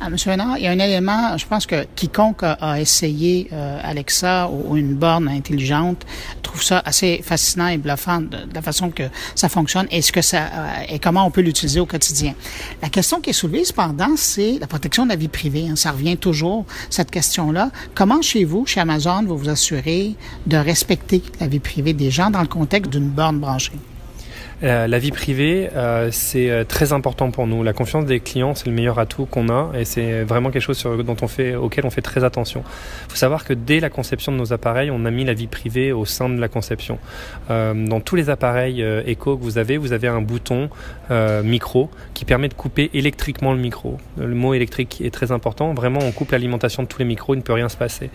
Ah, 0.00 0.10
Monsieur 0.10 0.30
Hénard, 0.30 0.58
il 0.58 0.62
y 0.62 0.66
a 0.68 0.70
un 0.70 0.78
élément, 0.78 1.36
je 1.36 1.44
pense 1.44 1.66
que 1.66 1.84
quiconque 1.96 2.44
a, 2.44 2.80
essayé 2.80 3.48
euh, 3.52 3.80
Alexa 3.82 4.48
ou, 4.48 4.76
une 4.76 4.94
borne 4.94 5.28
intelligente 5.28 6.06
trouve 6.40 6.62
ça 6.62 6.80
assez 6.84 7.20
fascinant 7.24 7.66
et 7.66 7.78
bluffant 7.78 8.20
de, 8.20 8.38
la 8.54 8.62
façon 8.62 8.90
que 8.90 9.02
ça 9.34 9.48
fonctionne 9.48 9.88
et 9.90 10.00
ce 10.00 10.12
que 10.12 10.22
ça 10.22 10.38
euh, 10.38 10.84
et 10.88 11.00
comment 11.00 11.26
on 11.26 11.32
peut 11.32 11.40
l'utiliser 11.40 11.80
au 11.80 11.86
quotidien. 11.86 12.34
La 12.80 12.90
question 12.90 13.20
qui 13.20 13.30
est 13.30 13.32
soulevée 13.32 13.64
cependant, 13.64 14.14
c'est 14.16 14.58
la 14.60 14.68
protection 14.68 15.04
de 15.04 15.10
la 15.10 15.16
vie 15.16 15.26
privée. 15.26 15.66
Hein. 15.68 15.74
ça 15.74 15.90
revient 15.90 16.16
toujours 16.16 16.64
cette 16.90 17.10
question-là. 17.10 17.72
Comment 17.96 18.22
chez 18.22 18.44
vous, 18.44 18.66
chez 18.66 18.78
Amazon, 18.78 19.24
vous 19.24 19.36
vous 19.36 19.48
assurez 19.48 20.14
de 20.46 20.56
respecter 20.56 21.24
la 21.40 21.48
vie 21.48 21.58
privée 21.58 21.92
des 21.92 22.12
gens 22.12 22.30
dans 22.30 22.42
le 22.42 22.46
contexte 22.46 22.92
d'une 22.92 23.08
borne 23.08 23.40
branchée? 23.40 23.72
Euh, 24.64 24.88
la 24.88 24.98
vie 24.98 25.12
privée, 25.12 25.70
euh, 25.76 26.08
c'est 26.10 26.50
euh, 26.50 26.64
très 26.64 26.92
important 26.92 27.30
pour 27.30 27.46
nous. 27.46 27.62
La 27.62 27.72
confiance 27.72 28.04
des 28.06 28.18
clients, 28.18 28.56
c'est 28.56 28.66
le 28.66 28.72
meilleur 28.72 28.98
atout 28.98 29.24
qu'on 29.24 29.48
a 29.48 29.70
et 29.78 29.84
c'est 29.84 30.24
vraiment 30.24 30.50
quelque 30.50 30.62
chose 30.62 30.78
sur, 30.78 31.04
dont 31.04 31.16
on 31.22 31.28
fait, 31.28 31.54
auquel 31.54 31.86
on 31.86 31.90
fait 31.90 32.02
très 32.02 32.24
attention. 32.24 32.64
Il 33.06 33.10
faut 33.12 33.16
savoir 33.16 33.44
que 33.44 33.52
dès 33.52 33.78
la 33.78 33.88
conception 33.88 34.32
de 34.32 34.36
nos 34.36 34.52
appareils, 34.52 34.90
on 34.90 35.04
a 35.04 35.10
mis 35.12 35.24
la 35.24 35.34
vie 35.34 35.46
privée 35.46 35.92
au 35.92 36.04
sein 36.04 36.28
de 36.28 36.40
la 36.40 36.48
conception. 36.48 36.98
dans 37.48 38.00
tous 38.00 38.16
les 38.16 38.30
appareils 38.30 38.82
Echo 39.06 39.36
que 39.36 39.42
vous 39.42 39.58
avez, 39.58 39.76
vous 39.76 39.92
avez 39.92 40.08
un 40.08 40.20
bouton 40.20 40.68
micro 41.44 41.90
qui 42.14 42.24
permet 42.24 42.48
de 42.48 42.54
couper 42.54 42.90
électriquement 42.94 43.52
le 43.52 43.58
micro. 43.58 43.98
Le 44.18 44.34
mot 44.34 44.54
électrique 44.54 45.00
est 45.04 45.12
très 45.12 45.32
important. 45.32 45.72
Vraiment, 45.74 46.00
on 46.02 46.12
coupe 46.12 46.32
l'alimentation 46.32 46.82
de 46.82 46.88
tous 46.88 46.98
les 46.98 47.04
micros, 47.04 47.34
il 47.34 47.38
ne 47.38 47.42
peut 47.42 47.52
rien 47.52 47.68
se 47.68 47.76
passer. 47.76 48.10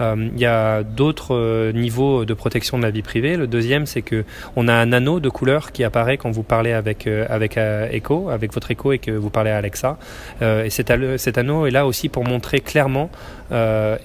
Euh, 0.00 0.28
il 0.34 0.40
y 0.40 0.46
a 0.46 0.82
d'autres 0.82 1.34
euh, 1.34 1.72
niveaux 1.72 2.24
de 2.24 2.34
protection 2.34 2.78
de 2.78 2.82
la 2.82 2.90
vie 2.90 3.02
privée. 3.02 3.36
Le 3.36 3.46
deuxième, 3.46 3.86
c'est 3.86 4.02
que 4.02 4.24
on 4.56 4.68
a 4.68 4.74
un 4.74 4.92
anneau 4.92 5.20
de 5.20 5.28
couleur 5.28 5.72
qui 5.72 5.84
apparaît 5.84 6.16
quand 6.16 6.30
vous 6.30 6.42
parlez 6.42 6.72
avec 6.72 7.06
euh, 7.06 7.26
avec 7.28 7.56
Echo, 7.56 8.30
avec 8.30 8.52
votre 8.52 8.70
Echo 8.70 8.92
et 8.92 8.98
que 8.98 9.10
vous 9.10 9.30
parlez 9.30 9.50
à 9.50 9.58
Alexa. 9.58 9.98
et 10.40 10.70
cet, 10.70 10.90
anneau 10.90 11.66
est 11.66 11.70
là 11.70 11.86
aussi 11.86 12.08
pour 12.08 12.24
montrer 12.24 12.60
clairement 12.60 13.10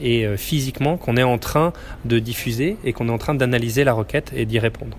et 0.02 0.28
physiquement 0.36 0.98
qu'on 0.98 1.16
est 1.16 1.24
en 1.24 1.38
train 1.38 1.74
de 2.06 2.20
diffuser 2.20 2.78
et 2.84 2.94
qu'on 2.94 3.08
est 3.08 3.12
en 3.12 3.18
train 3.18 3.36
d'analyser 3.36 3.84
la 3.84 3.94
requête 3.94 4.32
et 4.36 4.46
d'y 4.46 4.60
répondre. 4.60 4.98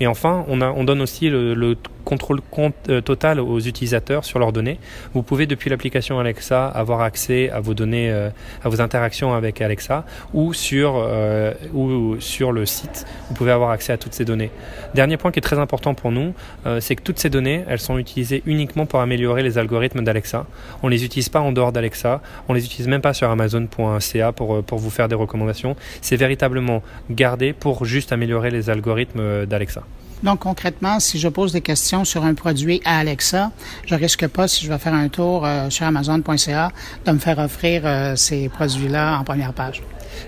Et 0.00 0.06
enfin, 0.06 0.44
on, 0.48 0.84
donne 0.84 1.00
aussi 1.00 1.28
le 1.28 1.76
contrôle 2.04 2.40
euh, 2.88 3.00
total 3.00 3.40
aux 3.40 3.60
utilisateurs 3.60 4.24
sur 4.24 4.38
leurs 4.38 4.52
données. 4.52 4.78
Vous 5.14 5.22
pouvez 5.22 5.46
depuis 5.46 5.70
l'application 5.70 6.18
Alexa 6.18 6.68
avoir 6.68 7.00
accès 7.00 7.50
à 7.50 7.60
vos 7.60 7.74
données, 7.74 8.10
euh, 8.10 8.30
à 8.64 8.68
vos 8.68 8.80
interactions 8.80 9.34
avec 9.34 9.60
Alexa 9.60 10.04
ou 10.34 10.52
sur, 10.52 10.94
euh, 10.96 11.52
ou 11.72 12.16
sur 12.20 12.52
le 12.52 12.66
site. 12.66 13.06
Vous 13.28 13.34
pouvez 13.34 13.52
avoir 13.52 13.70
accès 13.70 13.92
à 13.92 13.96
toutes 13.96 14.14
ces 14.14 14.24
données. 14.24 14.50
Dernier 14.94 15.16
point 15.16 15.30
qui 15.30 15.38
est 15.38 15.42
très 15.42 15.58
important 15.58 15.94
pour 15.94 16.10
nous, 16.12 16.34
c'est 16.80 16.96
que 16.96 17.02
toutes 17.02 17.18
ces 17.18 17.30
données, 17.30 17.64
elles 17.68 17.80
sont 17.80 17.98
utilisées 17.98 18.42
uniquement 18.46 18.86
pour 18.86 19.00
améliorer 19.00 19.42
les 19.42 19.58
algorithmes 19.58 20.02
d'Alexa. 20.02 20.46
On 20.82 20.88
les 20.88 21.04
utilise 21.04 21.28
pas 21.28 21.40
en 21.40 21.52
dehors 21.52 21.72
d'Alexa. 21.72 22.20
On 22.48 22.52
les 22.52 22.64
utilise 22.64 22.88
même 22.88 23.00
pas 23.00 23.14
sur 23.14 23.30
Amazon.ca 23.30 24.32
pour, 24.32 24.62
pour 24.62 24.78
vous 24.78 24.90
faire 24.90 25.08
des 25.08 25.14
recommandations. 25.14 25.76
C'est 26.00 26.16
véritablement 26.16 26.82
gardé 27.10 27.52
pour 27.52 27.84
juste 27.84 28.12
améliorer 28.12 28.50
les 28.50 28.70
algorithmes 28.70 29.46
d'Alexa. 29.46 29.82
Donc, 30.22 30.40
concrètement, 30.40 31.00
si 31.00 31.18
je 31.18 31.28
pose 31.28 31.52
des 31.52 31.60
questions 31.60 32.04
sur 32.04 32.24
un 32.24 32.34
produit 32.34 32.80
à 32.84 32.98
Alexa, 32.98 33.50
je 33.86 33.94
risque 33.94 34.26
pas, 34.28 34.48
si 34.48 34.64
je 34.64 34.72
vais 34.72 34.78
faire 34.78 34.94
un 34.94 35.08
tour 35.08 35.44
euh, 35.44 35.68
sur 35.70 35.86
Amazon.ca, 35.86 36.70
de 37.04 37.12
me 37.12 37.18
faire 37.18 37.38
offrir 37.38 37.82
euh, 37.84 38.14
ces 38.16 38.48
produits-là 38.48 39.18
en 39.18 39.24
première 39.24 39.52
page. 39.52 39.82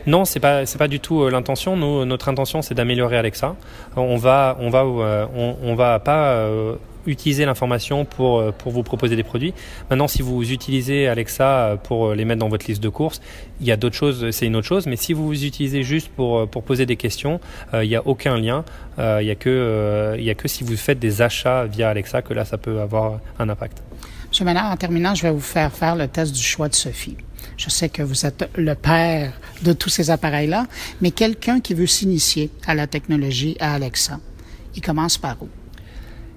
Non, 0.06 0.24
c'est 0.24 0.40
pas 0.40 0.64
pas 0.78 0.88
du 0.88 0.98
tout 0.98 1.22
euh, 1.22 1.30
l'intention. 1.30 1.76
notre 2.04 2.28
intention, 2.28 2.62
c'est 2.62 2.74
d'améliorer 2.74 3.18
Alexa. 3.18 3.54
On 3.96 4.16
va 4.16 4.56
on 4.60 4.70
va 4.70 4.84
on 4.84 5.74
va 5.74 5.98
pas 6.00 6.48
utiliser 7.06 7.44
l'information 7.44 8.04
pour, 8.04 8.38
euh, 8.38 8.52
pour 8.52 8.72
vous 8.72 8.82
proposer 8.82 9.16
des 9.16 9.22
produits. 9.22 9.54
Maintenant, 9.90 10.08
si 10.08 10.22
vous 10.22 10.52
utilisez 10.52 11.08
Alexa 11.08 11.44
euh, 11.44 11.76
pour 11.76 12.06
euh, 12.06 12.14
les 12.14 12.24
mettre 12.24 12.40
dans 12.40 12.48
votre 12.48 12.66
liste 12.66 12.82
de 12.82 12.88
courses, 12.88 13.20
il 13.60 13.66
y 13.66 13.72
a 13.72 13.76
d'autres 13.76 13.96
choses, 13.96 14.30
c'est 14.30 14.46
une 14.46 14.56
autre 14.56 14.66
chose. 14.66 14.86
Mais 14.86 14.96
si 14.96 15.12
vous 15.12 15.26
vous 15.26 15.44
utilisez 15.44 15.82
juste 15.82 16.08
pour, 16.08 16.48
pour 16.48 16.62
poser 16.62 16.86
des 16.86 16.96
questions, 16.96 17.40
il 17.72 17.88
n'y 17.88 17.96
a 17.96 18.06
aucun 18.06 18.36
lien. 18.36 18.64
il 18.98 19.24
n'y 19.24 19.30
a, 19.30 19.34
que, 19.34 20.16
a 20.18 20.34
que 20.34 20.48
si 20.48 20.64
vous 20.64 20.76
faites 20.76 20.98
des 20.98 21.22
achats 21.22 21.64
via 21.66 21.90
Alexa 21.90 22.22
que 22.22 22.34
là, 22.34 22.44
ça 22.44 22.58
peut 22.58 22.80
avoir 22.80 23.20
un 23.38 23.48
impact. 23.48 23.82
Monsieur 24.28 24.44
Ménard, 24.44 24.72
en 24.72 24.76
terminant, 24.76 25.14
je 25.14 25.22
vais 25.22 25.30
vous 25.30 25.40
faire 25.40 25.72
faire 25.72 25.94
le 25.94 26.08
test 26.08 26.34
du 26.34 26.42
choix 26.42 26.68
de 26.68 26.74
Sophie. 26.74 27.16
Je 27.56 27.70
sais 27.70 27.88
que 27.88 28.02
vous 28.02 28.26
êtes 28.26 28.48
le 28.56 28.74
père 28.74 29.32
de 29.62 29.72
tous 29.72 29.88
ces 29.88 30.10
appareils-là, 30.10 30.66
mais 31.00 31.10
quelqu'un 31.12 31.60
qui 31.60 31.74
veut 31.74 31.86
s'initier 31.86 32.50
à 32.66 32.74
la 32.74 32.86
technologie, 32.86 33.56
à 33.60 33.74
Alexa, 33.74 34.18
il 34.74 34.82
commence 34.82 35.18
par 35.18 35.40
où? 35.40 35.48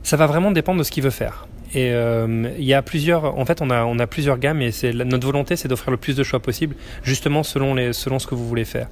Ça 0.07 0.15
va 0.15 0.25
vraiment 0.25 0.51
dépendre 0.51 0.79
de 0.79 0.85
ce 0.85 0.91
qu'il 0.91 1.03
veut 1.03 1.09
faire. 1.09 1.47
Et 1.73 1.91
euh, 1.91 2.49
il 2.57 2.63
y 2.63 2.73
a 2.73 2.81
plusieurs, 2.81 3.37
en 3.37 3.43
fait, 3.43 3.61
on 3.61 3.69
a, 3.69 4.07
plusieurs 4.07 4.37
gammes 4.37 4.61
et 4.61 4.71
notre 4.93 5.25
volonté, 5.25 5.57
c'est 5.57 5.67
d'offrir 5.67 5.91
le 5.91 5.97
plus 5.97 6.15
de 6.15 6.23
choix 6.23 6.39
possible, 6.39 6.77
justement 7.03 7.43
selon 7.43 7.75
ce 7.91 8.25
que 8.25 8.33
vous 8.33 8.47
voulez 8.47 8.63
faire. 8.63 8.87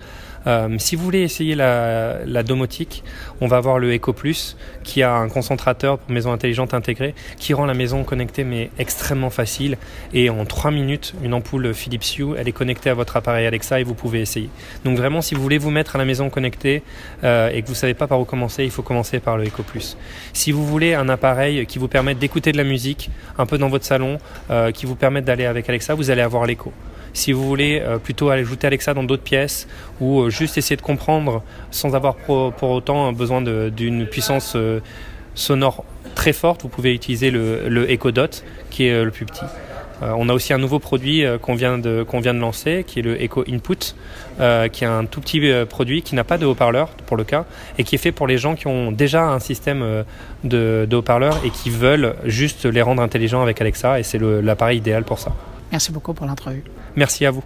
Euh, 0.47 0.75
si 0.77 0.95
vous 0.95 1.03
voulez 1.03 1.21
essayer 1.21 1.55
la, 1.55 2.43
domotique, 2.43 3.03
on 3.41 3.47
va 3.47 3.57
avoir 3.57 3.79
le 3.79 3.95
Eco 3.95 4.13
Plus 4.13 4.57
qui 4.83 5.01
a 5.01 5.13
un 5.13 5.29
concentrateur 5.29 5.97
pour 5.97 6.11
maison 6.11 6.31
intelligente 6.31 6.73
intégrée 6.73 7.15
qui 7.37 7.53
rend 7.53 7.65
la 7.65 7.73
maison 7.73 8.03
connectée 8.03 8.43
mais 8.43 8.69
extrêmement 8.77 9.29
facile 9.29 9.77
et 10.13 10.29
en 10.29 10.45
3 10.45 10.71
minutes 10.71 11.13
une 11.23 11.33
ampoule 11.33 11.73
Philips 11.73 12.17
Hue 12.17 12.35
elle 12.37 12.47
est 12.47 12.51
connectée 12.51 12.89
à 12.89 12.93
votre 12.93 13.17
appareil 13.17 13.47
Alexa 13.47 13.79
et 13.79 13.83
vous 13.83 13.95
pouvez 13.95 14.21
essayer. 14.21 14.49
Donc 14.83 14.97
vraiment 14.97 15.21
si 15.21 15.33
vous 15.33 15.41
voulez 15.41 15.57
vous 15.57 15.71
mettre 15.71 15.95
à 15.95 15.99
la 15.99 16.05
maison 16.05 16.29
connectée 16.29 16.83
euh, 17.23 17.49
et 17.49 17.61
que 17.61 17.67
vous 17.67 17.75
savez 17.75 17.93
pas 17.93 18.07
par 18.07 18.19
où 18.19 18.25
commencer, 18.25 18.63
il 18.63 18.71
faut 18.71 18.83
commencer 18.83 19.19
par 19.19 19.37
le 19.37 19.45
Eco 19.45 19.63
Plus. 19.63 19.97
Si 20.33 20.51
vous 20.51 20.65
voulez 20.65 20.93
un 20.93 21.09
appareil 21.09 21.65
qui 21.65 21.79
vous 21.79 21.87
permette 21.87 22.19
d'écouter 22.19 22.51
de 22.51 22.57
la 22.57 22.63
musique 22.63 23.09
un 23.37 23.45
peu 23.45 23.57
dans 23.57 23.69
votre 23.69 23.85
salon, 23.85 24.19
euh, 24.49 24.71
qui 24.71 24.85
vous 24.85 24.95
permette 24.95 25.25
d'aller 25.25 25.45
avec 25.45 25.67
Alexa, 25.69 25.93
vous 25.93 26.11
allez 26.11 26.21
avoir 26.21 26.45
l'Eco. 26.45 26.71
Si 27.15 27.31
vous 27.31 27.47
voulez 27.47 27.81
euh, 27.81 27.97
plutôt 27.97 28.29
ajouter 28.29 28.67
Alexa 28.67 28.93
dans 28.93 29.03
d'autres 29.03 29.23
pièces 29.23 29.69
ou 30.01 30.19
euh, 30.19 30.29
juste 30.29 30.57
essayer 30.57 30.75
de 30.75 30.81
comprendre 30.81 31.43
sans 31.71 31.95
avoir 31.95 32.15
pour, 32.15 32.53
autant 32.61 33.13
besoin 33.13 33.41
d'une 33.41 34.05
puissance 34.05 34.53
euh, 34.57 34.81
sonore 35.33 35.85
très 36.13 36.33
forte, 36.33 36.63
vous 36.63 36.67
pouvez 36.67 36.93
utiliser 36.93 37.31
le, 37.31 37.89
Echo 37.89 38.11
Dot 38.11 38.43
qui 38.69 38.87
est 38.87 39.03
le 39.03 39.11
plus 39.11 39.25
petit. 39.25 39.45
on 40.01 40.27
a 40.27 40.33
aussi 40.33 40.51
un 40.53 40.57
nouveau 40.57 40.79
produit 40.79 41.23
qu'on 41.41 41.55
vient, 41.55 41.77
vient 41.77 42.33
de 42.33 42.39
lancer, 42.39 42.83
qui 42.85 42.99
est 42.99 43.01
le 43.01 43.21
Echo 43.21 43.43
Input, 43.49 43.95
qui 44.71 44.83
est 44.83 44.87
un 44.87 45.05
tout 45.05 45.19
petit 45.19 45.41
produit 45.69 46.03
qui 46.03 46.15
n'a 46.15 46.23
pas 46.23 46.37
de 46.37 46.45
haut-parleur 46.45 46.89
pour 47.05 47.17
le 47.17 47.25
cas, 47.25 47.45
et 47.77 47.83
qui 47.83 47.95
est 47.95 47.97
fait 47.97 48.13
pour 48.13 48.27
les 48.27 48.37
gens 48.37 48.55
qui 48.55 48.67
ont 48.67 48.93
déjà 48.93 49.23
un 49.23 49.39
système 49.39 50.05
de, 50.45 50.87
de 50.89 50.95
haut-parleurs 50.95 51.37
et 51.43 51.49
qui 51.49 51.69
veulent 51.69 52.15
juste 52.23 52.65
les 52.65 52.81
rendre 52.81 53.01
intelligents 53.01 53.41
avec 53.41 53.59
Alexa, 53.59 53.99
et 53.99 54.03
c'est 54.03 54.19
l'appareil 54.19 54.77
idéal 54.77 55.03
pour 55.03 55.19
ça. 55.19 55.33
Merci 55.71 55.91
beaucoup 55.91 56.13
pour 56.13 56.25
l'entrevue. 56.25 56.63
Merci 56.95 57.25
à 57.25 57.31
vous. 57.31 57.43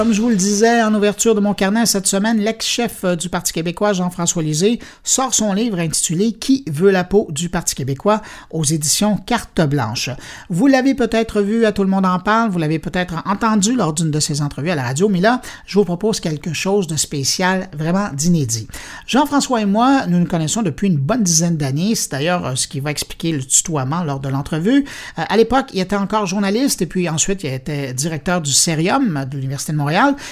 Comme 0.00 0.14
je 0.14 0.22
vous 0.22 0.30
le 0.30 0.36
disais 0.36 0.82
en 0.82 0.94
ouverture 0.94 1.34
de 1.34 1.40
mon 1.40 1.52
carnet 1.52 1.84
cette 1.84 2.06
semaine, 2.06 2.38
l'ex-chef 2.38 3.04
euh, 3.04 3.16
du 3.16 3.28
Parti 3.28 3.52
québécois, 3.52 3.92
Jean-François 3.92 4.42
Lisée, 4.42 4.78
sort 5.04 5.34
son 5.34 5.52
livre 5.52 5.78
intitulé 5.78 6.32
Qui 6.32 6.64
veut 6.70 6.90
la 6.90 7.04
peau 7.04 7.26
du 7.28 7.50
Parti 7.50 7.74
québécois 7.74 8.22
aux 8.50 8.64
éditions 8.64 9.18
Carte 9.18 9.60
Blanche. 9.60 10.08
Vous 10.48 10.68
l'avez 10.68 10.94
peut-être 10.94 11.42
vu, 11.42 11.66
à 11.66 11.72
tout 11.72 11.82
le 11.82 11.90
monde 11.90 12.06
en 12.06 12.18
parle, 12.18 12.48
vous 12.48 12.58
l'avez 12.58 12.78
peut-être 12.78 13.16
entendu 13.26 13.76
lors 13.76 13.92
d'une 13.92 14.10
de 14.10 14.20
ses 14.20 14.40
entrevues 14.40 14.70
à 14.70 14.74
la 14.74 14.84
radio, 14.84 15.10
mais 15.10 15.20
là, 15.20 15.42
je 15.66 15.78
vous 15.78 15.84
propose 15.84 16.18
quelque 16.18 16.54
chose 16.54 16.86
de 16.86 16.96
spécial, 16.96 17.68
vraiment 17.76 18.08
d'inédit. 18.14 18.68
Jean-François 19.06 19.60
et 19.60 19.66
moi, 19.66 20.06
nous 20.06 20.18
nous 20.18 20.24
connaissons 20.24 20.62
depuis 20.62 20.86
une 20.86 20.96
bonne 20.96 21.24
dizaine 21.24 21.58
d'années. 21.58 21.94
C'est 21.94 22.12
d'ailleurs 22.12 22.46
euh, 22.46 22.54
ce 22.54 22.68
qui 22.68 22.80
va 22.80 22.90
expliquer 22.90 23.32
le 23.32 23.44
tutoiement 23.44 24.02
lors 24.02 24.20
de 24.20 24.30
l'entrevue. 24.30 24.86
Euh, 25.18 25.22
à 25.28 25.36
l'époque, 25.36 25.66
il 25.74 25.80
était 25.80 25.94
encore 25.94 26.24
journaliste 26.24 26.80
et 26.80 26.86
puis 26.86 27.06
ensuite, 27.10 27.44
il 27.44 27.52
était 27.52 27.92
directeur 27.92 28.40
du 28.40 28.52
Cérium 28.52 29.26
de 29.30 29.36
l'Université 29.36 29.72
de 29.72 29.76
Montréal 29.76 29.89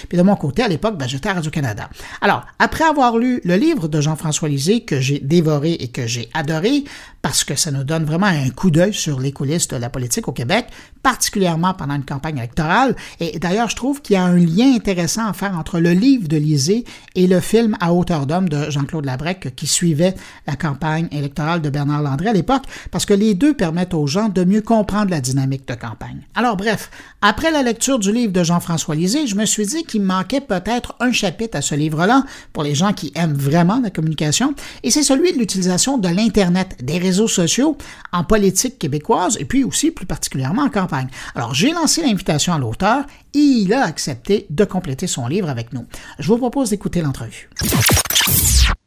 puis 0.08 0.18
de 0.18 0.22
mon 0.22 0.36
côté, 0.36 0.62
à 0.62 0.68
l'époque, 0.68 0.96
ben, 0.96 1.06
j'étais 1.08 1.28
à 1.28 1.34
Radio-Canada. 1.34 1.88
Alors, 2.20 2.44
après 2.58 2.84
avoir 2.84 3.18
lu 3.18 3.40
le 3.44 3.56
livre 3.56 3.88
de 3.88 4.00
Jean-François 4.00 4.48
Lisée, 4.48 4.84
que 4.84 5.00
j'ai 5.00 5.18
dévoré 5.20 5.72
et 5.72 5.88
que 5.88 6.06
j'ai 6.06 6.28
adoré, 6.34 6.84
parce 7.22 7.44
que 7.44 7.56
ça 7.56 7.70
nous 7.70 7.84
donne 7.84 8.04
vraiment 8.04 8.26
un 8.26 8.50
coup 8.50 8.70
d'œil 8.70 8.94
sur 8.94 9.20
les 9.20 9.32
coulisses 9.32 9.68
de 9.68 9.76
la 9.76 9.90
politique 9.90 10.28
au 10.28 10.32
Québec, 10.32 10.66
particulièrement 11.02 11.74
pendant 11.74 11.94
une 11.94 12.04
campagne 12.04 12.38
électorale. 12.38 12.94
Et 13.20 13.38
d'ailleurs, 13.38 13.68
je 13.68 13.76
trouve 13.76 14.02
qu'il 14.02 14.14
y 14.14 14.16
a 14.16 14.24
un 14.24 14.36
lien 14.36 14.74
intéressant 14.74 15.26
à 15.26 15.32
faire 15.32 15.58
entre 15.58 15.80
le 15.80 15.92
livre 15.92 16.28
de 16.28 16.36
Lisée 16.36 16.84
et 17.14 17.26
le 17.26 17.40
film 17.40 17.76
À 17.80 17.92
hauteur 17.92 18.26
d'homme 18.26 18.48
de 18.48 18.70
Jean-Claude 18.70 19.04
Labrec 19.04 19.54
qui 19.56 19.66
suivait 19.66 20.14
la 20.46 20.56
campagne 20.56 21.08
électorale 21.10 21.60
de 21.60 21.70
Bernard 21.70 22.02
Landry 22.02 22.28
à 22.28 22.32
l'époque, 22.32 22.64
parce 22.90 23.06
que 23.06 23.14
les 23.14 23.34
deux 23.34 23.54
permettent 23.54 23.94
aux 23.94 24.06
gens 24.06 24.28
de 24.28 24.44
mieux 24.44 24.62
comprendre 24.62 25.10
la 25.10 25.20
dynamique 25.20 25.66
de 25.66 25.74
campagne. 25.74 26.20
Alors 26.34 26.56
bref, 26.56 26.90
après 27.20 27.50
la 27.50 27.62
lecture 27.62 27.98
du 27.98 28.12
livre 28.12 28.32
de 28.32 28.44
Jean-François 28.44 28.94
Lisée, 28.94 29.26
je 29.26 29.34
me 29.34 29.44
suis 29.44 29.66
dit 29.66 29.84
qu'il 29.84 30.02
manquait 30.02 30.40
peut-être 30.40 30.94
un 31.00 31.12
chapitre 31.12 31.56
à 31.56 31.62
ce 31.62 31.74
livre-là 31.74 32.24
pour 32.52 32.62
les 32.62 32.74
gens 32.74 32.92
qui 32.92 33.12
aiment 33.14 33.34
vraiment 33.34 33.80
la 33.82 33.90
communication, 33.90 34.54
et 34.82 34.90
c'est 34.90 35.02
celui 35.02 35.32
de 35.32 35.38
l'utilisation 35.38 35.98
de 35.98 36.08
l'Internet, 36.08 36.76
des 36.82 36.98
réseaux 37.08 37.28
sociaux 37.28 37.76
en 38.12 38.22
politique 38.22 38.78
québécoise 38.78 39.38
et 39.40 39.46
puis 39.46 39.64
aussi 39.64 39.90
plus 39.90 40.04
particulièrement 40.04 40.62
en 40.62 40.68
campagne. 40.68 41.08
Alors 41.34 41.54
j'ai 41.54 41.72
lancé 41.72 42.02
l'invitation 42.02 42.52
à 42.52 42.58
l'auteur 42.58 43.04
et 43.34 43.38
il 43.38 43.72
a 43.72 43.82
accepté 43.82 44.46
de 44.50 44.64
compléter 44.64 45.06
son 45.06 45.26
livre 45.26 45.48
avec 45.48 45.72
nous. 45.72 45.86
Je 46.18 46.28
vous 46.28 46.38
propose 46.38 46.70
d'écouter 46.70 47.00
l'entrevue. 47.00 47.48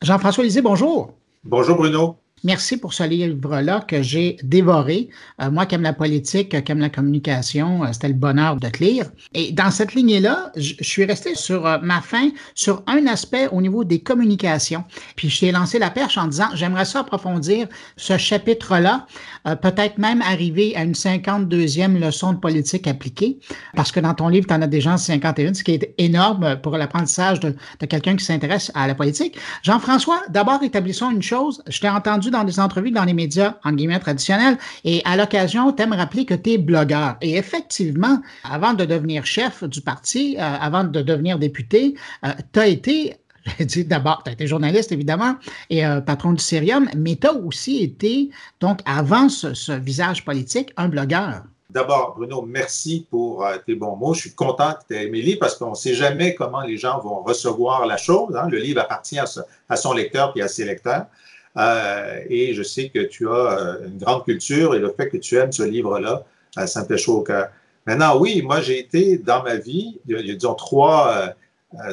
Jean-François 0.02 0.44
Lisée, 0.44 0.62
bonjour. 0.62 1.14
Bonjour 1.44 1.78
Bruno. 1.78 2.21
Merci 2.44 2.78
pour 2.78 2.96
ce 2.96 3.04
livre-là 3.04 3.82
que 3.88 4.02
j'ai 4.02 4.38
dévoré. 4.42 5.10
Euh, 5.40 5.52
moi 5.52 5.68
qui 5.68 5.76
aime 5.76 5.84
la 5.84 5.94
politique, 5.94 6.64
qui 6.64 6.72
aime 6.72 6.80
la 6.80 6.90
communication, 6.90 7.84
euh, 7.84 7.90
c'était 7.92 8.08
le 8.08 8.16
bonheur 8.16 8.56
de 8.56 8.68
te 8.68 8.84
lire. 8.84 9.12
Et 9.36 9.52
dans 9.52 9.70
cette 9.70 9.94
lignée-là, 9.94 10.52
je 10.56 10.74
suis 10.82 11.06
resté 11.06 11.36
sur 11.36 11.68
euh, 11.68 11.78
ma 11.84 12.02
fin 12.02 12.30
sur 12.56 12.82
un 12.88 13.06
aspect 13.06 13.48
au 13.52 13.62
niveau 13.62 13.84
des 13.84 14.00
communications. 14.00 14.84
Puis 15.16 15.30
je 15.30 15.40
t'ai 15.40 15.52
lancé 15.52 15.78
la 15.78 15.92
perche 15.92 16.18
en 16.18 16.26
disant, 16.28 16.48
j'aimerais 16.56 16.86
ça 16.86 17.02
approfondir 17.02 17.68
ce 17.96 18.18
chapitre-là, 18.18 19.06
peut-être 19.62 19.98
même 19.98 20.22
arriver 20.22 20.76
à 20.76 20.84
une 20.84 20.94
52e 20.94 22.00
leçon 22.00 22.34
de 22.34 22.40
politique 22.40 22.88
appliquée, 22.88 23.40
parce 23.76 23.92
que 23.92 24.00
dans 24.00 24.14
ton 24.14 24.28
livre, 24.28 24.48
tu 24.48 24.54
en 24.54 24.62
as 24.62 24.68
déjà 24.68 24.98
51, 24.98 25.54
ce 25.54 25.64
qui 25.64 25.72
est 25.72 25.94
énorme 25.98 26.60
pour 26.62 26.78
l'apprentissage 26.78 27.40
de, 27.40 27.56
de 27.80 27.86
quelqu'un 27.86 28.16
qui 28.16 28.26
s'intéresse 28.26 28.72
à 28.76 28.88
la 28.88 28.96
politique. 28.96 29.38
Jean-François, 29.64 30.22
d'abord 30.30 30.64
établissons 30.64 31.12
une 31.12 31.22
chose. 31.22 31.64
Je 31.68 31.80
t'ai 31.80 31.90
entendu 31.90 32.31
dans 32.32 32.44
des 32.44 32.60
entrevues 32.60 32.92
dans 32.92 33.04
les 33.04 33.14
médias, 33.14 33.56
en 33.64 33.74
guillemets, 33.74 34.00
traditionnels, 34.00 34.58
et 34.84 35.02
à 35.06 35.16
l'occasion, 35.16 35.72
t'aimes 35.72 35.94
rappeler 35.94 36.26
que 36.26 36.34
tu 36.34 36.52
es 36.52 36.58
blogueur. 36.58 37.18
Et 37.22 37.38
effectivement, 37.38 38.20
avant 38.44 38.74
de 38.74 38.86
devenir 38.86 39.26
chef 39.26 39.64
du 39.64 39.82
parti, 39.82 40.36
euh, 40.38 40.42
avant 40.42 40.84
de 40.84 41.02
devenir 41.02 41.38
député, 41.38 41.96
euh, 42.26 42.30
tu 42.54 42.60
as 42.60 42.68
été 42.68 43.16
dit 43.60 43.86
d'abord, 43.86 44.22
tu 44.24 44.30
as 44.30 44.34
été 44.34 44.48
journaliste, 44.48 44.92
évidemment, 44.92 45.36
et 45.70 45.86
euh, 45.86 46.02
patron 46.02 46.34
du 46.34 46.44
Cérium, 46.44 46.88
mais 46.96 47.16
tu 47.16 47.28
as 47.28 47.34
aussi 47.34 47.84
été, 47.84 48.30
donc, 48.60 48.80
avant 48.86 49.30
ce, 49.30 49.72
visage 49.80 50.24
politique, 50.24 50.72
un 50.78 50.88
blogueur. 50.88 51.44
D'abord, 51.70 52.16
Bruno, 52.18 52.42
merci 52.42 53.08
pour 53.10 53.48
tes 53.66 53.76
bons 53.76 53.96
mots. 53.96 54.14
Je 54.14 54.22
suis 54.22 54.34
content 54.36 54.74
que 54.74 54.94
tu 54.94 55.00
aies 55.00 55.06
aimé 55.06 55.38
parce 55.40 55.56
qu'on 55.56 55.70
ne 55.70 55.76
sait 55.76 55.94
jamais 55.94 56.36
comment 56.36 56.62
les 56.62 56.76
gens 56.76 57.00
vont 57.00 57.24
recevoir 57.24 57.86
la 57.86 57.96
chose. 57.96 58.36
Hein. 58.36 58.50
Le 58.50 58.58
livre 58.58 58.82
appartient 58.82 59.18
à, 59.18 59.26
à 59.70 59.76
son 59.78 59.94
lecteur 59.94 60.34
et 60.36 60.42
à 60.42 60.50
ses 60.50 60.66
lecteurs. 60.66 61.06
Euh, 61.58 62.24
et 62.30 62.54
je 62.54 62.64
sais 62.64 62.90
que 62.90 63.00
tu 63.00 63.28
as 63.28 63.32
euh, 63.32 63.88
une 63.88 63.98
grande 63.98 64.24
culture 64.24 64.74
et 64.76 64.80
le 64.80 64.90
fait 64.92 65.10
que 65.10 65.18
tu 65.18 65.36
aimes 65.36 65.52
ce 65.52 65.64
livre-là, 65.64 66.24
euh, 66.58 66.66
ça 66.66 66.82
me 66.82 66.88
fait 66.88 66.98
chaud 66.98 67.18
au 67.18 67.22
cœur. 67.22 67.50
Maintenant, 67.86 68.18
oui, 68.20 68.42
moi, 68.42 68.62
j'ai 68.62 68.80
été 68.80 69.18
dans 69.18 69.44
ma 69.44 69.56
vie, 69.56 70.00
il 70.08 70.16
y 70.16 70.32
a, 70.32 70.36
disons, 70.36 70.54
trois, 70.54 71.34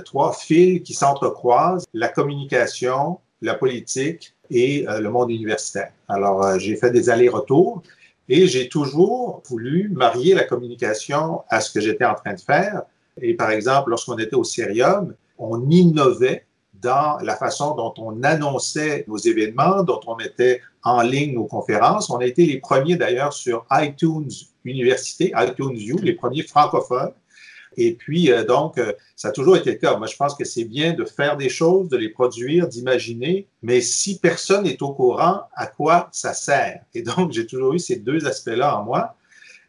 trois 0.04 0.34
fils 0.34 0.82
qui 0.82 0.92
s'entrecroisent, 0.92 1.86
la 1.94 2.08
communication, 2.08 3.18
la 3.40 3.54
politique 3.54 4.34
et 4.50 4.84
le 4.86 5.08
monde 5.08 5.30
universitaire. 5.30 5.92
Alors, 6.08 6.58
j'ai 6.58 6.76
fait 6.76 6.90
des 6.90 7.08
allers-retours 7.08 7.82
et 8.28 8.46
j'ai 8.46 8.68
toujours 8.68 9.42
voulu 9.46 9.88
marier 9.88 10.34
la 10.34 10.44
communication 10.44 11.40
à 11.48 11.62
ce 11.62 11.72
que 11.72 11.80
j'étais 11.80 12.04
en 12.04 12.14
train 12.14 12.34
de 12.34 12.40
faire. 12.40 12.82
Et 13.22 13.32
par 13.32 13.50
exemple, 13.50 13.88
lorsqu'on 13.88 14.18
était 14.18 14.36
au 14.36 14.44
Cérium, 14.44 15.14
on 15.38 15.70
innovait 15.70 16.44
dans 16.82 17.18
la 17.22 17.36
façon 17.36 17.74
dont 17.74 17.94
on 17.98 18.22
annonçait 18.22 19.04
nos 19.08 19.16
événements, 19.16 19.82
dont 19.82 20.00
on 20.06 20.16
mettait 20.16 20.62
en 20.82 21.02
ligne 21.02 21.34
nos 21.34 21.46
conférences. 21.46 22.10
On 22.10 22.18
a 22.18 22.26
été 22.26 22.46
les 22.46 22.58
premiers 22.58 22.96
d'ailleurs 22.96 23.32
sur 23.32 23.66
iTunes 23.72 24.30
Université, 24.64 25.32
iTunes 25.36 25.76
U, 25.76 25.96
les 26.02 26.14
premiers 26.14 26.42
francophones. 26.42 27.12
Et 27.76 27.94
puis, 27.94 28.32
euh, 28.32 28.44
donc, 28.44 28.76
euh, 28.78 28.92
ça 29.14 29.28
a 29.28 29.30
toujours 29.30 29.56
été 29.56 29.70
le 29.70 29.76
cas. 29.76 29.96
Moi, 29.96 30.08
je 30.08 30.16
pense 30.16 30.34
que 30.34 30.44
c'est 30.44 30.64
bien 30.64 30.94
de 30.94 31.04
faire 31.04 31.36
des 31.36 31.48
choses, 31.48 31.88
de 31.88 31.96
les 31.96 32.08
produire, 32.08 32.66
d'imaginer, 32.66 33.46
mais 33.62 33.80
si 33.80 34.18
personne 34.18 34.64
n'est 34.64 34.82
au 34.82 34.92
courant, 34.92 35.42
à 35.54 35.66
quoi 35.66 36.08
ça 36.10 36.34
sert? 36.34 36.82
Et 36.94 37.02
donc, 37.02 37.32
j'ai 37.32 37.46
toujours 37.46 37.74
eu 37.74 37.78
ces 37.78 37.96
deux 37.96 38.26
aspects-là 38.26 38.78
en 38.78 38.84
moi. 38.84 39.14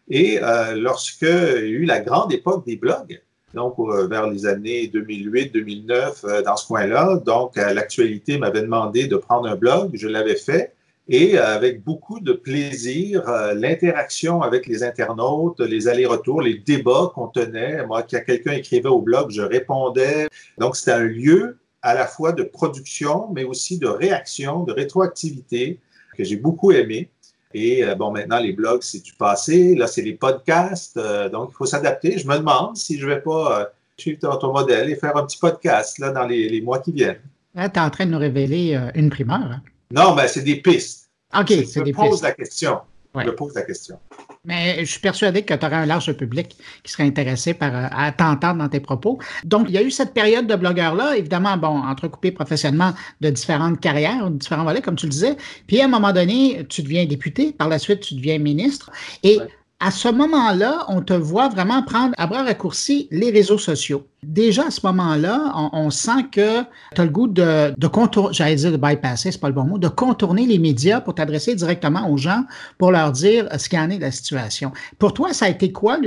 Et 0.09 0.39
euh, 0.41 0.75
lorsque 0.75 1.21
il 1.21 1.27
y 1.27 1.31
a 1.31 1.59
eu 1.59 1.85
la 1.85 1.99
grande 1.99 2.33
époque 2.33 2.65
des 2.65 2.77
blogs, 2.77 3.21
donc 3.53 3.75
euh, 3.79 4.07
vers 4.07 4.27
les 4.27 4.45
années 4.45 4.89
2008-2009, 4.93 6.25
euh, 6.25 6.41
dans 6.41 6.55
ce 6.55 6.67
coin-là. 6.67 7.21
Donc, 7.25 7.55
l'actualité 7.55 8.37
m'avait 8.37 8.61
demandé 8.61 9.07
de 9.07 9.15
prendre 9.15 9.47
un 9.47 9.55
blog, 9.55 9.91
je 9.93 10.07
l'avais 10.07 10.35
fait. 10.35 10.73
Et 11.07 11.37
euh, 11.39 11.55
avec 11.55 11.83
beaucoup 11.83 12.19
de 12.19 12.33
plaisir, 12.33 13.23
l'interaction 13.55 14.43
avec 14.43 14.67
les 14.67 14.83
internautes, 14.83 15.59
les 15.59 15.87
allers-retours, 15.87 16.41
les 16.41 16.59
débats 16.59 17.11
qu'on 17.15 17.27
tenait. 17.27 17.85
Moi, 17.85 18.03
quand 18.03 18.23
quelqu'un 18.23 18.51
écrivait 18.51 18.89
au 18.89 19.01
blog, 19.01 19.31
je 19.31 19.41
répondais. 19.41 20.27
Donc, 20.59 20.75
c'était 20.75 20.91
un 20.91 21.03
lieu 21.03 21.57
à 21.81 21.95
la 21.95 22.05
fois 22.05 22.33
de 22.33 22.43
production, 22.43 23.29
mais 23.33 23.43
aussi 23.43 23.79
de 23.79 23.87
réaction, 23.87 24.63
de 24.63 24.73
rétroactivité 24.73 25.79
que 26.15 26.23
j'ai 26.23 26.35
beaucoup 26.35 26.71
aimé. 26.71 27.09
Et 27.53 27.83
euh, 27.83 27.95
bon, 27.95 28.11
maintenant, 28.11 28.39
les 28.39 28.53
blogs, 28.53 28.83
c'est 28.83 29.03
du 29.03 29.13
passé. 29.13 29.75
Là, 29.75 29.87
c'est 29.87 30.01
les 30.01 30.13
podcasts. 30.13 30.97
Euh, 30.97 31.29
donc, 31.29 31.49
il 31.51 31.55
faut 31.55 31.65
s'adapter. 31.65 32.17
Je 32.17 32.27
me 32.27 32.37
demande 32.37 32.77
si 32.77 32.97
je 32.97 33.07
ne 33.07 33.13
vais 33.13 33.21
pas 33.21 33.61
euh, 33.61 33.65
suivre 33.97 34.37
ton, 34.37 34.53
modèle 34.53 34.89
et 34.89 34.95
faire 34.95 35.17
un 35.17 35.25
petit 35.25 35.37
podcast 35.37 35.97
là, 35.97 36.11
dans 36.11 36.25
les, 36.25 36.61
mois 36.61 36.79
qui 36.79 36.91
viennent. 36.91 37.21
tu 37.55 37.61
es 37.61 37.79
en 37.79 37.89
train 37.89 38.05
de 38.05 38.11
nous 38.11 38.19
révéler 38.19 38.79
une 38.93 39.09
primeur. 39.09 39.39
Hein? 39.39 39.61
Non, 39.91 40.13
mais 40.13 40.27
c'est 40.27 40.43
des 40.43 40.57
pistes. 40.57 41.09
OK, 41.37 41.47
c'est 41.47 41.83
des 41.83 41.91
pistes. 41.91 42.03
Je 42.03 42.09
pose 42.09 42.21
la 42.21 42.31
question. 42.33 42.79
Je 43.15 43.29
pose 43.31 43.55
la 43.55 43.63
question. 43.63 43.99
Mais 44.45 44.79
je 44.79 44.85
suis 44.85 44.99
persuadé 44.99 45.41
que 45.43 45.53
tu 45.53 45.65
aurais 45.65 45.77
un 45.77 45.85
large 45.85 46.13
public 46.13 46.55
qui 46.83 46.91
serait 46.91 47.03
intéressé 47.03 47.53
par, 47.53 47.75
euh, 47.75 47.87
à 47.91 48.11
t'entendre 48.11 48.59
dans 48.59 48.69
tes 48.69 48.79
propos. 48.79 49.19
Donc, 49.43 49.65
il 49.67 49.75
y 49.75 49.77
a 49.77 49.81
eu 49.81 49.91
cette 49.91 50.13
période 50.13 50.45
de 50.47 50.55
blogueur-là, 50.55 51.17
évidemment, 51.17 51.57
bon, 51.57 51.81
entrecoupé 51.81 52.31
professionnellement 52.31 52.93
de 53.21 53.29
différentes 53.31 53.79
carrières, 53.79 54.29
de 54.29 54.37
différents 54.37 54.63
volets, 54.63 54.81
comme 54.81 54.95
tu 54.95 55.07
le 55.07 55.11
disais. 55.11 55.35
Puis, 55.67 55.81
à 55.81 55.85
un 55.85 55.87
moment 55.87 56.13
donné, 56.13 56.65
tu 56.69 56.83
deviens 56.83 57.05
député. 57.05 57.51
Par 57.51 57.67
la 57.67 57.79
suite, 57.79 58.01
tu 58.01 58.15
deviens 58.15 58.37
ministre. 58.37 58.91
Et 59.23 59.39
à 59.81 59.91
ce 59.91 60.09
moment-là, 60.09 60.85
on 60.89 61.01
te 61.01 61.13
voit 61.13 61.47
vraiment 61.47 61.81
prendre 61.83 62.13
à 62.17 62.27
bras 62.27 62.43
raccourcis 62.43 63.07
les 63.11 63.31
réseaux 63.31 63.57
sociaux. 63.57 64.05
Déjà 64.23 64.67
à 64.67 64.71
ce 64.71 64.85
moment-là, 64.87 65.53
on, 65.71 65.89
sent 65.89 66.23
que 66.33 66.63
tu 66.93 67.01
as 67.01 67.05
le 67.05 67.09
goût 67.09 67.27
de, 67.27 67.73
contourner, 67.87 68.33
j'allais 68.33 68.55
dire 68.55 68.73
de 68.73 68.77
bypasser, 68.77 69.31
c'est 69.31 69.39
pas 69.39 69.47
le 69.47 69.53
bon 69.53 69.63
mot, 69.63 69.77
de 69.77 69.87
contourner 69.87 70.45
les 70.45 70.59
médias 70.59 70.99
pour 70.99 71.15
t'adresser 71.15 71.55
directement 71.55 72.09
aux 72.11 72.17
gens 72.17 72.43
pour 72.77 72.91
leur 72.91 73.13
dire 73.13 73.47
ce 73.57 73.69
qu'il 73.69 73.79
en 73.79 73.89
est 73.89 73.97
de 73.97 74.01
la 74.01 74.11
situation. 74.11 74.73
Pour 74.97 75.13
toi, 75.13 75.31
ça 75.31 75.45
a 75.45 75.49
été 75.49 75.71
quoi 75.71 75.97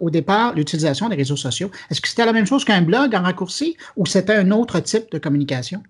au 0.00 0.10
départ 0.10 0.54
l'utilisation 0.54 1.08
des 1.08 1.16
réseaux 1.16 1.36
sociaux? 1.36 1.70
Est-ce 1.90 2.02
que 2.02 2.08
c'était 2.08 2.26
la 2.26 2.34
même 2.34 2.46
chose 2.46 2.66
qu'un 2.66 2.82
blog 2.82 3.14
en 3.14 3.22
raccourci 3.22 3.78
ou 3.96 4.04
c'était 4.04 4.34
un 4.34 4.50
autre 4.50 4.80
type 4.80 5.10
de 5.10 5.18
communication? 5.18 5.82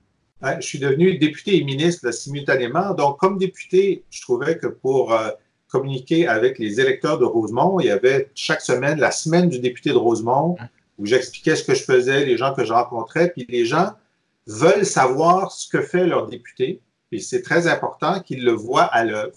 je 0.61 0.67
suis 0.67 0.79
devenu 0.79 1.17
député 1.17 1.57
et 1.57 1.65
ministre 1.65 2.13
simultanément. 2.13 2.93
Donc, 2.93 3.19
comme 3.19 3.39
député, 3.39 4.05
je 4.11 4.21
trouvais 4.21 4.59
que 4.59 4.67
pour 4.67 5.13
euh, 5.13 5.31
communiquer 5.75 6.29
avec 6.29 6.61
les 6.61 6.81
électeurs 6.81 7.19
de 7.19 7.25
Rosemont. 7.25 7.81
Il 7.81 7.87
y 7.87 7.91
avait 7.91 8.31
chaque 8.37 8.61
semaine 8.61 9.01
la 9.01 9.11
semaine 9.11 9.49
du 9.49 9.59
député 9.59 9.91
de 9.91 9.97
Rosemont 9.97 10.57
où 10.99 11.07
j'expliquais 11.07 11.57
ce 11.57 11.65
que 11.65 11.75
je 11.75 11.83
faisais, 11.83 12.25
les 12.25 12.37
gens 12.37 12.55
que 12.55 12.65
je 12.65 12.73
rencontrais, 12.73 13.31
puis 13.31 13.45
les 13.49 13.65
gens 13.65 13.91
veulent 14.47 14.87
savoir 14.87 15.51
ce 15.51 15.69
que 15.69 15.83
fait 15.83 16.07
leur 16.07 16.29
député. 16.29 16.81
Et 17.11 17.19
c'est 17.19 17.43
très 17.43 17.67
important 17.67 18.21
qu'ils 18.21 18.45
le 18.45 18.53
voient 18.53 18.85
à 18.85 19.05
l'œuvre 19.05 19.35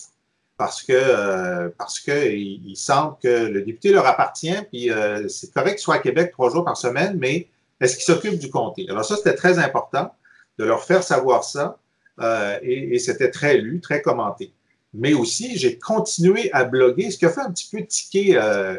parce 0.57 0.83
que 0.83 0.93
euh, 0.93 1.69
parce 1.77 1.99
qu'ils 1.99 2.77
sentent 2.77 3.19
que 3.21 3.47
le 3.47 3.63
député 3.63 3.91
leur 3.91 4.05
appartient, 4.05 4.61
puis 4.69 4.91
euh, 4.91 5.27
c'est 5.27 5.51
correct 5.51 5.75
qu'il 5.77 5.83
soit 5.87 5.95
à 5.95 5.99
Québec 5.99 6.31
trois 6.31 6.51
jours 6.51 6.65
par 6.65 6.77
semaine, 6.77 7.17
mais 7.19 7.47
est-ce 7.81 7.95
qu'il 7.95 8.05
s'occupe 8.05 8.37
du 8.37 8.51
comté? 8.51 8.85
Alors 8.89 9.05
ça, 9.05 9.15
c'était 9.17 9.35
très 9.35 9.57
important 9.57 10.13
de 10.59 10.65
leur 10.65 10.83
faire 10.83 11.03
savoir 11.03 11.43
ça, 11.43 11.77
euh, 12.19 12.59
et, 12.61 12.95
et 12.95 12.99
c'était 12.99 13.31
très 13.31 13.57
lu, 13.57 13.81
très 13.81 14.01
commenté 14.03 14.51
mais 14.93 15.13
aussi 15.13 15.57
j'ai 15.57 15.77
continué 15.77 16.51
à 16.53 16.63
bloguer, 16.63 17.11
ce 17.11 17.17
qui 17.17 17.25
a 17.25 17.29
fait 17.29 17.41
un 17.41 17.51
petit 17.51 17.69
peu 17.71 17.85
tiquer. 17.85 18.37
Euh, 18.37 18.77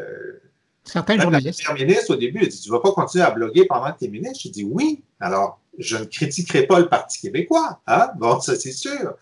Certains 0.83 1.19
journalistes. 1.19 1.61
Ministre, 1.73 2.13
au 2.13 2.17
début, 2.17 2.39
il 2.41 2.45
a 2.45 2.49
dit 2.49 2.59
Tu 2.59 2.69
ne 2.69 2.75
vas 2.75 2.81
pas 2.81 2.91
continuer 2.91 3.23
à 3.23 3.31
bloguer 3.31 3.65
pendant 3.65 3.91
que 3.91 3.99
tu 3.99 4.05
es 4.05 4.07
ministre? 4.07 4.39
J'ai 4.43 4.49
dit 4.49 4.63
Oui. 4.63 5.03
Alors, 5.19 5.59
je 5.77 5.97
ne 5.97 6.05
critiquerai 6.05 6.65
pas 6.65 6.79
le 6.79 6.89
Parti 6.89 7.19
québécois. 7.21 7.79
Hein? 7.87 8.09
Bon, 8.17 8.39
ça, 8.39 8.55
c'est 8.55 8.71
sûr. 8.71 9.13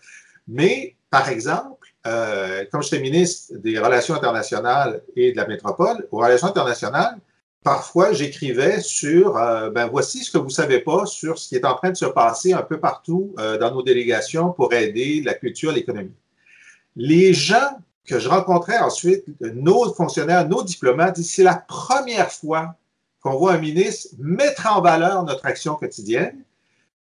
Mais, 0.46 0.96
par 1.10 1.28
exemple, 1.28 1.88
euh, 2.06 2.64
comme 2.70 2.82
j'étais 2.82 3.00
ministre 3.00 3.54
des 3.56 3.78
Relations 3.78 4.14
internationales 4.14 5.02
et 5.16 5.32
de 5.32 5.36
la 5.36 5.46
métropole, 5.46 6.06
aux 6.10 6.18
Relations 6.18 6.48
internationales, 6.48 7.18
parfois 7.62 8.12
j'écrivais 8.12 8.80
sur 8.80 9.36
euh, 9.36 9.68
ben 9.70 9.88
voici 9.88 10.24
ce 10.24 10.30
que 10.30 10.38
vous 10.38 10.46
ne 10.46 10.50
savez 10.50 10.80
pas 10.80 11.04
sur 11.06 11.38
ce 11.38 11.48
qui 11.48 11.56
est 11.56 11.64
en 11.64 11.74
train 11.74 11.90
de 11.90 11.96
se 11.96 12.06
passer 12.06 12.52
un 12.52 12.62
peu 12.62 12.78
partout 12.78 13.34
euh, 13.38 13.58
dans 13.58 13.72
nos 13.72 13.82
délégations 13.82 14.52
pour 14.52 14.72
aider 14.72 15.22
la 15.24 15.34
culture, 15.34 15.72
l'économie. 15.72 16.14
Les 16.98 17.32
gens 17.32 17.78
que 18.04 18.18
je 18.18 18.28
rencontrais 18.28 18.78
ensuite, 18.78 19.24
nos 19.40 19.94
fonctionnaires, 19.94 20.48
nos 20.48 20.64
diplomates, 20.64 21.18
c'est 21.18 21.44
la 21.44 21.54
première 21.54 22.32
fois 22.32 22.74
qu'on 23.20 23.36
voit 23.36 23.52
un 23.52 23.58
ministre 23.58 24.08
mettre 24.18 24.66
en 24.66 24.80
valeur 24.80 25.22
notre 25.22 25.46
action 25.46 25.76
quotidienne. 25.76 26.42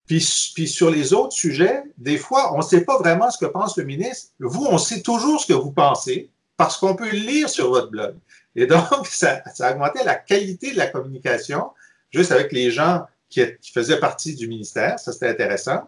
Puis, 0.06 0.20
sur 0.20 0.90
les 0.90 1.14
autres 1.14 1.32
sujets, 1.32 1.84
des 1.96 2.18
fois, 2.18 2.52
on 2.54 2.58
ne 2.58 2.62
sait 2.62 2.80
pas 2.80 2.98
vraiment 2.98 3.30
ce 3.30 3.38
que 3.38 3.46
pense 3.46 3.78
le 3.78 3.84
ministre. 3.84 4.32
Vous, 4.40 4.66
on 4.66 4.78
sait 4.78 5.00
toujours 5.00 5.40
ce 5.40 5.46
que 5.46 5.52
vous 5.52 5.70
pensez 5.70 6.28
parce 6.56 6.76
qu'on 6.76 6.96
peut 6.96 7.10
lire 7.10 7.48
sur 7.48 7.70
votre 7.70 7.88
blog. 7.88 8.16
Et 8.56 8.66
donc, 8.66 9.06
ça, 9.10 9.42
ça 9.54 9.68
a 9.68 9.72
augmenté 9.72 10.00
la 10.04 10.16
qualité 10.16 10.72
de 10.72 10.76
la 10.76 10.88
communication 10.88 11.70
juste 12.10 12.32
avec 12.32 12.50
les 12.52 12.72
gens 12.72 13.06
qui, 13.30 13.42
qui 13.60 13.70
faisaient 13.70 14.00
partie 14.00 14.34
du 14.34 14.48
ministère. 14.48 14.98
Ça, 14.98 15.12
c'était 15.12 15.28
intéressant 15.28 15.84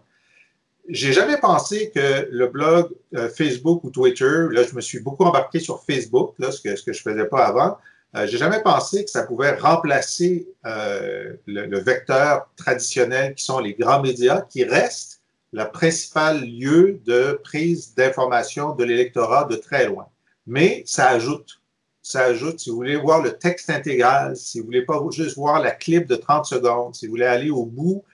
j'ai 0.89 1.13
jamais 1.13 1.39
pensé 1.39 1.91
que 1.95 2.29
le 2.31 2.47
blog 2.49 2.91
euh, 3.15 3.29
Facebook 3.29 3.83
ou 3.85 3.91
Twitter, 3.91 4.47
là, 4.51 4.63
je 4.63 4.75
me 4.75 4.81
suis 4.81 5.01
beaucoup 5.01 5.25
embarqué 5.25 5.59
sur 5.59 5.83
Facebook, 5.83 6.35
là, 6.39 6.51
ce 6.53 6.61
que, 6.61 6.77
ce 6.77 6.83
que 6.83 6.93
je 6.93 7.03
faisais 7.03 7.27
pas 7.27 7.45
avant. 7.45 7.79
Euh, 8.15 8.27
j'ai 8.27 8.39
jamais 8.39 8.63
pensé 8.63 9.05
que 9.05 9.11
ça 9.11 9.25
pouvait 9.25 9.55
remplacer 9.57 10.49
euh, 10.65 11.35
le, 11.47 11.79
vecteur 11.79 12.49
traditionnel 12.57 13.35
qui 13.35 13.45
sont 13.45 13.59
les 13.59 13.75
grands 13.75 14.01
médias 14.01 14.43
qui 14.43 14.65
restent 14.65 15.21
le 15.53 15.65
principal 15.65 16.43
lieu 16.43 17.01
de 17.05 17.39
prise 17.43 17.95
d'information 17.95 18.75
de 18.75 18.85
l'électorat 18.85 19.45
de 19.45 19.57
très 19.57 19.87
loin. 19.87 20.07
Mais 20.47 20.83
ça 20.87 21.09
ajoute, 21.09 21.61
ça 22.03 22.25
ajoute, 22.25 22.61
si 22.61 22.71
vous 22.71 22.77
voulez 22.77 22.97
voir 22.97 23.23
le 23.23 23.33
texte 23.33 23.71
intégral, 23.71 24.37
si 24.37 24.61
vous 24.61 24.67
voulez 24.67 24.85
pas 24.85 25.03
juste 25.11 25.37
voir 25.37 25.61
la 25.61 25.73
clip 25.73 26.07
de 26.07 26.17
30 26.17 26.47
secondes, 26.47 26.95
si 26.95 27.07
vous 27.07 27.13
voulez 27.13 27.27
aller 27.27 27.51
au 27.51 27.65
bout 27.65 28.05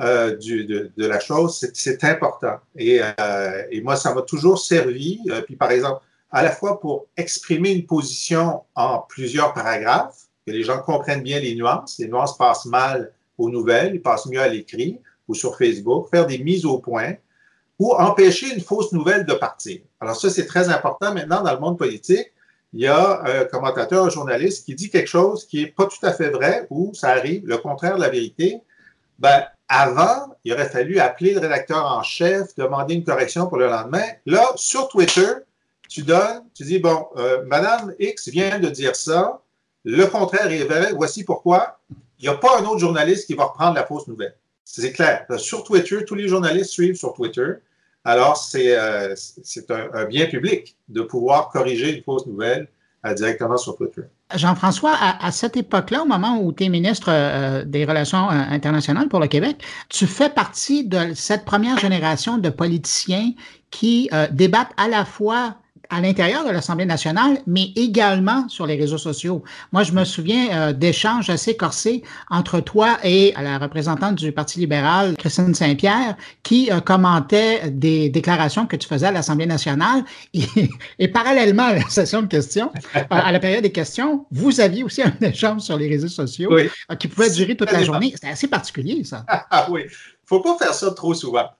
euh, 0.00 0.36
de, 0.36 0.90
la 0.96 1.20
chose, 1.20 1.70
c'est 1.74 2.04
important. 2.04 2.56
Et, 2.76 3.00
euh, 3.02 3.62
et, 3.70 3.80
moi, 3.82 3.96
ça 3.96 4.14
m'a 4.14 4.22
toujours 4.22 4.58
servi. 4.58 5.20
Euh, 5.28 5.42
puis, 5.42 5.56
par 5.56 5.70
exemple, 5.70 6.02
à 6.30 6.42
la 6.42 6.50
fois 6.50 6.80
pour 6.80 7.06
exprimer 7.16 7.70
une 7.72 7.86
position 7.86 8.62
en 8.74 9.00
plusieurs 9.00 9.52
paragraphes, 9.52 10.26
que 10.46 10.52
les 10.52 10.62
gens 10.62 10.80
comprennent 10.80 11.22
bien 11.22 11.40
les 11.40 11.54
nuances. 11.54 11.98
Les 11.98 12.08
nuances 12.08 12.36
passent 12.36 12.66
mal 12.66 13.12
aux 13.36 13.50
nouvelles, 13.50 13.94
ils 13.94 14.02
passent 14.02 14.26
mieux 14.26 14.40
à 14.40 14.48
l'écrit 14.48 15.00
ou 15.28 15.34
sur 15.34 15.56
Facebook, 15.56 16.08
faire 16.10 16.26
des 16.26 16.38
mises 16.38 16.64
au 16.64 16.78
point 16.78 17.14
ou 17.78 17.94
empêcher 17.94 18.54
une 18.54 18.60
fausse 18.60 18.92
nouvelle 18.92 19.24
de 19.24 19.34
partir. 19.34 19.80
Alors 20.00 20.16
ça, 20.16 20.28
c'est 20.28 20.46
très 20.46 20.68
important 20.68 21.14
maintenant 21.14 21.42
dans 21.42 21.52
le 21.52 21.60
monde 21.60 21.78
politique. 21.78 22.32
Il 22.72 22.80
y 22.80 22.86
a 22.86 23.22
un 23.24 23.44
commentateur, 23.44 24.04
un 24.04 24.10
journaliste 24.10 24.66
qui 24.66 24.74
dit 24.74 24.90
quelque 24.90 25.08
chose 25.08 25.46
qui 25.46 25.62
n'est 25.62 25.70
pas 25.70 25.86
tout 25.86 26.04
à 26.04 26.12
fait 26.12 26.30
vrai 26.30 26.66
ou 26.70 26.92
ça 26.94 27.08
arrive, 27.10 27.46
le 27.46 27.56
contraire 27.58 27.96
de 27.96 28.02
la 28.02 28.10
vérité. 28.10 28.60
Ben, 29.18 29.44
avant, 29.70 30.34
il 30.44 30.52
aurait 30.52 30.68
fallu 30.68 30.98
appeler 30.98 31.32
le 31.32 31.38
rédacteur 31.40 31.86
en 31.86 32.02
chef, 32.02 32.56
demander 32.56 32.94
une 32.94 33.04
correction 33.04 33.46
pour 33.46 33.56
le 33.56 33.66
lendemain. 33.66 34.02
Là, 34.26 34.50
sur 34.56 34.88
Twitter, 34.88 35.28
tu 35.88 36.02
donnes, 36.02 36.42
tu 36.54 36.64
dis, 36.64 36.80
bon, 36.80 37.06
euh, 37.16 37.44
Madame 37.46 37.94
X 38.00 38.28
vient 38.28 38.58
de 38.58 38.68
dire 38.68 38.96
ça, 38.96 39.40
le 39.84 40.04
contraire 40.06 40.50
est 40.50 40.64
vrai, 40.64 40.92
voici 40.92 41.22
pourquoi. 41.24 41.78
Il 42.18 42.22
n'y 42.24 42.28
a 42.28 42.34
pas 42.34 42.58
un 42.58 42.64
autre 42.64 42.78
journaliste 42.78 43.28
qui 43.28 43.34
va 43.34 43.44
reprendre 43.44 43.76
la 43.76 43.86
fausse 43.86 44.08
nouvelle. 44.08 44.34
C'est 44.64 44.92
clair. 44.92 45.24
Sur 45.38 45.62
Twitter, 45.62 46.04
tous 46.04 46.16
les 46.16 46.26
journalistes 46.26 46.70
suivent 46.70 46.96
sur 46.96 47.14
Twitter. 47.14 47.54
Alors, 48.04 48.36
c'est 48.36 48.76
euh, 48.76 49.14
un, 49.68 50.04
bien 50.04 50.26
public 50.26 50.76
de 50.88 51.02
pouvoir 51.02 51.48
corriger 51.48 51.96
une 51.96 52.02
fausse 52.02 52.26
nouvelle 52.26 52.66
euh, 53.06 53.14
directement 53.14 53.56
sur 53.56 53.76
Twitter. 53.76 54.02
Jean-François, 54.34 54.94
à, 55.00 55.30
cette 55.32 55.56
époque-là, 55.56 56.02
au 56.02 56.06
moment 56.06 56.38
où 56.40 56.52
tu 56.52 56.64
es 56.64 56.68
ministre 56.68 57.08
euh, 57.08 57.64
des 57.64 57.84
Relations 57.84 58.30
euh, 58.30 58.34
internationales 58.50 59.08
pour 59.08 59.20
le 59.20 59.26
Québec, 59.26 59.62
tu 59.88 60.06
fais 60.06 60.28
partie 60.28 60.84
de 60.84 61.12
cette 61.14 61.44
première 61.44 61.78
génération 61.78 62.38
de 62.38 62.50
politiciens 62.50 63.32
qui 63.70 64.08
euh, 64.12 64.26
débattent 64.30 64.72
à 64.76 64.88
la 64.88 65.04
fois 65.04 65.56
à 65.90 66.00
l'intérieur 66.00 66.44
de 66.46 66.50
l'Assemblée 66.50 66.86
nationale, 66.86 67.38
mais 67.46 67.72
également 67.76 68.48
sur 68.48 68.66
les 68.66 68.76
réseaux 68.76 68.98
sociaux. 68.98 69.42
Moi, 69.72 69.82
je 69.82 69.92
me 69.92 70.04
souviens 70.04 70.48
euh, 70.52 70.72
d'échanges 70.72 71.28
assez 71.28 71.56
corsés 71.56 72.02
entre 72.30 72.60
toi 72.60 72.98
et 73.02 73.34
la 73.40 73.58
représentante 73.58 74.14
du 74.14 74.32
Parti 74.32 74.60
libéral, 74.60 75.16
Christine 75.18 75.54
Saint-Pierre, 75.54 76.16
qui 76.42 76.70
euh, 76.70 76.80
commentait 76.80 77.70
des 77.70 78.08
déclarations 78.08 78.66
que 78.66 78.76
tu 78.76 78.88
faisais 78.88 79.06
à 79.06 79.12
l'Assemblée 79.12 79.46
nationale. 79.46 80.04
Et, 80.32 80.70
et, 80.98 81.08
parallèlement 81.08 81.64
à 81.64 81.74
la 81.74 81.88
session 81.88 82.22
de 82.22 82.26
questions, 82.26 82.70
à 83.10 83.32
la 83.32 83.38
période 83.40 83.62
des 83.62 83.72
questions, 83.72 84.26
vous 84.30 84.60
aviez 84.60 84.84
aussi 84.84 85.02
un 85.02 85.12
échange 85.20 85.62
sur 85.62 85.76
les 85.76 85.88
réseaux 85.88 86.08
sociaux 86.08 86.50
oui. 86.52 86.68
euh, 86.90 86.94
qui 86.94 87.08
pouvait 87.08 87.30
durer 87.30 87.56
toute 87.56 87.72
la 87.72 87.82
journée. 87.82 88.12
C'était 88.14 88.28
assez 88.28 88.48
particulier, 88.48 89.02
ça. 89.04 89.24
Ah 89.28 89.66
oui 89.70 89.82
faut 90.30 90.40
pas 90.40 90.56
faire 90.56 90.74
ça 90.74 90.92
trop 90.92 91.12
souvent. 91.12 91.50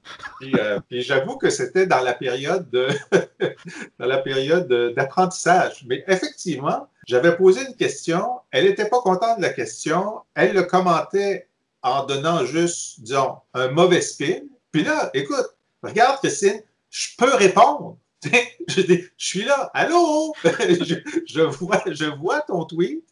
Euh, 0.54 0.78
puis 0.88 1.02
j'avoue 1.02 1.36
que 1.36 1.50
c'était 1.50 1.88
dans 1.88 2.02
la 2.02 2.14
période 2.14 2.70
de 2.70 2.86
dans 3.98 4.06
la 4.06 4.18
période 4.18 4.68
d'apprentissage. 4.94 5.84
Mais 5.88 6.04
effectivement, 6.06 6.86
j'avais 7.08 7.36
posé 7.36 7.66
une 7.66 7.74
question. 7.74 8.38
Elle 8.52 8.66
n'était 8.66 8.88
pas 8.88 9.00
contente 9.00 9.38
de 9.38 9.42
la 9.42 9.52
question. 9.52 10.20
Elle 10.34 10.54
le 10.54 10.62
commentait 10.62 11.48
en 11.82 12.06
donnant 12.06 12.44
juste, 12.44 13.00
disons, 13.00 13.38
un 13.54 13.72
mauvais 13.72 14.02
spin. 14.02 14.42
Puis 14.70 14.84
là, 14.84 15.10
écoute, 15.14 15.56
regarde, 15.82 16.18
Christine, 16.18 16.62
je 16.90 17.08
peux 17.18 17.34
répondre. 17.34 17.96
Je, 18.68 19.02
suis 19.16 19.44
là. 19.44 19.70
Allô? 19.74 20.32
je, 20.44 21.40
vois, 21.40 21.82
je 21.86 22.04
vois 22.04 22.42
ton 22.42 22.66
tweet. 22.66 23.02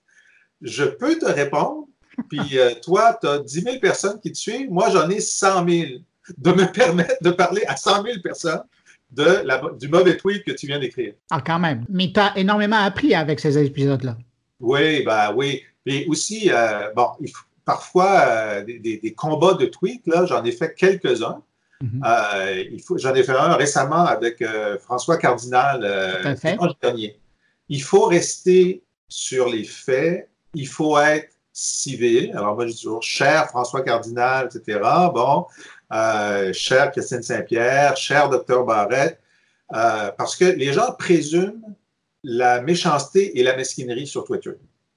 Je 0.60 0.84
peux 0.84 1.18
te 1.18 1.26
répondre 1.26 1.88
puis 2.28 2.58
euh, 2.58 2.74
toi, 2.82 3.16
tu 3.20 3.26
as 3.26 3.38
10 3.38 3.60
000 3.62 3.78
personnes 3.78 4.20
qui 4.20 4.32
te 4.32 4.38
suivent. 4.38 4.70
Moi, 4.70 4.90
j'en 4.90 5.08
ai 5.08 5.20
100 5.20 5.68
000. 5.68 5.86
De 6.36 6.52
me 6.52 6.70
permettre 6.70 7.22
de 7.22 7.30
parler 7.30 7.62
à 7.66 7.74
100 7.74 8.02
000 8.02 8.20
personnes 8.22 8.60
de 9.10 9.40
la, 9.46 9.62
du 9.80 9.88
mauvais 9.88 10.14
tweet 10.18 10.44
que 10.44 10.52
tu 10.52 10.66
viens 10.66 10.78
d'écrire. 10.78 11.14
Ah, 11.30 11.40
quand 11.40 11.58
même. 11.58 11.86
Mais 11.88 12.12
tu 12.12 12.20
as 12.20 12.36
énormément 12.36 12.76
appris 12.76 13.14
avec 13.14 13.40
ces 13.40 13.56
épisodes-là. 13.56 14.18
Oui, 14.60 15.02
ben 15.04 15.32
oui. 15.34 15.62
Mais 15.86 16.04
aussi, 16.06 16.50
euh, 16.52 16.90
bon, 16.94 17.12
il 17.20 17.30
faut, 17.30 17.46
parfois, 17.64 18.20
euh, 18.28 18.62
des, 18.64 18.78
des, 18.78 18.98
des, 18.98 19.14
combats 19.14 19.54
de 19.54 19.64
tweets, 19.64 20.06
là, 20.06 20.26
j'en 20.26 20.44
ai 20.44 20.52
fait 20.52 20.74
quelques-uns. 20.74 21.42
Mm 21.80 22.00
-hmm. 22.02 22.98
j'en 22.98 23.14
ai 23.14 23.22
fait 23.22 23.38
un 23.48 23.54
récemment 23.54 24.04
avec 24.04 24.44
François 24.80 25.16
Cardinal 25.16 25.78
dimanche 26.42 26.76
dernier. 26.82 27.18
Il 27.68 27.82
faut 27.82 28.06
rester 28.06 28.82
sur 29.08 29.48
les 29.48 29.64
faits. 29.64 30.28
Il 30.54 30.68
faut 30.68 30.98
être 30.98 31.37
civil. 31.58 32.30
Alors 32.36 32.54
moi, 32.54 32.66
je 32.66 32.72
dis 32.72 32.82
toujours 32.82 33.02
cher 33.02 33.48
François 33.48 33.82
Cardinal, 33.82 34.46
etc. 34.46 34.78
Bon, 35.12 35.46
euh, 35.92 36.52
cher 36.52 36.92
Christine 36.92 37.22
Saint-Pierre, 37.22 37.96
cher 37.96 38.28
docteur 38.28 38.64
Barrette, 38.64 39.20
euh, 39.74 40.12
parce 40.16 40.36
que 40.36 40.44
les 40.44 40.72
gens 40.72 40.92
présument 40.92 41.76
la 42.22 42.60
méchanceté 42.60 43.38
et 43.38 43.42
la 43.42 43.56
mesquinerie 43.56 44.06
sur 44.06 44.24
Twitter. 44.24 44.52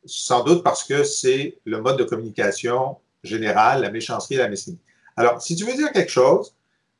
Sans 0.05 0.43
doute 0.43 0.63
parce 0.63 0.83
que 0.83 1.03
c'est 1.03 1.57
le 1.65 1.81
mode 1.81 1.97
de 1.97 2.03
communication 2.03 2.97
général, 3.23 3.81
la 3.81 3.89
méchanceté 3.89 4.35
et 4.35 4.37
la 4.37 4.47
mesquinerie. 4.47 4.81
Alors, 5.17 5.41
si 5.41 5.55
tu 5.55 5.65
veux 5.65 5.75
dire 5.75 5.91
quelque 5.91 6.11
chose, 6.11 6.53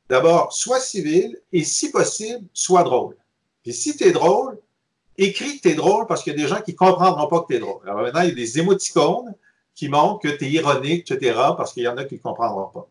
d'abord, 0.08 0.52
sois 0.52 0.80
civil 0.80 1.38
et 1.52 1.62
si 1.62 1.90
possible, 1.92 2.44
sois 2.52 2.82
drôle. 2.82 3.16
Et 3.64 3.72
si 3.72 3.96
tu 3.96 4.04
es 4.04 4.12
drôle, 4.12 4.58
écris 5.16 5.58
que 5.58 5.62
tu 5.62 5.68
es 5.68 5.74
drôle 5.74 6.06
parce 6.06 6.22
qu'il 6.24 6.32
y 6.32 6.36
a 6.36 6.42
des 6.42 6.48
gens 6.48 6.60
qui 6.60 6.72
ne 6.72 6.76
comprendront 6.76 7.28
pas 7.28 7.40
que 7.42 7.46
tu 7.46 7.54
es 7.56 7.60
drôle. 7.60 7.88
Alors 7.88 8.02
maintenant, 8.02 8.22
il 8.22 8.30
y 8.30 8.32
a 8.32 8.34
des 8.34 8.58
émoticônes 8.58 9.34
qui 9.74 9.88
montrent 9.88 10.20
que 10.20 10.28
tu 10.28 10.44
es 10.44 10.50
ironique, 10.50 11.10
etc., 11.10 11.34
parce 11.56 11.72
qu'il 11.72 11.84
y 11.84 11.88
en 11.88 11.96
a 11.96 12.04
qui 12.04 12.16
ne 12.16 12.20
comprendront 12.20 12.68
pas. 12.68 12.88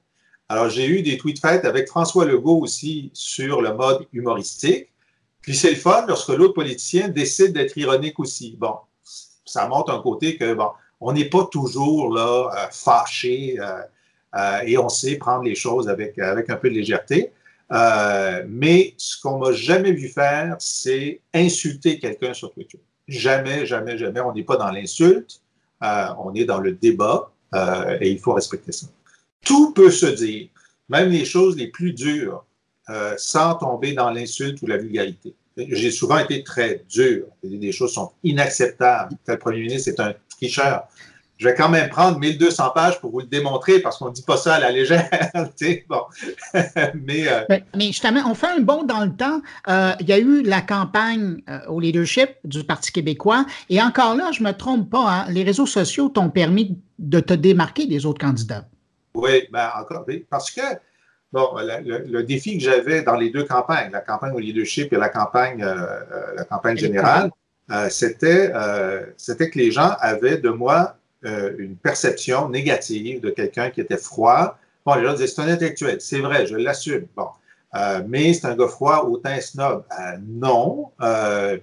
Alors, 0.50 0.70
j'ai 0.70 0.86
eu 0.86 1.02
des 1.02 1.18
tweets 1.18 1.40
faits 1.40 1.64
avec 1.64 1.88
François 1.88 2.26
Legault 2.26 2.60
aussi 2.60 3.10
sur 3.14 3.62
le 3.62 3.74
mode 3.74 4.06
humoristique. 4.12 4.90
Puis 5.42 5.56
c'est 5.56 5.70
le 5.70 5.76
fun 5.76 6.06
lorsque 6.08 6.30
l'autre 6.30 6.54
politicien 6.54 7.08
décide 7.08 7.54
d'être 7.54 7.78
ironique 7.78 8.20
aussi. 8.20 8.58
Bon, 8.60 8.76
ça 9.46 9.68
montre 9.68 9.92
un 9.94 10.02
côté 10.02 10.38
que, 10.38 10.54
bon, 10.54 10.70
on 11.00 11.14
n'est 11.14 11.30
pas 11.30 11.46
toujours 11.46 12.14
là 12.14 12.50
euh, 12.54 12.68
fâché 12.72 13.58
euh, 13.60 13.82
euh, 14.36 14.60
et 14.66 14.78
on 14.78 14.90
sait 14.90 15.16
prendre 15.16 15.44
les 15.44 15.56
choses 15.56 15.90
avec, 15.90 16.18
avec 16.20 16.50
un 16.50 16.56
peu 16.56 16.70
de 16.70 16.76
légèreté. 16.76 17.32
Mais 18.48 18.94
ce 18.98 19.20
qu'on 19.22 19.40
m'a 19.40 19.54
jamais 19.54 19.94
vu 19.94 20.10
faire, 20.10 20.56
c'est 20.60 21.22
insulter 21.34 22.00
quelqu'un 22.00 22.34
sur 22.34 22.52
Twitter. 22.52 22.80
Jamais, 23.08 23.66
jamais, 23.66 23.98
jamais. 23.98 24.20
On 24.20 24.34
n'est 24.34 24.44
pas 24.44 24.58
dans 24.58 24.70
l'insulte. 24.70 25.41
Euh, 25.84 26.08
on 26.20 26.34
est 26.36 26.46
dans 26.46 26.60
le 26.60 26.74
débat 26.74 27.32
euh, 27.56 27.98
et 28.00 28.12
il 28.12 28.20
faut 28.20 28.34
respecter 28.34 28.72
ça. 28.72 28.88
Tout 29.44 29.74
peut 29.74 29.92
se 29.92 30.06
dire, 30.06 30.48
même 30.90 31.10
les 31.10 31.26
choses 31.26 31.58
les 31.58 31.68
plus 31.68 31.94
dures, 31.94 32.46
euh, 32.90 33.14
sans 33.18 33.56
tomber 33.56 33.94
dans 33.94 34.12
l'insulte 34.12 34.62
ou 34.62 34.68
la 34.68 34.78
vulgarité. 34.78 35.34
J'ai 35.58 35.92
souvent 35.92 36.18
été 36.18 36.44
très 36.44 36.84
dur. 36.90 37.26
Des 37.44 37.72
choses 37.72 37.94
sont 37.94 38.12
inacceptables. 38.24 39.16
Le 39.28 39.38
premier 39.38 39.62
ministre 39.62 39.90
est 39.90 40.00
un 40.00 40.14
tricheur 40.30 40.88
je 41.42 41.48
vais 41.48 41.56
quand 41.56 41.70
même 41.70 41.90
prendre 41.90 42.20
1200 42.20 42.70
pages 42.76 43.02
pour 43.02 43.10
vous 43.10 43.22
le 43.22 43.26
démontrer 43.26 43.80
parce 43.80 43.98
qu'on 43.98 44.10
ne 44.10 44.14
dit 44.14 44.22
pas 44.22 44.38
ça 44.38 44.56
à 44.56 44.60
la 44.60 44.70
légère. 44.70 45.10
bon. 45.90 46.02
mais, 46.54 47.28
euh... 47.28 47.46
mais, 47.50 47.64
mais, 47.76 47.88
justement, 47.88 48.22
on 48.28 48.36
fait 48.36 48.50
un 48.56 48.60
bond 48.60 48.84
dans 48.84 49.04
le 49.04 49.12
temps. 49.12 49.42
Euh, 49.68 49.94
il 50.00 50.08
y 50.08 50.14
a 50.14 50.20
eu 50.20 50.44
la 50.44 50.62
campagne 50.62 51.42
euh, 51.50 51.66
au 51.68 51.80
leadership 51.80 52.30
du 52.44 52.64
Parti 52.64 52.92
québécois 52.92 53.48
et 53.70 53.82
encore 53.82 54.16
là, 54.16 54.32
je 54.32 54.44
ne 54.44 54.50
me 54.50 54.54
trompe 54.54 54.92
pas, 54.92 55.10
hein, 55.10 55.26
les 55.30 55.42
réseaux 55.42 55.66
sociaux 55.66 56.10
t'ont 56.10 56.30
permis 56.30 56.78
de 57.00 57.20
te 57.20 57.34
démarquer 57.34 57.88
des 57.88 58.06
autres 58.06 58.22
candidats. 58.24 58.68
Oui, 59.16 59.48
ben 59.52 59.68
encore, 59.80 60.06
parce 60.30 60.52
que 60.52 60.62
bon, 61.34 61.56
le, 61.58 62.22
défi 62.22 62.60
que 62.60 62.64
j'avais 62.64 63.02
dans 63.02 63.16
les 63.16 63.32
deux 63.32 63.46
campagnes, 63.46 63.90
la 63.92 64.02
campagne 64.02 64.34
au 64.34 64.40
leadership 64.40 64.94
et 64.94 64.98
la 64.98 65.10
campagne, 65.10 65.66
la 66.38 66.44
campagne 66.44 66.78
générale, 66.78 67.32
c'était 67.90 68.54
c'était 69.18 69.50
que 69.50 69.58
les 69.58 69.72
gens 69.72 69.96
avaient 70.00 70.38
de 70.38 70.50
moi 70.50 70.98
euh, 71.26 71.54
une 71.60 71.76
perception 71.76 72.50
négative 72.50 73.22
de 73.22 73.30
quelqu'un 73.30 73.70
qui 73.70 73.82
était 73.82 73.98
froid. 73.98 74.58
Bon, 74.86 74.96
les 74.96 75.04
gens 75.04 75.14
disaient, 75.14 75.28
c'est 75.28 75.42
un 75.42 75.48
intellectuel. 75.48 76.02
C'est 76.02 76.20
vrai, 76.20 76.46
je 76.48 76.56
l'assume. 76.56 77.06
Bon. 77.16 77.28
Euh, 77.76 78.02
mais 78.08 78.34
c'est 78.34 78.48
un 78.48 78.56
gars 78.56 78.68
froid, 78.68 79.06
hautain, 79.08 79.40
snob. 79.40 79.84
Euh, 79.92 80.18
non. 80.28 80.92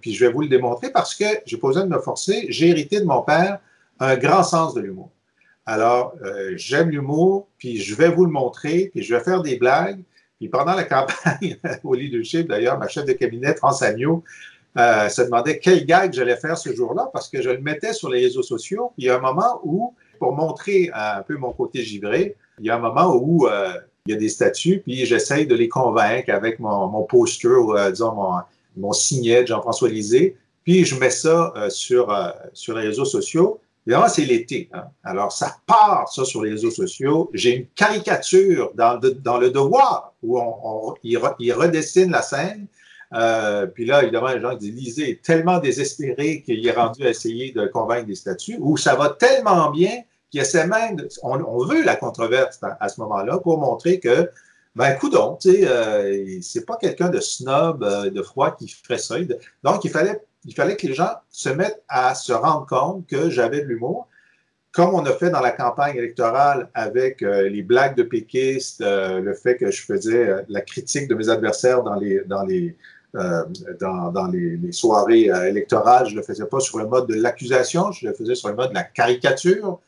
Puis 0.00 0.14
je 0.14 0.24
vais 0.24 0.32
vous 0.32 0.42
le 0.42 0.48
démontrer 0.48 0.90
parce 0.90 1.14
que 1.14 1.24
j'ai 1.44 1.56
pas 1.56 1.68
besoin 1.68 1.84
de 1.84 1.90
me 1.90 2.00
forcer. 2.00 2.46
J'ai 2.50 2.68
hérité 2.68 3.00
de 3.00 3.04
mon 3.04 3.22
père 3.22 3.58
un 4.00 4.16
grand 4.16 4.44
sens 4.44 4.74
de 4.74 4.80
l'humour. 4.80 5.10
Alors, 5.66 6.14
j'aime 6.54 6.88
l'humour, 6.88 7.46
puis 7.58 7.78
je 7.78 7.94
vais 7.94 8.08
vous 8.08 8.24
le 8.24 8.30
montrer, 8.30 8.90
puis 8.94 9.02
je 9.02 9.14
vais 9.14 9.22
faire 9.22 9.42
des 9.42 9.56
blagues. 9.56 10.02
Puis 10.38 10.48
pendant 10.48 10.74
la 10.74 10.84
campagne 10.84 11.58
au 11.84 11.94
leadership, 11.94 12.48
d'ailleurs, 12.48 12.78
ma 12.78 12.88
chef 12.88 13.04
de 13.04 13.12
cabinet, 13.12 13.54
France 13.54 13.82
Agneau, 13.82 14.22
euh, 14.78 15.08
se 15.08 15.22
demandait 15.22 15.58
quel 15.58 15.84
gag 15.84 16.12
j'allais 16.12 16.36
faire 16.36 16.56
ce 16.56 16.72
jour-là 16.72 17.10
parce 17.12 17.28
que 17.28 17.42
je 17.42 17.50
le 17.50 17.60
mettais 17.60 17.92
sur 17.92 18.08
les 18.08 18.20
réseaux 18.20 18.42
sociaux. 18.42 18.92
Il 18.96 19.06
y 19.06 19.10
a 19.10 19.16
un 19.16 19.20
moment 19.20 19.60
où, 19.64 19.94
pour 20.18 20.32
montrer 20.32 20.90
un 20.94 21.22
peu 21.22 21.36
mon 21.36 21.52
côté 21.52 21.82
givré, 21.82 22.36
il 22.60 22.66
y 22.66 22.70
a 22.70 22.76
un 22.76 22.80
moment 22.80 23.14
où 23.14 23.46
euh, 23.46 23.72
il 24.06 24.12
y 24.12 24.16
a 24.16 24.18
des 24.18 24.28
statuts, 24.28 24.82
puis 24.84 25.04
j'essaye 25.04 25.46
de 25.46 25.54
les 25.54 25.68
convaincre 25.68 26.32
avec 26.32 26.60
mon, 26.60 26.86
mon 26.88 27.02
poster, 27.02 27.48
euh, 27.48 27.90
disons, 27.90 28.14
mon, 28.14 28.32
mon 28.76 28.92
signet 28.92 29.42
de 29.42 29.48
Jean-François 29.48 29.88
Lisée, 29.88 30.36
puis 30.64 30.84
je 30.84 30.98
mets 30.98 31.10
ça 31.10 31.52
euh, 31.56 31.70
sur, 31.70 32.16
sur 32.52 32.76
les 32.76 32.86
réseaux 32.86 33.04
sociaux. 33.04 33.60
Évidemment, 33.86 34.08
c'est 34.08 34.24
l'été. 34.24 34.68
Hein. 34.74 34.84
Alors, 35.02 35.32
ça 35.32 35.56
part, 35.66 36.08
ça, 36.12 36.26
sur 36.26 36.42
les 36.42 36.50
réseaux 36.50 36.70
sociaux. 36.70 37.30
J'ai 37.32 37.56
une 37.56 37.66
caricature 37.68 38.70
dans, 38.74 39.00
dans 39.00 39.38
le 39.38 39.50
devoir 39.50 40.12
où 40.22 40.38
on 40.38 40.94
il, 41.02 41.16
redessine 41.16 42.10
la 42.10 42.20
scène. 42.20 42.66
Euh, 43.14 43.66
puis 43.66 43.86
là, 43.86 44.02
évidemment, 44.02 44.28
les 44.28 44.40
gens 44.40 44.54
disent 44.54 44.74
Lisée 44.74 45.10
est 45.10 45.22
tellement 45.22 45.58
désespéré 45.58 46.42
qu'il 46.42 46.66
est 46.66 46.72
rendu 46.72 47.06
à 47.06 47.10
essayer 47.10 47.52
de 47.52 47.66
convaincre 47.66 48.06
des 48.06 48.14
statuts, 48.14 48.58
ou 48.60 48.76
ça 48.76 48.96
va 48.96 49.10
tellement 49.10 49.70
bien 49.70 50.02
qu'il 50.30 50.40
essaie 50.40 50.66
même, 50.66 50.96
on, 51.22 51.42
on, 51.42 51.64
veut 51.64 51.82
la 51.82 51.96
controverse 51.96 52.60
à, 52.80 52.88
ce 52.88 53.00
moment-là 53.00 53.38
pour 53.38 53.58
montrer 53.58 53.98
que, 53.98 54.30
ben, 54.76 54.94
coudon, 54.94 55.38
tu 55.40 55.50
sais, 55.50 55.66
euh, 55.66 56.38
c'est 56.42 56.66
pas 56.66 56.76
quelqu'un 56.76 57.08
de 57.08 57.18
snob, 57.18 57.82
euh, 57.82 58.10
de 58.10 58.22
froid 58.22 58.54
qui 58.54 58.68
ferait 58.68 58.98
ça. 58.98 59.16
Donc, 59.64 59.84
il 59.84 59.90
fallait 59.90 60.20
il 60.44 60.54
fallait 60.54 60.76
que 60.76 60.86
les 60.86 60.94
gens 60.94 61.10
se 61.30 61.48
mettent 61.48 61.82
à 61.88 62.14
se 62.14 62.32
rendre 62.32 62.64
compte 62.66 63.06
que 63.06 63.28
j'avais 63.28 63.60
de 63.60 63.66
l'humour, 63.66 64.06
comme 64.70 64.94
on 64.94 65.04
a 65.04 65.12
fait 65.12 65.30
dans 65.30 65.40
la 65.40 65.50
campagne 65.50 65.96
électorale 65.96 66.70
avec 66.74 67.22
les 67.22 67.62
blagues 67.62 67.96
de 67.96 68.04
péquistes, 68.04 68.80
le 68.80 69.34
fait 69.34 69.56
que 69.56 69.70
je 69.70 69.82
faisais 69.82 70.46
la 70.48 70.60
critique 70.60 71.08
de 71.08 71.16
mes 71.16 71.28
adversaires 71.28 71.82
dans 71.82 71.96
les, 71.96 72.22
dans 72.26 72.44
les, 72.44 72.76
euh, 73.16 73.44
dans, 73.80 74.12
dans 74.12 74.26
les, 74.26 74.56
les, 74.56 74.72
soirées 74.72 75.30
euh, 75.30 75.48
électorales. 75.48 76.06
Je 76.06 76.12
ne 76.12 76.16
le 76.16 76.22
faisais 76.22 76.46
pas 76.46 76.60
sur 76.60 76.78
le 76.78 76.86
mode 76.86 77.06
de 77.06 77.14
l'accusation, 77.14 77.90
je 77.92 78.06
le 78.06 78.14
faisais 78.14 78.34
sur 78.34 78.48
le 78.48 78.54
mode 78.54 78.70
de 78.70 78.74
la 78.74 78.84
caricature. 78.84 79.80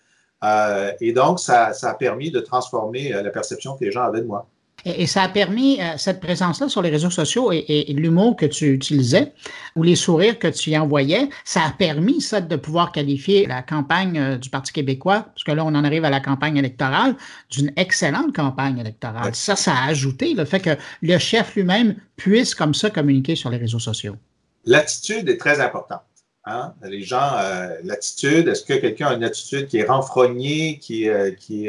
et 1.01 1.13
donc, 1.13 1.39
ça, 1.39 1.73
ça 1.73 1.91
a 1.91 1.95
permis 1.95 2.31
de 2.31 2.41
transformer 2.41 3.11
la 3.11 3.31
perception 3.31 3.77
que 3.77 3.85
les 3.85 3.91
gens 3.91 4.03
avaient 4.03 4.23
de 4.23 4.27
moi. 4.27 4.47
Et, 4.85 5.07
ça 5.07 5.23
a 5.23 5.29
permis, 5.29 5.81
euh, 5.81 5.97
cette 5.97 6.21
présence-là 6.21 6.69
sur 6.69 6.83
les 6.83 6.91
réseaux 6.91 7.11
sociaux 7.11 7.53
et, 7.53 7.65
et, 7.69 7.93
l'humour 7.93 8.37
que 8.37 8.47
tu 8.47 8.73
utilisais 8.73 9.33
ou 9.77 9.83
les 9.83 9.97
sourires 9.97 10.39
que 10.39 10.49
tu 10.49 10.71
y 10.71 10.79
envoyais, 10.79 11.29
ça 11.45 11.63
a 11.63 11.71
permis, 11.71 12.21
ça, 12.21 12.41
de 12.41 12.57
pouvoir 12.57 12.93
qualifier 12.93 13.47
la 13.47 13.63
campagne 13.63 14.19
euh, 14.19 14.37
du 14.37 14.49
Parti 14.49 14.73
québécois, 14.73 15.27
parce 15.35 15.45
que 15.45 15.53
là, 15.53 15.65
on 15.65 15.75
en 15.75 15.85
arrive 15.85 16.05
à 16.05 16.11
la 16.11 16.21
campagne 16.21 16.57
électorale, 16.57 17.17
d'une 17.51 17.73
excellente 17.77 18.35
campagne 18.35 18.79
électorale. 18.79 19.27
Ouais. 19.27 19.35
Ça, 19.35 19.57
ça 19.57 19.75
a 19.75 19.89
ajouté 19.89 20.35
le 20.35 20.45
fait 20.45 20.61
que 20.61 20.77
le 21.03 21.19
chef 21.19 21.55
lui-même 21.55 21.97
puisse 22.17 22.55
comme 22.55 22.75
ça 22.75 22.91
communiquer 22.91 23.37
sur 23.37 23.51
les 23.51 23.59
réseaux 23.59 23.79
sociaux. 23.79 24.17
L'attitude 24.65 25.29
est 25.29 25.39
très 25.39 25.61
importante. 25.61 26.03
Hein? 26.47 26.73
Les 26.83 27.03
gens, 27.03 27.37
euh, 27.39 27.77
l'attitude, 27.85 28.49
est-ce 28.49 28.65
que 28.65 28.75
quelqu'un 28.75 29.09
a 29.09 29.15
une 29.15 29.25
attitude 29.25 29.69
qui 29.69 29.79
est 29.79 29.85
renfrognée, 29.85 30.79
qui, 30.79 31.09
qui 31.39 31.69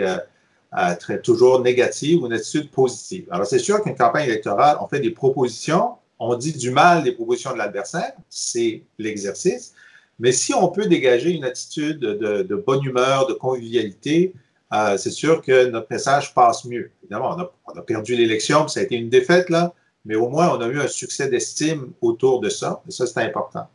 euh, 0.78 0.96
très, 0.96 1.22
toujours 1.22 1.62
négative 1.62 2.24
ou 2.24 2.28
une 2.28 2.34
attitude 2.34 2.72
positive. 2.72 3.26
Alors, 3.32 3.46
c'est 3.46 3.60
sûr 3.60 3.82
qu'une 3.84 3.96
campagne 3.96 4.28
électorale, 4.30 4.78
on 4.82 4.88
fait 4.88 5.00
des 5.00 5.12
propositions, 5.12 5.96
on 6.20 6.36
dit 6.36 6.54
du 6.54 6.72
mal 6.72 7.04
des 7.04 7.12
propositions 7.12 7.54
de 7.54 7.58
l'adversaire, 7.58 8.14
c'est 8.30 8.84
l'exercice. 8.98 9.74
Mais 10.20 10.32
si 10.32 10.54
on 10.54 10.68
peut 10.70 10.86
dégager 10.86 11.32
une 11.32 11.44
attitude 11.44 12.00
de, 12.00 12.44
de 12.44 12.56
bonne 12.56 12.84
humeur, 12.84 13.28
de 13.28 13.34
convivialité, 13.34 14.34
euh, 14.74 14.96
c'est 14.98 15.12
sûr 15.12 15.42
que 15.42 15.66
notre 15.66 15.88
message 15.90 16.34
passe 16.34 16.64
mieux. 16.66 16.92
Évidemment, 17.04 17.36
on 17.36 17.42
a, 17.42 17.52
on 17.68 17.80
a 17.80 17.82
perdu 17.82 18.16
l'élection, 18.16 18.68
ça 18.68 18.80
a 18.80 18.84
été 18.84 18.96
une 18.96 19.10
défaite, 19.10 19.50
là, 19.50 19.74
mais 20.06 20.16
au 20.16 20.30
moins, 20.30 20.56
on 20.56 20.62
a 20.62 20.68
eu 20.68 20.80
un 20.80 20.88
succès 20.88 21.28
d'estime 21.28 21.92
autour 22.02 22.40
de 22.40 22.50
ça, 22.50 22.82
et 22.88 22.92
ça, 22.92 23.06
c'est 23.06 23.20
important. 23.20 23.68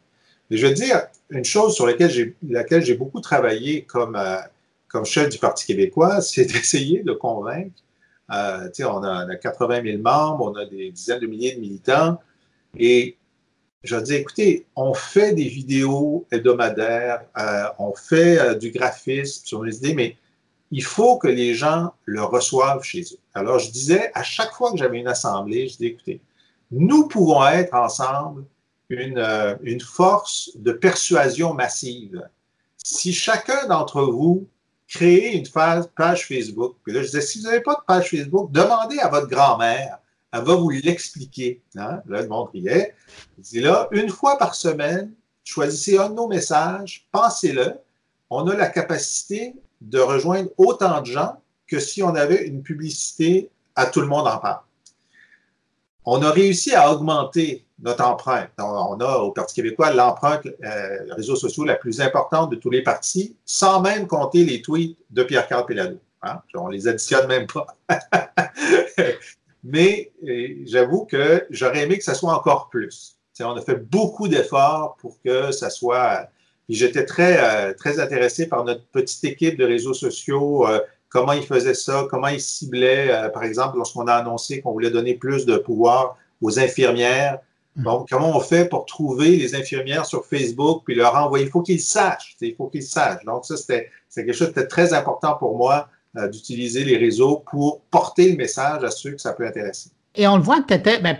Mais 0.48 0.56
je 0.56 0.66
veux 0.66 0.72
dire, 0.72 1.02
une 1.30 1.44
chose 1.44 1.74
sur 1.74 1.86
laquelle 1.86 2.82
j'ai 2.82 2.94
beaucoup 2.94 3.20
travaillé 3.20 3.82
comme, 3.82 4.16
euh, 4.16 4.38
chef 5.04 5.28
du 5.28 5.38
Parti 5.38 5.66
québécois, 5.66 6.20
c'est 6.20 6.44
d'essayer 6.44 7.02
de 7.02 7.12
convaincre. 7.12 7.82
Euh, 8.32 8.68
on, 8.80 9.02
a, 9.04 9.26
on 9.26 9.28
a 9.28 9.36
80 9.36 9.82
000 9.84 10.02
membres, 10.02 10.50
on 10.50 10.54
a 10.56 10.64
des 10.64 10.90
dizaines 10.90 11.20
de 11.20 11.26
milliers 11.26 11.54
de 11.54 11.60
militants. 11.60 12.18
Et 12.76 13.16
je 13.84 13.96
dis, 13.96 14.14
écoutez, 14.14 14.66
on 14.74 14.94
fait 14.94 15.32
des 15.32 15.48
vidéos 15.48 16.26
hebdomadaires, 16.32 17.24
euh, 17.38 17.64
on 17.78 17.94
fait 17.94 18.38
euh, 18.38 18.54
du 18.54 18.70
graphisme 18.70 19.46
sur 19.46 19.62
les 19.62 19.76
idées, 19.76 19.94
mais 19.94 20.16
il 20.72 20.82
faut 20.82 21.18
que 21.18 21.28
les 21.28 21.54
gens 21.54 21.92
le 22.04 22.22
reçoivent 22.24 22.82
chez 22.82 23.02
eux. 23.02 23.18
Alors, 23.34 23.60
je 23.60 23.70
disais, 23.70 24.10
à 24.14 24.24
chaque 24.24 24.52
fois 24.52 24.72
que 24.72 24.78
j'avais 24.78 24.98
une 24.98 25.06
assemblée, 25.06 25.68
je 25.68 25.76
dis, 25.76 25.86
écoutez, 25.86 26.20
nous 26.72 27.06
pouvons 27.06 27.46
être 27.46 27.74
ensemble 27.74 28.44
une, 28.88 29.24
une 29.62 29.80
force 29.80 30.50
de 30.56 30.72
persuasion 30.72 31.54
massive. 31.54 32.28
Si 32.76 33.12
chacun 33.12 33.68
d'entre 33.68 34.02
vous 34.02 34.48
créer 34.88 35.36
une 35.36 35.46
page 35.48 36.26
Facebook. 36.26 36.76
Puis 36.84 36.92
là, 36.92 37.00
je 37.00 37.06
disais, 37.06 37.20
si 37.20 37.38
vous 37.38 37.44
n'avez 37.44 37.60
pas 37.60 37.74
de 37.74 37.84
page 37.86 38.10
Facebook, 38.10 38.50
demandez 38.52 38.98
à 38.98 39.08
votre 39.08 39.28
grand-mère. 39.28 39.98
Elle 40.32 40.42
va 40.42 40.54
vous 40.54 40.70
l'expliquer. 40.70 41.62
Hein? 41.76 42.00
Là, 42.06 42.22
le 42.22 42.28
monde 42.28 42.48
riait. 42.52 42.94
Je 43.38 43.42
dis 43.42 43.60
là, 43.60 43.88
une 43.92 44.08
fois 44.08 44.38
par 44.38 44.54
semaine, 44.54 45.12
choisissez 45.44 45.98
un 45.98 46.10
de 46.10 46.14
nos 46.14 46.28
messages, 46.28 47.06
pensez-le. 47.10 47.74
On 48.30 48.46
a 48.48 48.56
la 48.56 48.68
capacité 48.68 49.54
de 49.80 49.98
rejoindre 49.98 50.50
autant 50.56 51.00
de 51.00 51.06
gens 51.06 51.40
que 51.66 51.78
si 51.78 52.02
on 52.02 52.14
avait 52.14 52.46
une 52.46 52.62
publicité 52.62 53.50
à 53.74 53.86
tout 53.86 54.00
le 54.00 54.06
monde 54.06 54.26
en 54.26 54.38
parle. 54.38 54.62
On 56.04 56.22
a 56.22 56.30
réussi 56.30 56.74
à 56.74 56.92
augmenter 56.92 57.65
notre 57.80 58.04
empreinte. 58.04 58.50
On 58.58 58.98
a 59.00 59.18
au 59.18 59.32
Parti 59.32 59.56
québécois 59.56 59.92
l'empreinte 59.92 60.46
euh, 60.46 61.14
réseaux 61.14 61.36
la 61.64 61.74
plus 61.74 62.00
importante 62.00 62.50
de 62.50 62.56
tous 62.56 62.70
les 62.70 62.82
partis, 62.82 63.36
sans 63.44 63.80
même 63.80 64.06
compter 64.06 64.44
les 64.44 64.62
tweets 64.62 64.96
de 65.10 65.22
Pierre-Carl 65.22 65.66
Pelado. 65.66 65.98
Hein? 66.22 66.40
On 66.54 66.68
les 66.68 66.88
additionne 66.88 67.26
même 67.28 67.46
pas. 67.46 67.66
Mais 69.64 70.12
euh, 70.26 70.48
j'avoue 70.64 71.04
que 71.04 71.46
j'aurais 71.50 71.82
aimé 71.82 71.98
que 71.98 72.04
ça 72.04 72.14
soit 72.14 72.32
encore 72.32 72.68
plus. 72.70 73.16
On 73.40 73.56
a 73.56 73.60
fait 73.60 73.76
beaucoup 73.76 74.28
d'efforts 74.28 74.96
pour 75.00 75.20
que 75.22 75.52
ça 75.52 75.70
soit. 75.70 76.28
Puis 76.66 76.76
j'étais 76.76 77.04
très, 77.04 77.38
euh, 77.38 77.74
très 77.74 78.00
intéressé 78.00 78.48
par 78.48 78.64
notre 78.64 78.84
petite 78.86 79.24
équipe 79.24 79.56
de 79.56 79.64
réseaux 79.64 79.94
sociaux, 79.94 80.66
euh, 80.66 80.80
comment 81.08 81.32
ils 81.32 81.44
faisaient 81.44 81.74
ça, 81.74 82.06
comment 82.10 82.28
ils 82.28 82.40
ciblaient, 82.40 83.08
euh, 83.10 83.28
par 83.28 83.44
exemple, 83.44 83.76
lorsqu'on 83.76 84.06
a 84.06 84.14
annoncé 84.14 84.60
qu'on 84.60 84.72
voulait 84.72 84.90
donner 84.90 85.14
plus 85.14 85.46
de 85.46 85.56
pouvoir 85.56 86.16
aux 86.40 86.58
infirmières, 86.58 87.38
donc, 87.76 88.08
comment 88.08 88.34
on 88.34 88.40
fait 88.40 88.68
pour 88.68 88.86
trouver 88.86 89.36
les 89.36 89.54
infirmières 89.54 90.06
sur 90.06 90.24
Facebook 90.24 90.82
puis 90.84 90.94
leur 90.94 91.14
envoyer? 91.14 91.44
Il 91.44 91.50
faut 91.50 91.62
qu'ils 91.62 91.80
sachent. 91.80 92.36
Il 92.40 92.54
faut 92.54 92.68
qu'ils 92.68 92.82
sachent. 92.82 93.24
Donc, 93.24 93.44
ça, 93.44 93.56
c'était 93.56 93.90
quelque 94.14 94.32
chose 94.32 94.52
de 94.52 94.62
très 94.62 94.94
important 94.94 95.34
pour 95.34 95.58
moi 95.58 95.88
euh, 96.16 96.28
d'utiliser 96.28 96.84
les 96.84 96.96
réseaux 96.96 97.44
pour 97.50 97.82
porter 97.90 98.30
le 98.30 98.36
message 98.36 98.82
à 98.82 98.90
ceux 98.90 99.12
que 99.12 99.20
ça 99.20 99.34
peut 99.34 99.46
intéresser. 99.46 99.90
Et 100.16 100.26
on 100.26 100.36
le 100.36 100.42
voit 100.42 100.62
tu 100.66 100.74
étais, 100.74 100.98
ben, 101.00 101.16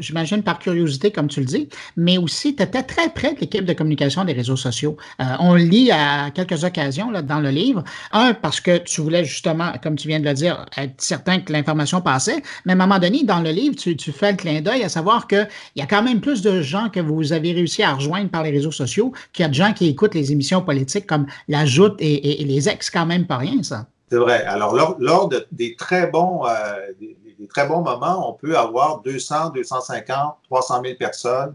j'imagine 0.00 0.42
par 0.42 0.58
curiosité, 0.58 1.10
comme 1.10 1.28
tu 1.28 1.40
le 1.40 1.46
dis, 1.46 1.68
mais 1.96 2.18
aussi 2.18 2.54
tu 2.54 2.62
étais 2.62 2.82
très 2.82 3.08
près 3.10 3.34
de 3.34 3.40
l'équipe 3.40 3.64
de 3.64 3.72
communication 3.72 4.24
des 4.24 4.32
réseaux 4.32 4.56
sociaux. 4.56 4.96
Euh, 5.20 5.24
on 5.38 5.54
le 5.54 5.62
lit 5.62 5.90
à 5.92 6.30
quelques 6.30 6.64
occasions 6.64 7.10
là, 7.10 7.22
dans 7.22 7.40
le 7.40 7.50
livre. 7.50 7.84
Un, 8.12 8.34
parce 8.34 8.60
que 8.60 8.78
tu 8.78 9.00
voulais 9.00 9.24
justement, 9.24 9.72
comme 9.82 9.96
tu 9.96 10.08
viens 10.08 10.20
de 10.20 10.24
le 10.24 10.34
dire, 10.34 10.66
être 10.76 11.00
certain 11.00 11.40
que 11.40 11.52
l'information 11.52 12.00
passait, 12.00 12.42
mais 12.64 12.72
à 12.72 12.74
un 12.74 12.78
moment 12.78 12.98
donné, 12.98 13.24
dans 13.24 13.40
le 13.40 13.50
livre, 13.50 13.76
tu, 13.76 13.96
fais 14.12 14.32
le 14.32 14.36
clin 14.36 14.60
d'œil 14.60 14.82
à 14.82 14.88
savoir 14.88 15.26
qu'il 15.28 15.48
y 15.76 15.82
a 15.82 15.86
quand 15.86 16.02
même 16.02 16.20
plus 16.20 16.42
de 16.42 16.60
gens 16.60 16.88
que 16.88 17.00
vous 17.00 17.32
avez 17.32 17.52
réussi 17.52 17.82
à 17.82 17.94
rejoindre 17.94 18.30
par 18.30 18.42
les 18.42 18.50
réseaux 18.50 18.72
sociaux 18.72 19.12
qu'il 19.32 19.44
y 19.44 19.46
a 19.46 19.48
de 19.48 19.54
gens 19.54 19.72
qui 19.72 19.86
écoutent 19.86 20.14
les 20.14 20.32
émissions 20.32 20.62
politiques 20.62 21.06
comme 21.06 21.26
La 21.48 21.64
Joute 21.66 21.96
et, 21.98 22.44
les 22.44 22.68
ex, 22.68 22.90
quand 22.90 23.06
même 23.06 23.26
pas 23.26 23.36
rien, 23.36 23.62
ça. 23.62 23.86
C'est 24.10 24.18
vrai. 24.18 24.42
Alors, 24.44 24.74
lors, 24.74 24.96
lors 24.98 25.28
de, 25.28 25.46
des 25.52 25.76
très 25.76 26.08
bons, 26.08 26.44
euh, 26.44 26.50
des, 27.40 27.46
très 27.46 27.66
bons 27.66 27.82
moments, 27.82 28.30
on 28.30 28.34
peut 28.34 28.56
avoir 28.56 29.00
200, 29.00 29.50
250, 29.50 30.36
300 30.44 30.82
000 30.82 30.94
personnes 30.96 31.54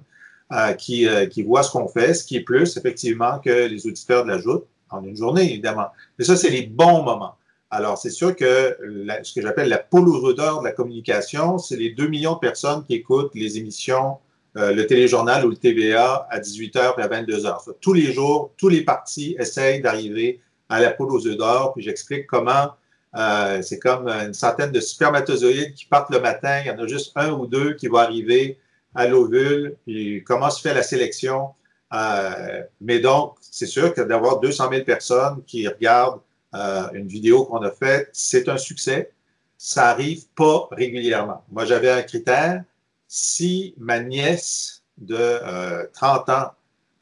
euh, 0.51 0.73
qui, 0.73 1.07
euh, 1.07 1.25
qui 1.25 1.43
voient 1.43 1.63
ce 1.63 1.71
qu'on 1.71 1.87
fait, 1.87 2.13
ce 2.13 2.23
qui 2.23 2.37
est 2.37 2.41
plus, 2.41 2.77
effectivement, 2.77 3.39
que 3.39 3.67
les 3.67 3.87
auditeurs 3.87 4.23
de 4.23 4.29
la 4.29 4.39
joute 4.39 4.65
en 4.89 5.03
une 5.03 5.15
journée, 5.15 5.51
évidemment. 5.51 5.87
Mais 6.17 6.25
ça, 6.25 6.35
c'est 6.35 6.49
les 6.49 6.63
bons 6.63 7.03
moments. 7.03 7.35
Alors, 7.71 7.97
c'est 7.97 8.09
sûr 8.09 8.35
que 8.35 8.77
ce 9.23 9.33
que 9.33 9.41
j'appelle 9.41 9.69
la 9.69 9.79
poule 9.79 10.07
aux 10.07 10.23
odeurs 10.23 10.59
de 10.59 10.65
la 10.65 10.71
communication, 10.71 11.57
c'est 11.57 11.75
les 11.75 11.91
2 11.91 12.07
millions 12.07 12.33
de 12.33 12.39
personnes 12.39 12.83
qui 12.85 12.93
écoutent 12.93 13.33
les 13.33 13.57
émissions, 13.57 14.17
euh, 14.55 14.71
le 14.71 14.87
téléjournal 14.87 15.45
ou 15.45 15.49
le 15.49 15.57
TVA 15.57 16.27
à 16.29 16.39
18h 16.39 16.93
et 16.97 17.01
à 17.01 17.07
22h. 17.07 17.63
Ça, 17.63 17.71
tous 17.81 17.93
les 17.93 18.13
jours, 18.13 18.51
tous 18.57 18.69
les 18.69 18.81
partis 18.81 19.35
essayent 19.39 19.81
d'arriver 19.81 20.41
à 20.69 20.79
la 20.79 20.91
poule 20.91 21.11
aux 21.11 21.19
d'or, 21.19 21.73
puis 21.73 21.83
j'explique 21.83 22.27
comment 22.27 22.69
euh, 23.15 23.61
c'est 23.61 23.79
comme 23.79 24.07
une 24.07 24.33
centaine 24.33 24.71
de 24.71 24.79
spermatozoïdes 24.79 25.73
qui 25.73 25.85
partent 25.85 26.09
le 26.09 26.19
matin, 26.19 26.61
il 26.61 26.67
y 26.67 26.71
en 26.71 26.79
a 26.79 26.87
juste 26.87 27.11
un 27.15 27.31
ou 27.31 27.47
deux 27.47 27.73
qui 27.73 27.87
vont 27.87 27.97
arriver 27.97 28.59
à 28.93 29.07
l'ovule, 29.07 29.75
puis 29.85 30.23
comment 30.23 30.49
se 30.49 30.61
fait 30.61 30.73
la 30.73 30.83
sélection? 30.83 31.49
Euh, 31.93 32.63
mais 32.81 32.99
donc, 32.99 33.35
c'est 33.41 33.65
sûr 33.65 33.93
que 33.93 34.01
d'avoir 34.01 34.39
200 34.39 34.69
000 34.69 34.83
personnes 34.83 35.43
qui 35.45 35.67
regardent 35.67 36.21
euh, 36.53 36.87
une 36.93 37.07
vidéo 37.07 37.45
qu'on 37.45 37.61
a 37.61 37.71
faite, 37.71 38.09
c'est 38.13 38.49
un 38.49 38.57
succès. 38.57 39.11
Ça 39.57 39.89
arrive 39.89 40.25
pas 40.35 40.67
régulièrement. 40.71 41.43
Moi, 41.51 41.65
j'avais 41.65 41.89
un 41.89 42.01
critère. 42.01 42.63
Si 43.07 43.75
ma 43.77 43.99
nièce 43.99 44.83
de 44.97 45.89
30 45.93 46.29
ans 46.29 46.51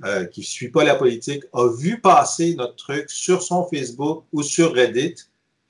euh, 0.05 0.25
qui 0.25 0.41
ne 0.41 0.45
suit 0.45 0.69
pas 0.69 0.83
la 0.83 0.95
politique, 0.95 1.43
a 1.53 1.69
vu 1.69 2.01
passer 2.01 2.55
notre 2.55 2.75
truc 2.75 3.09
sur 3.09 3.41
son 3.41 3.65
Facebook 3.69 4.25
ou 4.33 4.43
sur 4.43 4.73
Reddit, 4.73 5.15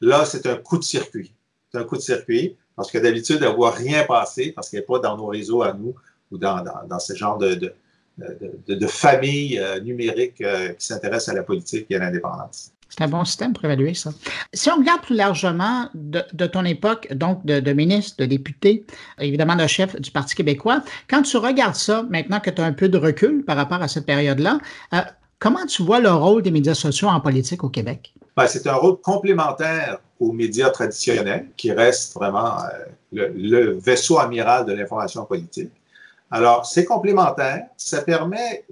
là, 0.03 0.25
c'est 0.25 0.45
un 0.47 0.55
coup 0.55 0.77
de 0.77 0.83
circuit. 0.83 1.33
C'est 1.71 1.79
un 1.79 1.83
coup 1.83 1.97
de 1.97 2.01
circuit. 2.01 2.55
parce 2.75 2.91
que 2.91 2.97
d'habitude, 2.97 3.39
elle 3.41 3.49
ne 3.49 3.55
voit 3.55 3.71
rien 3.71 4.03
passer 4.03 4.51
parce 4.51 4.69
qu'elle 4.69 4.81
n'est 4.81 4.85
pas 4.85 4.99
dans 4.99 5.17
nos 5.17 5.27
réseaux 5.27 5.61
à 5.61 5.73
nous 5.73 5.95
ou 6.31 6.37
dans, 6.37 6.63
ce 6.99 7.15
genre 7.15 7.37
de, 7.37 7.73
de, 8.17 8.87
famille 8.87 9.59
euh, 9.59 9.79
numérique 9.79 10.41
euh, 10.41 10.69
qui 10.73 10.85
s'intéresse 10.85 11.29
à 11.29 11.33
la 11.33 11.43
politique 11.43 11.87
et 11.89 11.95
à 11.95 11.99
l'indépendance. 11.99 12.71
C'est 12.95 13.03
un 13.03 13.07
bon 13.07 13.25
système 13.25 13.53
pour 13.53 13.65
évaluer 13.65 13.95
ça. 13.95 14.11
Si 14.53 14.69
on 14.69 14.75
regarde 14.75 15.01
plus 15.01 15.15
largement 15.15 15.89
de, 15.95 16.45
ton 16.45 16.63
époque, 16.63 17.11
donc 17.11 17.43
de, 17.43 17.73
ministre, 17.73 18.17
de 18.19 18.25
député, 18.25 18.85
évidemment 19.19 19.55
de 19.55 19.65
chef 19.65 19.99
du 19.99 20.11
Parti 20.11 20.35
québécois, 20.35 20.83
quand 21.09 21.23
tu 21.23 21.37
regardes 21.37 21.73
ça, 21.73 22.03
maintenant 22.11 22.39
que 22.39 22.51
tu 22.51 22.61
as 22.61 22.65
un 22.65 22.73
peu 22.73 22.89
de 22.89 22.99
recul 22.99 23.43
par 23.45 23.57
rapport 23.57 23.81
à 23.81 23.87
cette 23.87 24.05
période-là, 24.05 24.59
euh, 24.93 24.99
comment 25.43 25.65
tu 25.65 25.83
vois 25.83 25.99
le 25.99 26.09
rôle 26.09 26.41
des 26.41 26.51
médias 26.51 26.73
sociaux 26.73 27.09
en 27.09 27.19
politique 27.19 27.65
au 27.65 27.69
Québec? 27.69 28.13
Ben, 28.37 28.47
c'est 28.47 28.65
un 28.65 28.75
rôle 28.75 28.97
complémentaire 29.01 29.99
aux 30.19 30.31
médias 30.31 30.69
traditionnels 30.69 31.49
qui 31.57 31.73
reste 31.73 32.13
vraiment 32.13 32.59
le, 33.11 33.27
le 33.35 33.77
vaisseau 33.77 34.17
amiral 34.19 34.65
de 34.65 34.71
l'information 34.71 35.25
politique. 35.25 35.71
Alors, 36.31 36.65
c'est 36.65 36.85
complémentaire. 36.85 37.65
Ça 37.75 38.01
permet 38.01 38.65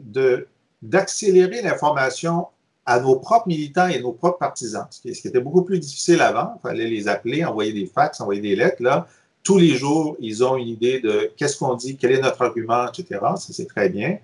d'accélérer 0.82 1.62
l'information 1.62 2.48
à 2.86 3.02
nos 3.02 3.18
propres 3.18 3.50
militants 3.50 3.88
et 3.88 4.00
nos 4.00 4.14
propres 4.14 4.40
partisans, 4.40 4.88
ce 4.90 5.02
qui, 5.02 5.10
était 5.28 5.42
beaucoup 5.42 5.64
plus 5.64 5.78
difficile 5.78 6.22
avant. 6.22 6.54
Il 6.56 6.62
fallait 6.68 6.88
les 6.88 7.08
appeler, 7.10 7.44
envoyer 7.44 7.74
des 7.74 7.86
fax, 7.86 8.22
envoyer 8.22 8.42
des 8.42 8.56
lettres. 8.56 8.82
Là, 8.82 9.08
tous 9.44 9.58
les 9.58 9.76
jours, 9.76 10.16
ils 10.20 10.44
ont 10.44 10.56
une 10.56 10.70
idée 10.70 11.02
de 11.02 11.32
qu'est-ce 11.36 11.58
qu'on 11.58 11.76
dit, 11.76 11.98
quel 11.98 12.14
est 12.14 12.22
notre 12.22 12.42
argument, 12.42 12.88
etc. 12.88 13.20
Ça, 13.36 13.50
c'est 13.52 13.68
très 13.68 13.90
bien. 13.90 14.18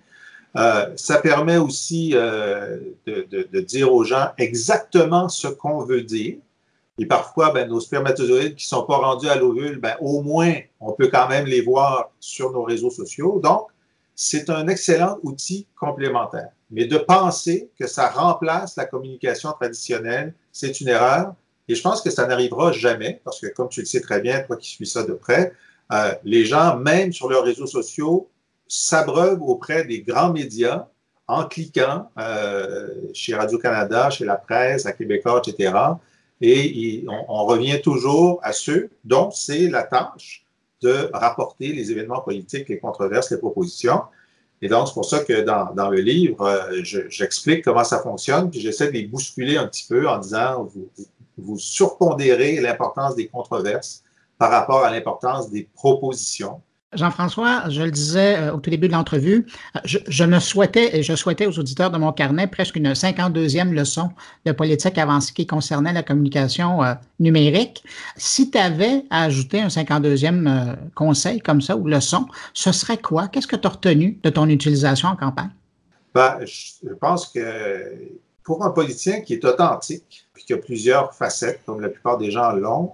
Euh, 0.58 0.94
ça 0.96 1.20
permet 1.20 1.58
aussi 1.58 2.12
euh, 2.16 2.78
de, 3.06 3.60
dire 3.62 3.94
aux 3.94 4.04
gens 4.04 4.30
exactement 4.38 5.30
ce 5.30 5.48
qu'on 5.48 5.84
veut 5.84 6.02
dire. 6.02 6.38
Et 6.98 7.06
parfois, 7.06 7.52
ben, 7.52 7.70
nos 7.70 7.80
spermatozoïdes 7.80 8.56
qui 8.56 8.66
ne 8.66 8.78
sont 8.78 8.84
pas 8.84 8.98
rendus 8.98 9.30
à 9.30 9.36
l'ovule, 9.36 9.80
ben, 9.80 9.96
au 10.02 10.24
moins, 10.24 10.56
on 10.80 10.94
peut 10.94 11.10
quand 11.10 11.28
même 11.28 11.46
les 11.46 11.62
voir 11.62 12.10
sur 12.20 12.52
nos 12.52 12.64
réseaux 12.64 12.90
sociaux. 12.90 13.40
Donc, 13.44 13.68
c'est 14.16 14.50
un 14.50 14.68
excellent 14.68 15.20
outil 15.22 15.68
complémentaire. 15.80 16.50
Mais 16.72 16.86
de 16.86 16.98
penser 16.98 17.70
que 17.80 17.86
ça 17.86 18.10
remplace 18.10 18.76
la 18.78 18.86
communication 18.86 19.52
traditionnelle, 19.52 20.34
c'est 20.52 20.82
une 20.82 20.88
erreur. 20.88 21.36
Et 21.68 21.76
je 21.76 21.82
pense 21.84 22.02
que 22.02 22.10
ça 22.10 22.26
n'arrivera 22.26 22.72
jamais, 22.72 23.22
parce 23.24 23.40
que 23.40 23.48
comme 23.48 23.70
tu 23.70 23.82
le 23.82 23.86
sais 23.86 24.02
très 24.02 24.22
bien, 24.22 24.42
toi 24.42 24.58
qui 24.58 24.72
suis 24.72 24.88
ça 24.88 25.04
de 25.04 25.14
près, 25.14 25.54
euh, 25.92 26.14
les 26.24 26.46
gens, 26.46 26.78
même 26.78 27.14
sur 27.14 27.30
leurs 27.30 27.44
réseaux 27.44 27.68
sociaux, 27.68 28.28
s'abreuvent 28.68 29.42
auprès 29.42 29.86
des 29.86 30.02
grands 30.02 30.32
médias 30.32 30.88
en 31.28 31.46
cliquant 31.46 32.10
euh, 32.18 32.90
chez 33.14 33.36
Radio-Canada, 33.36 34.10
chez 34.10 34.26
la 34.26 34.36
presse, 34.36 34.86
à 34.86 34.94
Québécois, 34.94 35.42
etc 35.46 35.74
et 36.42 37.06
on, 37.28 37.46
revient 37.46 37.82
toujours 37.82 38.40
à 38.44 38.54
ceux 38.54 38.92
dont 39.04 39.32
c'est 39.32 39.70
la 39.70 39.84
tâche 39.84 40.46
de 40.82 41.10
rapporter 41.14 41.74
les 41.74 41.92
événements 41.92 42.22
politiques, 42.22 42.70
les 42.70 42.80
controverses, 42.80 43.32
les 43.32 43.38
propositions. 43.38 44.02
Et 44.62 44.68
donc, 44.68 44.88
c'est 44.88 44.94
pour 44.94 45.06
ça 45.06 45.24
que 45.24 45.42
dans, 45.42 45.74
dans 45.74 45.90
le 45.90 46.00
livre, 46.00 46.42
euh, 46.46 46.84
j'explique 46.84 47.64
comment 47.64 47.84
ça 47.84 48.00
fonctionne, 48.00 48.50
puis 48.52 48.60
j'essaie 48.60 48.88
de 48.88 48.92
les 48.92 49.06
bousculer 49.06 49.58
un 49.58 49.68
petit 49.68 49.86
peu 49.88 50.08
en 50.08 50.20
disant, 50.20 50.64
vous, 50.64 50.90
vous 51.38 51.58
surpondérez 51.58 52.60
l'importance 52.60 53.16
des 53.16 53.28
controverses 53.28 54.04
par 54.38 54.52
rapport 54.52 54.84
à 54.84 54.92
l'importance 54.92 55.50
des 55.50 55.68
propositions. 55.74 56.62
Jean-François, 56.94 57.70
je 57.70 57.82
le 57.82 57.92
disais 57.92 58.38
euh, 58.38 58.54
au 58.54 58.60
tout 58.62 58.70
début 58.70 58.88
de 58.88 58.94
l'entrevue, 58.94 59.46
euh, 59.76 59.80
je, 59.84 60.24
me 60.24 60.40
souhaitais 60.40 60.98
et 60.98 61.04
je 61.04 61.16
souhaitais 61.16 61.46
aux 61.46 61.60
auditeurs 61.60 61.92
de 61.92 61.98
mon 61.98 62.14
carnet 62.14 62.48
presque 62.48 62.78
une 62.78 62.94
52e 62.94 63.72
leçon 63.72 64.12
de 64.46 64.54
politique 64.54 64.98
avancée 64.98 65.34
qui 65.34 65.46
concernait 65.46 65.92
la 65.92 66.02
communication 66.02 66.82
euh, 66.84 66.94
numérique. 67.20 67.84
Si 68.16 68.50
tu 68.52 68.58
avais 68.58 69.04
à 69.10 69.24
ajouter 69.24 69.60
un 69.60 69.68
52e 69.68 70.78
conseil 70.96 71.42
comme 71.42 71.60
ça 71.60 71.76
ou 71.76 71.88
leçon, 71.88 72.26
ce 72.54 72.72
serait 72.72 72.98
quoi? 72.98 73.28
Qu'est-ce 73.28 73.48
que 73.48 73.58
tu 73.58 73.68
as 73.68 73.72
retenu 73.72 74.18
de 74.24 74.30
ton 74.30 74.48
utilisation 74.48 75.10
en 75.10 75.18
campagne? 75.18 75.52
Ben, 76.16 76.38
je 76.46 76.94
pense 77.02 77.28
que 77.28 77.40
pour 78.44 78.64
un 78.64 78.70
politicien 78.70 79.20
qui 79.20 79.34
est 79.34 79.44
authentique, 79.44 80.26
puis 80.34 80.46
qui 80.46 80.54
a 80.54 80.58
plusieurs 80.58 81.14
facettes, 81.14 81.60
comme 81.66 81.82
la 81.82 81.90
plupart 81.90 82.18
des 82.18 82.32
gens 82.32 82.54
l'ont, 82.54 82.94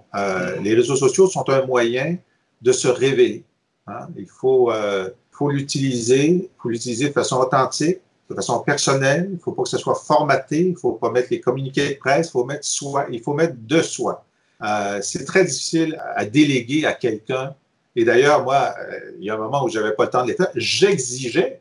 les 0.62 0.74
réseaux 0.74 0.96
sociaux 0.96 1.28
sont 1.28 1.48
un 1.48 1.64
moyen 1.64 2.16
de 2.60 2.72
se 2.72 2.88
révéler 2.88 3.44
Hein. 3.86 4.08
Il 4.16 4.26
faut, 4.26 4.70
euh, 4.70 5.10
l'utiliser, 5.48 6.50
faut 6.58 6.68
l'utiliser 6.68 7.08
de 7.08 7.12
façon 7.12 7.36
authentique, 7.36 7.98
de 8.30 8.34
façon 8.34 8.60
personnelle. 8.60 9.26
Il 9.28 9.34
ne 9.34 9.38
faut 9.38 9.52
pas 9.52 9.64
que 9.64 9.68
ce 9.68 9.78
soit 9.78 9.94
formaté. 9.94 10.60
Il 10.60 10.72
ne 10.72 10.76
faut 10.76 10.92
pas 10.92 11.10
mettre 11.10 11.28
les 11.30 11.40
communiqués 11.40 11.94
de 11.94 11.98
presse. 11.98 12.28
Il 12.28 12.30
faut 12.30 12.44
mettre 12.44 12.64
soi. 12.64 13.06
Il 13.10 13.20
faut 13.20 13.34
mettre 13.34 13.56
de 13.58 13.82
soi. 13.82 14.24
Euh, 14.62 15.00
c'est 15.02 15.24
très 15.24 15.44
difficile 15.44 16.00
à 16.14 16.24
déléguer 16.24 16.86
à 16.86 16.92
quelqu'un. 16.94 17.54
Et 17.96 18.04
d'ailleurs, 18.04 18.42
moi, 18.42 18.74
euh, 18.78 19.12
il 19.18 19.24
y 19.24 19.30
a 19.30 19.34
un 19.34 19.38
moment 19.38 19.64
où 19.64 19.68
j'avais 19.68 19.92
pas 19.94 20.04
le 20.04 20.10
temps 20.10 20.22
de 20.22 20.28
les 20.28 20.34
faire, 20.34 20.50
j'exigeais 20.54 21.60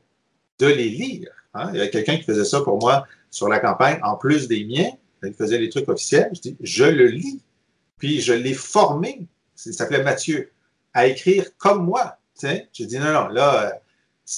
de 0.60 0.68
les 0.68 0.90
lire. 0.90 1.30
Hein. 1.54 1.70
Il 1.74 1.78
y 1.78 1.82
avait 1.82 1.90
quelqu'un 1.90 2.18
qui 2.18 2.24
faisait 2.24 2.46
ça 2.46 2.62
pour 2.62 2.80
moi 2.80 3.06
sur 3.30 3.50
la 3.50 3.60
campagne, 3.60 4.00
en 4.04 4.16
plus 4.16 4.48
des 4.48 4.64
miens. 4.64 4.90
Il 5.24 5.34
faisait 5.34 5.58
les 5.58 5.70
trucs 5.70 5.88
officiels. 5.90 6.30
Je 6.34 6.42
dis, 6.42 6.58
je 6.62 6.86
le 6.86 7.08
lis. 7.08 7.42
Puis 7.98 8.22
je 8.22 8.34
l'ai 8.34 8.54
formé. 8.54 9.28
Il 9.66 9.74
s'appelait 9.74 10.04
Mathieu 10.04 10.52
à 10.94 11.08
écrire 11.08 11.46
comme 11.58 11.86
moi. 11.86 12.18
J'ai 12.42 12.86
dit 12.86 13.00
non, 13.00 13.14
non, 13.14 13.28
là, 13.28 13.66
euh, 13.66 13.70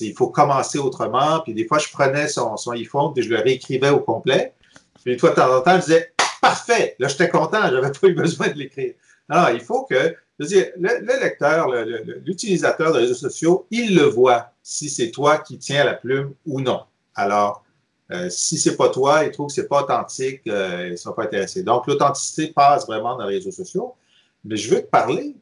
il 0.02 0.14
faut 0.14 0.30
commencer 0.30 0.78
autrement. 0.78 1.40
Puis 1.42 1.54
des 1.54 1.66
fois, 1.66 1.80
je 1.80 1.90
prenais 1.90 2.28
son, 2.28 2.58
son 2.58 2.72
iPhone 2.72 3.14
et 3.16 3.22
je 3.22 3.30
le 3.30 3.38
réécrivais 3.38 3.90
au 3.90 4.00
complet. 4.00 4.54
Puis 5.04 5.14
une 5.14 5.20
fois 5.20 5.32
de 5.32 5.36
temps 5.36 5.56
en 5.56 5.62
temps, 5.62 5.76
je 5.76 5.86
disais 5.86 6.14
parfait. 6.42 6.96
Là, 7.00 7.08
j'étais 7.08 7.30
content, 7.30 7.62
j'avais 7.64 7.92
pas 7.92 8.08
eu 8.08 8.14
besoin 8.14 8.48
de 8.50 8.54
l'écrire. 8.54 8.94
Non, 9.30 9.48
il 9.54 9.62
faut 9.62 9.84
que, 9.84 10.16
je 10.40 10.44
veux 10.44 10.48
dire, 10.48 10.68
le, 10.78 11.20
lecteur, 11.20 11.72
l'utilisateur 12.26 12.94
de 12.94 13.00
réseaux 13.00 13.16
sociaux, 13.16 13.66
il 13.72 13.96
le 13.96 14.04
voit 14.04 14.52
si 14.62 14.90
c'est 14.90 15.12
toi 15.12 15.40
qui 15.40 15.58
tiens 15.58 15.84
la 15.84 15.96
plume 15.96 16.34
ou 16.46 16.62
non. 16.62 16.82
Alors, 17.16 17.64
euh, 18.12 18.30
si 18.30 18.60
c'est 18.60 18.76
pas 18.76 18.90
toi, 18.90 19.24
il 19.24 19.32
trouve 19.32 19.48
que 19.48 19.54
c'est 19.54 19.68
pas 19.68 19.82
authentique, 19.82 20.42
euh, 20.48 20.84
il 20.88 20.92
ne 20.92 20.96
sera 20.96 21.16
pas 21.16 21.24
intéressé. 21.24 21.64
Donc, 21.64 21.88
l'authenticité 21.88 22.48
passe 22.48 22.86
vraiment 22.86 23.18
dans 23.18 23.26
les 23.26 23.38
réseaux 23.38 23.52
sociaux. 23.52 23.96
Mais 24.44 24.58
je 24.58 24.70
veux 24.70 24.82
te 24.82 24.88
parler 24.88 25.36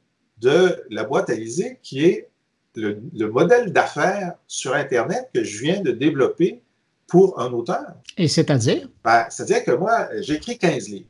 de 0.43 0.83
la 0.89 1.03
boîte 1.03 1.29
à 1.29 1.35
qui 1.81 2.05
est 2.05 2.29
le, 2.75 3.27
modèle 3.27 3.71
d'affaires 3.71 4.33
sur 4.47 4.73
Internet 4.73 5.29
que 5.33 5.43
je 5.43 5.61
viens 5.61 5.81
de 5.81 5.91
développer 5.91 6.61
pour 7.07 7.39
un 7.39 7.51
auteur. 7.53 7.85
Et 8.17 8.27
c'est-à-dire? 8.27 8.87
Ben, 9.03 9.25
c'est-à-dire 9.29 9.63
que 9.63 9.71
moi, 9.71 10.09
j'ai 10.21 10.35
écrit 10.35 10.57
15 10.57 10.89
livres. 10.89 11.07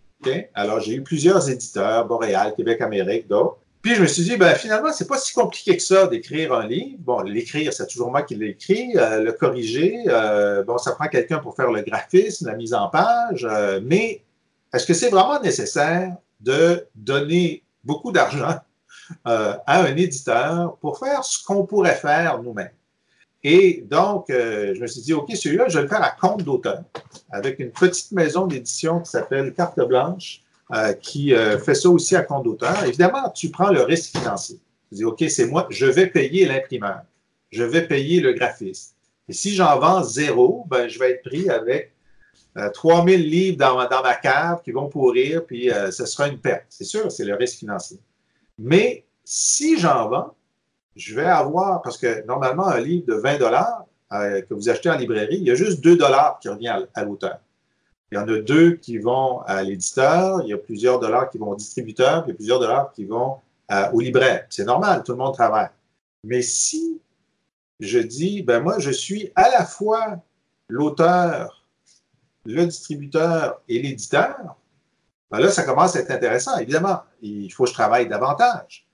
Alors, 0.53 0.79
j'ai 0.79 0.95
eu 0.95 1.03
plusieurs 1.03 1.49
éditeurs, 1.49 2.05
Boréal, 2.05 2.53
Québec, 2.55 2.79
Amérique, 2.81 3.27
d'autres. 3.27 3.57
Puis 3.81 3.95
je 3.95 4.01
me 4.01 4.07
suis 4.07 4.23
dit, 4.23 4.37
ben, 4.37 4.55
finalement, 4.55 4.93
c'est 4.93 5.07
pas 5.07 5.17
si 5.17 5.33
compliqué 5.33 5.75
que 5.75 5.83
ça 5.83 6.07
d'écrire 6.07 6.53
un 6.53 6.65
livre. 6.65 6.97
Bon, 6.99 7.19
l'écrire, 7.19 7.73
c'est 7.73 7.87
toujours 7.87 8.09
moi 8.09 8.21
qui 8.21 8.35
l'ai 8.35 8.51
écrit. 8.51 8.93
Euh, 8.95 9.21
le 9.21 9.33
corriger, 9.33 10.05
euh, 10.07 10.63
bon, 10.63 10.77
ça 10.77 10.93
prend 10.93 11.07
quelqu'un 11.07 11.39
pour 11.39 11.53
faire 11.57 11.69
le 11.69 11.81
graphisme, 11.81 12.47
la 12.47 12.55
mise 12.55 12.73
en 12.73 12.87
page. 12.87 13.45
Euh, 13.49 13.81
mais 13.83 14.21
est-ce 14.73 14.85
que 14.85 14.93
c'est 14.93 15.09
vraiment 15.09 15.41
nécessaire 15.41 16.15
de 16.39 16.85
donner 16.95 17.63
beaucoup 17.83 18.13
d'argent 18.13 18.55
euh, 19.27 19.55
à 19.65 19.83
un 19.83 19.95
éditeur 19.95 20.77
pour 20.77 20.97
faire 20.97 21.23
ce 21.23 21.43
qu'on 21.43 21.65
pourrait 21.65 21.95
faire 21.95 22.41
nous-mêmes. 22.41 22.71
Et 23.43 23.83
donc, 23.89 24.29
euh, 24.29 24.73
je 24.73 24.79
me 24.79 24.87
suis 24.87 25.01
dit, 25.01 25.13
OK, 25.13 25.35
celui-là, 25.35 25.67
je 25.67 25.77
vais 25.77 25.83
le 25.83 25.89
faire 25.89 26.03
à 26.03 26.11
compte 26.11 26.43
d'auteur, 26.43 26.83
avec 27.31 27.59
une 27.59 27.71
petite 27.71 28.11
maison 28.13 28.47
d'édition 28.47 29.01
qui 29.01 29.11
s'appelle 29.11 29.53
Carte 29.53 29.79
Blanche, 29.81 30.41
euh, 30.73 30.93
qui 30.93 31.33
fait 31.63 31.75
ça 31.75 31.89
aussi 31.89 32.15
à 32.15 32.21
compte 32.21 32.45
d'auteur. 32.45 32.83
Évidemment, 32.85 33.29
tu 33.29 33.49
prends 33.49 33.69
le 33.69 33.81
risque 33.81 34.17
financier. 34.17 34.59
Tu 34.89 34.95
dis, 34.95 35.05
OK, 35.05 35.23
c'est 35.27 35.47
moi, 35.47 35.67
je 35.69 35.85
vais 35.85 36.07
payer 36.07 36.45
l'imprimeur, 36.45 37.01
je 37.51 37.63
vais 37.63 37.85
payer 37.85 38.21
le 38.21 38.31
graphiste. 38.31 38.95
Et 39.27 39.33
si 39.33 39.53
j'en 39.53 39.77
vends 39.79 40.03
zéro, 40.03 40.65
ben, 40.69 40.87
je 40.87 40.97
vais 40.99 41.11
être 41.11 41.23
pris 41.23 41.49
avec 41.49 41.93
3000 42.73 43.29
livres 43.29 43.57
dans, 43.57 43.75
ma 43.75 44.15
cave 44.15 44.61
qui 44.63 44.71
vont 44.71 44.87
pourrir, 44.87 45.45
puis 45.45 45.69
ce 45.91 46.05
sera 46.05 46.29
une 46.29 46.37
perte. 46.37 46.65
C'est 46.69 46.83
sûr, 46.85 47.11
c'est 47.11 47.25
le 47.25 47.35
risque 47.35 47.59
financier. 47.59 47.99
Mais 48.59 49.05
si 49.23 49.79
j'en 49.79 50.09
vends, 50.09 50.35
je 50.95 51.15
vais 51.15 51.25
avoir, 51.25 51.81
parce 51.81 51.97
que 51.97 52.25
normalement, 52.25 52.67
un 52.67 52.79
livre 52.79 53.05
de 53.07 53.15
20 53.15 53.39
dollars 53.39 53.85
euh, 54.11 54.41
que 54.41 54.53
vous 54.53 54.69
achetez 54.69 54.89
en 54.89 54.97
librairie, 54.97 55.37
il 55.37 55.43
y 55.43 55.51
a 55.51 55.55
juste 55.55 55.81
2 55.81 55.97
dollars 55.97 56.39
qui 56.39 56.49
revient 56.49 56.85
à, 56.93 57.03
l'auteur. 57.03 57.39
Il 58.11 58.15
y 58.15 58.17
en 58.17 58.27
a 58.27 58.37
deux 58.39 58.75
qui 58.75 58.99
vont 58.99 59.39
à 59.41 59.63
l'éditeur, 59.63 60.41
il 60.43 60.49
y 60.49 60.53
a 60.53 60.57
plusieurs 60.57 60.99
dollars 60.99 61.29
qui 61.29 61.39
vont 61.39 61.49
au 61.49 61.55
distributeur, 61.55 62.23
puis 62.23 62.31
il 62.31 62.33
a 62.33 62.35
plusieurs 62.35 62.59
dollars 62.59 62.91
qui 62.91 63.05
vont 63.05 63.37
euh, 63.71 63.89
au 63.91 63.99
libraire. 64.01 64.45
C'est 64.49 64.65
normal, 64.65 65.03
tout 65.03 65.13
le 65.13 65.17
monde 65.17 65.33
travaille. 65.33 65.69
Mais 66.23 66.43
si 66.43 67.01
je 67.79 67.99
dis, 67.99 68.43
ben 68.43 68.59
moi, 68.59 68.77
je 68.77 68.91
suis 68.91 69.31
à 69.35 69.49
la 69.49 69.65
fois 69.65 70.21
l'auteur, 70.67 71.65
le 72.45 72.65
distributeur 72.65 73.61
et 73.67 73.81
l'éditeur, 73.81 74.57
ben 75.33 75.39
là, 75.39 75.49
ça 75.49 75.63
commence 75.63 75.95
à 75.95 75.99
être 75.99 76.11
intéressant. 76.11 76.55
Évidemment, 76.59 76.99
il 77.23 77.51
faut 77.51 77.63
que 77.63 77.71
je 77.71 77.73
travaille 77.73 78.07
davantage. 78.07 78.85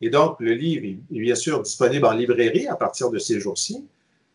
Et 0.00 0.08
donc, 0.08 0.40
le 0.40 0.54
livre 0.54 0.86
est 0.86 1.20
bien 1.20 1.34
sûr 1.34 1.60
disponible 1.60 2.06
en 2.06 2.12
librairie 2.12 2.66
à 2.68 2.74
partir 2.74 3.10
de 3.10 3.18
ces 3.18 3.38
jours-ci, 3.38 3.84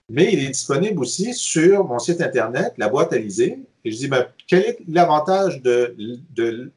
mais 0.09 0.31
il 0.31 0.43
est 0.45 0.49
disponible 0.49 0.99
aussi 0.99 1.33
sur 1.33 1.85
mon 1.85 1.97
site 1.97 2.21
Internet, 2.21 2.73
La 2.77 2.87
Boîte 2.87 3.13
à 3.13 3.17
Et 3.17 3.25
Et 3.83 3.91
je 3.91 3.97
dis, 3.97 4.07
ben, 4.07 4.27
quel 4.45 4.59
est 4.59 4.77
l'avantage 4.87 5.63
de, 5.63 5.95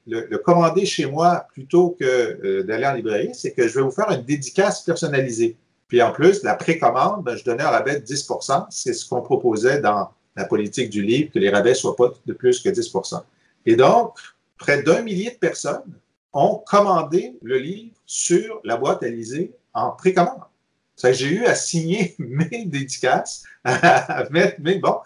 le, 0.06 0.36
commander 0.38 0.86
chez 0.86 1.04
moi 1.04 1.46
plutôt 1.52 1.94
que 2.00 2.04
euh, 2.04 2.62
d'aller 2.62 2.86
en 2.86 2.94
librairie? 2.94 3.34
C'est 3.34 3.52
que 3.52 3.68
je 3.68 3.74
vais 3.74 3.82
vous 3.82 3.90
faire 3.90 4.10
une 4.10 4.22
dédicace 4.22 4.80
personnalisée. 4.80 5.54
Puis 5.88 6.00
en 6.00 6.12
plus, 6.12 6.42
la 6.44 6.54
précommande, 6.54 7.24
ben, 7.24 7.36
je 7.36 7.44
donnais 7.44 7.62
un 7.62 7.68
rabais 7.68 8.00
de 8.00 8.06
10% 8.06 8.68
C'est 8.70 8.94
ce 8.94 9.06
qu'on 9.06 9.20
proposait 9.20 9.82
dans 9.82 10.08
la 10.34 10.46
politique 10.46 10.88
du 10.88 11.02
livre, 11.02 11.30
que 11.30 11.38
les 11.38 11.50
rabais 11.50 11.70
ne 11.70 11.74
soient 11.74 11.94
pas 11.94 12.10
de 12.24 12.32
plus 12.32 12.60
que 12.60 12.70
10% 12.70 13.22
Et 13.66 13.76
donc, 13.76 14.14
près 14.62 14.82
d'un 14.82 15.02
millier 15.02 15.30
de 15.30 15.36
personnes 15.36 15.92
ont 16.32 16.62
commandé 16.66 17.36
le 17.42 17.58
livre 17.58 17.94
sur 18.06 18.60
la 18.64 18.76
boîte 18.76 19.02
Alizée 19.02 19.52
en 19.74 19.90
précommande. 19.90 20.40
J'ai 21.02 21.26
eu 21.26 21.44
à 21.46 21.54
signer 21.56 22.14
mes 22.18 22.64
dédicaces, 22.64 23.42
à 23.64 24.24
mettre 24.30 24.60
bon, 24.80 24.98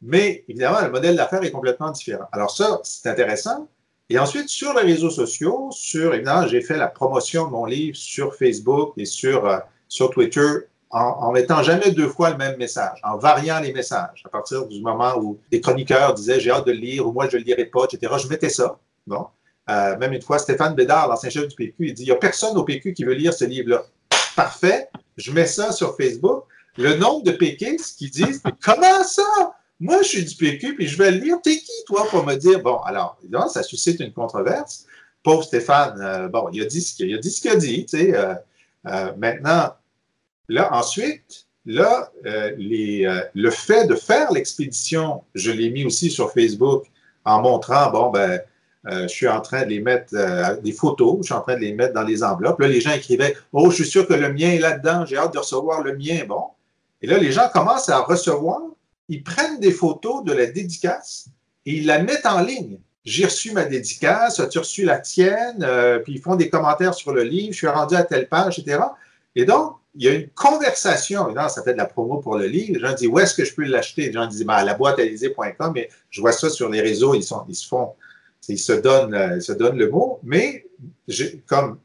mais 0.00 0.44
évidemment, 0.48 0.80
le 0.80 0.90
modèle 0.90 1.14
d'affaires 1.14 1.42
est 1.44 1.50
complètement 1.50 1.90
différent. 1.90 2.24
Alors 2.32 2.50
ça, 2.50 2.80
c'est 2.84 3.08
intéressant. 3.08 3.68
Et 4.08 4.18
ensuite, 4.18 4.48
sur 4.48 4.74
les 4.74 4.82
réseaux 4.82 5.10
sociaux, 5.10 5.68
sur, 5.72 6.14
évidemment, 6.14 6.46
j'ai 6.46 6.62
fait 6.62 6.76
la 6.76 6.88
promotion 6.88 7.46
de 7.46 7.50
mon 7.50 7.66
livre 7.66 7.96
sur 7.96 8.34
Facebook 8.34 8.94
et 8.96 9.04
sur, 9.04 9.46
euh, 9.46 9.58
Twitter 10.10 10.48
en, 10.90 11.00
en, 11.00 11.32
mettant 11.32 11.62
jamais 11.62 11.90
deux 11.90 12.08
fois 12.08 12.30
le 12.30 12.36
même 12.38 12.56
message, 12.56 12.98
en 13.04 13.18
variant 13.18 13.60
les 13.60 13.72
messages. 13.72 14.22
À 14.24 14.30
partir 14.30 14.66
du 14.66 14.80
moment 14.80 15.16
où 15.18 15.38
les 15.50 15.60
chroniqueurs 15.60 16.14
disaient 16.14 16.40
j'ai 16.40 16.50
hâte 16.50 16.66
de 16.66 16.72
le 16.72 16.78
lire 16.78 17.06
ou 17.06 17.12
moi 17.12 17.28
je 17.28 17.36
ne 17.36 17.42
le 17.42 17.46
lirai 17.46 17.66
pas, 17.66 17.84
etc., 17.84 18.14
je 18.22 18.28
mettais 18.28 18.48
ça. 18.48 18.78
Bon. 19.06 19.26
Euh, 19.70 19.96
même 19.98 20.12
une 20.12 20.22
fois, 20.22 20.38
Stéphane 20.38 20.74
Bédard, 20.74 21.08
l'ancien 21.08 21.30
chef 21.30 21.48
du 21.48 21.54
PQ, 21.54 21.74
il 21.78 21.94
dit 21.94 22.02
il 22.02 22.06
n'y 22.06 22.10
a 22.10 22.16
personne 22.16 22.56
au 22.56 22.64
PQ 22.64 22.94
qui 22.94 23.04
veut 23.04 23.14
lire 23.14 23.32
ce 23.32 23.44
livre-là. 23.44 23.84
Parfait. 24.34 24.88
Je 25.16 25.30
mets 25.32 25.46
ça 25.46 25.72
sur 25.72 25.96
Facebook. 25.96 26.44
Le 26.76 26.96
nombre 26.96 27.24
de 27.24 27.32
péquistes 27.32 27.98
qui 27.98 28.10
disent 28.10 28.42
comment 28.64 29.04
ça? 29.04 29.54
Moi, 29.78 30.02
je 30.02 30.08
suis 30.08 30.24
du 30.24 30.34
PQ, 30.34 30.76
puis 30.76 30.86
je 30.86 30.96
vais 30.96 31.10
le 31.10 31.18
lire. 31.18 31.36
T'es 31.42 31.56
qui, 31.56 31.84
toi, 31.86 32.06
pour 32.08 32.24
me 32.24 32.34
dire, 32.36 32.62
bon, 32.62 32.78
alors, 32.78 33.18
ça 33.50 33.62
suscite 33.62 34.00
une 34.00 34.12
controverse. 34.12 34.86
Pauvre 35.22 35.42
Stéphane, 35.42 36.00
euh, 36.00 36.28
bon, 36.28 36.48
il 36.52 36.62
a 36.62 36.64
dit 36.64 36.80
ce 36.80 36.94
qu'il 36.94 37.12
a 37.14 37.18
dit, 37.18 37.30
ce 37.30 37.40
qu'il 37.40 37.50
a 37.50 37.56
dit, 37.56 37.84
tu 37.86 37.98
sais. 37.98 38.14
Euh, 38.14 39.12
maintenant, 39.16 39.74
là, 40.48 40.72
ensuite, 40.72 41.46
là, 41.66 42.12
le 42.24 43.50
fait 43.50 43.86
de 43.86 43.94
faire 43.94 44.32
l'expédition, 44.32 45.22
je 45.34 45.50
l'ai 45.50 45.70
mis 45.70 45.84
aussi 45.84 46.10
sur 46.10 46.32
Facebook 46.32 46.86
en 47.24 47.42
montrant, 47.42 47.90
bon, 47.90 48.10
ben, 48.10 48.40
je 48.84 49.06
suis 49.06 49.28
en 49.28 49.40
train 49.40 49.62
de 49.62 49.68
les 49.68 49.80
mettre, 49.80 50.14
des 50.60 50.72
photos, 50.72 51.18
je 51.20 51.26
suis 51.26 51.34
en 51.34 51.40
train 51.40 51.54
de 51.54 51.60
les 51.60 51.72
mettre 51.72 51.94
dans 51.94 52.02
les 52.02 52.22
enveloppes. 52.22 52.60
Là, 52.60 52.68
les 52.68 52.80
gens 52.80 52.92
écrivaient, 52.92 53.36
oh, 53.52 53.70
je 53.70 53.76
suis 53.76 53.86
sûr 53.86 54.08
que 54.08 54.14
le 54.14 54.32
mien 54.32 54.50
est 54.50 54.58
là-dedans, 54.58 55.06
j'ai 55.06 55.16
hâte 55.16 55.32
de 55.32 55.38
recevoir 55.38 55.82
le 55.82 55.96
mien. 55.96 56.24
Bon. 56.28 56.46
Et 57.00 57.06
là, 57.06 57.18
les 57.18 57.30
gens 57.30 57.48
commencent 57.52 57.88
à 57.88 58.00
recevoir 58.00 58.60
ils 59.12 59.22
prennent 59.22 59.60
des 59.60 59.72
photos 59.72 60.24
de 60.24 60.32
la 60.32 60.46
dédicace 60.46 61.26
et 61.66 61.74
ils 61.74 61.86
la 61.86 62.02
mettent 62.02 62.26
en 62.26 62.40
ligne. 62.40 62.78
J'ai 63.04 63.26
reçu 63.26 63.52
ma 63.52 63.64
dédicace, 63.64 64.40
as-tu 64.40 64.58
reçu 64.58 64.84
la 64.84 64.98
tienne? 65.00 65.62
Euh, 65.62 65.98
puis 65.98 66.14
ils 66.14 66.20
font 66.20 66.36
des 66.36 66.48
commentaires 66.48 66.94
sur 66.94 67.12
le 67.12 67.22
livre, 67.22 67.52
je 67.52 67.58
suis 67.58 67.66
rendu 67.66 67.94
à 67.94 68.04
telle 68.04 68.28
page, 68.28 68.58
etc. 68.58 68.80
Et 69.34 69.44
donc, 69.44 69.76
il 69.96 70.04
y 70.04 70.08
a 70.08 70.14
une 70.14 70.28
conversation. 70.28 71.26
Évidemment, 71.26 71.48
ça 71.48 71.62
fait 71.62 71.72
de 71.72 71.78
la 71.78 71.84
promo 71.84 72.18
pour 72.18 72.38
le 72.38 72.46
livre. 72.46 72.72
Les 72.74 72.80
gens 72.80 72.94
disent, 72.94 73.08
où 73.08 73.18
est-ce 73.18 73.34
que 73.34 73.44
je 73.44 73.54
peux 73.54 73.64
l'acheter? 73.64 74.06
Les 74.06 74.12
gens 74.12 74.26
disent, 74.26 74.44
ben, 74.44 74.54
à 74.54 74.64
la 74.64 74.74
boîte 74.74 74.98
mais 74.98 75.90
je 76.10 76.20
vois 76.20 76.32
ça 76.32 76.48
sur 76.48 76.70
les 76.70 76.80
réseaux, 76.80 77.14
ils, 77.14 77.24
sont, 77.24 77.44
ils 77.48 77.56
se 77.56 77.66
font, 77.66 77.92
ils 78.48 78.58
se 78.58 78.72
donnent, 78.72 79.14
euh, 79.14 79.40
se 79.40 79.52
donnent 79.52 79.78
le 79.78 79.90
mot. 79.90 80.20
Mais 80.22 80.66
comme 81.46 81.78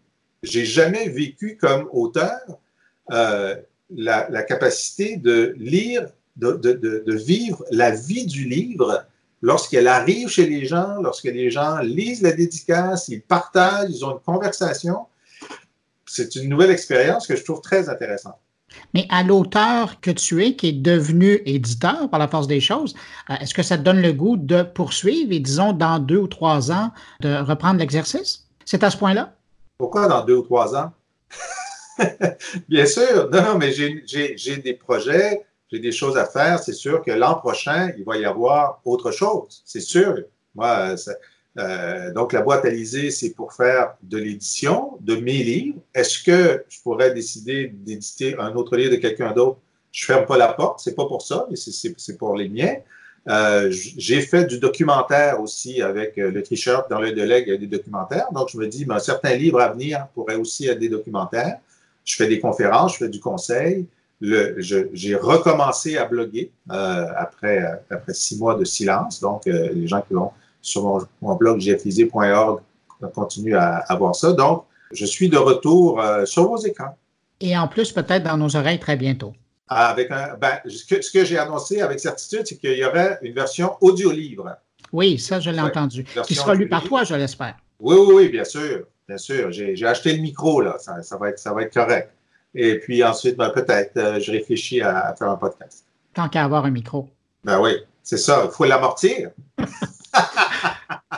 j'ai 0.44 0.66
jamais 0.66 1.10
vécu 1.10 1.58
comme 1.58 1.90
auteur 1.92 2.40
euh, 3.12 3.56
la, 3.90 4.30
la, 4.30 4.44
capacité 4.44 5.18
de 5.18 5.56
lire 5.58 6.08
de, 6.36 7.14
vivre 7.14 7.64
la 7.72 7.92
vie 7.92 8.26
du 8.26 8.46
livre 8.46 9.06
lorsqu'elle 9.42 9.88
arrive 9.88 10.30
chez 10.30 10.46
les 10.46 10.66
gens, 10.66 11.02
lorsque 11.02 11.26
les 11.26 11.50
gens 11.50 11.78
lisent 11.80 12.22
la 12.22 12.32
dédicace, 12.32 13.08
ils 13.08 13.22
partagent, 13.22 13.90
ils 13.90 14.06
ont 14.06 14.14
une 14.14 14.20
conversation. 14.20 15.06
C'est 16.06 16.36
une 16.36 16.50
nouvelle 16.50 16.72
expérience 16.72 17.28
que 17.28 17.36
je 17.36 17.44
trouve 17.44 17.62
très 17.62 17.90
intéressante. 17.90 18.38
Mais 18.94 19.06
à 19.10 19.24
l'auteur 19.24 20.00
que 20.02 20.12
tu 20.12 20.44
es, 20.46 20.56
qui 20.56 20.68
est 20.70 20.74
devenu 20.74 21.42
éditeur 21.46 22.10
par 22.10 22.20
la 22.20 22.28
force 22.28 22.48
des 22.48 22.60
choses, 22.60 22.96
euh, 23.30 23.36
est-ce 23.42 23.54
que 23.54 23.64
ça 23.64 23.78
te 23.78 23.84
donne 23.84 24.02
le 24.02 24.14
goût 24.14 24.38
de 24.38 24.64
poursuivre 24.64 25.32
et, 25.32 25.40
disons, 25.40 25.74
dans 25.74 26.00
deux 26.00 26.18
ou 26.18 26.28
trois 26.28 26.72
ans, 26.72 26.92
de 27.22 27.38
reprendre 27.38 27.80
l'exercice? 27.80 28.46
C'est 28.66 28.84
à 28.84 28.90
ce 28.90 28.98
point-là? 28.98 29.34
Pourquoi 29.78 30.08
dans 30.08 30.24
deux 30.26 30.36
ou 30.36 30.42
trois 30.42 30.76
ans? 30.76 30.92
Bien 32.70 32.86
sûr, 32.86 33.30
non, 33.32 33.58
mais 33.58 33.72
j'ai 33.72 34.58
des 34.58 34.74
projets 34.74 35.44
j'ai 35.72 35.80
des 35.80 35.92
choses 35.92 36.18
à 36.18 36.26
faire. 36.26 36.60
C'est 36.60 36.74
sûr 36.74 37.02
que 37.02 37.12
l'an 37.12 37.36
prochain, 37.36 37.92
il 37.98 38.06
va 38.06 38.18
y 38.18 38.26
avoir 38.26 38.82
autre 38.86 39.12
chose. 39.12 39.62
C'est 39.66 39.82
sûr. 39.82 40.16
Moi, 40.56 40.96
euh, 41.58 42.14
donc, 42.14 42.34
la 42.34 42.42
boîte 42.42 42.66
Alizée, 42.66 43.10
c'est 43.10 43.32
pour 43.32 43.54
faire 43.54 43.96
de 44.04 44.18
l'édition 44.18 44.98
de 45.02 45.16
mes 45.16 45.44
livres. 45.44 45.80
Est-ce 45.96 46.22
que 46.22 46.64
je 46.70 46.82
pourrais 46.82 47.14
décider 47.14 47.74
d'éditer 47.74 48.38
un 48.38 48.54
autre 48.54 48.78
livre 48.78 48.92
de 48.92 48.98
quelqu'un 48.98 49.32
d'autre? 49.32 49.58
Je 49.92 50.06
ferme 50.06 50.26
pas 50.26 50.38
la 50.38 50.50
porte. 50.50 50.82
C'est 50.82 50.96
pas 50.96 51.08
pour 51.08 51.22
ça, 51.22 51.48
mais 51.50 51.56
c'est 51.56 52.18
pour 52.18 52.36
les 52.36 52.50
miens. 52.50 52.76
Euh, 53.30 53.70
j'ai 53.72 54.22
fait 54.22 54.46
du 54.46 54.60
documentaire 54.60 55.42
aussi 55.42 55.82
avec 55.82 56.18
euh, 56.18 56.32
le 56.32 56.44
t-shirt 56.44 56.90
dans 56.90 57.02
le 57.02 57.12
délai, 57.12 57.42
il 57.42 57.50
y 57.50 57.52
a 57.52 57.58
des 57.58 57.68
documentaires. 57.68 58.28
Donc, 58.32 58.50
je 58.50 58.58
me 58.58 58.68
dis, 58.68 58.86
ben, 58.86 59.00
certains 59.00 59.36
livres 59.36 59.60
à 59.60 59.70
venir 59.70 60.08
pourraient 60.14 60.36
aussi 60.36 60.68
être 60.68 60.80
des 60.80 60.90
documentaires. 60.90 61.58
Je 62.06 62.16
fais 62.16 62.28
des 62.28 62.40
conférences, 62.40 62.94
je 62.94 62.98
fais 63.00 63.10
du 63.10 63.20
conseil 63.20 63.86
j'ai 64.20 65.16
recommencé 65.16 65.96
à 65.98 66.06
bloguer 66.06 66.50
euh, 66.72 67.06
après, 67.16 67.64
après 67.90 68.16
six 68.16 68.40
mois 68.40 68.56
de 68.56 68.66
silence. 68.66 69.20
Donc, 69.20 69.46
les 69.46 69.88
gens 69.88 70.02
qui 70.02 70.16
vont 70.16 70.32
sur 70.62 71.08
mon, 71.22 71.36
blog 71.36 71.60
gflisé.org 71.60 72.62
continuent 73.14 73.56
à, 73.56 73.78
à, 73.88 73.96
voir 73.96 74.16
ça. 74.16 74.34
Donc, 74.34 74.66
je 74.92 75.06
suis 75.06 75.30
de 75.30 75.38
retour 75.38 76.02
sur 76.26 76.48
vos 76.48 76.58
écrans. 76.58 76.96
Et 77.40 77.58
en 77.58 77.68
plus, 77.68 77.92
peut-être 77.92 78.24
dans 78.24 78.38
nos 78.38 78.56
oreilles 78.56 78.80
très 78.80 78.96
bientôt. 78.96 79.34
Avec 79.70 80.12
un, 80.12 80.36
ben, 80.36 80.60
ce 80.66 80.86
que, 80.86 81.02
ce 81.02 81.12
que 81.12 81.26
j'ai 81.26 81.38
annoncé 81.38 81.82
avec 81.82 82.00
certitude, 82.00 82.44
c'est 82.46 82.58
qu'il 82.58 82.78
y 82.78 82.86
aurait 82.86 83.20
une 83.22 83.34
version 83.34 83.76
audio-livre. 83.82 84.58
Oui, 84.94 85.20
ça, 85.20 85.40
je 85.40 85.50
l'ai 85.50 85.60
entendu. 85.60 86.06
Qui 86.26 86.36
sera 86.36 86.56
lu 86.56 86.70
par 86.70 86.84
toi, 86.84 87.04
je 87.04 87.16
l'espère. 87.16 87.56
Oui, 87.80 87.96
oui, 88.00 88.14
oui, 88.14 88.30
bien 88.30 88.46
sûr. 88.46 88.86
Bien 89.08 89.18
sûr. 89.18 89.52
J'ai 89.52 89.86
acheté 89.86 90.14
le 90.14 90.22
micro, 90.22 90.62
là. 90.62 90.78
Ça, 90.80 91.02
ça, 91.04 91.18
va 91.18 91.30
être, 91.30 91.40
ça 91.40 91.54
va 91.54 91.64
être 91.64 91.74
correct. 91.74 92.12
Et 92.56 92.80
puis 92.80 93.04
ensuite, 93.04 93.36
ben, 93.36 93.50
peut-être, 93.50 93.98
euh, 93.98 94.20
je 94.20 94.32
réfléchis 94.32 94.82
à, 94.82 95.14
faire 95.18 95.30
un 95.30 95.36
podcast. 95.36 95.86
Tant 96.14 96.30
qu'à 96.30 96.46
avoir 96.46 96.66
un 96.66 96.72
micro. 96.72 97.10
Ben 97.44 97.60
oui, 97.60 97.72
c'est 98.02 98.18
ça. 98.18 98.44
Il 98.46 98.52
faut 98.52 98.66
l'amortir. 98.66 99.32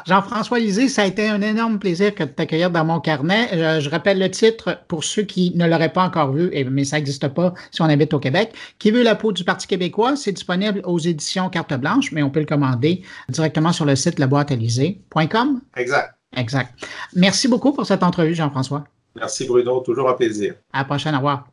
Jean-François 0.10 0.58
Lisée, 0.58 0.90
ça 0.90 1.04
a 1.04 1.06
été 1.06 1.30
un 1.30 1.40
énorme 1.40 1.78
plaisir 1.78 2.12
de 2.18 2.26
t'accueillir 2.26 2.72
dans 2.72 2.84
mon 2.84 3.00
carnet. 3.00 3.48
Euh, 3.54 3.80
je, 3.80 3.92
rappelle 3.92 4.18
le 4.18 4.32
titre 4.32 4.80
pour 4.88 5.04
ceux 5.04 5.22
qui 5.22 5.54
ne 5.56 5.68
l'auraient 5.68 5.94
pas 5.94 6.04
encore 6.04 6.34
vu, 6.34 6.52
mais 6.72 6.84
ça 6.84 6.98
n'existe 6.98 7.28
pas 7.28 7.54
si 7.70 7.84
on 7.84 7.86
habite 7.86 8.12
au 8.16 8.20
Québec. 8.20 8.52
Qui 8.80 8.90
veut 8.90 9.04
la 9.04 9.14
peau 9.14 9.32
du 9.32 9.44
Parti 9.44 9.68
québécois? 9.68 10.16
C'est 10.16 10.32
disponible 10.32 10.82
aux 10.84 10.98
éditions 10.98 11.48
Carte 11.50 11.76
Blanche, 11.76 12.12
mais 12.12 12.24
on 12.24 12.32
peut 12.32 12.40
le 12.40 12.48
commander 12.48 13.04
directement 13.30 13.72
sur 13.72 13.86
le 13.86 13.96
site 13.96 14.18
leboîtealisée.com. 14.18 15.62
Exact. 15.78 16.16
Exact. 16.36 16.74
Merci 17.16 17.48
beaucoup 17.48 17.72
pour 17.72 17.86
cette 17.86 18.02
entrevue, 18.02 18.34
Jean-François. 18.34 18.86
Merci 19.16 19.46
Bruno, 19.46 19.82
toujours 19.82 20.10
un 20.10 20.14
plaisir. 20.14 20.56
À 20.74 20.80
la 20.80 20.86
prochaine, 20.86 21.14
au 21.14 21.18
revoir. 21.18 21.46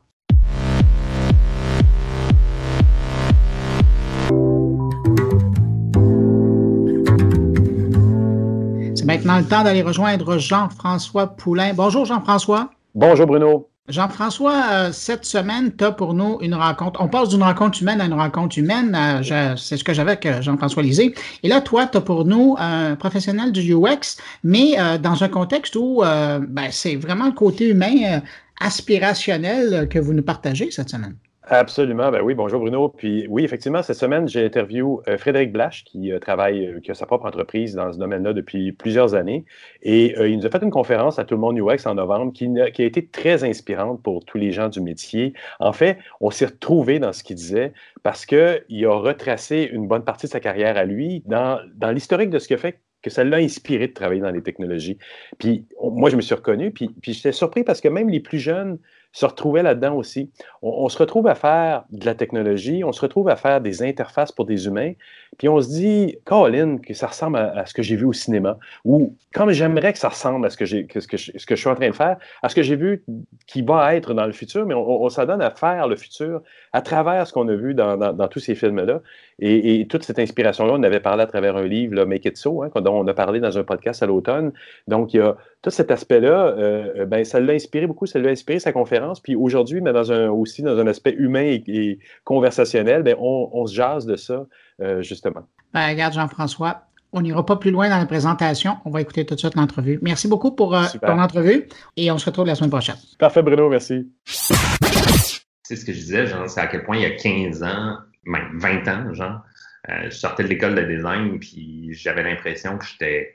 Maintenant 9.17 9.39
le 9.39 9.45
temps 9.45 9.63
d'aller 9.63 9.83
rejoindre 9.83 10.37
Jean-François 10.37 11.29
Poulain. 11.29 11.73
Bonjour 11.75 12.05
Jean-François. 12.05 12.71
Bonjour 12.95 13.27
Bruno. 13.27 13.69
Jean-François, 13.89 14.65
euh, 14.73 14.93
cette 14.93 15.25
semaine, 15.25 15.73
tu 15.77 15.85
as 15.85 15.93
pour 15.93 16.13
nous 16.13 16.39
une 16.43 16.55
rencontre. 16.55 17.01
On 17.01 17.09
passe 17.09 17.29
d'une 17.29 17.43
rencontre 17.43 17.81
humaine 17.81 18.01
à 18.01 18.05
une 18.05 18.15
rencontre 18.15 18.59
humaine. 18.59 18.95
Euh, 18.95 19.57
c'est 19.57 19.77
ce 19.77 19.85
que 19.85 19.95
j'avais 19.95 20.13
avec 20.13 20.27
euh, 20.27 20.43
Jean-François 20.43 20.83
Lisée. 20.83 21.15
Et 21.43 21.49
là, 21.49 21.61
toi, 21.63 21.87
tu 21.87 21.97
as 21.97 22.01
pour 22.01 22.25
nous 22.25 22.57
un 22.59 22.97
professionnel 22.97 23.53
du 23.53 23.75
UX, 23.75 24.19
mais 24.43 24.77
dans 25.01 25.23
un 25.23 25.29
contexte 25.29 25.77
où 25.77 26.03
ben, 26.03 26.69
c'est 26.71 26.97
vraiment 26.97 27.27
le 27.27 27.33
côté 27.33 27.69
humain 27.69 28.21
aspirationnel 28.61 29.89
que 29.89 29.99
vous 29.99 30.13
nous 30.13 30.23
partagez 30.23 30.71
cette 30.71 30.91
semaine. 30.91 31.17
Absolument, 31.49 32.11
ben 32.11 32.23
oui, 32.23 32.35
bonjour 32.35 32.59
Bruno. 32.59 32.89
Puis 32.89 33.25
oui, 33.29 33.45
effectivement, 33.45 33.81
cette 33.81 33.97
semaine, 33.97 34.27
j'ai 34.27 34.45
interviewé 34.45 35.01
euh, 35.07 35.17
Frédéric 35.17 35.53
Blache, 35.53 35.85
qui 35.85 36.11
euh, 36.11 36.19
travaille, 36.19 36.67
euh, 36.67 36.81
qui 36.81 36.91
a 36.91 36.95
sa 36.95 37.07
propre 37.07 37.25
entreprise 37.25 37.77
dans 37.77 37.93
ce 37.93 37.99
domaine-là 37.99 38.33
depuis 38.33 38.73
plusieurs 38.73 39.15
années. 39.15 39.45
Et 39.81 40.17
il 40.29 40.39
nous 40.39 40.45
a 40.45 40.51
fait 40.51 40.61
une 40.61 40.73
conférence 40.73 41.21
à 41.21 41.25
Tout 41.25 41.37
le 41.37 41.41
monde 41.41 41.57
UX 41.57 41.87
en 41.87 41.95
novembre 41.95 42.33
qui, 42.33 42.49
a 42.61 42.67
été 42.67 43.07
très 43.07 43.45
inspirante 43.45 44.03
pour 44.03 44.25
tous 44.25 44.39
les 44.39 44.51
gens 44.51 44.69
du 44.69 44.81
métier. 44.81 45.35
En 45.61 45.73
fait, 45.73 45.99
on 46.21 46.31
s'est 46.31 46.47
retrouvé 46.47 46.99
dans 46.99 47.13
ce 47.13 47.23
qu'il 47.23 47.37
disait 47.37 47.73
parce 48.03 48.27
qu'il 48.27 48.85
a 48.85 48.99
retracé 48.99 49.71
une 49.73 49.87
bonne 49.87 50.03
partie 50.03 50.27
de 50.27 50.33
sa 50.33 50.41
carrière 50.41 50.77
à 50.77 50.85
lui 50.85 51.23
dans, 51.27 51.61
l'historique 51.93 52.31
de 52.31 52.41
ce 52.41 52.53
a 52.55 52.57
fait 52.57 52.81
que 53.03 53.11
ça 53.11 53.23
l'a 53.23 53.37
inspiré 53.37 53.87
de 53.87 53.93
travailler 53.93 54.21
dans 54.21 54.33
les 54.33 54.43
technologies. 54.43 54.99
Puis 55.39 55.65
moi, 55.81 56.11
je 56.11 56.17
me 56.17 56.23
suis 56.23 56.35
reconnu, 56.35 56.73
puis 56.73 56.91
j'étais 57.03 57.31
surpris 57.31 57.63
parce 57.63 57.81
que 57.81 57.87
même 57.87 58.09
les 58.09 58.19
plus 58.19 58.41
jeunes 58.41 58.79
se 59.17 59.25
retrouvait 59.25 59.63
là-dedans 59.63 59.95
aussi. 59.95 60.31
On, 60.61 60.91
se 60.91 60.99
retrouve 60.99 61.27
à 61.27 61.35
faire 61.35 61.85
de 61.91 62.05
la 62.05 62.15
technologie, 62.15 62.85
on 62.85 62.93
se 62.93 63.01
retrouve 63.01 63.31
à 63.31 63.37
faire 63.37 63.63
des 63.63 63.83
interfaces 63.83 64.31
pour 64.31 64.45
des 64.45 64.67
humains, 64.67 64.93
puis 65.39 65.49
on 65.49 65.61
se 65.61 65.69
dit, 65.69 66.19
Colin, 66.25 66.79
que 66.79 66.95
ça 66.95 67.09
ressemble 67.09 67.39
à, 67.39 67.67
ce 67.67 67.75
que 67.75 67.83
j'ai 67.83 67.97
vu 67.97 68.05
au 68.05 68.13
cinéma, 68.13 68.59
ou 68.85 69.15
comme 69.35 69.51
j'aimerais 69.51 69.93
que 69.93 69.99
ça 69.99 70.09
ressemble 70.09 70.47
à 70.47 70.51
ce 70.51 70.57
que, 70.57 70.65
j'ai, 70.65 70.87
ce, 70.99 71.07
que 71.07 71.17
je, 71.17 71.33
ce 71.37 71.47
que 71.47 71.55
je 71.55 71.61
suis 71.61 71.69
en 71.69 71.75
train 71.75 71.89
de 71.89 71.95
faire, 71.95 72.17
à 72.43 72.49
ce 72.49 72.55
que 72.55 72.63
j'ai 72.63 72.77
vu 72.77 73.05
qui 73.47 73.63
va 73.63 73.95
être 73.95 74.15
dans 74.15 74.27
le 74.27 74.33
futur, 74.33 74.67
mais 74.67 74.75
on, 74.75 75.09
s'adonne 75.09 75.43
à 75.43 75.51
faire 75.51 75.89
le 75.89 75.97
futur 75.97 76.43
à 76.73 76.81
travers 76.81 77.27
ce 77.27 77.33
qu'on 77.33 77.49
a 77.49 77.55
vu 77.55 77.75
dans, 77.75 77.97
dans, 77.97 78.29
tous 78.29 78.41
ces 78.41 78.55
films-là. 78.55 79.01
Et, 79.39 79.87
toute 79.89 80.03
cette 80.05 80.19
inspiration-là, 80.19 80.73
on 80.75 80.83
avait 80.83 81.01
parlé 81.01 81.23
à 81.23 81.27
travers 81.27 81.57
un 81.57 81.65
livre, 81.65 82.05
Make 82.05 82.25
It 82.25 82.37
So, 82.37 82.63
hein, 82.63 82.71
dont 82.75 82.95
on 82.95 83.07
a 83.07 83.15
parlé 83.15 83.41
dans 83.41 83.59
un 83.59 83.65
podcast 83.65 84.03
à 84.03 84.07
l'automne. 84.07 84.53
Donc, 84.89 85.13
il 85.13 85.19
y 85.19 85.21
a 85.21 85.37
tout 85.63 85.71
cet 85.71 85.91
aspect-là, 85.91 86.55
euh, 86.57 87.07
ben, 87.07 87.25
ça 87.25 87.41
l'a 87.41 87.53
inspiré 87.53 87.87
beaucoup, 87.87 88.07
ça 88.07 88.19
l'a 88.19 88.31
inspiré 88.31 88.59
sa 88.61 88.73
conférence. 88.73 89.21
Puis 89.21 89.35
aujourd'hui, 89.35 89.81
mais 89.81 89.91
aussi 90.29 90.63
dans 90.63 90.79
un 90.79 90.87
aspect 90.87 91.13
humain 91.13 91.59
et, 91.67 91.99
conversationnel, 92.25 93.03
ben, 93.03 93.17
on, 93.19 93.67
se 93.67 93.75
jase 93.75 94.07
de 94.07 94.17
ça, 94.17 94.47
euh, 94.81 95.03
justement. 95.03 95.49
Ben, 95.73 95.89
regarde, 95.89 96.15
Jean-François, 96.15 96.83
on 97.13 97.23
n'ira 97.23 97.45
pas 97.45 97.57
plus 97.57 97.71
loin 97.71 97.89
dans 97.89 97.99
la 97.99 98.07
présentation. 98.07 98.79
On 98.85 98.91
va 98.91 99.01
écouter 99.01 99.25
tout 99.25 99.35
de 99.35 99.41
suite 99.41 99.55
l'entrevue. 99.55 99.99
Merci 100.03 100.29
beaucoup 100.29 100.53
pour 100.53 100.77
euh, 100.77 100.85
ton 101.03 101.19
entrevue 101.19 101.69
et 101.97 102.11
on 102.11 102.19
se 102.19 102.27
retrouve 102.27 102.47
la 102.47 102.55
semaine 102.55 102.71
prochaine. 102.71 102.97
Parfait, 103.19 103.43
Bruno, 103.43 103.69
merci. 103.69 104.13
C'est 104.25 105.77
ce 105.77 105.85
que 105.85 105.93
je 105.93 105.99
disais, 105.99 106.27
genre, 106.27 106.49
c'est 106.49 106.61
à 106.61 106.67
quel 106.67 106.85
point 106.85 106.97
il 106.97 107.03
y 107.03 107.07
a 107.07 107.11
15 107.11 107.63
ans, 107.63 107.97
même 108.25 108.59
20 108.59 108.89
ans, 108.89 109.15
genre, 109.15 109.41
euh, 109.89 110.05
je 110.05 110.11
sortais 110.11 110.45
de 110.45 110.49
l'école 110.49 110.75
de 110.75 110.83
design, 110.83 111.39
puis 111.39 111.93
j'avais 111.93 112.23
l'impression 112.23 112.79
que 112.79 112.85
j'étais 112.85 113.33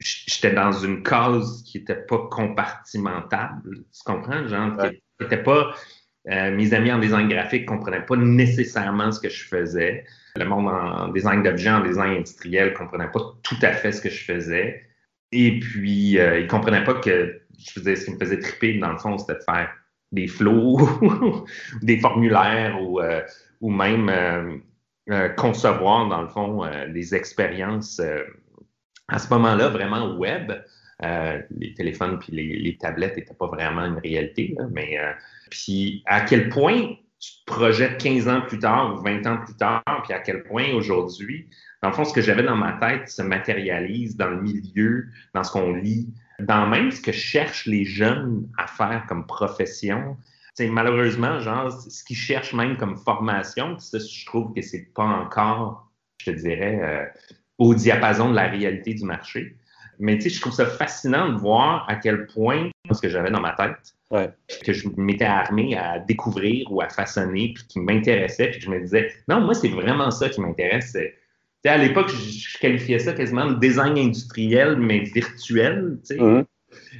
j'étais 0.00 0.52
dans 0.52 0.72
une 0.72 1.02
case 1.02 1.62
qui 1.64 1.78
n'était 1.78 1.94
pas 1.94 2.18
compartimentable. 2.30 3.84
Tu 3.92 4.02
comprends, 4.04 4.46
genre, 4.46 4.76
qui 5.18 5.36
pas. 5.36 5.74
Euh, 6.30 6.50
mes 6.56 6.72
amis 6.72 6.90
en 6.90 6.98
design 6.98 7.28
graphique 7.28 7.62
ne 7.62 7.76
comprenaient 7.76 8.04
pas 8.04 8.16
nécessairement 8.16 9.12
ce 9.12 9.20
que 9.20 9.28
je 9.28 9.44
faisais. 9.44 10.04
Le 10.36 10.44
monde 10.44 10.68
en 10.68 11.08
design 11.08 11.42
d'objets, 11.42 11.70
en 11.70 11.80
design 11.80 12.18
industriel 12.18 12.70
ne 12.70 12.76
comprenait 12.76 13.10
pas 13.10 13.20
tout 13.42 13.58
à 13.62 13.72
fait 13.72 13.92
ce 13.92 14.00
que 14.00 14.10
je 14.10 14.24
faisais. 14.24 14.84
Et 15.32 15.60
puis, 15.60 16.18
euh, 16.18 16.40
ils 16.40 16.44
ne 16.44 16.48
comprenaient 16.48 16.84
pas 16.84 16.94
que 16.94 17.40
je 17.58 17.70
faisais 17.72 17.96
ce 17.96 18.06
qui 18.06 18.12
me 18.12 18.18
faisait 18.18 18.40
triper, 18.40 18.78
dans 18.78 18.92
le 18.92 18.98
fond, 18.98 19.16
c'était 19.18 19.34
de 19.34 19.44
faire 19.44 19.70
des 20.12 20.26
flows, 20.26 20.78
des 21.82 21.98
formulaires 21.98 22.80
ou, 22.82 23.00
euh, 23.00 23.22
ou 23.60 23.70
même 23.70 24.60
concevoir, 25.36 26.08
dans 26.08 26.22
le 26.22 26.28
fond, 26.28 26.64
des 26.88 27.14
expériences 27.14 28.00
à 29.08 29.18
ce 29.18 29.28
moment-là, 29.34 29.68
vraiment 29.68 30.16
web, 30.16 30.52
euh, 31.02 31.42
les 31.50 31.74
téléphones 31.74 32.18
puis 32.18 32.32
les, 32.32 32.78
tablettes 32.78 33.16
n'étaient 33.16 33.34
pas 33.34 33.48
vraiment 33.48 33.84
une 33.84 33.98
réalité. 33.98 34.56
mais 34.70 34.98
euh, 34.98 35.12
puis 35.50 36.02
à 36.06 36.20
quel 36.22 36.48
point 36.48 36.94
tu 37.24 37.44
te 37.44 37.52
projettes 37.52 37.98
15 38.02 38.28
ans 38.28 38.40
plus 38.42 38.58
tard 38.58 38.94
ou 38.94 39.02
20 39.02 39.26
ans 39.26 39.38
plus 39.44 39.54
tard, 39.54 39.82
puis 40.04 40.12
à 40.12 40.20
quel 40.20 40.42
point 40.42 40.72
aujourd'hui, 40.74 41.48
dans 41.82 41.88
le 41.88 41.94
fond, 41.94 42.04
ce 42.04 42.12
que 42.12 42.20
j'avais 42.20 42.42
dans 42.42 42.56
ma 42.56 42.72
tête 42.74 43.08
se 43.08 43.22
matérialise 43.22 44.16
dans 44.16 44.28
le 44.28 44.40
milieu, 44.40 45.06
dans 45.34 45.42
ce 45.42 45.52
qu'on 45.52 45.74
lit, 45.74 46.08
dans 46.40 46.66
même 46.66 46.90
ce 46.90 47.00
que 47.00 47.12
cherchent 47.12 47.66
les 47.66 47.84
jeunes 47.84 48.48
à 48.58 48.66
faire 48.66 49.04
comme 49.08 49.26
profession. 49.26 50.16
C'est 50.54 50.68
malheureusement, 50.68 51.40
genre, 51.40 51.70
ce 51.70 52.04
qu'ils 52.04 52.16
cherchent 52.16 52.54
même 52.54 52.76
comme 52.76 52.96
formation, 52.96 53.78
ça, 53.78 53.98
je 53.98 54.26
trouve 54.26 54.52
que 54.54 54.62
c'est 54.62 54.92
pas 54.94 55.04
encore, 55.04 55.90
je 56.18 56.30
te 56.30 56.36
dirais, 56.36 56.80
euh, 56.82 57.04
au 57.58 57.74
diapason 57.74 58.30
de 58.30 58.34
la 58.36 58.48
réalité 58.48 58.94
du 58.94 59.04
marché. 59.04 59.56
Mais 59.98 60.16
tu 60.16 60.22
sais, 60.22 60.30
je 60.30 60.40
trouve 60.40 60.52
ça 60.52 60.66
fascinant 60.66 61.32
de 61.32 61.38
voir 61.38 61.86
à 61.88 61.96
quel 61.96 62.26
point 62.26 62.70
ce 62.92 63.00
que 63.00 63.08
j'avais 63.08 63.30
dans 63.30 63.40
ma 63.40 63.52
tête, 63.52 63.94
que 64.64 64.72
je 64.72 64.88
m'étais 64.96 65.24
armé 65.24 65.76
à 65.76 65.98
découvrir 65.98 66.70
ou 66.70 66.80
à 66.80 66.88
façonner, 66.88 67.52
puis 67.54 67.64
qui 67.68 67.80
m'intéressait, 67.80 68.50
puis 68.50 68.60
je 68.60 68.70
me 68.70 68.80
disais, 68.80 69.12
non, 69.28 69.40
moi, 69.40 69.54
c'est 69.54 69.68
vraiment 69.68 70.10
ça 70.10 70.28
qui 70.28 70.40
m'intéresse. 70.40 70.96
À 71.66 71.78
l'époque, 71.78 72.10
je, 72.10 72.58
qualifiais 72.58 72.98
ça 72.98 73.12
quasiment 73.12 73.46
de 73.46 73.58
design 73.58 73.96
industriel, 73.96 74.76
mais 74.76 75.00
virtuel. 75.00 75.98
Tu 76.06 76.16
sais. 76.16 76.22
Mm-hmm. 76.22 76.44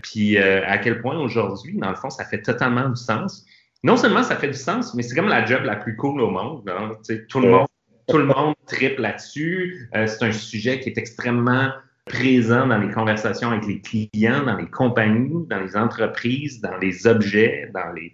Puis 0.02 0.38
euh, 0.38 0.62
à 0.66 0.78
quel 0.78 1.00
point 1.00 1.18
aujourd'hui, 1.18 1.76
dans 1.76 1.90
le 1.90 1.96
fond, 1.96 2.10
ça 2.10 2.24
fait 2.24 2.40
totalement 2.40 2.88
du 2.88 2.96
sens. 2.96 3.44
Non 3.82 3.96
seulement 3.96 4.22
ça 4.22 4.36
fait 4.36 4.48
du 4.48 4.56
sens, 4.56 4.94
mais 4.94 5.02
c'est 5.02 5.14
comme 5.14 5.28
la 5.28 5.44
job 5.44 5.64
la 5.64 5.76
plus 5.76 5.96
cool 5.96 6.20
au 6.22 6.30
monde. 6.30 6.68
Hein. 6.68 6.92
Tout 7.28 7.40
le 7.40 7.50
monde 7.50 7.66
tout 8.08 8.18
le 8.18 8.26
monde 8.26 8.54
triple 8.66 9.02
là-dessus. 9.02 9.88
Euh, 9.94 10.06
c'est 10.06 10.24
un 10.24 10.32
sujet 10.32 10.80
qui 10.80 10.90
est 10.90 10.98
extrêmement 10.98 11.70
présent 12.04 12.66
dans 12.66 12.78
les 12.78 12.92
conversations 12.92 13.50
avec 13.50 13.66
les 13.66 13.80
clients, 13.80 14.44
dans 14.44 14.56
les 14.56 14.68
compagnies, 14.68 15.46
dans 15.48 15.60
les 15.60 15.76
entreprises, 15.76 16.60
dans 16.60 16.76
les 16.78 17.06
objets, 17.06 17.70
dans 17.72 17.92
les. 17.92 18.12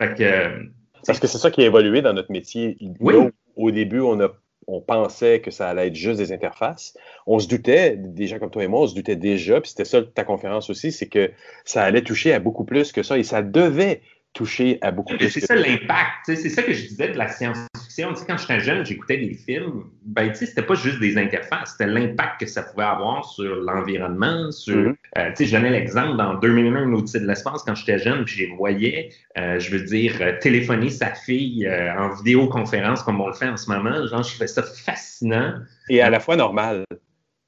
Fait 0.00 0.14
que, 0.14 0.22
euh, 0.22 0.62
Parce 1.06 1.20
que 1.20 1.26
c'est 1.26 1.38
ça 1.38 1.50
qui 1.50 1.62
a 1.62 1.66
évolué 1.66 2.02
dans 2.02 2.14
notre 2.14 2.32
métier. 2.32 2.76
Oui. 3.00 3.14
au 3.56 3.70
début, 3.70 4.00
on 4.00 4.20
a 4.20 4.28
on 4.70 4.80
pensait 4.80 5.40
que 5.40 5.50
ça 5.50 5.68
allait 5.68 5.88
être 5.88 5.94
juste 5.94 6.18
des 6.18 6.32
interfaces. 6.32 6.96
On 7.26 7.38
se 7.38 7.48
doutait, 7.48 7.96
des 7.96 8.26
gens 8.26 8.38
comme 8.38 8.50
toi 8.50 8.64
et 8.64 8.68
moi, 8.68 8.82
on 8.82 8.86
se 8.86 8.94
doutait 8.94 9.16
déjà, 9.16 9.60
puis 9.60 9.70
c'était 9.70 9.84
ça 9.84 10.02
ta 10.02 10.24
conférence 10.24 10.70
aussi, 10.70 10.92
c'est 10.92 11.08
que 11.08 11.30
ça 11.64 11.82
allait 11.82 12.02
toucher 12.02 12.32
à 12.32 12.38
beaucoup 12.38 12.64
plus 12.64 12.92
que 12.92 13.02
ça 13.02 13.18
et 13.18 13.24
ça 13.24 13.42
devait 13.42 14.02
toucher 14.32 14.78
à 14.80 14.90
beaucoup 14.90 15.16
plus. 15.16 15.30
C'est 15.30 15.40
ça 15.40 15.54
l'impact. 15.54 16.26
C'est 16.26 16.48
ça 16.48 16.62
que 16.62 16.72
je 16.72 16.86
disais 16.86 17.08
de 17.08 17.18
la 17.18 17.28
science-fiction. 17.28 18.14
quand 18.26 18.36
j'étais 18.38 18.60
jeune, 18.60 18.84
j'écoutais 18.86 19.18
des 19.18 19.34
films. 19.34 19.84
Ben, 20.04 20.32
c'était 20.34 20.62
pas 20.62 20.74
juste 20.74 21.00
des 21.00 21.18
interfaces, 21.18 21.72
c'était 21.72 21.90
l'impact 21.90 22.40
que 22.40 22.46
ça 22.46 22.62
pouvait 22.62 22.84
avoir 22.84 23.24
sur 23.24 23.56
l'environnement. 23.56 24.50
Sur, 24.52 24.76
mm-hmm. 24.76 24.96
euh, 25.18 25.30
je 25.38 25.50
donnais 25.50 25.70
l'exemple 25.70 26.16
dans 26.16 26.34
2001, 26.34 26.84
une 26.84 26.94
Odyssée 26.94 27.20
de 27.20 27.26
l'espace, 27.26 27.62
quand 27.64 27.74
j'étais 27.74 27.98
jeune, 27.98 28.24
puis 28.24 28.46
je 28.46 28.54
voyais, 28.54 29.10
euh, 29.38 29.58
je 29.58 29.70
veux 29.70 29.84
dire, 29.84 30.16
euh, 30.20 30.32
téléphoner 30.40 30.90
sa 30.90 31.12
fille 31.14 31.68
en 31.98 32.14
vidéoconférence 32.14 33.02
comme 33.02 33.20
on 33.20 33.28
le 33.28 33.34
fait 33.34 33.48
en 33.48 33.56
ce 33.56 33.70
moment. 33.70 34.06
Genre, 34.06 34.22
je 34.22 34.30
trouvais 34.30 34.46
ça 34.46 34.62
fascinant. 34.62 35.54
Et 35.88 36.00
à 36.00 36.10
la 36.10 36.20
fois 36.20 36.36
normal. 36.36 36.84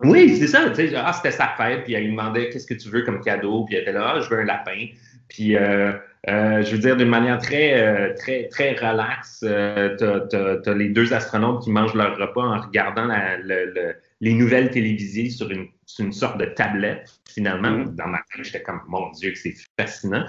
Oui, 0.05 0.37
c'est 0.37 0.49
ça. 0.49 0.73
Ah, 0.97 1.13
c'était 1.13 1.31
sa 1.31 1.55
fête, 1.57 1.85
puis 1.85 1.95
elle 1.95 2.05
lui 2.05 2.11
demandait 2.11 2.51
qu'est-ce 2.51 2.67
que 2.67 2.75
tu 2.75 2.89
veux 2.89 3.03
comme 3.03 3.21
cadeau, 3.21 3.65
puis 3.65 3.77
elle 3.77 3.83
était 3.83 3.93
là, 3.93 4.15
ah, 4.17 4.21
je 4.21 4.29
veux 4.29 4.41
un 4.41 4.45
lapin. 4.45 4.89
Puis 5.29 5.57
euh, 5.57 5.93
je 6.29 6.73
veux 6.73 6.79
dire, 6.79 6.97
d'une 6.97 7.09
manière 7.09 7.39
très, 7.39 7.81
euh, 7.81 8.15
très, 8.15 8.49
très 8.49 8.75
relaxe, 8.75 9.41
euh, 9.43 9.97
tu 9.97 10.69
as, 10.71 10.75
les 10.75 10.89
deux 10.89 11.13
astronautes 11.13 11.65
qui 11.65 11.71
mangent 11.71 11.95
leur 11.95 12.17
repas 12.17 12.43
en 12.43 12.61
regardant 12.61 13.09
les 14.21 14.35
nouvelles 14.35 14.71
télévisées 14.71 15.31
sur 15.31 15.51
une, 15.51 15.67
une 15.99 16.13
sorte 16.13 16.39
de 16.39 16.47
tablette. 16.47 17.21
Finalement, 17.29 17.71
mm-hmm. 17.71 17.97
dans 17.97 18.07
ma 18.07 18.19
tête, 18.33 18.45
j'étais 18.45 18.63
comme, 18.63 18.83
mon 18.89 19.11
Dieu, 19.11 19.33
que 19.33 19.39
c'est 19.39 19.55
fascinant. 19.79 20.25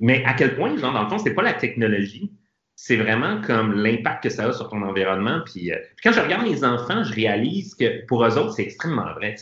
Mais 0.00 0.24
à 0.24 0.34
quel 0.34 0.56
point, 0.56 0.76
genre, 0.76 0.92
dans 0.92 1.04
le 1.04 1.08
fond, 1.08 1.18
c'est 1.18 1.34
pas 1.34 1.42
la 1.42 1.52
technologie, 1.52 2.32
c'est 2.74 2.96
vraiment 2.96 3.40
comme 3.42 3.74
l'impact 3.74 4.24
que 4.24 4.30
ça 4.30 4.46
a 4.46 4.52
sur 4.52 4.68
ton 4.70 4.82
environnement. 4.82 5.42
Puis, 5.44 5.70
quand 6.02 6.12
je 6.12 6.20
regarde 6.20 6.48
mes 6.48 6.64
enfants, 6.64 7.04
je 7.04 7.12
réalise 7.12 7.74
que 7.74 8.04
pour 8.06 8.24
eux 8.24 8.38
autres, 8.38 8.54
c'est 8.54 8.62
extrêmement 8.62 9.12
vrai. 9.14 9.36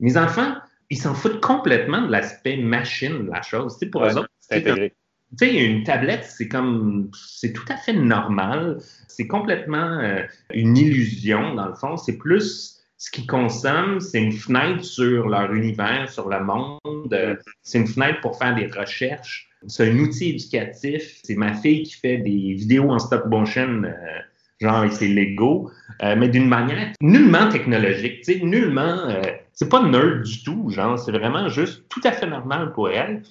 mes 0.00 0.16
enfants, 0.16 0.54
ils 0.88 0.98
s'en 0.98 1.12
foutent 1.12 1.40
complètement 1.40 2.02
de 2.02 2.12
l'aspect 2.12 2.56
machine 2.56 3.26
de 3.26 3.30
la 3.32 3.42
chose. 3.42 3.76
pour 3.90 4.06
eux 4.06 4.16
autres, 4.16 4.30
c'est 4.38 4.58
intégré 4.58 4.94
tu 5.38 5.46
sais, 5.46 5.64
une 5.64 5.82
tablette, 5.82 6.24
c'est 6.24 6.48
comme, 6.48 7.10
c'est 7.12 7.52
tout 7.52 7.64
à 7.68 7.76
fait 7.76 7.92
normal. 7.92 8.78
C'est 9.08 9.26
complètement 9.26 9.98
euh, 9.98 10.22
une 10.54 10.76
illusion, 10.76 11.54
dans 11.54 11.68
le 11.68 11.74
fond. 11.74 11.96
C'est 11.96 12.16
plus 12.16 12.84
ce 12.96 13.10
qu'ils 13.10 13.26
consomment, 13.26 14.00
c'est 14.00 14.22
une 14.22 14.32
fenêtre 14.32 14.84
sur 14.84 15.28
leur 15.28 15.52
univers, 15.52 16.08
sur 16.10 16.28
le 16.28 16.42
monde. 16.42 17.42
c'est 17.62 17.78
une 17.78 17.86
fenêtre 17.86 18.20
pour 18.20 18.38
faire 18.38 18.54
des 18.54 18.66
recherches. 18.66 19.48
C'est 19.66 19.90
un 19.90 19.98
outil 19.98 20.30
éducatif. 20.30 21.20
C'est 21.22 21.34
ma 21.34 21.52
fille 21.54 21.82
qui 21.82 21.94
fait 21.94 22.18
des 22.18 22.54
vidéos 22.54 22.90
en 22.90 22.98
stop 22.98 23.26
motion, 23.26 23.82
euh, 23.84 23.92
genre 24.60 24.76
avec 24.76 24.92
ses 24.92 25.08
Lego, 25.08 25.70
euh, 26.02 26.14
mais 26.16 26.28
d'une 26.28 26.48
manière 26.48 26.92
nullement 27.00 27.48
technologique. 27.48 28.22
Tu 28.22 28.34
sais, 28.34 28.40
nullement. 28.44 29.08
c'est 29.52 29.68
pas 29.68 29.82
nerd 29.82 30.22
du 30.22 30.42
tout, 30.44 30.70
genre. 30.70 30.98
C'est 30.98 31.12
vraiment 31.12 31.48
juste 31.48 31.84
tout 31.88 32.00
à 32.04 32.12
fait 32.12 32.26
normal 32.26 32.72
pour 32.72 32.88
elle 32.88 33.22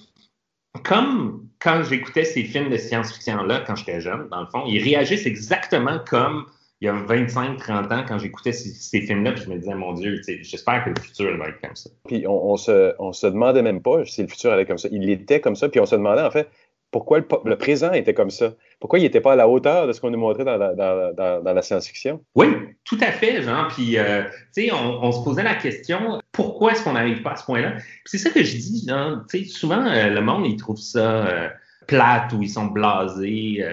comme 0.82 1.48
quand 1.58 1.82
j'écoutais 1.82 2.24
ces 2.24 2.44
films 2.44 2.70
de 2.70 2.76
science-fiction-là 2.76 3.64
quand 3.66 3.76
j'étais 3.76 4.00
jeune, 4.00 4.28
dans 4.30 4.40
le 4.40 4.46
fond, 4.46 4.64
ils 4.66 4.82
réagissent 4.82 5.26
exactement 5.26 5.98
comme 6.08 6.46
il 6.80 6.86
y 6.86 6.88
a 6.88 6.92
25-30 6.92 7.92
ans 7.92 8.04
quand 8.06 8.18
j'écoutais 8.18 8.52
ces, 8.52 9.00
films-là, 9.00 9.32
puis 9.32 9.44
je 9.44 9.50
me 9.50 9.56
disais, 9.56 9.74
mon 9.74 9.94
Dieu, 9.94 10.20
j'espère 10.42 10.84
que 10.84 10.90
le 10.90 11.00
futur 11.00 11.36
va 11.38 11.48
être 11.48 11.60
comme 11.62 11.74
ça. 11.74 11.88
Puis 12.06 12.26
on, 12.28 12.56
se, 12.58 12.94
on 12.98 13.12
se 13.12 13.26
demandait 13.26 13.62
même 13.62 13.80
pas 13.80 14.04
si 14.04 14.20
le 14.22 14.28
futur 14.28 14.52
allait 14.52 14.66
comme 14.66 14.76
ça. 14.76 14.88
Il 14.92 15.08
était 15.08 15.40
comme 15.40 15.56
ça, 15.56 15.70
puis 15.70 15.80
on 15.80 15.86
se 15.86 15.94
demandait 15.94 16.22
en 16.22 16.30
fait 16.30 16.50
pourquoi 16.90 17.18
le, 17.18 17.56
présent 17.56 17.92
était 17.92 18.14
comme 18.14 18.30
ça? 18.30 18.54
Pourquoi 18.80 18.98
il 18.98 19.02
n'était 19.02 19.20
pas 19.20 19.32
à 19.32 19.36
la 19.36 19.48
hauteur 19.48 19.86
de 19.86 19.92
ce 19.92 20.00
qu'on 20.00 20.10
nous 20.10 20.18
montrait 20.18 20.44
dans 20.44 20.56
la, 20.56 21.62
science-fiction? 21.62 22.22
Oui, 22.34 22.46
tout 22.84 22.98
à 23.00 23.12
fait, 23.12 23.42
Jean. 23.42 23.68
Puis, 23.68 23.98
euh, 23.98 24.22
tu 24.54 24.68
sais, 24.68 24.72
on, 24.72 25.12
se 25.12 25.22
posait 25.22 25.42
la 25.42 25.56
question, 25.56 26.20
pourquoi 26.36 26.72
est-ce 26.72 26.84
qu'on 26.84 26.92
n'arrive 26.92 27.22
pas 27.22 27.32
à 27.32 27.36
ce 27.36 27.44
point-là? 27.44 27.76
c'est 28.04 28.18
ça 28.18 28.30
que 28.30 28.42
je 28.42 28.56
dis, 28.56 29.48
souvent, 29.48 29.84
euh, 29.86 30.10
le 30.10 30.20
monde, 30.20 30.46
il 30.46 30.56
trouve 30.56 30.76
ça 30.76 31.26
euh, 31.26 31.48
plate 31.88 32.32
ou 32.32 32.42
ils 32.42 32.50
sont 32.50 32.66
blasés. 32.66 33.64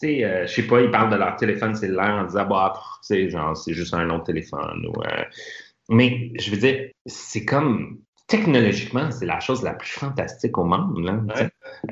tu 0.00 0.08
sais, 0.08 0.46
je 0.46 0.52
sais 0.52 0.66
pas, 0.66 0.80
ils 0.80 0.90
parlent 0.90 1.10
de 1.10 1.16
leur 1.16 1.36
téléphone 1.36 1.74
cellulaire 1.74 2.14
en 2.14 2.24
disant, 2.24 2.46
bah, 2.46 2.72
tu 2.74 2.82
sais, 3.02 3.30
genre, 3.30 3.56
c'est 3.56 3.74
juste 3.74 3.94
un 3.94 4.08
autre 4.10 4.24
téléphone. 4.24 4.86
mais, 5.88 6.32
je 6.38 6.50
veux 6.50 6.56
dire, 6.56 6.90
c'est 7.06 7.44
comme 7.44 7.98
technologiquement, 8.26 9.10
c'est 9.10 9.26
la 9.26 9.40
chose 9.40 9.62
la 9.62 9.74
plus 9.74 9.90
fantastique 9.90 10.58
au 10.58 10.64
monde. 10.64 11.32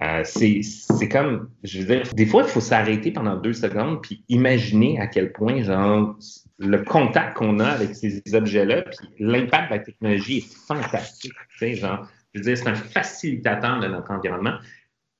Euh, 0.02 0.22
c'est 0.24 1.08
comme, 1.08 1.50
je 1.62 1.80
veux 1.80 1.86
dire, 1.86 2.02
des 2.14 2.26
fois, 2.26 2.42
il 2.42 2.48
faut 2.48 2.60
s'arrêter 2.60 3.12
pendant 3.12 3.36
deux 3.36 3.52
secondes 3.52 4.02
puis 4.02 4.24
imaginer 4.28 4.98
à 5.00 5.06
quel 5.06 5.32
point, 5.32 5.62
genre, 5.62 6.16
le 6.58 6.78
contact 6.78 7.36
qu'on 7.36 7.58
a 7.58 7.66
avec 7.66 7.94
ces 7.94 8.22
objets-là, 8.32 8.82
puis 8.82 9.08
l'impact 9.18 9.70
de 9.70 9.76
la 9.76 9.82
technologie 9.82 10.38
est 10.38 10.66
fantastique. 10.66 11.32
Genre, 11.60 12.08
je 12.32 12.40
veux 12.40 12.44
dire, 12.44 12.56
c'est 12.56 12.68
un 12.68 12.74
facilitateur 12.74 13.80
de 13.80 13.88
notre 13.88 14.10
environnement. 14.10 14.54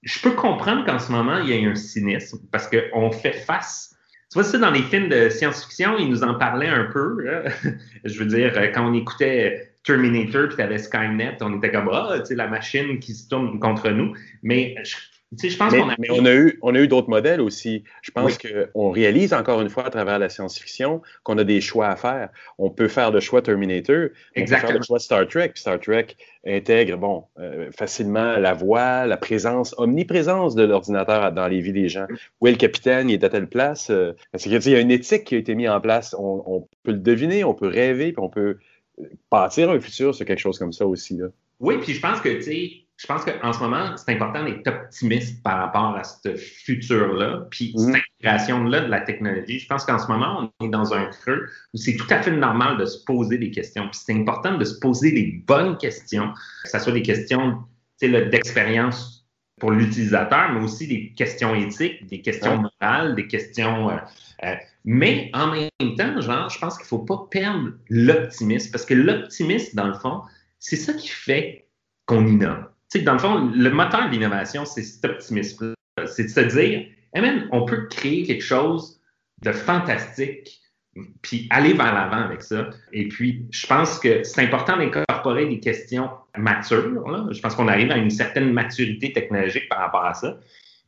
Je 0.02 0.20
peux 0.20 0.32
comprendre 0.32 0.85
qu'en 0.85 0.98
ce 0.98 1.11
moment, 1.11 1.39
il 1.39 1.51
y 1.51 1.66
a 1.66 1.69
un 1.69 1.74
cynisme 1.74 2.39
parce 2.51 2.69
qu'on 2.69 3.11
fait 3.11 3.32
face 3.32 3.94
tu 4.35 4.40
vois, 4.40 4.51
ça, 4.51 4.59
dans 4.59 4.73
les 4.73 4.82
films 4.82 5.09
de 5.09 5.28
science-fiction, 5.28 5.97
ils 5.97 6.09
nous 6.09 6.24
en 6.24 6.35
parlaient 6.35 6.66
un 6.66 6.86
peu. 6.93 7.24
je 8.05 8.19
veux 8.19 8.27
dire, 8.27 8.52
quand 8.73 8.90
on 8.90 8.93
écoutait 8.93 9.77
Terminator, 9.85 10.48
puis 10.48 10.56
tu 10.56 10.62
avais 10.62 10.78
Skynet, 10.78 11.36
on 11.40 11.56
était 11.59 11.70
comme, 11.70 11.89
ah, 11.93 12.16
tu 12.19 12.27
sais, 12.27 12.35
la 12.35 12.48
machine 12.48 12.98
qui 12.98 13.15
se 13.15 13.28
tourne 13.28 13.61
contre 13.61 13.90
nous. 13.90 14.12
Mais 14.43 14.74
je 14.82 14.97
pense 15.56 15.73
qu'on 15.73 15.89
a... 15.89 15.94
Mais 15.98 16.11
on 16.11 16.24
a 16.24 16.35
eu, 16.35 16.59
on 16.62 16.74
a 16.74 16.78
eu 16.78 16.89
d'autres 16.89 17.09
modèles 17.09 17.40
aussi. 17.40 17.85
Je 18.02 18.11
pense 18.11 18.39
qu'on 18.39 18.90
réalise 18.90 19.32
encore 19.32 19.61
une 19.61 19.69
fois 19.69 19.86
à 19.86 19.90
travers 19.90 20.19
la 20.19 20.28
science-fiction 20.28 21.02
qu'on 21.23 21.39
a 21.39 21.44
des 21.44 21.61
choix 21.61 21.89
à 21.89 21.97
faire. 21.97 22.28
On 22.59 22.70
peut 22.70 22.89
faire 22.89 23.11
le 23.11 23.20
choix 23.20 23.43
Terminator, 23.43 24.09
on 24.36 24.40
peut 24.40 24.47
faire 24.47 24.73
le 24.73 24.82
choix 24.82 24.98
Star 24.98 25.27
Trek. 25.28 25.52
Star 25.55 25.81
Trek 25.81 26.09
intègre, 26.47 26.98
bon, 26.98 27.24
euh, 27.39 27.70
facilement 27.73 28.36
la 28.36 28.52
voix, 28.52 29.06
la 29.06 29.16
présence, 29.16 29.74
omniprésence 29.78 30.55
de 30.55 30.65
l'ordinateur 30.65 31.32
dans 31.32 31.48
les 31.48 31.61
vies 31.61 31.73
des 31.73 31.89
gens. 31.89 32.06
Où 32.40 32.48
est 32.48 32.52
le 32.52 32.59
capitaine? 32.59 33.09
Il 33.09 33.15
est 33.15 33.24
à 33.24 33.31
telle 33.31 33.48
place? 33.48 33.90
Euh, 33.90 34.12
qu'il 34.39 34.52
y 34.52 34.74
a 34.74 34.81
une 34.81 34.90
éthique 34.90 35.24
qui 35.24 35.35
a 35.36 35.39
été 35.39 35.55
mise 35.55 35.70
en 35.70 35.81
place. 35.81 36.15
On, 36.19 36.43
on 36.47 36.69
peut 36.82 36.93
le 36.93 36.98
deviner, 36.98 37.44
on 37.44 37.55
peut 37.55 37.69
rêver, 37.69 38.12
puis 38.12 38.23
on 38.23 38.28
peut 38.28 38.59
euh, 39.01 39.05
bâtir 39.31 39.70
un 39.70 39.81
futur 39.81 40.15
sur 40.15 40.27
quelque 40.27 40.39
chose 40.39 40.59
comme 40.59 40.73
ça 40.73 40.86
aussi. 40.86 41.16
Là. 41.16 41.28
Oui, 41.61 41.77
puis 41.81 41.94
je 41.94 42.01
pense 42.01 42.20
que, 42.20 42.28
tu 42.28 42.43
sais, 42.43 42.70
je 42.96 43.06
pense 43.06 43.24
qu'en 43.24 43.52
ce 43.52 43.58
moment, 43.58 43.96
c'est 43.96 44.12
important 44.12 44.44
d'être 44.44 44.66
optimiste 44.68 45.42
par 45.42 45.58
rapport 45.58 45.96
à 45.96 46.04
ce 46.04 46.36
futur-là, 46.36 47.46
puis 47.50 47.74
cette 47.76 47.88
mhm. 47.88 48.00
intégration-là 48.20 48.80
de 48.82 48.90
la 48.90 49.00
technologie. 49.00 49.58
Je 49.58 49.66
pense 49.66 49.84
qu'en 49.84 49.98
ce 49.98 50.06
moment, 50.06 50.50
on 50.60 50.66
est 50.66 50.70
dans 50.70 50.94
un 50.94 51.06
creux 51.06 51.46
où 51.72 51.76
c'est 51.76 51.96
tout 51.96 52.06
à 52.10 52.22
fait 52.22 52.30
normal 52.30 52.78
de 52.78 52.86
se 52.86 53.02
poser 53.04 53.38
des 53.38 53.50
questions. 53.50 53.88
Puis 53.88 54.00
c'est 54.04 54.14
important 54.14 54.56
de 54.56 54.64
se 54.64 54.78
poser 54.78 55.10
les 55.10 55.42
bonnes 55.46 55.76
questions, 55.76 56.32
que 56.64 56.70
ce 56.70 56.78
soit 56.78 56.92
des 56.92 57.02
questions 57.02 57.64
d'expérience 58.00 59.26
pour 59.58 59.72
l'utilisateur, 59.72 60.52
mais 60.52 60.60
aussi 60.60 60.86
des 60.86 61.12
questions 61.14 61.54
éthiques, 61.54 62.06
des 62.06 62.20
questions 62.22 62.64
morales, 62.80 63.14
des 63.16 63.26
questions... 63.26 63.90
Euh, 63.90 63.96
euh, 64.44 64.54
mais 64.84 65.30
en 65.32 65.50
même 65.50 65.96
temps, 65.96 66.20
genre, 66.20 66.48
je 66.50 66.58
pense 66.58 66.76
qu'il 66.76 66.84
ne 66.84 66.88
faut 66.88 66.98
pas 66.98 67.26
perdre 67.30 67.70
l'optimisme, 67.88 68.70
parce 68.70 68.84
que 68.84 68.94
l'optimisme, 68.94 69.74
dans 69.74 69.86
le 69.86 69.94
fond, 69.94 70.20
c'est 70.58 70.76
ça 70.76 70.92
qui 70.92 71.08
fait 71.08 71.68
qu'on 72.06 72.26
innove 72.26 72.73
dans 73.02 73.14
le 73.14 73.18
fond, 73.18 73.50
le 73.54 73.70
moteur 73.70 74.06
de 74.06 74.12
l'innovation, 74.12 74.64
c'est 74.64 74.82
cet 74.82 75.04
optimisme 75.04 75.74
C'est 76.06 76.24
de 76.24 76.28
se 76.28 76.40
dire, 76.40 76.86
même, 77.14 77.48
on 77.52 77.64
peut 77.64 77.86
créer 77.88 78.24
quelque 78.24 78.42
chose 78.42 79.00
de 79.42 79.52
fantastique, 79.52 80.60
puis 81.22 81.48
aller 81.50 81.72
vers 81.72 81.92
l'avant 81.92 82.24
avec 82.24 82.42
ça. 82.42 82.70
Et 82.92 83.08
puis, 83.08 83.46
je 83.50 83.66
pense 83.66 83.98
que 83.98 84.22
c'est 84.22 84.42
important 84.42 84.76
d'incorporer 84.76 85.46
des 85.46 85.60
questions 85.60 86.10
matures. 86.36 87.32
Je 87.32 87.40
pense 87.40 87.54
qu'on 87.54 87.68
arrive 87.68 87.90
à 87.90 87.96
une 87.96 88.10
certaine 88.10 88.52
maturité 88.52 89.12
technologique 89.12 89.68
par 89.68 89.80
rapport 89.80 90.04
à 90.04 90.14
ça. 90.14 90.38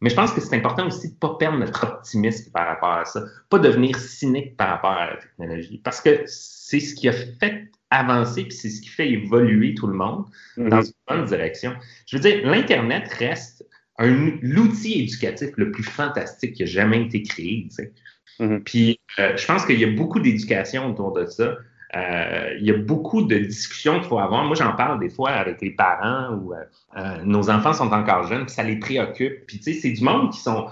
Mais 0.00 0.10
je 0.10 0.14
pense 0.14 0.32
que 0.32 0.40
c'est 0.40 0.54
important 0.54 0.86
aussi 0.86 1.08
de 1.08 1.14
ne 1.14 1.18
pas 1.18 1.36
perdre 1.38 1.58
notre 1.58 1.84
optimisme 1.84 2.52
par 2.52 2.66
rapport 2.66 2.92
à 2.92 3.04
ça, 3.06 3.24
pas 3.48 3.58
devenir 3.58 3.98
cynique 3.98 4.56
par 4.56 4.68
rapport 4.68 4.90
à 4.90 5.10
la 5.10 5.16
technologie, 5.16 5.80
parce 5.82 6.02
que 6.02 6.22
c'est 6.26 6.80
ce 6.80 6.94
qui 6.94 7.08
a 7.08 7.12
fait 7.12 7.65
avancer, 7.90 8.44
puis 8.44 8.52
c'est 8.52 8.70
ce 8.70 8.80
qui 8.80 8.88
fait 8.88 9.10
évoluer 9.10 9.74
tout 9.74 9.86
le 9.86 9.94
monde 9.94 10.24
mm-hmm. 10.56 10.68
dans 10.68 10.82
une 10.82 10.92
bonne 11.08 11.24
direction. 11.24 11.74
Je 12.06 12.16
veux 12.16 12.22
dire, 12.22 12.46
l'Internet 12.46 13.08
reste 13.18 13.66
l'outil 13.98 15.02
éducatif 15.02 15.50
le 15.56 15.70
plus 15.70 15.84
fantastique 15.84 16.54
qui 16.54 16.64
a 16.64 16.66
jamais 16.66 17.02
été 17.02 17.22
créé. 17.22 17.68
Mm-hmm. 18.40 18.60
Puis 18.64 19.00
euh, 19.18 19.36
je 19.36 19.46
pense 19.46 19.64
qu'il 19.64 19.80
y 19.80 19.84
a 19.84 19.90
beaucoup 19.90 20.20
d'éducation 20.20 20.90
autour 20.90 21.12
de 21.12 21.26
ça. 21.26 21.56
Euh, 21.94 22.56
il 22.58 22.66
y 22.66 22.70
a 22.70 22.76
beaucoup 22.76 23.22
de 23.22 23.38
discussions 23.38 24.00
qu'il 24.00 24.08
faut 24.08 24.18
avoir. 24.18 24.44
Moi, 24.44 24.56
j'en 24.56 24.74
parle 24.74 24.98
des 24.98 25.08
fois 25.08 25.30
avec 25.30 25.62
les 25.62 25.70
parents 25.70 26.34
ou 26.34 26.52
euh, 26.52 27.22
nos 27.24 27.48
enfants 27.48 27.72
sont 27.72 27.92
encore 27.92 28.26
jeunes, 28.26 28.44
puis 28.44 28.54
ça 28.54 28.64
les 28.64 28.76
préoccupe. 28.76 29.46
Puis 29.46 29.58
tu 29.58 29.72
sais, 29.72 29.80
c'est 29.80 29.92
du 29.92 30.02
monde 30.02 30.32
qui 30.32 30.40
sont. 30.40 30.66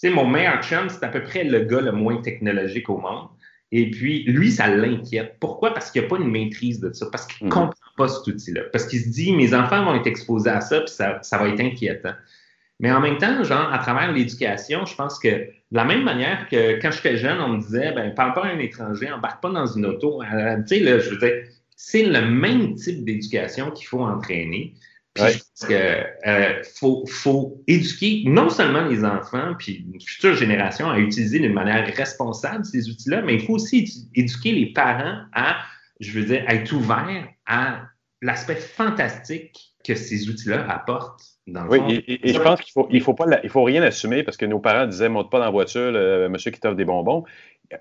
Tu 0.00 0.08
sais, 0.08 0.10
mon 0.10 0.26
meilleur 0.26 0.62
chum, 0.62 0.88
c'est 0.88 1.04
à 1.04 1.08
peu 1.08 1.22
près 1.22 1.44
le 1.44 1.60
gars 1.60 1.80
le 1.80 1.92
moins 1.92 2.20
technologique 2.22 2.88
au 2.88 2.98
monde. 2.98 3.28
Et 3.76 3.90
puis, 3.90 4.22
lui, 4.28 4.52
ça 4.52 4.68
l'inquiète. 4.68 5.38
Pourquoi? 5.40 5.74
Parce 5.74 5.90
qu'il 5.90 6.00
n'y 6.00 6.06
a 6.06 6.08
pas 6.08 6.18
une 6.18 6.30
maîtrise 6.30 6.78
de 6.78 6.92
ça, 6.92 7.06
parce 7.10 7.26
qu'il 7.26 7.48
ne 7.48 7.50
mm. 7.50 7.54
comprend 7.54 7.74
pas 7.96 8.06
cet 8.06 8.24
outil-là. 8.24 8.62
Parce 8.70 8.86
qu'il 8.86 9.00
se 9.00 9.08
dit, 9.08 9.34
mes 9.34 9.52
enfants 9.52 9.84
vont 9.84 9.96
être 9.96 10.06
exposés 10.06 10.48
à 10.48 10.60
ça, 10.60 10.82
puis 10.82 10.94
ça, 10.94 11.18
va 11.32 11.48
être 11.48 11.58
inquiétant. 11.58 12.12
Mais 12.78 12.92
en 12.92 13.00
même 13.00 13.18
temps, 13.18 13.42
genre, 13.42 13.72
à 13.72 13.78
travers 13.78 14.12
l'éducation, 14.12 14.84
je 14.86 14.94
pense 14.94 15.18
que 15.18 15.28
de 15.28 15.50
la 15.72 15.84
même 15.84 16.04
manière 16.04 16.48
que 16.48 16.80
quand 16.80 16.92
j'étais 16.92 17.16
jeune, 17.16 17.40
on 17.40 17.48
me 17.48 17.60
disait, 17.60 17.90
ben, 17.90 18.14
parle 18.14 18.34
pas 18.34 18.44
à 18.44 18.50
un 18.50 18.60
étranger, 18.60 19.10
embarque 19.10 19.42
pas 19.42 19.50
dans 19.50 19.66
une 19.66 19.86
auto. 19.86 20.22
Euh, 20.22 20.56
tu 20.68 20.76
sais, 20.76 20.78
là, 20.78 21.00
je 21.00 21.10
veux 21.10 21.18
dire, 21.18 21.34
c'est 21.74 22.04
le 22.04 22.20
même 22.20 22.76
type 22.76 23.04
d'éducation 23.04 23.72
qu'il 23.72 23.88
faut 23.88 24.04
entraîner. 24.04 24.74
Puis 25.14 25.24
je 25.24 25.38
pense 25.38 25.66
qu'il 25.68 25.76
euh, 25.76 26.62
faut, 26.76 27.06
faut, 27.06 27.62
éduquer 27.68 28.24
non 28.26 28.50
seulement 28.50 28.86
les 28.88 29.04
enfants, 29.04 29.54
puis 29.56 29.86
une 29.92 30.00
future 30.00 30.34
génération 30.34 30.90
à 30.90 30.98
utiliser 30.98 31.38
d'une 31.38 31.52
manière 31.52 31.86
responsable 31.94 32.64
ces 32.64 32.88
outils-là, 32.88 33.22
mais 33.22 33.34
il 33.34 33.42
faut 33.42 33.54
aussi 33.54 34.08
éduquer 34.14 34.52
les 34.52 34.72
parents 34.72 35.20
à, 35.32 35.58
je 36.00 36.18
veux 36.18 36.24
dire, 36.24 36.42
à 36.48 36.54
être 36.54 36.72
ouverts 36.72 37.28
à 37.46 37.82
l'aspect 38.22 38.56
fantastique 38.56 39.74
que 39.86 39.94
ces 39.94 40.28
outils-là 40.28 40.68
apportent. 40.68 41.22
Dans 41.46 41.64
le 41.64 41.70
oui, 41.70 42.02
Et, 42.08 42.32
je 42.32 42.40
pense 42.40 42.60
qu'il 42.62 42.72
faut, 42.72 42.88
il 42.90 43.02
faut 43.02 43.14
pas, 43.14 43.26
il 43.44 43.50
faut 43.50 43.62
rien 43.62 43.82
assumer 43.82 44.22
parce 44.22 44.36
que 44.36 44.46
nos 44.46 44.58
parents 44.58 44.86
disaient 44.86 45.10
monte 45.10 45.30
pas 45.30 45.38
dans 45.38 45.44
la 45.44 45.50
voiture, 45.50 45.92
le 45.92 46.28
monsieur 46.28 46.50
qui 46.50 46.58
t'offre 46.58 46.74
des 46.74 46.86
bonbons. 46.86 47.24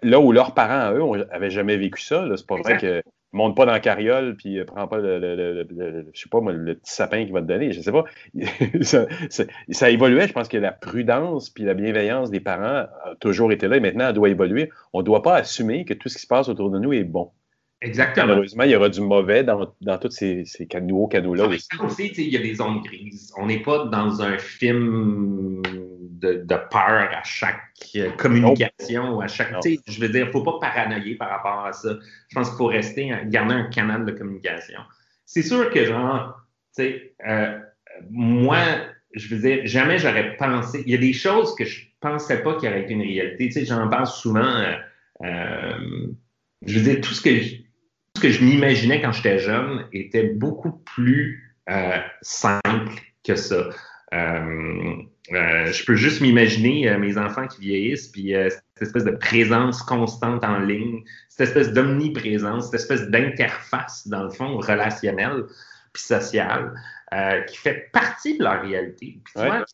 Là 0.02 0.20
où 0.20 0.32
leurs 0.32 0.54
parents, 0.54 0.94
eux, 0.94 1.26
n'avaient 1.32 1.50
jamais 1.50 1.78
vécu 1.78 2.02
ça, 2.02 2.26
c'est 2.36 2.46
pas 2.46 2.58
vrai 2.58 2.78
que 2.78 3.02
monte 3.34 3.58
pas 3.58 3.66
dans 3.66 3.72
la 3.72 3.80
carriole, 3.80 4.36
puis 4.38 4.60
euh, 4.60 4.66
prends 4.66 4.88
pas 4.88 4.98
le, 4.98 5.20
le, 5.20 6.08
je 6.14 6.22
sais 6.22 6.30
pas 6.30 6.40
moi, 6.40 6.54
le 6.54 6.76
petit 6.76 6.94
sapin 6.94 7.24
qu'il 7.24 7.34
va 7.34 7.42
te 7.42 7.48
donner, 7.48 7.74
je 7.74 7.82
sais 7.82 7.92
pas. 7.92 8.06
ça, 8.82 9.06
ça, 9.70 9.90
évoluait, 9.90 10.28
je 10.28 10.34
pense 10.34 10.48
que 10.48 10.58
la 10.58 10.72
prudence 10.72 11.50
puis 11.50 11.64
la 11.64 11.74
bienveillance 11.74 12.30
des 12.30 12.40
parents 12.40 12.64
a 12.64 13.16
toujours 13.20 13.52
été 13.52 13.68
là 13.68 13.78
et 13.78 13.80
maintenant 13.80 14.08
elle 14.08 14.14
doit 14.14 14.30
évoluer. 14.30 14.70
On 14.94 15.00
ne 15.00 15.06
doit 15.06 15.22
pas 15.22 15.36
assumer 15.36 15.84
que 15.86 15.94
tout 15.94 16.10
ce 16.10 16.16
qui 16.16 16.22
se 16.22 16.28
passe 16.28 16.48
autour 16.48 16.70
de 16.70 16.80
nous 16.80 16.94
est 16.94 17.04
bon. 17.04 17.32
Exactement. 17.84 18.28
Malheureusement, 18.28 18.64
il 18.64 18.72
y 18.72 18.76
aura 18.76 18.90
du 18.90 19.02
mauvais 19.02 19.44
dans, 19.44 19.74
dans 19.82 19.98
tous 19.98 20.12
ces, 20.12 20.46
ces 20.46 20.68
nouveaux 20.82 21.08
canaux-là 21.08 21.46
aussi. 21.48 21.68
aussi 21.84 22.14
il 22.18 22.30
y 22.30 22.38
a 22.38 22.42
des 22.42 22.56
zones 22.56 22.82
grises. 22.82 23.34
On 23.38 23.48
n'est 23.48 23.62
pas 23.62 23.86
dans 23.86 24.22
un 24.22 24.38
film 24.38 25.62
de, 25.66 26.46
de, 26.46 26.56
peur 26.72 27.10
à 27.12 27.24
chaque 27.24 27.60
euh, 27.98 28.10
communication 28.12 29.16
ou 29.16 29.22
à 29.22 29.28
chaque. 29.28 29.54
Je 29.66 30.00
veux 30.00 30.08
dire, 30.08 30.24
il 30.24 30.28
ne 30.28 30.32
faut 30.32 30.44
pas 30.44 30.60
paranoïer 30.62 31.16
par 31.16 31.30
rapport 31.30 31.66
à 31.66 31.74
ça. 31.74 31.98
Je 32.30 32.36
pense 32.36 32.50
qu'il 32.50 32.58
faut 32.58 32.68
rester, 32.68 33.12
garder 33.26 33.54
un 33.54 33.66
canal 33.66 34.06
de 34.06 34.12
communication. 34.12 34.80
C'est 35.26 35.44
sûr 35.44 35.70
que, 35.70 35.84
genre, 35.86 36.42
tu 36.76 36.84
sais, 36.84 37.16
euh, 37.28 37.60
moi, 38.10 38.60
je 39.14 39.36
veux 39.36 39.42
dire, 39.42 39.62
jamais 39.66 39.98
j'aurais 39.98 40.38
pensé. 40.38 40.84
Il 40.86 40.92
y 40.92 40.96
a 40.96 41.00
des 41.00 41.14
choses 41.14 41.54
que 41.56 41.66
je 41.66 41.82
ne 41.82 41.86
pensais 42.00 42.42
pas 42.42 42.56
qu'il 42.56 42.70
y 42.70 42.72
aurait 42.72 42.84
été 42.84 42.94
une 42.94 43.02
réalité. 43.02 43.48
Tu 43.48 43.52
sais, 43.52 43.66
j'en 43.66 43.90
parle 43.90 44.08
souvent. 44.08 44.64
Euh, 45.22 46.08
je 46.66 46.80
veux 46.80 46.86
dire, 46.86 47.02
tout 47.02 47.14
ce 47.14 47.22
que 47.22 47.63
ce 48.16 48.22
que 48.22 48.30
je 48.30 48.44
m'imaginais 48.44 49.02
quand 49.02 49.12
j'étais 49.12 49.40
jeune 49.40 49.88
était 49.92 50.24
beaucoup 50.24 50.72
plus 50.72 51.56
euh, 51.70 51.98
simple 52.22 52.92
que 53.24 53.36
ça. 53.36 53.70
Euh, 54.14 54.94
euh, 55.32 55.72
je 55.72 55.86
peux 55.86 55.96
juste 55.96 56.22
m'imaginer 56.22 56.96
mes 56.98 57.18
enfants 57.18 57.48
qui 57.48 57.62
vieillissent, 57.62 58.10
puis 58.10 58.34
cette 58.50 58.82
espèce 58.82 59.06
de 59.06 59.12
présence 59.12 59.82
constante 59.82 60.44
en 60.44 60.60
ligne, 60.60 61.04
cette 61.30 61.48
espèce 61.48 61.74
d'omniprésence, 61.74 62.66
cette 62.66 62.82
espèce 62.82 63.10
d'interface, 63.10 64.08
dans 64.08 64.24
le 64.24 64.30
fond, 64.30 64.58
relationnelle 64.58 65.46
puis 65.94 66.04
sociale, 66.04 66.74
qui 67.48 67.58
fait 67.58 67.90
partie 67.94 68.38
de 68.38 68.44
leur 68.44 68.62
réalité. 68.62 69.20
Puis, 69.24 69.34
tu 69.36 69.42
vois, 69.42 69.66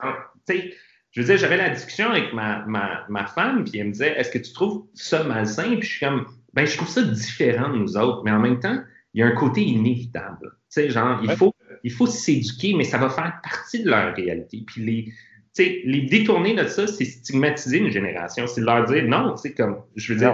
je 1.11 1.22
veux 1.22 1.26
dire, 1.26 1.38
j'avais 1.38 1.57
la 1.57 1.70
discussion 1.70 2.11
avec 2.11 2.34
ma, 2.34 2.64
ma, 2.68 3.06
ma 3.10 3.26
femme, 3.26 3.64
puis 3.64 3.80
elle 3.80 3.88
me 3.88 3.91
disait 3.91 4.14
Est-ce 4.18 4.30
que 4.30 4.38
tu 4.38 4.53
trouves 4.53 4.86
ça 4.94 5.24
malsain 5.24 5.76
Puis 5.78 5.82
je 5.82 5.88
suis 5.88 6.06
comme 6.06 6.28
ben, 6.53 6.65
je 6.65 6.76
trouve 6.76 6.89
ça 6.89 7.01
différent 7.01 7.69
de 7.69 7.77
nous 7.77 7.97
autres, 7.97 8.23
mais 8.23 8.31
en 8.31 8.39
même 8.39 8.59
temps, 8.59 8.80
il 9.13 9.21
y 9.21 9.23
a 9.23 9.27
un 9.27 9.35
côté 9.35 9.61
inévitable. 9.61 10.51
Tu 10.51 10.81
sais, 10.81 10.89
genre, 10.89 11.19
il 11.23 11.31
faut, 11.31 11.53
il 11.84 11.91
faut 11.91 12.07
s'éduquer, 12.07 12.73
mais 12.76 12.84
ça 12.84 12.97
va 12.97 13.09
faire 13.09 13.39
partie 13.43 13.84
de 13.84 13.89
leur 13.89 14.15
réalité. 14.15 14.63
Puis 14.67 14.85
les, 14.85 15.13
sais, 15.59 15.81
les 15.85 16.01
détourner 16.01 16.55
de 16.55 16.65
ça, 16.65 16.88
c'est 16.88 17.05
stigmatiser 17.05 17.80
une 17.80 17.91
génération. 17.91 18.47
C'est 18.47 18.61
leur 18.61 18.85
dire 18.85 19.03
non, 19.05 19.34
tu 19.34 19.41
sais, 19.41 19.53
comme, 19.53 19.81
je 19.95 20.13
veux 20.13 20.19
dire. 20.19 20.34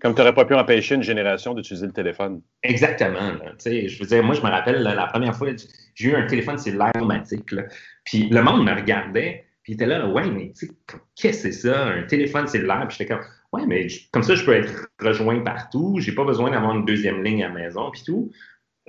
comme 0.00 0.14
tu 0.14 0.20
n'aurais 0.20 0.34
pas 0.34 0.44
pu 0.44 0.54
empêcher 0.54 0.94
une 0.94 1.02
génération 1.02 1.54
d'utiliser 1.54 1.86
le 1.86 1.92
téléphone. 1.92 2.40
Exactement. 2.62 3.32
Tu 3.32 3.54
sais, 3.58 3.88
je 3.88 3.98
veux 4.00 4.06
dire, 4.06 4.22
moi, 4.22 4.34
je 4.34 4.40
me 4.40 4.48
rappelle 4.48 4.82
la 4.82 5.06
première 5.06 5.34
fois, 5.36 5.48
j'ai 5.94 6.08
eu 6.08 6.14
un 6.14 6.26
téléphone 6.26 6.58
cellulaire 6.58 6.92
automatique. 6.94 7.52
Là, 7.52 7.64
puis 8.04 8.28
le 8.28 8.42
monde 8.42 8.64
me 8.64 8.74
regardait, 8.74 9.44
puis 9.62 9.72
il 9.72 9.74
était 9.74 9.86
là, 9.86 10.06
ouais, 10.08 10.30
mais 10.30 10.52
tu 10.58 10.66
sais, 10.66 10.72
qu'est-ce 11.16 11.44
que 11.44 11.52
c'est 11.52 11.68
ça, 11.68 11.86
un 11.86 12.02
téléphone 12.02 12.46
cellulaire? 12.46 12.86
Puis 12.88 12.98
j'étais 12.98 13.14
comme, 13.14 13.24
Ouais, 13.54 13.66
mais 13.66 13.86
comme 14.12 14.24
ça, 14.24 14.34
je 14.34 14.44
peux 14.44 14.52
être 14.52 14.88
rejoint 15.00 15.38
partout. 15.38 15.98
J'ai 16.00 16.12
pas 16.12 16.24
besoin 16.24 16.50
d'avoir 16.50 16.74
une 16.74 16.84
deuxième 16.84 17.22
ligne 17.22 17.44
à 17.44 17.48
la 17.48 17.54
maison, 17.54 17.88
puis 17.92 18.02
tout. 18.04 18.32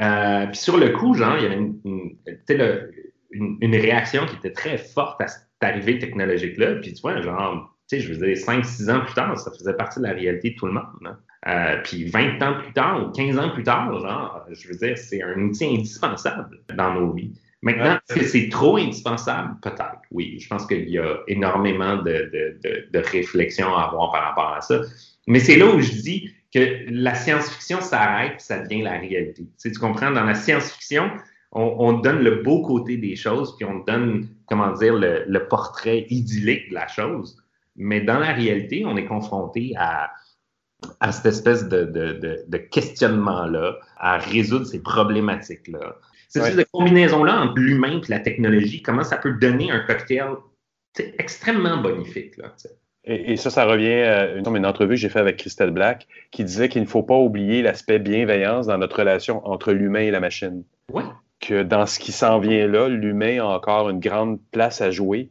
Euh, 0.01 0.47
puis 0.47 0.57
sur 0.57 0.77
le 0.77 0.89
coup, 0.89 1.13
genre, 1.13 1.37
il 1.37 1.43
y 1.43 1.45
avait 1.45 1.55
une, 1.55 2.17
une, 3.61 3.75
réaction 3.75 4.25
qui 4.25 4.35
était 4.37 4.51
très 4.51 4.79
forte 4.79 5.21
à 5.21 5.27
cette 5.27 5.47
arrivée 5.61 5.99
technologique-là. 5.99 6.77
Puis 6.81 6.93
tu 6.93 7.01
vois, 7.03 7.21
genre, 7.21 7.77
tu 7.87 7.97
sais, 7.97 8.01
je 8.01 8.11
veux 8.11 8.25
dire, 8.25 8.35
5-6 8.35 8.91
ans 8.91 9.05
plus 9.05 9.13
tard, 9.13 9.39
ça 9.39 9.51
faisait 9.51 9.75
partie 9.75 9.99
de 9.99 10.05
la 10.05 10.13
réalité 10.13 10.49
de 10.49 10.55
tout 10.55 10.65
le 10.65 10.73
monde. 10.73 10.85
Hein. 11.05 11.19
Euh, 11.47 11.81
puis 11.83 12.05
20 12.05 12.41
ans 12.41 12.59
plus 12.59 12.73
tard 12.73 13.07
ou 13.07 13.11
15 13.11 13.37
ans 13.37 13.51
plus 13.51 13.63
tard, 13.63 13.99
genre, 13.99 14.47
je 14.49 14.67
veux 14.67 14.75
dire, 14.77 14.97
c'est 14.97 15.21
un 15.21 15.39
outil 15.41 15.65
indispensable 15.65 16.59
dans 16.75 16.95
nos 16.95 17.13
vies. 17.13 17.39
Maintenant, 17.61 17.98
est-ce 18.10 18.19
que 18.19 18.26
c'est 18.26 18.49
trop 18.49 18.77
indispensable? 18.77 19.56
Peut-être, 19.61 20.02
oui. 20.11 20.38
Je 20.40 20.48
pense 20.48 20.68
qu'il 20.68 20.88
y 20.90 20.99
a 20.99 21.18
énormément 21.27 21.98
de, 21.98 22.30
de, 22.32 22.60
de, 22.64 22.88
de 22.91 22.99
réflexions 22.99 23.76
à 23.76 23.86
avoir 23.86 24.11
par 24.11 24.23
rapport 24.23 24.53
à 24.53 24.61
ça. 24.61 24.82
Mais 25.27 25.40
c'est 25.40 25.56
là 25.56 25.68
où 25.68 25.80
je 25.80 25.91
dis 25.91 26.32
que 26.53 26.86
la 26.90 27.15
science-fiction 27.15 27.82
s'arrête 27.82 28.36
et 28.36 28.40
ça 28.40 28.60
devient 28.60 28.84
la 28.84 28.99
réalité. 28.99 29.48
Tu, 29.60 29.72
tu 29.72 29.80
comprends? 29.80 30.11
Dans 30.11 30.23
la 30.23 30.36
science-fiction, 30.36 31.10
on, 31.52 31.76
on, 31.80 31.94
donne 31.94 32.19
le 32.19 32.44
beau 32.44 32.61
côté 32.61 32.98
des 32.98 33.15
choses, 33.15 33.56
puis 33.57 33.65
on 33.65 33.80
donne, 33.80 34.27
comment 34.48 34.72
dire, 34.73 34.94
le, 34.94 35.23
le, 35.27 35.48
portrait 35.48 36.06
idyllique 36.10 36.69
de 36.69 36.76
la 36.76 36.88
chose. 36.88 37.38
Mais 37.76 38.02
dans 38.02 38.19
la 38.19 38.32
réalité, 38.32 38.86
on 38.86 38.95
est 38.95 39.06
confronté 39.06 39.73
à, 39.77 40.11
à 40.99 41.11
cette 41.11 41.26
espèce 41.26 41.68
de, 41.68 41.84
de, 41.86 42.45
de 42.48 42.57
questionnement-là, 42.57 43.77
à 43.98 44.18
résoudre 44.18 44.65
ces 44.65 44.82
problématiques-là. 44.82 45.95
Cette 46.44 46.56
ouais. 46.56 46.64
de 46.64 46.68
combinaison-là 46.72 47.41
entre 47.41 47.60
l'humain 47.60 48.02
et 48.03 48.10
la 48.12 48.20
technologie, 48.20 48.82
comment 48.82 49.03
ça 49.03 49.18
peut 49.18 49.34
donner 49.34 49.72
un 49.72 49.80
cocktail 49.80 50.36
extrêmement 51.18 51.78
bonifique. 51.78 52.38
Là, 52.38 52.53
et, 53.06 53.34
et, 53.34 53.38
ça, 53.38 53.49
ça 53.49 53.66
revient 53.66 53.94
à 53.94 54.36
une, 54.36 54.56
une 54.56 54.66
entrevue 54.66 54.95
que 54.95 55.02
j'ai 55.02 55.10
faite 55.10 55.22
avec 55.22 55.38
Christelle 55.38 55.72
Black 55.72 56.07
qui 56.32 56.44
disait 56.44 56.70
qu'il 56.70 56.82
ne 56.82 56.88
faut 56.88 57.03
pas 57.03 57.16
oublier 57.16 57.62
l'aspect 57.62 57.99
bienveillance 57.99 58.68
dans 58.68 58.78
notre 58.78 58.99
relation 58.99 59.45
entre 59.48 59.74
l'humain 59.74 60.02
et 60.02 60.12
la 60.12 60.20
machine. 60.20 60.64
Ouais. 60.91 61.03
Que 61.40 61.64
dans 61.64 61.86
ce 61.86 61.99
qui 61.99 62.12
s'en 62.12 62.40
vient 62.40 62.68
là, 62.68 62.90
l'humain 62.90 63.40
a 63.40 63.45
encore 63.45 63.90
une 63.90 63.99
grande 63.99 64.40
place 64.52 64.82
à 64.82 64.91
jouer 64.91 65.30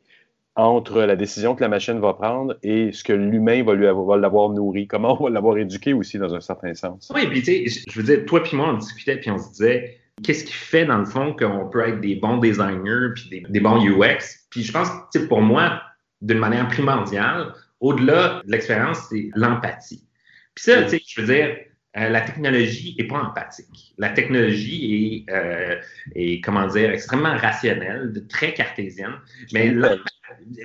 entre 0.57 1.03
la 1.03 1.17
décision 1.17 1.57
que 1.57 1.63
la 1.63 1.69
machine 1.69 1.99
va 1.99 2.15
prendre 2.15 2.57
et 2.63 2.93
ce 2.93 3.03
que 3.03 3.13
l'humain 3.13 3.65
va 3.65 3.75
lui 3.75 3.89
avoir, 3.89 4.17
l'avoir 4.19 4.51
nourri, 4.51 4.87
comment 4.87 5.21
on 5.21 5.25
va 5.25 5.31
l'avoir 5.31 5.59
éduqué 5.59 5.93
aussi 5.93 6.19
dans 6.19 6.33
un 6.33 6.41
certain 6.41 6.75
sens. 6.75 7.11
Oui, 7.13 7.27
puis 7.27 7.43
tu 7.43 7.69
sais, 7.69 7.83
je 7.89 8.01
veux 8.01 8.07
dire, 8.07 8.25
toi 8.25 8.43
puis 8.43 8.57
moi, 8.57 8.69
on 8.69 8.75
discutait 8.75 9.17
puis 9.17 9.31
on 9.33 9.39
se 9.39 9.51
disait, 9.51 9.99
qu'est-ce 10.23 10.45
qui 10.45 10.53
fait 10.53 10.85
dans 10.85 10.99
le 10.99 11.05
fond 11.05 11.35
qu'on 11.35 11.69
peut 11.69 11.86
être 11.86 12.01
des 12.01 12.16
bons 12.16 12.39
designers 12.39 13.12
puis 13.15 13.43
des, 13.49 13.61
bons 13.61 13.85
UX. 13.85 14.47
Puis 14.51 14.62
je 14.62 14.73
pense 14.73 14.89
que 15.12 15.20
pour 15.20 15.41
moi, 15.41 15.82
d'une 16.20 16.39
manière 16.39 16.69
primordiale, 16.69 17.53
au-delà 17.81 18.43
de 18.45 18.51
l'expérience, 18.51 19.07
c'est 19.11 19.31
l'empathie. 19.35 20.07
Puis 20.55 20.65
ça, 20.65 20.82
tu 20.85 20.91
sais, 20.91 21.03
je 21.07 21.20
veux 21.20 21.27
dire, 21.27 21.57
euh, 21.97 22.09
la 22.09 22.20
technologie 22.23 22.95
est 22.99 23.07
pas 23.07 23.19
empathique. 23.19 23.95
La 23.99 24.11
technologie 24.11 25.24
est, 25.28 25.32
euh, 25.32 25.81
est, 26.15 26.41
comment 26.43 26.66
dire, 26.66 26.91
extrêmement 26.91 27.36
rationnelle, 27.36 28.12
très 28.28 28.55
cartésienne. 28.55 29.15
Mais 29.53 29.74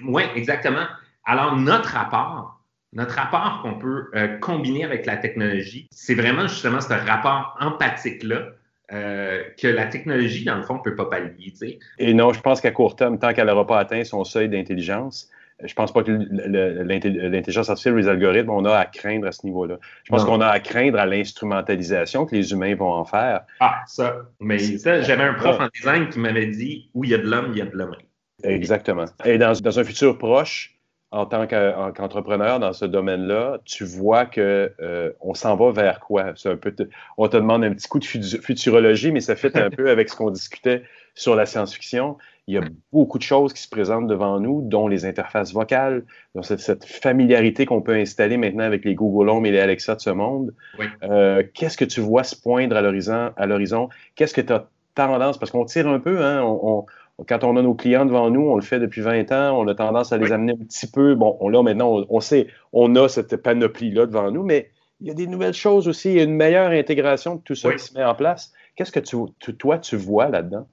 oui, 0.04 0.24
exactement. 0.36 0.86
Alors 1.26 1.56
notre 1.58 1.90
rapport, 1.90 2.64
notre 2.94 3.16
rapport 3.16 3.62
qu'on 3.62 3.78
peut 3.78 4.10
euh, 4.16 4.38
combiner 4.40 4.84
avec 4.84 5.06
la 5.06 5.18
technologie, 5.18 5.88
c'est 5.92 6.16
vraiment 6.16 6.48
justement 6.48 6.82
ce 6.82 6.94
rapport 6.94 7.56
empathique 7.60 8.24
là 8.24 8.52
euh, 8.92 9.44
que 9.62 9.68
la 9.68 9.88
technologie, 9.88 10.46
dans 10.46 10.58
le 10.58 10.64
fond, 10.64 10.76
ne 10.76 10.82
peut 10.82 10.96
pas 10.96 11.06
pallier. 11.06 11.52
T'sais. 11.54 11.80
Et 11.98 12.14
non, 12.14 12.34
je 12.34 12.42
pense 12.42 12.62
qu'à 12.62 12.72
court 12.72 12.96
terme, 12.96 13.20
tant 13.20 13.34
qu'elle 13.34 13.48
n'aura 13.48 13.68
pas 13.68 13.80
atteint 13.80 14.04
son 14.04 14.24
seuil 14.24 14.50
d'intelligence, 14.50 15.30
je 15.64 15.74
pense 15.74 15.92
pas 15.92 16.04
que 16.04 16.12
l'intelligence 16.12 17.70
artificielle 17.70 17.96
ou 17.96 17.98
les 17.98 18.08
algorithmes, 18.08 18.50
on 18.50 18.64
a 18.66 18.76
à 18.76 18.86
craindre 18.86 19.28
à 19.28 19.32
ce 19.32 19.46
niveau-là. 19.46 19.78
Je 20.04 20.10
pense 20.10 20.24
qu'on 20.24 20.40
a 20.40 20.48
à 20.48 20.60
craindre 20.60 20.98
à 20.98 21.06
l'instrumentalisation 21.06 22.26
que 22.26 22.36
les 22.36 22.52
humains 22.52 22.76
vont 22.76 22.92
en 22.92 23.04
faire. 23.04 23.42
Ah, 23.60 23.82
ça. 23.86 24.22
Mais 24.40 24.58
ça, 24.60 25.02
j'avais 25.02 25.24
un 25.24 25.34
prof 25.34 25.60
en 25.60 25.68
design 25.76 26.08
qui 26.10 26.20
m'avait 26.20 26.48
dit 26.48 26.90
où 26.94 27.04
il 27.04 27.10
y 27.10 27.14
a 27.14 27.18
de 27.18 27.30
l'homme, 27.30 27.50
il 27.52 27.58
y 27.58 27.62
a 27.62 27.66
de 27.66 27.76
l'homme. 27.76 27.96
Exactement. 28.44 29.06
Et 29.26 29.38
dans, 29.38 29.52
dans, 29.60 29.80
un 29.80 29.84
futur 29.84 30.18
proche, 30.18 30.79
en 31.12 31.26
tant 31.26 31.48
qu'entrepreneur 31.48 32.60
dans 32.60 32.72
ce 32.72 32.86
domaine-là, 32.86 33.58
tu 33.66 33.84
vois 33.84 34.26
que 34.26 34.72
euh, 34.80 35.12
on 35.22 35.34
s'en 35.34 35.56
va 35.56 35.72
vers 35.72 36.00
quoi? 36.00 36.34
Un 36.46 36.56
peu 36.56 36.72
te, 36.72 36.84
on 37.18 37.28
te 37.28 37.38
demande 37.38 37.64
un 37.64 37.74
petit 37.74 37.88
coup 37.88 38.00
de 38.00 38.06
futurologie, 38.06 39.12
mais 39.12 39.22
ça 39.22 39.36
fait 39.36 39.58
un 39.58 39.72
peu 39.72 39.90
avec 39.90 40.10
ce 40.10 40.16
qu'on 40.16 40.30
discutait 40.30 40.84
sur 41.16 41.36
la 41.36 41.48
science-fiction. 41.48 42.18
Il 42.48 42.56
y 42.56 42.58
a 42.58 42.62
beaucoup 42.92 43.18
de 43.18 43.24
choses 43.24 43.54
qui 43.54 43.62
se 43.62 43.70
présentent 43.70 44.08
devant 44.08 44.40
nous, 44.40 44.62
dont 44.62 44.88
les 44.88 45.06
interfaces 45.06 45.52
vocales, 45.52 46.04
dont 46.36 46.44
cette, 46.44 46.60
cette 46.60 46.86
familiarité 46.86 47.66
qu'on 47.66 47.82
peut 47.82 47.96
installer 47.96 48.38
maintenant 48.38 48.64
avec 48.64 48.86
les 48.86 48.96
Google 48.96 49.30
Home 49.30 49.46
et 49.46 49.52
les 49.52 49.60
Alexa 49.60 49.96
de 49.96 50.02
ce 50.02 50.10
monde. 50.12 50.54
Oui. 50.78 50.86
Euh, 51.04 51.44
Qu'est-ce 51.54 51.78
que 51.78 51.86
tu 51.86 52.02
vois 52.02 52.24
se 52.24 52.36
poindre 52.36 52.76
à 52.76 52.82
l'horizon? 52.82 53.90
Qu'est-ce 54.16 54.34
que 54.34 54.42
tu 54.42 54.54
as 54.54 54.68
tendance, 54.96 55.38
parce 55.38 55.52
qu'on 55.52 55.66
tire 55.66 55.88
un 55.88 56.00
peu, 56.00 56.24
hein, 56.24 56.42
on, 56.44 56.60
on 56.64 56.86
quand 57.28 57.44
on 57.44 57.58
a 57.58 57.62
nos 57.62 57.74
clients 57.74 58.06
devant 58.06 58.30
nous, 58.30 58.42
on 58.42 58.56
le 58.56 58.62
fait 58.62 58.80
depuis 58.80 59.02
20 59.02 59.32
ans, 59.32 59.60
on 59.60 59.68
a 59.68 59.76
tendance 59.76 60.12
à 60.12 60.18
les 60.18 60.26
oui. 60.26 60.34
amener 60.34 60.54
un 60.54 60.66
petit 60.66 60.88
peu. 60.88 61.16
Bon, 61.16 61.38
on, 61.40 61.50
là, 61.50 61.62
maintenant, 61.64 61.98
on, 61.98 62.06
on, 62.10 62.20
sait, 62.20 62.48
on 62.74 62.96
a 62.96 63.08
cette 63.10 63.36
panoplie-là 63.38 64.06
devant 64.06 64.32
nous, 64.32 64.44
mais 64.44 64.70
il 65.02 65.08
y 65.08 65.12
a 65.12 65.14
des 65.14 65.28
nouvelles 65.28 65.54
choses 65.54 65.88
aussi, 65.88 66.10
il 66.10 66.18
y 66.18 66.20
a 66.20 66.24
une 66.24 66.36
meilleure 66.36 66.72
intégration 66.72 67.36
de 67.36 67.42
tout 67.42 67.56
ça 67.56 67.70
oui. 67.70 67.76
qui 67.76 67.84
se 67.84 67.94
met 67.94 68.04
en 68.04 68.16
place. 68.16 68.54
Qu'est-ce 68.76 68.92
que 68.92 69.00
tu, 69.00 69.18
tu, 69.40 69.56
toi, 69.56 69.78
tu 69.80 69.96
vois 69.96 70.30
là-dedans? 70.30 70.68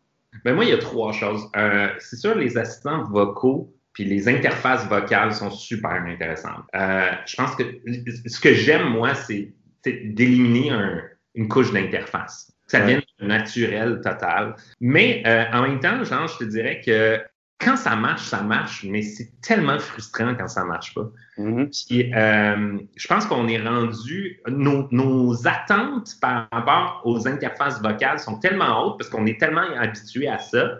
Ben 0.44 0.54
moi, 0.54 0.64
il 0.64 0.70
y 0.70 0.74
a 0.74 0.78
trois 0.78 1.12
choses. 1.12 1.48
Euh, 1.56 1.88
c'est 1.98 2.16
sûr, 2.16 2.34
les 2.34 2.58
assistants 2.58 3.04
vocaux 3.04 3.72
puis 3.92 4.04
les 4.04 4.28
interfaces 4.28 4.86
vocales 4.88 5.32
sont 5.32 5.48
super 5.48 6.04
intéressantes. 6.06 6.64
Euh, 6.74 7.08
je 7.24 7.34
pense 7.34 7.56
que 7.56 7.62
ce 8.26 8.38
que 8.38 8.52
j'aime, 8.52 8.90
moi, 8.90 9.14
c'est 9.14 9.54
d'éliminer 9.84 10.68
un, 10.68 11.00
une 11.34 11.48
couche 11.48 11.72
d'interface 11.72 12.52
ça 12.66 12.80
devient 12.80 13.00
naturel 13.20 14.00
total. 14.02 14.56
Mais 14.80 15.22
euh, 15.26 15.44
en 15.52 15.62
même 15.62 15.80
temps, 15.80 16.02
genre, 16.04 16.28
je 16.28 16.38
te 16.38 16.44
dirais 16.44 16.80
que 16.84 17.20
quand 17.58 17.76
ça 17.76 17.96
marche, 17.96 18.22
ça 18.22 18.42
marche, 18.42 18.84
mais 18.84 19.00
c'est 19.02 19.30
tellement 19.40 19.78
frustrant 19.78 20.34
quand 20.34 20.48
ça 20.48 20.64
marche 20.64 20.94
pas. 20.94 21.10
Mm-hmm. 21.38 21.86
Puis, 21.86 22.14
euh, 22.14 22.78
je 22.96 23.08
pense 23.08 23.26
qu'on 23.26 23.48
est 23.48 23.58
rendu, 23.58 24.40
nos, 24.46 24.88
nos, 24.90 25.46
attentes 25.46 26.16
par 26.20 26.48
rapport 26.52 27.02
aux 27.04 27.26
interfaces 27.26 27.80
vocales 27.80 28.18
sont 28.18 28.38
tellement 28.38 28.84
hautes 28.84 28.98
parce 28.98 29.08
qu'on 29.08 29.26
est 29.26 29.40
tellement 29.40 29.66
habitué 29.78 30.28
à 30.28 30.38
ça 30.38 30.78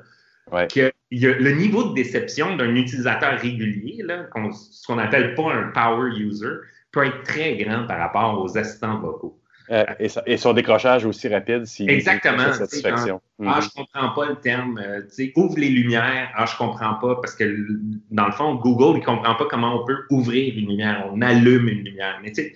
ouais. 0.53 0.67
que 0.67 0.93
y 1.11 1.27
a 1.27 1.35
le 1.35 1.53
niveau 1.53 1.85
de 1.91 1.95
déception 1.95 2.57
d'un 2.57 2.75
utilisateur 2.75 3.39
régulier, 3.39 4.03
là, 4.03 4.25
qu 4.35 4.41
ce 4.53 4.87
qu'on 4.87 4.99
appelle 4.99 5.35
pas 5.35 5.55
un 5.55 5.69
power 5.69 6.11
user, 6.19 6.57
peut 6.93 7.07
être 7.07 7.23
très 7.23 7.57
grand 7.57 7.87
par 7.87 7.99
rapport 7.99 8.43
aux 8.43 8.59
assistants 8.59 8.99
vocaux. 8.99 9.41
Euh, 9.71 9.85
et, 9.99 10.09
et, 10.27 10.37
son 10.37 10.53
décrochage 10.53 11.05
aussi 11.05 11.29
rapide 11.29 11.67
si 11.67 11.89
Exactement. 11.89 12.53
satisfaction. 12.53 13.21
Quand, 13.39 13.45
mm 13.45 13.49
-hmm. 13.49 13.53
Ah, 13.57 13.61
je 13.61 13.69
comprends 13.71 14.11
pas 14.11 14.27
le 14.27 14.37
terme. 14.37 14.79
Euh, 14.79 15.33
ouvre 15.37 15.59
les 15.59 15.71
lumières. 15.71 16.31
Ah, 16.37 16.47
je 16.47 16.57
comprends 16.57 16.95
pas 16.95 17.17
parce 17.17 17.35
que 17.35 17.45
dans 18.11 18.27
le 18.27 18.33
fond, 18.33 18.55
Google, 18.55 18.99
il 18.99 19.05
comprend 19.05 19.35
pas 19.35 19.47
comment 19.51 19.73
on 19.81 19.85
peut 19.85 20.01
ouvrir 20.11 20.55
une 20.59 20.69
lumière. 20.73 21.09
On 21.13 21.21
allume 21.21 21.69
une 21.69 21.83
lumière. 21.89 22.17
Mais 22.23 22.31
tu 22.33 22.43
sais, 22.43 22.55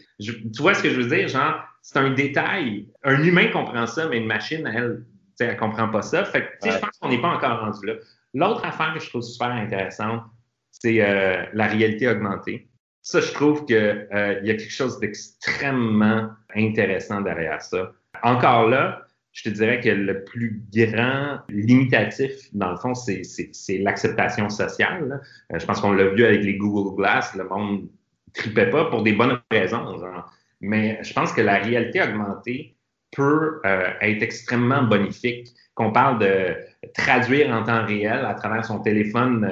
tu 0.54 0.62
vois 0.62 0.74
ce 0.74 0.82
que 0.84 0.90
je 0.90 1.00
veux 1.00 1.08
dire? 1.16 1.26
Genre, 1.28 1.56
c'est 1.82 1.98
un 1.98 2.10
détail. 2.10 2.86
Un 3.02 3.22
humain 3.28 3.48
comprend 3.48 3.86
ça, 3.86 4.02
mais 4.08 4.18
une 4.18 4.30
machine, 4.36 4.64
elle, 4.74 5.04
elle 5.40 5.56
comprend 5.56 5.88
pas 5.88 6.02
ça. 6.02 6.24
Fait 6.24 6.42
que, 6.42 6.66
ouais. 6.66 6.72
je 6.74 6.78
pense 6.78 6.94
qu'on 6.98 7.08
n'est 7.08 7.20
pas 7.20 7.32
encore 7.36 7.60
rendu 7.60 7.86
là. 7.86 7.94
L'autre 8.34 8.64
affaire 8.64 8.92
que 8.94 9.00
je 9.00 9.08
trouve 9.08 9.22
super 9.22 9.50
intéressante, 9.64 10.22
c'est 10.70 11.00
euh, 11.00 11.44
la 11.52 11.66
réalité 11.66 12.06
augmentée. 12.08 12.68
Ça, 13.02 13.20
je 13.20 13.32
trouve 13.32 13.64
qu'il 13.64 13.76
euh, 13.76 14.40
y 14.42 14.50
a 14.50 14.54
quelque 14.54 14.70
chose 14.70 15.00
d'extrêmement 15.00 16.30
intéressant 16.56 17.20
derrière 17.20 17.62
ça. 17.62 17.92
Encore 18.22 18.68
là, 18.68 19.02
je 19.32 19.44
te 19.44 19.48
dirais 19.50 19.80
que 19.80 19.88
le 19.88 20.24
plus 20.24 20.62
grand 20.72 21.38
limitatif, 21.48 22.32
dans 22.52 22.72
le 22.72 22.76
fond, 22.76 22.94
c'est 22.94 23.78
l'acceptation 23.78 24.48
sociale. 24.48 25.20
Euh, 25.52 25.58
je 25.58 25.66
pense 25.66 25.80
qu'on 25.80 25.92
l'a 25.92 26.08
vu 26.08 26.24
avec 26.24 26.42
les 26.42 26.56
Google 26.56 26.96
Glass, 26.96 27.34
le 27.36 27.44
monde 27.44 27.88
tripait 28.34 28.70
pas 28.70 28.86
pour 28.86 29.02
des 29.02 29.12
bonnes 29.12 29.40
raisons. 29.50 29.98
Genre. 29.98 30.32
Mais 30.60 30.98
je 31.02 31.12
pense 31.12 31.32
que 31.32 31.40
la 31.40 31.58
réalité 31.58 32.02
augmentée 32.02 32.76
peut 33.12 33.60
euh, 33.64 33.90
être 34.00 34.22
extrêmement 34.22 34.82
bonifique. 34.82 35.48
Qu'on 35.74 35.92
parle 35.92 36.18
de 36.18 36.56
traduire 36.94 37.50
en 37.50 37.62
temps 37.62 37.86
réel 37.86 38.24
à 38.24 38.34
travers 38.34 38.64
son 38.64 38.80
téléphone 38.80 39.48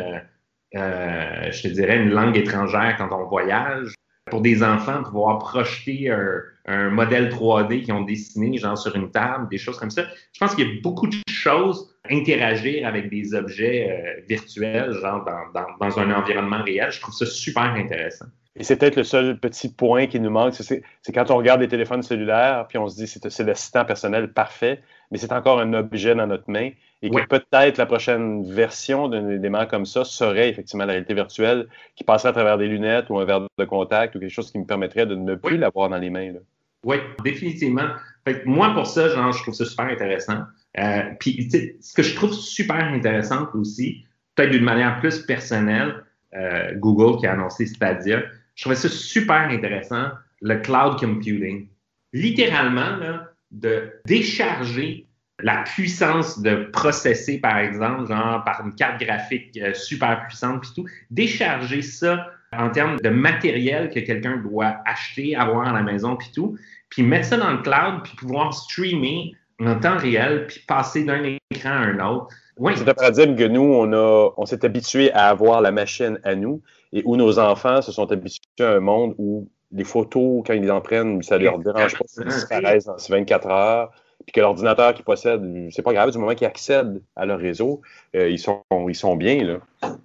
euh, 0.74 1.50
je 1.50 1.62
te 1.62 1.68
dirais, 1.68 1.96
une 1.96 2.10
langue 2.10 2.36
étrangère 2.36 2.96
quand 2.98 3.08
on 3.12 3.26
voyage. 3.26 3.94
Pour 4.30 4.40
des 4.40 4.62
enfants, 4.62 5.02
pouvoir 5.02 5.38
projeter 5.38 6.10
un, 6.10 6.40
un, 6.66 6.90
modèle 6.90 7.30
3D 7.30 7.82
qu'ils 7.82 7.94
ont 7.94 8.02
dessiné, 8.02 8.58
genre 8.58 8.76
sur 8.76 8.94
une 8.94 9.10
table, 9.10 9.48
des 9.50 9.58
choses 9.58 9.78
comme 9.78 9.90
ça. 9.90 10.04
Je 10.32 10.38
pense 10.38 10.54
qu'il 10.54 10.66
y 10.66 10.70
a 10.70 10.80
beaucoup 10.82 11.06
de 11.06 11.16
choses 11.28 11.94
interagir 12.10 12.86
avec 12.86 13.10
des 13.10 13.34
objets 13.34 13.90
euh, 13.90 14.22
virtuels, 14.28 14.92
genre 14.92 15.24
dans, 15.24 15.60
dans, 15.60 15.66
dans, 15.80 15.98
un 15.98 16.10
environnement 16.12 16.62
réel. 16.62 16.90
Je 16.90 17.00
trouve 17.00 17.14
ça 17.14 17.26
super 17.26 17.74
intéressant. 17.74 18.26
Et 18.58 18.64
c'est 18.64 18.76
peut-être 18.76 18.96
le 18.96 19.04
seul 19.04 19.38
petit 19.38 19.72
point 19.72 20.06
qui 20.06 20.18
nous 20.18 20.30
manque, 20.30 20.54
c'est 20.54 20.82
quand 21.14 21.30
on 21.30 21.36
regarde 21.36 21.60
les 21.60 21.68
téléphones 21.68 22.02
cellulaires, 22.02 22.66
puis 22.68 22.76
on 22.76 22.88
se 22.88 22.96
dit 22.96 23.06
c'est 23.06 23.44
l'assistant 23.44 23.84
personnel 23.84 24.32
parfait, 24.32 24.82
mais 25.10 25.18
c'est 25.18 25.32
encore 25.32 25.60
un 25.60 25.72
objet 25.74 26.14
dans 26.14 26.26
notre 26.26 26.50
main 26.50 26.70
et 27.00 27.10
que 27.10 27.26
peut-être 27.26 27.78
la 27.78 27.86
prochaine 27.86 28.44
version 28.44 29.08
d'un 29.08 29.28
élément 29.28 29.66
comme 29.66 29.86
ça 29.86 30.04
serait 30.04 30.48
effectivement 30.48 30.84
la 30.84 30.92
réalité 30.92 31.14
virtuelle 31.14 31.68
qui 31.94 32.02
passerait 32.02 32.30
à 32.30 32.32
travers 32.32 32.58
des 32.58 32.66
lunettes 32.66 33.08
ou 33.10 33.18
un 33.18 33.24
verre 33.24 33.46
de 33.56 33.64
contact 33.64 34.16
ou 34.16 34.18
quelque 34.18 34.32
chose 34.32 34.50
qui 34.50 34.58
me 34.58 34.66
permettrait 34.66 35.06
de 35.06 35.14
ne 35.14 35.36
plus 35.36 35.54
oui. 35.54 35.58
l'avoir 35.58 35.88
dans 35.88 35.98
les 35.98 36.10
mains. 36.10 36.32
Là. 36.32 36.40
Oui, 36.84 36.96
définitivement. 37.24 37.88
Fait 38.26 38.44
moi, 38.44 38.74
pour 38.74 38.86
ça, 38.86 39.08
genre, 39.08 39.32
je 39.32 39.42
trouve 39.42 39.54
ça 39.54 39.64
super 39.64 39.86
intéressant. 39.86 40.42
Euh, 40.78 41.02
puis, 41.20 41.48
ce 41.80 41.94
que 41.94 42.02
je 42.02 42.14
trouve 42.14 42.32
super 42.32 42.76
intéressant 42.76 43.48
aussi, 43.54 44.04
peut-être 44.34 44.50
d'une 44.50 44.64
manière 44.64 44.98
plus 45.00 45.20
personnelle, 45.20 46.04
euh, 46.34 46.74
Google 46.76 47.18
qui 47.18 47.26
a 47.26 47.32
annoncé 47.32 47.66
Stadia, 47.66 48.22
je 48.58 48.64
trouvais 48.64 48.76
ça 48.76 48.88
super 48.88 49.48
intéressant, 49.50 50.08
le 50.42 50.56
cloud 50.56 50.98
computing. 50.98 51.68
Littéralement, 52.12 52.96
là, 52.96 53.28
de 53.52 53.92
décharger 54.04 55.06
la 55.40 55.62
puissance 55.62 56.42
de 56.42 56.68
processer, 56.72 57.38
par 57.38 57.58
exemple, 57.58 58.08
genre 58.08 58.42
par 58.44 58.62
une 58.66 58.74
carte 58.74 59.00
graphique 59.00 59.56
euh, 59.62 59.72
super 59.74 60.26
puissante, 60.26 60.62
puis 60.62 60.70
tout, 60.74 60.86
décharger 61.12 61.82
ça 61.82 62.26
en 62.52 62.70
termes 62.70 62.98
de 62.98 63.08
matériel 63.10 63.90
que 63.90 64.00
quelqu'un 64.00 64.38
doit 64.38 64.78
acheter, 64.86 65.36
avoir 65.36 65.68
à 65.68 65.72
la 65.72 65.82
maison, 65.82 66.16
puis 66.16 66.30
tout, 66.34 66.58
puis 66.90 67.04
mettre 67.04 67.26
ça 67.26 67.36
dans 67.36 67.52
le 67.52 67.58
cloud, 67.58 68.02
puis 68.02 68.16
pouvoir 68.16 68.52
streamer 68.52 69.36
en 69.60 69.78
temps 69.78 69.98
réel, 69.98 70.48
puis 70.48 70.64
passer 70.66 71.04
d'un 71.04 71.22
écran 71.52 71.70
à 71.70 71.74
un 71.74 72.00
autre. 72.00 72.34
Oui. 72.56 72.72
C'est 72.74 72.88
un 72.88 72.94
paradigme 72.94 73.36
que 73.36 73.46
nous, 73.46 73.62
on, 73.62 73.92
a, 73.92 74.30
on 74.36 74.46
s'est 74.46 74.64
habitué 74.64 75.12
à 75.12 75.28
avoir 75.28 75.60
la 75.60 75.70
machine 75.70 76.18
à 76.24 76.34
nous 76.34 76.60
et 76.92 77.02
où 77.04 77.16
nos 77.16 77.38
enfants 77.38 77.82
se 77.82 77.92
sont 77.92 78.10
habitués 78.10 78.40
à 78.60 78.70
un 78.70 78.80
monde 78.80 79.14
où 79.18 79.48
les 79.72 79.84
photos, 79.84 80.42
quand 80.46 80.54
ils 80.54 80.70
en 80.70 80.80
prennent, 80.80 81.22
ça 81.22 81.38
ne 81.38 81.44
leur 81.44 81.58
dérange 81.58 81.98
pas 81.98 82.04
qu'ils 82.04 82.24
disparaissent 82.24 82.86
dans 82.86 82.98
ces 82.98 83.12
24 83.12 83.46
heures 83.48 83.90
puis 84.24 84.32
que 84.32 84.40
l'ordinateur 84.40 84.94
qu'ils 84.94 85.04
possèdent, 85.04 85.68
c'est 85.70 85.82
pas 85.82 85.92
grave, 85.92 86.10
du 86.10 86.18
moment 86.18 86.34
qu'ils 86.34 86.46
accèdent 86.46 87.02
à 87.16 87.24
leur 87.24 87.38
réseau, 87.38 87.80
euh, 88.16 88.28
ils, 88.28 88.38
sont, 88.38 88.62
ils 88.88 88.94
sont 88.94 89.16
bien. 89.16 89.44
Là. 89.44 89.60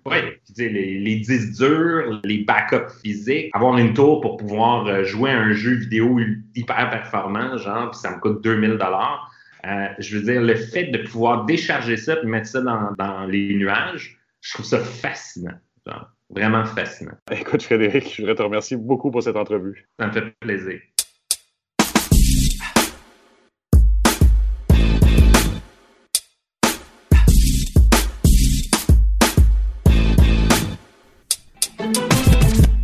Oui, 0.06 0.18
les, 0.58 1.00
les 1.00 1.16
disques 1.18 1.58
durs, 1.58 2.22
les 2.24 2.44
backups 2.44 3.02
physiques, 3.04 3.50
avoir 3.54 3.78
une 3.78 3.94
tour 3.94 4.22
pour 4.22 4.38
pouvoir 4.38 4.88
euh, 4.88 5.04
jouer 5.04 5.32
à 5.32 5.40
un 5.40 5.52
jeu 5.54 5.74
vidéo 5.74 6.20
hyper 6.56 6.90
performant, 6.90 7.58
genre, 7.58 7.92
puis 7.92 8.00
ça 8.00 8.16
me 8.16 8.20
coûte 8.20 8.44
2000 8.44 8.72
dollars. 8.72 9.30
Euh, 9.66 9.88
je 10.00 10.18
veux 10.18 10.24
dire, 10.24 10.42
le 10.42 10.56
fait 10.56 10.86
de 10.86 11.00
pouvoir 11.00 11.46
décharger 11.46 11.98
ça 11.98 12.16
et 12.22 12.26
mettre 12.26 12.48
ça 12.48 12.62
dans, 12.62 12.92
dans, 12.98 13.26
les 13.26 13.56
nuages, 13.56 14.20
je 14.42 14.54
trouve 14.54 14.66
ça 14.66 14.80
fascinant. 14.80 15.58
Genre, 15.88 16.10
vraiment 16.34 16.66
fascinant. 16.66 17.18
Écoute, 17.32 17.64
Frédéric, 17.64 18.14
je 18.16 18.22
voudrais 18.22 18.36
te 18.36 18.42
remercier 18.42 18.78
beaucoup 18.78 19.12
pour 19.12 19.24
cette 19.24 19.36
entrevue. 19.36 19.88
Ça 20.00 20.08
me 20.08 20.12
fait 20.12 20.34
plaisir. 20.40 20.80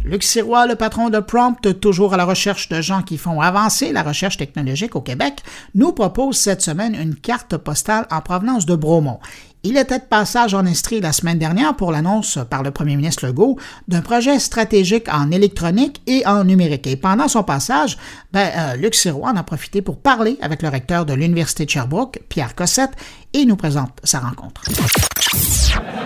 Luc 0.09 0.23
Sirois, 0.23 0.65
le 0.65 0.73
patron 0.73 1.11
de 1.11 1.19
Prompt, 1.19 1.79
toujours 1.79 2.15
à 2.15 2.17
la 2.17 2.25
recherche 2.25 2.67
de 2.67 2.81
gens 2.81 3.03
qui 3.03 3.19
font 3.19 3.41
avancer 3.41 3.91
la 3.91 4.01
recherche 4.01 4.37
technologique 4.37 4.95
au 4.95 5.01
Québec, 5.01 5.43
nous 5.75 5.91
propose 5.91 6.35
cette 6.35 6.63
semaine 6.63 6.95
une 6.95 7.15
carte 7.15 7.57
postale 7.57 8.07
en 8.09 8.19
provenance 8.21 8.65
de 8.65 8.73
Bromont. 8.75 9.19
Il 9.63 9.75
était 9.75 9.99
de 9.99 10.05
passage 10.05 10.53
en 10.53 10.65
Estrie 10.65 11.01
la 11.01 11.11
semaine 11.11 11.37
dernière 11.37 11.75
pour 11.75 11.91
l'annonce 11.91 12.39
par 12.49 12.63
le 12.63 12.71
premier 12.71 12.95
ministre 12.95 13.27
Legault 13.27 13.57
d'un 13.89 13.99
projet 13.99 14.39
stratégique 14.39 15.07
en 15.11 15.31
électronique 15.31 16.01
et 16.07 16.25
en 16.25 16.45
numérique. 16.45 16.87
Et 16.87 16.95
pendant 16.95 17.27
son 17.27 17.43
passage, 17.43 17.97
ben, 18.31 18.49
euh, 18.55 18.75
Luc 18.77 18.95
Sirois 18.95 19.31
en 19.31 19.35
a 19.35 19.43
profité 19.43 19.81
pour 19.81 19.97
parler 19.97 20.37
avec 20.41 20.61
le 20.61 20.69
recteur 20.69 21.05
de 21.05 21.13
l'Université 21.13 21.65
de 21.65 21.71
Sherbrooke, 21.71 22.21
Pierre 22.29 22.55
Cossette, 22.55 22.91
et 23.33 23.43
nous 23.43 23.57
présente 23.57 23.91
sa 24.05 24.19
rencontre. 24.19 24.61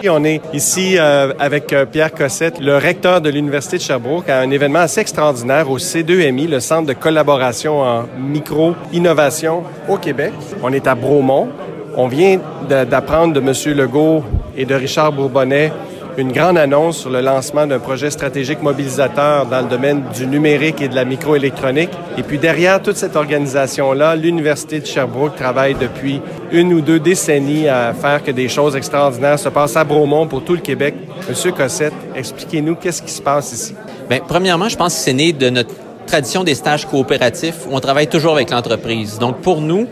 On 0.10 0.24
est 0.24 0.42
ici 0.54 0.98
euh, 0.98 1.34
avec 1.38 1.74
euh, 1.74 1.86
Pierre 1.86 2.12
Cossette, 2.12 2.60
le 2.60 2.78
recteur 2.78 3.22
de 3.22 3.30
l'Université 3.30 3.78
de 3.78 3.84
Sherbrooke, 3.84 4.30
à 4.30 4.40
un 4.40 4.50
événement 4.50 4.80
assez 4.80 5.02
extraordinaire 5.02 5.70
au 5.70 5.78
C2MI, 5.78 6.48
le 6.48 6.60
Centre 6.60 6.88
de 6.88 6.94
collaboration 6.94 7.82
en 7.82 8.06
micro-innovation 8.18 9.64
au 9.88 9.98
Québec. 9.98 10.34
On 10.64 10.74
est 10.74 10.88
à 10.88 10.96
Bromont. 10.96 11.50
On 11.95 12.07
vient 12.07 12.40
d'apprendre 12.68 13.34
de 13.34 13.40
M. 13.40 13.78
Legault 13.78 14.24
et 14.57 14.65
de 14.65 14.74
Richard 14.74 15.11
Bourbonnais 15.11 15.72
une 16.18 16.32
grande 16.32 16.57
annonce 16.57 16.98
sur 16.98 17.10
le 17.10 17.22
lancement 17.22 17.65
d'un 17.65 17.80
projet 17.80 18.11
stratégique 18.11 18.61
mobilisateur 18.61 19.45
dans 19.48 19.61
le 19.61 19.68
domaine 19.68 20.03
du 20.15 20.28
numérique 20.28 20.82
et 20.82 20.88
de 20.88 20.95
la 20.95 21.06
microélectronique. 21.06 21.90
Et 22.18 22.24
puis 22.24 22.38
derrière 22.38 22.82
toute 22.82 22.98
cette 22.98 23.15
organisation-là, 23.15 24.15
l'Université 24.15 24.80
de 24.80 24.86
Sherbrooke 24.86 25.36
travaille 25.36 25.76
depuis 25.76 26.22
une 26.52 26.74
ou 26.74 26.82
deux 26.82 26.99
décennies 26.99 27.68
à 27.68 27.94
faire 27.94 28.24
que 28.24 28.32
des 28.32 28.48
choses 28.48 28.76
extraordinaires 28.76 29.40
se 29.40 29.49
passent 29.49 29.78
à 29.78 29.84
Bromont 29.84 30.28
pour 30.28 30.44
tout 30.44 30.53
le 30.53 30.61
Québec. 30.61 30.94
Monsieur 31.28 31.52
Cossette, 31.52 31.94
expliquez-nous 32.15 32.76
qu'est-ce 32.76 33.02
qui 33.02 33.11
se 33.11 33.22
passe 33.22 33.52
ici. 33.52 33.76
Bien, 34.10 34.20
premièrement, 34.28 34.70
je 34.70 34.78
pense 34.78 34.94
que 34.94 34.99
c'est 34.99 35.14
né 35.14 35.34
de 35.34 35.49
notre 35.49 35.74
tradition 36.06 36.44
des 36.44 36.53
stages 36.53 36.86
coopératifs 36.86 37.65
où 37.68 37.76
on 37.76 37.80
travaille 37.80 38.07
toujours 38.07 38.34
avec 38.34 38.52
l'entreprise. 38.52 39.18
Donc 39.18 39.38
pour 39.38 39.61
nous, 39.61 39.88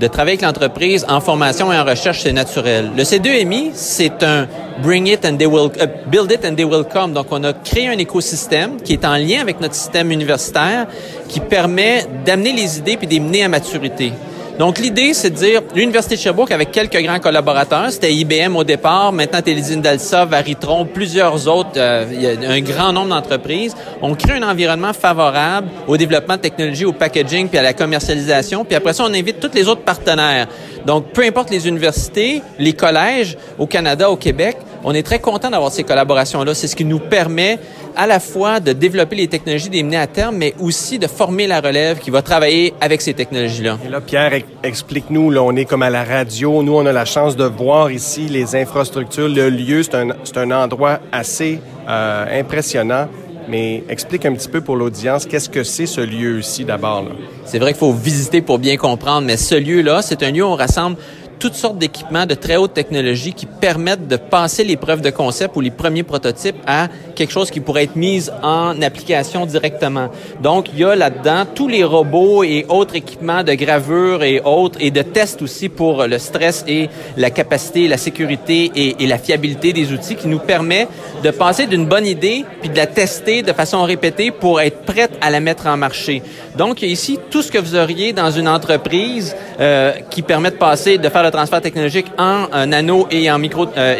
de 0.00 0.06
travailler 0.06 0.38
avec 0.38 0.42
l'entreprise 0.42 1.06
en 1.08 1.20
formation 1.20 1.72
et 1.72 1.78
en 1.78 1.84
recherche, 1.84 2.20
c'est 2.22 2.32
naturel. 2.32 2.90
Le 2.96 3.02
C2MI, 3.02 3.70
c'est 3.74 4.22
un 4.22 4.46
bring 4.82 5.06
it 5.06 5.24
and 5.24 5.36
they 5.36 5.46
will 5.46 5.70
uh, 5.80 5.86
build 6.10 6.30
it 6.30 6.44
and 6.44 6.54
they 6.54 6.64
will 6.64 6.84
come. 6.84 7.12
Donc 7.12 7.26
on 7.30 7.42
a 7.44 7.52
créé 7.52 7.88
un 7.88 7.98
écosystème 7.98 8.80
qui 8.82 8.92
est 8.92 9.04
en 9.04 9.16
lien 9.16 9.40
avec 9.40 9.60
notre 9.60 9.74
système 9.74 10.10
universitaire 10.10 10.86
qui 11.28 11.40
permet 11.40 12.06
d'amener 12.24 12.52
les 12.52 12.78
idées 12.78 12.96
puis 12.96 13.06
de 13.06 13.12
les 13.12 13.20
mener 13.20 13.44
à 13.44 13.48
maturité. 13.48 14.12
Donc, 14.58 14.78
l'idée, 14.78 15.12
c'est 15.12 15.28
de 15.30 15.34
dire, 15.34 15.62
l'Université 15.74 16.16
de 16.16 16.20
Sherbrooke, 16.20 16.50
avec 16.50 16.72
quelques 16.72 17.02
grands 17.02 17.18
collaborateurs, 17.18 17.90
c'était 17.90 18.14
IBM 18.14 18.56
au 18.56 18.64
départ, 18.64 19.12
maintenant 19.12 19.42
Télédine 19.42 19.82
d'Alsa, 19.82 20.24
Varitron, 20.24 20.86
plusieurs 20.86 21.46
autres, 21.46 21.72
euh, 21.76 22.06
y 22.10 22.26
a 22.26 22.50
un 22.50 22.60
grand 22.60 22.90
nombre 22.90 23.08
d'entreprises. 23.08 23.74
On 24.00 24.14
crée 24.14 24.38
un 24.38 24.48
environnement 24.48 24.94
favorable 24.94 25.68
au 25.86 25.98
développement 25.98 26.36
de 26.36 26.40
technologies, 26.40 26.86
au 26.86 26.94
packaging, 26.94 27.48
puis 27.48 27.58
à 27.58 27.62
la 27.62 27.74
commercialisation. 27.74 28.64
Puis 28.64 28.76
après 28.76 28.94
ça, 28.94 29.04
on 29.04 29.12
invite 29.12 29.40
tous 29.40 29.54
les 29.54 29.68
autres 29.68 29.82
partenaires. 29.82 30.46
Donc, 30.86 31.12
peu 31.12 31.24
importe 31.24 31.50
les 31.50 31.68
universités, 31.68 32.40
les 32.58 32.72
collèges 32.72 33.36
au 33.58 33.66
Canada, 33.66 34.10
au 34.10 34.16
Québec, 34.16 34.56
on 34.88 34.94
est 34.94 35.02
très 35.02 35.18
content 35.18 35.50
d'avoir 35.50 35.72
ces 35.72 35.82
collaborations-là. 35.82 36.54
C'est 36.54 36.68
ce 36.68 36.76
qui 36.76 36.84
nous 36.84 37.00
permet 37.00 37.58
à 37.96 38.06
la 38.06 38.20
fois 38.20 38.60
de 38.60 38.72
développer 38.72 39.16
les 39.16 39.26
technologies, 39.26 39.68
des 39.68 39.82
mener 39.82 39.96
à 39.96 40.06
terme, 40.06 40.36
mais 40.36 40.54
aussi 40.60 41.00
de 41.00 41.08
former 41.08 41.48
la 41.48 41.60
relève 41.60 41.98
qui 41.98 42.10
va 42.10 42.22
travailler 42.22 42.72
avec 42.80 43.02
ces 43.02 43.12
technologies-là. 43.12 43.78
Et 43.84 43.88
là, 43.88 44.00
Pierre, 44.00 44.32
explique-nous, 44.62 45.30
là, 45.30 45.42
on 45.42 45.56
est 45.56 45.64
comme 45.64 45.82
à 45.82 45.90
la 45.90 46.04
radio. 46.04 46.62
Nous, 46.62 46.72
on 46.72 46.86
a 46.86 46.92
la 46.92 47.04
chance 47.04 47.34
de 47.34 47.44
voir 47.44 47.90
ici 47.90 48.28
les 48.28 48.54
infrastructures, 48.54 49.28
le 49.28 49.50
lieu. 49.50 49.82
C'est 49.82 49.96
un, 49.96 50.10
c'est 50.22 50.38
un 50.38 50.52
endroit 50.52 51.00
assez 51.10 51.58
euh, 51.88 52.40
impressionnant. 52.40 53.08
Mais 53.48 53.82
explique 53.88 54.24
un 54.26 54.34
petit 54.34 54.48
peu 54.48 54.60
pour 54.60 54.76
l'audience, 54.76 55.24
qu'est-ce 55.24 55.48
que 55.48 55.62
c'est 55.62 55.86
ce 55.86 56.00
lieu-ci 56.00 56.64
d'abord? 56.64 57.04
C'est 57.44 57.60
vrai 57.60 57.72
qu'il 57.72 57.78
faut 57.78 57.92
visiter 57.92 58.40
pour 58.40 58.58
bien 58.58 58.76
comprendre, 58.76 59.26
mais 59.26 59.36
ce 59.36 59.54
lieu-là, 59.54 60.02
c'est 60.02 60.24
un 60.24 60.32
lieu 60.32 60.44
où 60.44 60.48
on 60.48 60.56
rassemble 60.56 60.96
toutes 61.38 61.54
sortes 61.54 61.78
d'équipements 61.78 62.26
de 62.26 62.34
très 62.34 62.56
haute 62.56 62.74
technologie 62.74 63.32
qui 63.32 63.46
permettent 63.46 64.08
de 64.08 64.16
passer 64.16 64.64
les 64.64 64.76
preuves 64.76 65.00
de 65.00 65.10
concept 65.10 65.56
ou 65.56 65.60
les 65.60 65.70
premiers 65.70 66.02
prototypes 66.02 66.56
à 66.66 66.88
quelque 67.14 67.32
chose 67.32 67.50
qui 67.50 67.60
pourrait 67.60 67.84
être 67.84 67.96
mis 67.96 68.30
en 68.42 68.80
application 68.82 69.46
directement. 69.46 70.08
Donc, 70.42 70.68
il 70.72 70.80
y 70.80 70.84
a 70.84 70.94
là-dedans 70.94 71.44
tous 71.54 71.68
les 71.68 71.84
robots 71.84 72.44
et 72.44 72.66
autres 72.68 72.96
équipements 72.96 73.42
de 73.42 73.54
gravure 73.54 74.22
et 74.22 74.40
autres 74.44 74.78
et 74.80 74.90
de 74.90 75.02
tests 75.02 75.42
aussi 75.42 75.68
pour 75.68 76.06
le 76.06 76.18
stress 76.18 76.64
et 76.66 76.88
la 77.16 77.30
capacité, 77.30 77.88
la 77.88 77.98
sécurité 77.98 78.72
et, 78.74 79.06
la 79.06 79.18
fiabilité 79.18 79.72
des 79.72 79.92
outils 79.92 80.16
qui 80.16 80.26
nous 80.26 80.40
permet 80.40 80.88
de 81.22 81.30
passer 81.30 81.66
d'une 81.66 81.86
bonne 81.86 82.06
idée 82.06 82.44
puis 82.60 82.68
de 82.68 82.76
la 82.76 82.86
tester 82.86 83.42
de 83.42 83.52
façon 83.52 83.84
répétée 83.84 84.30
pour 84.30 84.60
être 84.60 84.82
prête 84.82 85.12
à 85.20 85.30
la 85.30 85.40
mettre 85.40 85.66
en 85.66 85.76
marché. 85.76 86.22
Donc, 86.56 86.82
ici 86.82 87.18
tout 87.30 87.42
ce 87.42 87.52
que 87.52 87.58
vous 87.58 87.76
auriez 87.76 88.12
dans 88.12 88.30
une 88.30 88.48
entreprise 88.48 89.36
euh, 89.60 89.92
qui 90.10 90.22
permet 90.22 90.50
de 90.50 90.56
passer, 90.56 90.98
de 90.98 91.08
faire 91.08 91.25
le 91.26 91.32
transfert 91.32 91.60
technologique 91.60 92.06
en 92.18 92.46
euh, 92.54 92.66
nano 92.66 93.06
et 93.10 93.30
en 93.30 93.38
micro 93.38 93.66
euh, 93.76 93.96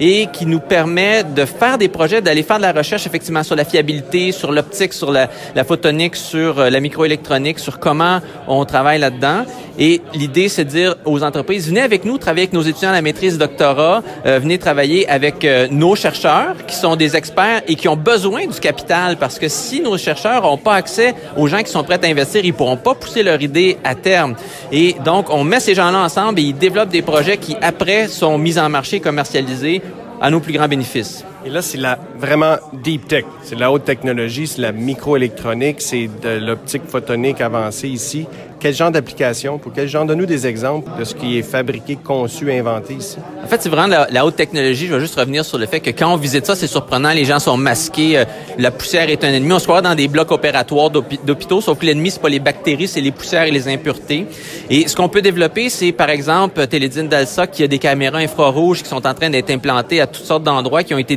et 0.00 0.26
qui 0.32 0.46
nous 0.46 0.60
permet 0.60 1.24
de 1.24 1.44
faire 1.44 1.78
des 1.78 1.88
projets, 1.88 2.20
d'aller 2.20 2.42
faire 2.42 2.58
de 2.58 2.62
la 2.62 2.72
recherche 2.72 3.06
effectivement 3.06 3.42
sur 3.42 3.56
la 3.56 3.64
fiabilité, 3.64 4.32
sur 4.32 4.52
l'optique, 4.52 4.92
sur 4.92 5.10
la, 5.10 5.28
photonique, 5.66 6.14
sur 6.14 6.58
euh, 6.58 6.70
la 6.70 6.80
microélectronique, 6.80 7.58
sur 7.58 7.78
comment 7.78 8.20
on 8.46 8.64
travaille 8.64 9.00
là-dedans. 9.00 9.44
Et 9.78 10.00
l'idée, 10.14 10.48
c'est 10.48 10.64
de 10.64 10.70
dire 10.70 10.96
aux 11.04 11.22
entreprises, 11.22 11.68
venez 11.68 11.80
avec 11.82 12.04
nous, 12.04 12.18
travailler 12.18 12.42
avec 12.42 12.52
nos 12.52 12.62
étudiants 12.62 12.90
à 12.90 12.94
la 12.94 13.02
maîtrise 13.02 13.38
doctorat, 13.38 14.02
venez 14.24 14.58
travailler 14.58 15.08
avec 15.08 15.46
nos 15.70 15.94
chercheurs 15.94 16.56
qui 16.66 16.74
sont 16.74 16.96
des 16.96 17.14
experts 17.14 17.62
et 17.68 17.76
qui 17.76 17.86
ont 17.86 17.96
besoin 17.96 18.46
du 18.46 18.58
capital 18.58 19.16
parce 19.18 19.38
que 19.38 19.46
si 19.46 19.80
nos 19.80 19.96
chercheurs 19.96 20.42
n'ont 20.42 20.56
pas 20.56 20.74
accès 20.74 21.14
aux 21.36 21.46
gens 21.46 21.62
qui 21.62 21.70
sont 21.70 21.84
prêts 21.84 22.00
à 22.02 22.08
investir, 22.08 22.44
ils 22.44 22.52
pourront 22.52 22.76
pas 22.76 22.96
pousser 22.96 23.22
leur 23.22 23.40
idée 23.40 23.78
à 23.84 23.94
terme. 23.94 24.34
Et 24.72 24.96
donc, 25.04 25.30
on 25.30 25.44
met 25.44 25.60
ces 25.60 25.74
gens-là 25.74 25.98
ensemble 25.98 26.17
et 26.36 26.42
ils 26.42 26.56
développent 26.56 26.88
des 26.88 27.02
projets 27.02 27.38
qui, 27.38 27.56
après, 27.60 28.08
sont 28.08 28.38
mis 28.38 28.58
en 28.58 28.68
marché, 28.68 29.00
commercialisés 29.00 29.82
à 30.20 30.30
nos 30.30 30.40
plus 30.40 30.52
grands 30.52 30.68
bénéfices. 30.68 31.24
Et 31.44 31.50
là, 31.50 31.62
c'est 31.62 31.78
la 31.78 31.98
vraiment 32.18 32.56
deep 32.72 33.06
tech. 33.06 33.24
C'est 33.42 33.58
la 33.58 33.70
haute 33.70 33.84
technologie, 33.84 34.46
c'est 34.46 34.60
la 34.60 34.72
microélectronique, 34.72 35.80
c'est 35.80 36.08
de 36.22 36.44
l'optique 36.44 36.82
photonique 36.88 37.40
avancée 37.40 37.88
ici. 37.88 38.26
Quel 38.60 38.74
genre 38.74 38.90
d'application? 38.90 39.58
Pour 39.58 39.72
quel 39.72 39.86
genre? 39.86 40.04
Donne-nous 40.04 40.26
des 40.26 40.46
exemples 40.46 40.90
de 40.98 41.04
ce 41.04 41.14
qui 41.14 41.38
est 41.38 41.42
fabriqué, 41.42 41.94
conçu, 41.94 42.50
inventé 42.50 42.94
ici? 42.94 43.18
En 43.44 43.46
fait, 43.46 43.62
c'est 43.62 43.68
vraiment 43.68 43.86
la, 43.86 44.08
la, 44.10 44.26
haute 44.26 44.34
technologie. 44.34 44.88
Je 44.88 44.94
vais 44.94 45.00
juste 45.00 45.14
revenir 45.14 45.44
sur 45.44 45.58
le 45.58 45.66
fait 45.66 45.78
que 45.78 45.90
quand 45.90 46.12
on 46.12 46.16
visite 46.16 46.44
ça, 46.44 46.56
c'est 46.56 46.66
surprenant. 46.66 47.10
Les 47.10 47.24
gens 47.24 47.38
sont 47.38 47.56
masqués. 47.56 48.18
Euh, 48.18 48.24
la 48.58 48.72
poussière 48.72 49.08
est 49.10 49.22
un 49.22 49.28
ennemi. 49.28 49.52
On 49.52 49.60
se 49.60 49.64
croit 49.64 49.80
dans 49.80 49.94
des 49.94 50.08
blocs 50.08 50.32
opératoires 50.32 50.90
d'hôpitaux, 50.90 51.60
sauf 51.60 51.78
que 51.78 51.86
l'ennemi, 51.86 52.10
c'est 52.10 52.20
pas 52.20 52.28
les 52.28 52.40
bactéries, 52.40 52.88
c'est 52.88 53.00
les 53.00 53.12
poussières 53.12 53.44
et 53.44 53.52
les 53.52 53.68
impuretés. 53.68 54.26
Et 54.70 54.88
ce 54.88 54.96
qu'on 54.96 55.08
peut 55.08 55.22
développer, 55.22 55.70
c'est 55.70 55.92
par 55.92 56.10
exemple 56.10 56.66
Télédine 56.66 57.06
d'Alsa 57.06 57.46
qui 57.46 57.62
a 57.62 57.68
des 57.68 57.78
caméras 57.78 58.18
infrarouges 58.18 58.82
qui 58.82 58.88
sont 58.88 59.06
en 59.06 59.14
train 59.14 59.30
d'être 59.30 59.50
implantées 59.50 60.00
à 60.00 60.08
toutes 60.08 60.24
sortes 60.24 60.42
d'endroits, 60.42 60.82
qui 60.82 60.94
ont 60.94 60.98
été 60.98 61.16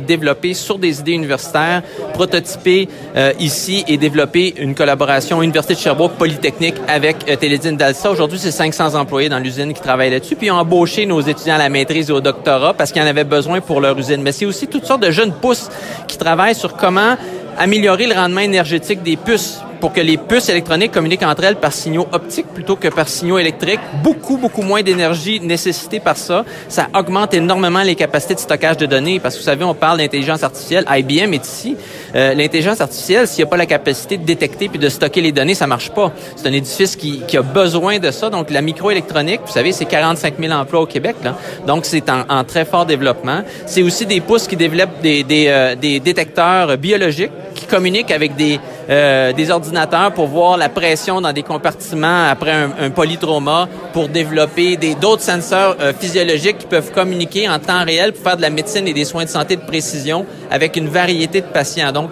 sur 0.54 0.78
des 0.78 1.00
idées 1.00 1.12
universitaires, 1.12 1.82
prototypées 2.14 2.88
euh, 3.16 3.32
ici 3.38 3.84
et 3.88 3.96
développées 3.96 4.54
une 4.58 4.74
collaboration 4.74 5.42
Université 5.42 5.74
de 5.74 5.78
Sherbrooke 5.78 6.12
Polytechnique 6.12 6.74
avec 6.88 7.16
euh, 7.28 7.36
Télédine 7.36 7.76
d'Alsa. 7.76 8.10
Aujourd'hui, 8.10 8.38
c'est 8.38 8.50
500 8.50 8.94
employés 8.94 9.28
dans 9.28 9.38
l'usine 9.38 9.72
qui 9.72 9.80
travaillent 9.80 10.10
là-dessus. 10.10 10.36
Puis 10.36 10.50
ont 10.50 10.56
embauché 10.56 11.06
nos 11.06 11.20
étudiants 11.20 11.54
à 11.56 11.58
la 11.58 11.68
maîtrise 11.68 12.10
et 12.10 12.12
au 12.12 12.20
doctorat 12.20 12.74
parce 12.74 12.92
qu'ils 12.92 13.02
en 13.02 13.06
avaient 13.06 13.24
besoin 13.24 13.60
pour 13.60 13.80
leur 13.80 13.98
usine. 13.98 14.22
Mais 14.22 14.32
c'est 14.32 14.46
aussi 14.46 14.66
toutes 14.66 14.86
sortes 14.86 15.02
de 15.02 15.10
jeunes 15.10 15.32
pousses 15.32 15.68
qui 16.08 16.18
travaillent 16.18 16.54
sur 16.54 16.76
comment 16.76 17.16
améliorer 17.58 18.06
le 18.06 18.14
rendement 18.14 18.40
énergétique 18.40 19.02
des 19.02 19.16
puces 19.16 19.60
pour 19.82 19.92
que 19.92 20.00
les 20.00 20.16
puces 20.16 20.48
électroniques 20.48 20.92
communiquent 20.92 21.24
entre 21.24 21.42
elles 21.42 21.56
par 21.56 21.72
signaux 21.72 22.06
optiques 22.12 22.46
plutôt 22.54 22.76
que 22.76 22.86
par 22.86 23.08
signaux 23.08 23.38
électriques. 23.38 23.80
Beaucoup, 24.00 24.36
beaucoup 24.36 24.62
moins 24.62 24.80
d'énergie 24.80 25.40
nécessitée 25.40 25.98
par 25.98 26.16
ça. 26.16 26.44
Ça 26.68 26.86
augmente 26.94 27.34
énormément 27.34 27.82
les 27.82 27.96
capacités 27.96 28.36
de 28.36 28.38
stockage 28.38 28.76
de 28.76 28.86
données 28.86 29.18
parce 29.18 29.34
que 29.34 29.40
vous 29.40 29.44
savez, 29.44 29.64
on 29.64 29.74
parle 29.74 29.98
d'intelligence 29.98 30.44
artificielle. 30.44 30.84
IBM 30.88 31.34
est 31.34 31.44
ici. 31.44 31.76
Euh, 32.14 32.32
l'intelligence 32.32 32.80
artificielle, 32.80 33.26
s'il 33.26 33.38
n'y 33.38 33.48
a 33.48 33.50
pas 33.50 33.56
la 33.56 33.66
capacité 33.66 34.18
de 34.18 34.24
détecter 34.24 34.68
puis 34.68 34.78
de 34.78 34.88
stocker 34.88 35.20
les 35.20 35.32
données, 35.32 35.56
ça 35.56 35.66
marche 35.66 35.90
pas. 35.90 36.12
C'est 36.36 36.46
un 36.46 36.52
édifice 36.52 36.94
qui, 36.94 37.20
qui, 37.26 37.36
a 37.36 37.42
besoin 37.42 37.98
de 37.98 38.12
ça. 38.12 38.30
Donc, 38.30 38.50
la 38.50 38.62
microélectronique, 38.62 39.40
vous 39.44 39.52
savez, 39.52 39.72
c'est 39.72 39.86
45 39.86 40.34
000 40.38 40.52
emplois 40.52 40.82
au 40.82 40.86
Québec. 40.86 41.16
Là. 41.24 41.36
Donc, 41.66 41.86
c'est 41.86 42.08
en, 42.08 42.22
en, 42.28 42.44
très 42.44 42.64
fort 42.64 42.86
développement. 42.86 43.42
C'est 43.66 43.82
aussi 43.82 44.06
des 44.06 44.20
pouces 44.20 44.46
qui 44.46 44.54
développent 44.54 45.00
des, 45.02 45.24
des, 45.24 45.46
euh, 45.48 45.74
des 45.74 45.98
détecteurs 45.98 46.78
biologiques 46.78 47.32
qui 47.62 47.68
communiquent 47.68 48.10
avec 48.10 48.34
des, 48.36 48.58
euh, 48.90 49.32
des 49.32 49.50
ordinateurs 49.50 50.12
pour 50.12 50.26
voir 50.26 50.56
la 50.56 50.68
pression 50.68 51.20
dans 51.20 51.32
des 51.32 51.42
compartiments 51.42 52.26
après 52.28 52.50
un, 52.50 52.70
un 52.80 52.90
polytrauma, 52.90 53.68
pour 53.92 54.08
développer 54.08 54.76
d'autres 55.00 55.22
senseurs 55.22 55.76
euh, 55.80 55.92
physiologiques 55.98 56.58
qui 56.58 56.66
peuvent 56.66 56.90
communiquer 56.92 57.48
en 57.48 57.58
temps 57.58 57.84
réel 57.84 58.12
pour 58.12 58.24
faire 58.24 58.36
de 58.36 58.42
la 58.42 58.50
médecine 58.50 58.86
et 58.88 58.92
des 58.92 59.04
soins 59.04 59.24
de 59.24 59.30
santé 59.30 59.56
de 59.56 59.62
précision 59.62 60.26
avec 60.50 60.76
une 60.76 60.88
variété 60.88 61.40
de 61.40 61.46
patients. 61.46 61.92
Donc, 61.92 62.10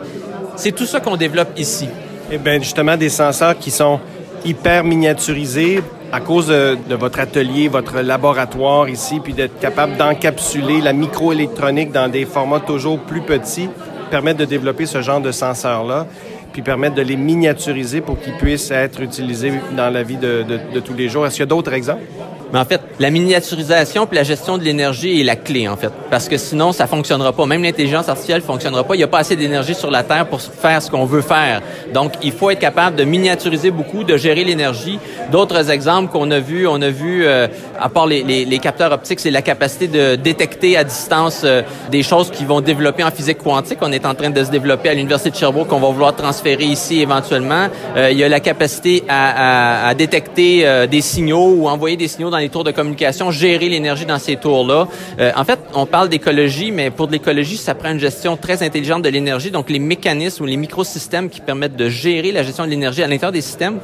c'est 0.56 0.72
tout 0.72 0.86
ça 0.86 1.01
qu'on 1.01 1.16
développe 1.16 1.59
ici. 1.59 1.89
Eh 2.31 2.39
bien, 2.39 2.59
justement, 2.59 2.97
des 2.97 3.09
senseurs 3.09 3.59
qui 3.59 3.70
sont 3.70 3.98
hyper 4.44 4.85
miniaturisés 4.85 5.82
à 6.12 6.20
cause 6.20 6.48
de, 6.48 6.94
votre 6.94 7.20
atelier, 7.20 7.68
votre 7.68 8.01
laboratoire 8.01 8.89
ici, 8.89 9.20
puis 9.20 9.32
d'être 9.32 9.59
capable 9.60 9.97
d'encapsuler 9.97 10.81
la 10.81 10.93
microélectronique 10.93 11.93
dans 11.93 12.09
des 12.09 12.24
formats 12.24 12.60
toujours 12.60 12.98
plus 12.98 13.20
petits, 13.20 13.68
permettre 14.11 14.41
de 14.41 14.45
développer 14.45 14.87
ce 14.87 15.01
genre 15.01 15.20
de 15.20 15.32
senseurs-là 15.32 16.07
puis 16.53 16.62
permettre 16.62 16.97
de 16.97 17.03
les 17.03 17.16
miniaturiser 17.16 18.01
pour 18.01 18.19
qu'ils 18.20 18.35
puissent 18.35 18.73
être 18.73 19.01
utilisés 19.01 19.53
dans 19.77 19.89
la 19.89 20.03
vie 20.03 20.16
de 20.16 20.81
tous 20.81 20.95
les 20.95 21.09
jours. 21.09 21.24
Est-ce 21.24 21.37
qu'il 21.37 21.43
y 21.43 21.45
a 21.45 21.47
d'autres 21.47 21.73
exemples? 21.73 22.03
Mais 22.52 22.59
en 22.59 22.64
fait, 22.64 22.81
la 22.98 23.10
miniaturisation 23.10 24.06
puis 24.06 24.16
la 24.16 24.24
gestion 24.24 24.59
de 24.59 24.64
l'énergie 24.64 25.20
est 25.20 25.24
la 25.24 25.36
clé, 25.36 25.68
en 25.68 25.77
fait. 25.77 25.93
Parce 26.10 26.28
que 26.28 26.36
sinon, 26.36 26.72
ça 26.72 26.86
fonctionnera 26.86 27.32
pas. 27.32 27.47
Même 27.47 27.62
l'intelligence 27.62 28.09
artificielle 28.09 28.43
fonctionnera 28.43 28.85
pas. 28.85 28.94
Il 28.94 28.98
n'y 28.98 29.05
a 29.05 29.09
pas 29.09 29.18
assez 29.18 29.36
d'énergie 29.36 29.74
sur 29.74 29.90
la 29.90 30.02
Terre 30.02 30.27
pour 30.27 30.40
faire 30.40 30.82
ce 30.82 30.90
qu'on 30.90 31.05
veut 31.05 31.22
faire. 31.22 31.62
Donc, 31.94 32.12
il 32.22 32.32
faut 32.32 32.51
être 32.51 32.59
capable 32.59 32.97
de 32.97 33.05
miniaturiser 33.05 33.70
beaucoup, 33.70 34.05
de 34.05 34.16
gérer 34.16 34.44
l'énergie. 34.44 34.98
D'autres 35.31 35.70
exemples 35.70 36.10
qu'on 36.10 36.31
a 36.31 36.40
vus, 36.40 36.66
on 36.66 36.81
a 36.82 36.90
vu, 36.90 37.24
euh, 37.24 37.47
à 37.81 37.89
part 37.89 38.06
les, 38.06 38.22
les, 38.22 38.44
les 38.44 38.59
capteurs 38.59 38.93
optiques, 38.93 39.20
c'est 39.20 39.31
la 39.31 39.43
capacité 39.43 39.86
de 39.86 40.16
détecter 40.16 40.77
à 40.77 40.85
distance 40.85 41.43
euh, 41.44 41.62
des 41.90 42.02
choses 42.02 42.31
qui 42.31 42.44
vont 42.44 42.60
développer 42.60 43.05
en 43.05 43.10
physique 43.10 43.39
quantique. 43.39 43.78
On 43.81 43.93
est 43.93 44.06
en 44.06 44.14
train 44.14 44.31
de 44.31 44.44
se 44.44 44.51
développer 44.51 44.89
à 44.89 44.94
l'Université 44.94 45.31
de 45.31 45.36
Sherbrooke, 45.36 45.68
qu'on 45.68 45.78
va 45.78 45.89
vouloir 45.89 46.16
transférer 46.16 46.64
ici 46.64 47.01
éventuellement. 47.01 47.68
Euh, 47.97 48.10
il 48.10 48.18
y 48.18 48.24
a 48.24 48.28
la 48.28 48.40
capacité 48.40 49.05
à, 49.09 49.85
à, 49.85 49.89
à 49.89 49.94
détecter 49.94 50.66
euh, 50.66 50.86
des 50.86 51.01
signaux 51.01 51.55
ou 51.56 51.68
envoyer 51.68 51.97
des 51.97 52.09
signaux 52.09 52.31
dans 52.31 52.40
les 52.41 52.49
tours 52.49 52.65
de 52.65 52.71
communication, 52.71 53.31
gérer 53.31 53.69
l'énergie 53.69 54.07
dans 54.07 54.19
ces 54.19 54.37
tours-là. 54.37 54.89
Euh, 55.19 55.33
en 55.37 55.45
fait, 55.45 55.59
on 55.75 55.87
parle 55.87 56.09
d'écologie, 56.09 56.73
mais 56.73 56.91
pour 56.91 57.07
de 57.07 57.12
l'écologie, 57.12 57.57
ça 57.57 57.75
prend 57.75 57.91
une 57.91 58.01
gestion 58.01 58.37
très 58.37 58.62
intelligente 58.62 59.03
de 59.03 59.09
l'énergie. 59.09 59.51
Donc, 59.51 59.71
les 59.71 59.79
mécanismes 59.79 60.45
ou 60.45 60.47
les 60.47 60.57
microsystèmes 60.57 61.29
qui 61.29 61.41
permettent 61.41 61.77
de 61.77 61.89
gérer 61.89 62.33
la 62.33 62.43
gestion 62.43 62.65
de 62.65 62.71
l'énergie 62.71 63.03
à 63.03 63.07
l'intérieur 63.07 63.33
des 63.33 63.41
systèmes. 63.41 63.79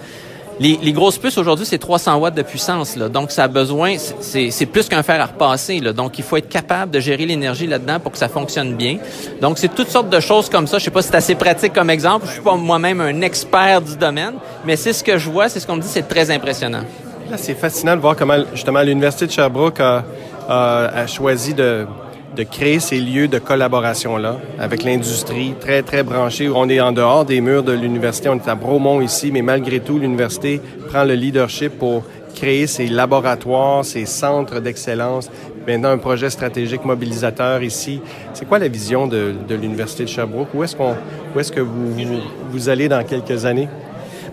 Les, 0.58 0.78
les, 0.82 0.92
grosses 0.92 1.18
puces 1.18 1.36
aujourd'hui, 1.36 1.66
c'est 1.66 1.76
300 1.76 2.16
watts 2.16 2.34
de 2.34 2.42
puissance. 2.42 2.96
Là. 2.96 3.10
Donc, 3.10 3.30
ça 3.30 3.44
a 3.44 3.48
besoin, 3.48 3.96
c'est 3.98 4.66
plus 4.66 4.88
qu'un 4.88 5.02
fer 5.02 5.20
à 5.20 5.26
repasser. 5.26 5.80
Là. 5.80 5.92
Donc, 5.92 6.18
il 6.18 6.24
faut 6.24 6.38
être 6.38 6.48
capable 6.48 6.92
de 6.92 7.00
gérer 7.00 7.26
l'énergie 7.26 7.66
là-dedans 7.66 8.00
pour 8.00 8.12
que 8.12 8.18
ça 8.18 8.28
fonctionne 8.28 8.74
bien. 8.74 8.96
Donc, 9.42 9.58
c'est 9.58 9.74
toutes 9.74 9.90
sortes 9.90 10.08
de 10.08 10.20
choses 10.20 10.48
comme 10.48 10.66
ça. 10.66 10.78
Je 10.78 10.84
sais 10.84 10.90
pas 10.90 11.02
si 11.02 11.08
c'est 11.08 11.16
assez 11.16 11.34
pratique 11.34 11.74
comme 11.74 11.90
exemple. 11.90 12.26
Je 12.26 12.32
suis 12.32 12.40
pas 12.40 12.56
moi-même 12.56 13.02
un 13.02 13.20
expert 13.20 13.82
du 13.82 13.96
domaine, 13.96 14.34
mais 14.64 14.76
c'est 14.76 14.94
ce 14.94 15.04
que 15.04 15.18
je 15.18 15.28
vois, 15.28 15.50
c'est 15.50 15.60
ce 15.60 15.66
qu'on 15.66 15.76
me 15.76 15.82
dit, 15.82 15.88
c'est 15.90 16.08
très 16.08 16.30
impressionnant. 16.30 16.84
Là, 17.30 17.36
c'est 17.36 17.54
fascinant 17.54 17.96
de 17.96 18.00
voir 18.00 18.14
comment, 18.14 18.36
justement, 18.52 18.82
l'Université 18.82 19.26
de 19.26 19.32
Sherbrooke 19.32 19.80
a, 19.80 20.04
a, 20.48 20.84
a 20.86 21.06
choisi 21.08 21.54
de, 21.54 21.84
de 22.36 22.42
créer 22.44 22.78
ces 22.78 23.00
lieux 23.00 23.26
de 23.26 23.38
collaboration-là 23.38 24.36
avec 24.60 24.84
l'industrie, 24.84 25.54
très, 25.60 25.82
très 25.82 26.04
branchés. 26.04 26.48
On 26.48 26.68
est 26.68 26.80
en 26.80 26.92
dehors 26.92 27.24
des 27.24 27.40
murs 27.40 27.64
de 27.64 27.72
l'université, 27.72 28.28
on 28.28 28.36
est 28.36 28.48
à 28.48 28.54
Bromont 28.54 29.00
ici, 29.00 29.32
mais 29.32 29.42
malgré 29.42 29.80
tout, 29.80 29.98
l'université 29.98 30.60
prend 30.88 31.02
le 31.02 31.14
leadership 31.14 31.76
pour 31.78 32.04
créer 32.36 32.68
ces 32.68 32.86
laboratoires, 32.86 33.84
ces 33.84 34.06
centres 34.06 34.60
d'excellence. 34.60 35.28
Maintenant, 35.66 35.90
un 35.90 35.98
projet 35.98 36.30
stratégique 36.30 36.84
mobilisateur 36.84 37.60
ici. 37.64 38.00
C'est 38.34 38.46
quoi 38.46 38.60
la 38.60 38.68
vision 38.68 39.08
de, 39.08 39.34
de 39.48 39.54
l'Université 39.56 40.04
de 40.04 40.08
Sherbrooke? 40.08 40.54
Où 40.54 40.62
est-ce 40.62 40.76
qu'on, 40.76 40.94
où 41.34 41.40
est-ce 41.40 41.50
que 41.50 41.60
vous, 41.60 41.92
vous 42.50 42.68
allez 42.68 42.88
dans 42.88 43.02
quelques 43.02 43.44
années? 43.46 43.68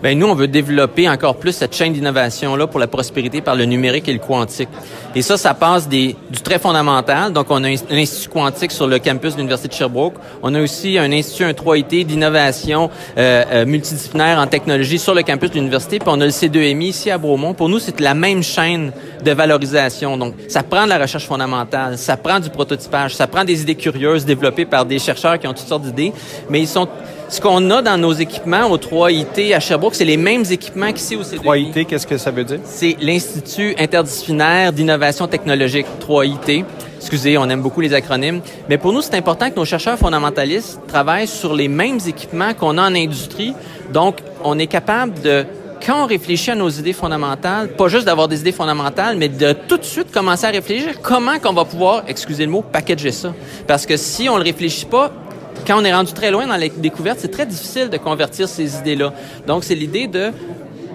Ben 0.04 0.18
nous, 0.18 0.26
on 0.26 0.34
veut 0.34 0.48
développer 0.48 1.08
encore 1.08 1.36
plus 1.36 1.52
cette 1.52 1.74
chaîne 1.74 1.94
d'innovation-là 1.94 2.66
pour 2.66 2.78
la 2.78 2.86
prospérité 2.86 3.40
par 3.40 3.54
le 3.54 3.64
numérique 3.64 4.06
et 4.06 4.12
le 4.12 4.18
quantique. 4.18 4.68
Et 5.14 5.22
ça, 5.22 5.38
ça 5.38 5.54
passe 5.54 5.88
des, 5.88 6.14
du 6.28 6.42
très 6.42 6.58
fondamental. 6.58 7.32
Donc, 7.32 7.46
on 7.48 7.64
a 7.64 7.68
un, 7.68 7.74
institut 7.90 8.28
quantique 8.28 8.70
sur 8.70 8.86
le 8.86 8.98
campus 8.98 9.32
de 9.32 9.38
l'Université 9.38 9.68
de 9.68 9.72
Sherbrooke. 9.72 10.16
On 10.42 10.54
a 10.54 10.60
aussi 10.60 10.98
un 10.98 11.10
institut, 11.10 11.44
un 11.44 11.52
3IT 11.52 12.04
d'innovation 12.04 12.90
euh, 13.16 13.44
euh, 13.50 13.64
multidisciplinaire 13.64 14.38
en 14.38 14.46
technologie 14.46 14.98
sur 14.98 15.14
le 15.14 15.22
campus 15.22 15.52
de 15.52 15.54
l'université. 15.54 15.98
Puis 15.98 16.08
on 16.10 16.20
a 16.20 16.26
le 16.26 16.32
C2MI 16.32 16.88
ici 16.88 17.10
à 17.10 17.16
Bromont. 17.16 17.54
Pour 17.54 17.70
nous, 17.70 17.78
c'est 17.78 17.98
la 18.00 18.12
même 18.12 18.42
chaîne 18.42 18.92
de 19.24 19.30
valorisation. 19.30 20.18
Donc, 20.18 20.34
ça 20.48 20.62
prend 20.62 20.84
de 20.84 20.90
la 20.90 20.98
recherche 20.98 21.26
fondamentale, 21.26 21.96
ça 21.96 22.18
prend 22.18 22.40
du 22.40 22.50
prototypage, 22.50 23.14
ça 23.14 23.26
prend 23.26 23.44
des 23.44 23.62
idées 23.62 23.74
curieuses 23.74 24.26
développées 24.26 24.66
par 24.66 24.84
des 24.84 24.98
chercheurs 24.98 25.38
qui 25.38 25.46
ont 25.46 25.54
toutes 25.54 25.66
sortes 25.66 25.84
d'idées, 25.84 26.12
mais 26.50 26.60
ils 26.60 26.68
sont 26.68 26.88
ce 27.28 27.40
qu'on 27.40 27.70
a 27.70 27.82
dans 27.82 27.96
nos 27.96 28.12
équipements 28.12 28.66
au 28.66 28.76
3IT 28.76 29.54
à 29.54 29.60
Sherbrooke, 29.60 29.94
c'est 29.94 30.04
les 30.04 30.16
mêmes 30.16 30.44
équipements 30.50 30.92
qu'ici 30.92 31.16
au 31.16 31.22
C2I. 31.22 31.72
3IT, 31.72 31.86
qu'est-ce 31.86 32.06
que 32.06 32.18
ça 32.18 32.30
veut 32.30 32.44
dire? 32.44 32.60
C'est 32.64 32.96
l'Institut 33.00 33.74
interdisciplinaire 33.78 34.72
d'innovation 34.72 35.26
technologique, 35.26 35.86
3IT. 36.06 36.64
Excusez, 36.98 37.36
on 37.36 37.48
aime 37.48 37.60
beaucoup 37.60 37.80
les 37.80 37.92
acronymes. 37.92 38.40
Mais 38.68 38.78
pour 38.78 38.92
nous, 38.92 39.02
c'est 39.02 39.14
important 39.14 39.50
que 39.50 39.56
nos 39.56 39.64
chercheurs 39.64 39.98
fondamentalistes 39.98 40.80
travaillent 40.86 41.26
sur 41.26 41.54
les 41.54 41.68
mêmes 41.68 41.98
équipements 42.06 42.54
qu'on 42.54 42.78
a 42.78 42.82
en 42.82 42.94
industrie. 42.94 43.54
Donc, 43.92 44.18
on 44.42 44.58
est 44.58 44.66
capable 44.66 45.20
de 45.20 45.44
quand 45.84 46.02
on 46.02 46.06
réfléchit 46.06 46.50
à 46.50 46.54
nos 46.54 46.70
idées 46.70 46.94
fondamentales, 46.94 47.68
pas 47.68 47.88
juste 47.88 48.06
d'avoir 48.06 48.26
des 48.26 48.40
idées 48.40 48.52
fondamentales, 48.52 49.16
mais 49.18 49.28
de 49.28 49.52
tout 49.52 49.76
de 49.76 49.84
suite 49.84 50.10
commencer 50.10 50.46
à 50.46 50.50
réfléchir 50.50 51.02
comment 51.02 51.38
qu'on 51.38 51.52
va 51.52 51.66
pouvoir, 51.66 52.04
excusez 52.08 52.46
le 52.46 52.52
mot, 52.52 52.62
packager 52.62 53.12
ça. 53.12 53.34
Parce 53.66 53.84
que 53.84 53.98
si 53.98 54.28
on 54.30 54.38
le 54.38 54.42
réfléchit 54.42 54.86
pas, 54.86 55.12
quand 55.66 55.80
on 55.80 55.84
est 55.84 55.94
rendu 55.94 56.12
très 56.12 56.30
loin 56.30 56.46
dans 56.46 56.56
la 56.56 56.68
découverte, 56.68 57.18
c'est 57.20 57.30
très 57.30 57.46
difficile 57.46 57.88
de 57.88 57.96
convertir 57.96 58.48
ces 58.48 58.76
idées-là. 58.78 59.12
Donc, 59.46 59.64
c'est 59.64 59.74
l'idée 59.74 60.06
de, 60.06 60.30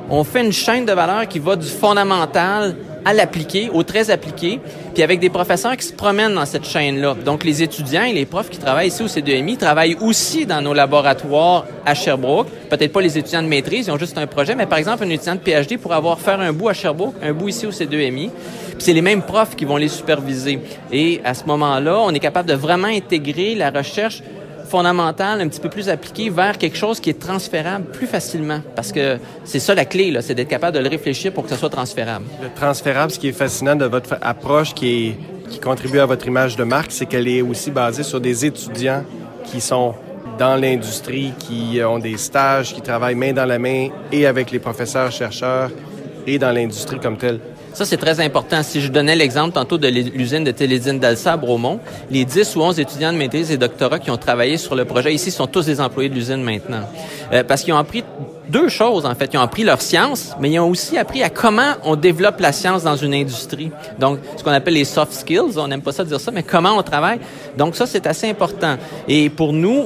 on 0.10 0.24
fait 0.24 0.44
une 0.44 0.52
chaîne 0.52 0.86
de 0.86 0.92
valeur 0.92 1.28
qui 1.28 1.40
va 1.40 1.56
du 1.56 1.68
fondamental 1.68 2.76
à 3.06 3.14
l'appliquer, 3.14 3.70
au 3.74 3.84
très 3.84 4.12
appliqué, 4.12 4.60
puis 4.94 5.04
avec 5.04 5.20
des 5.20 5.30
professeurs 5.30 5.76
qui 5.78 5.86
se 5.86 5.94
promènent 5.94 6.36
dans 6.36 6.46
cette 6.46 6.66
chaîne-là. 6.66 7.16
Donc, 7.26 7.44
les 7.44 7.64
étudiants 7.64 8.04
et 8.04 8.14
les 8.14 8.26
profs 8.26 8.50
qui 8.50 8.58
travaillent 8.58 8.90
ici 8.90 9.02
au 9.02 9.08
C2MI 9.08 9.58
travaillent 9.58 9.98
aussi 10.02 10.46
dans 10.46 10.62
nos 10.62 10.74
laboratoires 10.74 11.66
à 11.86 11.96
Sherbrooke. 11.96 12.48
Peut-être 12.70 12.92
pas 12.92 13.02
les 13.02 13.18
étudiants 13.18 13.42
de 13.42 13.48
maîtrise, 13.48 13.88
ils 13.88 13.92
ont 13.92 13.98
juste 13.98 14.18
un 14.18 14.28
projet, 14.28 14.54
mais 14.56 14.66
par 14.66 14.78
exemple, 14.78 15.04
un 15.06 15.10
étudiant 15.10 15.36
de 15.36 15.40
PhD 15.40 15.78
pour 15.78 15.94
avoir 15.94 16.20
faire 16.20 16.40
un 16.42 16.52
bout 16.52 16.70
à 16.70 16.74
Sherbrooke, 16.74 17.16
un 17.24 17.34
bout 17.34 17.50
ici 17.50 17.66
au 17.66 17.72
C2MI. 17.72 18.30
Puis 18.30 18.78
c'est 18.80 18.94
les 18.94 19.02
mêmes 19.02 19.22
profs 19.22 19.56
qui 19.56 19.66
vont 19.66 19.78
les 19.78 19.90
superviser. 19.90 20.60
Et 20.92 21.22
à 21.24 21.34
ce 21.34 21.46
moment-là, 21.46 22.00
on 22.00 22.12
est 22.12 22.20
capable 22.20 22.50
de 22.50 22.56
vraiment 22.56 22.88
intégrer 22.88 23.56
la 23.56 23.72
recherche 23.72 24.22
fondamentale, 24.70 25.42
un 25.42 25.48
petit 25.48 25.60
peu 25.60 25.70
plus 25.70 25.90
appliquée 25.90 26.30
vers 26.30 26.58
quelque 26.58 26.78
chose 26.78 27.00
qui 27.00 27.10
est 27.10 27.20
transférable 27.20 27.86
plus 27.86 28.08
facilement. 28.08 28.62
Parce 28.76 28.92
que 28.92 29.18
c'est 29.44 29.60
ça 29.60 29.76
la 29.76 29.86
clé, 29.86 30.12
là, 30.12 30.22
c'est 30.22 30.36
d'être 30.36 30.48
capable 30.48 30.78
de 30.78 30.84
le 30.84 30.90
réfléchir 30.90 31.34
pour 31.34 31.44
que 31.44 31.50
ça 31.50 31.58
soit 31.58 31.70
transférable. 31.70 32.26
Le 32.42 32.50
transférable, 32.54 33.12
ce 33.12 33.20
qui 33.20 33.30
est 33.30 33.34
fascinant 33.34 33.76
de 33.76 33.86
votre 33.86 34.18
approche 34.22 34.74
qui 34.74 35.08
est 35.08 35.18
qui 35.50 35.60
contribue 35.60 36.00
à 36.00 36.06
votre 36.06 36.28
image 36.28 36.56
de 36.56 36.64
marque, 36.64 36.92
c'est 36.92 37.06
qu'elle 37.06 37.28
est 37.28 37.42
aussi 37.42 37.72
basée 37.72 38.04
sur 38.04 38.22
des 38.22 38.46
étudiants 38.46 39.04
qui 39.44 39.60
sont 39.60 39.96
dans 40.38 40.56
l'industrie, 40.56 41.34
qui 41.38 41.82
ont 41.84 42.00
des 42.00 42.18
stages, 42.18 42.74
qui 42.74 42.82
travaillent 42.82 43.16
main 43.16 43.34
dans 43.34 43.46
la 43.46 43.60
main 43.60 43.90
et 44.12 44.26
avec 44.26 44.52
les 44.52 44.60
professeurs, 44.60 45.12
chercheurs 45.12 45.70
et 46.26 46.40
dans 46.40 46.52
l'industrie 46.52 47.00
comme 47.00 47.18
telle. 47.18 47.40
Ça, 47.74 47.86
c'est 47.86 47.98
très 47.98 48.20
important. 48.20 48.64
Si 48.64 48.82
je 48.82 48.92
donnais 48.92 49.16
l'exemple 49.16 49.54
tantôt 49.54 49.78
de 49.78 49.88
l'usine 49.88 50.44
de 50.44 50.52
Télédine 50.52 51.00
d'Alsa 51.00 51.34
à 51.34 51.38
Bromont, 51.38 51.80
les 52.10 52.26
10 52.26 52.56
ou 52.56 52.62
11 52.62 52.80
étudiants 52.80 53.14
de 53.14 53.18
maîtrise 53.18 53.52
et 53.52 53.58
doctorat 53.58 54.00
qui 54.00 54.12
ont 54.12 54.18
travaillé 54.18 54.58
sur 54.58 54.76
le 54.76 54.86
projet 54.86 55.14
ici 55.14 55.32
sont 55.32 55.48
tous 55.48 55.66
des 55.66 55.80
employés 55.80 56.10
de 56.10 56.16
l'usine 56.16 56.44
maintenant. 56.44 56.82
Euh, 57.32 57.44
parce 57.44 57.64
qu'ils 57.64 57.74
ont 57.74 57.78
appris 57.78 58.04
deux 58.50 58.68
choses, 58.68 59.06
en 59.06 59.16
fait. 59.16 59.30
Ils 59.34 59.38
ont 59.38 59.42
appris 59.42 59.64
leur 59.64 59.82
science, 59.82 60.36
mais 60.40 60.50
ils 60.50 60.60
ont 60.60 60.70
aussi 60.70 60.98
appris 60.98 61.24
à 61.24 61.30
comment 61.30 61.76
on 61.84 61.96
développe 61.96 62.40
la 62.40 62.52
science 62.52 62.84
dans 62.84 62.96
une 62.96 63.14
industrie. 63.14 63.72
Donc, 64.00 64.20
ce 64.36 64.44
qu'on 64.44 64.52
appelle 64.52 64.74
les 64.74 64.86
soft 64.86 65.14
skills, 65.14 65.58
on 65.58 65.68
n'aime 65.68 65.82
pas 65.82 65.92
ça 65.92 66.04
dire 66.04 66.20
ça, 66.20 66.32
mais 66.32 66.44
comment 66.44 66.78
on 66.78 66.84
travaille. 66.84 67.20
Donc, 67.58 67.76
ça, 67.76 67.86
c'est 67.86 68.08
assez 68.08 68.30
important. 68.30 68.78
Et 69.08 69.30
pour 69.30 69.54
nous, 69.54 69.86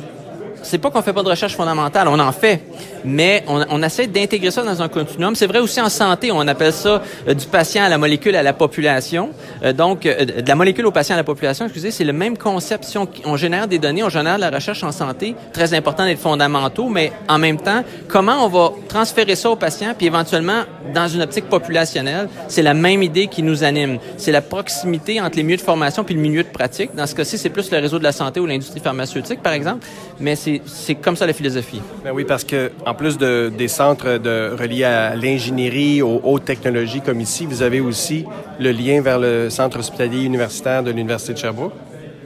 c'est 0.63 0.77
pas 0.77 0.89
qu'on 0.89 1.01
fait 1.01 1.13
pas 1.13 1.23
de 1.23 1.29
recherche 1.29 1.55
fondamentale, 1.55 2.07
on 2.07 2.19
en 2.19 2.31
fait, 2.31 2.61
mais 3.05 3.43
on, 3.47 3.63
on 3.69 3.83
essaie 3.83 4.07
d'intégrer 4.07 4.51
ça 4.51 4.63
dans 4.63 4.81
un 4.81 4.89
continuum. 4.89 5.35
C'est 5.35 5.47
vrai 5.47 5.59
aussi 5.59 5.81
en 5.81 5.89
santé, 5.89 6.31
on 6.31 6.47
appelle 6.47 6.73
ça 6.73 7.01
euh, 7.27 7.33
du 7.33 7.45
patient 7.45 7.83
à 7.83 7.89
la 7.89 7.97
molécule 7.97 8.35
à 8.35 8.43
la 8.43 8.53
population. 8.53 9.31
Euh, 9.63 9.73
donc, 9.73 10.05
euh, 10.05 10.25
de 10.25 10.47
la 10.47 10.55
molécule 10.55 10.85
au 10.85 10.91
patient 10.91 11.15
à 11.15 11.17
la 11.17 11.23
population, 11.23 11.65
excusez, 11.65 11.91
c'est 11.91 12.03
le 12.03 12.13
même 12.13 12.37
concept. 12.37 12.83
Si 12.85 12.97
on, 12.97 13.07
on, 13.25 13.37
génère 13.37 13.67
des 13.67 13.79
données, 13.79 14.03
on 14.03 14.09
génère 14.09 14.35
de 14.35 14.41
la 14.41 14.49
recherche 14.49 14.83
en 14.83 14.91
santé, 14.91 15.35
très 15.51 15.73
important 15.73 16.05
d'être 16.05 16.19
fondamentaux, 16.19 16.89
mais 16.89 17.11
en 17.27 17.37
même 17.37 17.57
temps, 17.57 17.83
comment 18.07 18.45
on 18.45 18.49
va 18.49 18.71
transférer 18.87 19.35
ça 19.35 19.49
au 19.49 19.55
patient, 19.55 19.93
puis 19.97 20.07
éventuellement, 20.07 20.63
dans 20.93 21.07
une 21.07 21.21
optique 21.21 21.49
populationnelle, 21.49 22.27
c'est 22.47 22.61
la 22.61 22.73
même 22.73 23.03
idée 23.03 23.27
qui 23.27 23.43
nous 23.43 23.63
anime. 23.63 23.99
C'est 24.17 24.31
la 24.31 24.41
proximité 24.41 25.21
entre 25.21 25.37
les 25.37 25.43
milieux 25.43 25.57
de 25.57 25.61
formation 25.61 26.03
puis 26.03 26.15
le 26.15 26.21
milieu 26.21 26.43
de 26.43 26.49
pratique. 26.49 26.95
Dans 26.95 27.07
ce 27.07 27.15
cas-ci, 27.15 27.37
c'est 27.37 27.49
plus 27.49 27.71
le 27.71 27.77
réseau 27.77 27.99
de 27.99 28.03
la 28.03 28.11
santé 28.11 28.39
ou 28.39 28.45
l'industrie 28.45 28.79
pharmaceutique, 28.79 29.41
par 29.41 29.53
exemple, 29.53 29.85
mais 30.19 30.35
c'est 30.35 30.95
comme 30.95 31.15
ça 31.15 31.25
la 31.25 31.33
philosophie. 31.33 31.81
Ben 32.03 32.11
oui, 32.13 32.23
parce 32.25 32.43
que 32.43 32.71
plus 32.93 33.17
de, 33.17 33.51
des 33.55 33.67
centres 33.67 34.17
de, 34.17 34.55
reliés 34.59 34.83
à 34.83 35.15
l'ingénierie, 35.15 36.01
aux 36.01 36.21
hautes 36.23 36.45
technologies 36.45 37.01
comme 37.01 37.21
ici, 37.21 37.45
vous 37.45 37.61
avez 37.61 37.79
aussi 37.79 38.25
le 38.59 38.71
lien 38.71 39.01
vers 39.01 39.19
le 39.19 39.49
centre 39.49 39.79
hospitalier 39.79 40.23
universitaire 40.23 40.83
de 40.83 40.91
l'Université 40.91 41.33
de 41.33 41.37
Sherbrooke? 41.37 41.73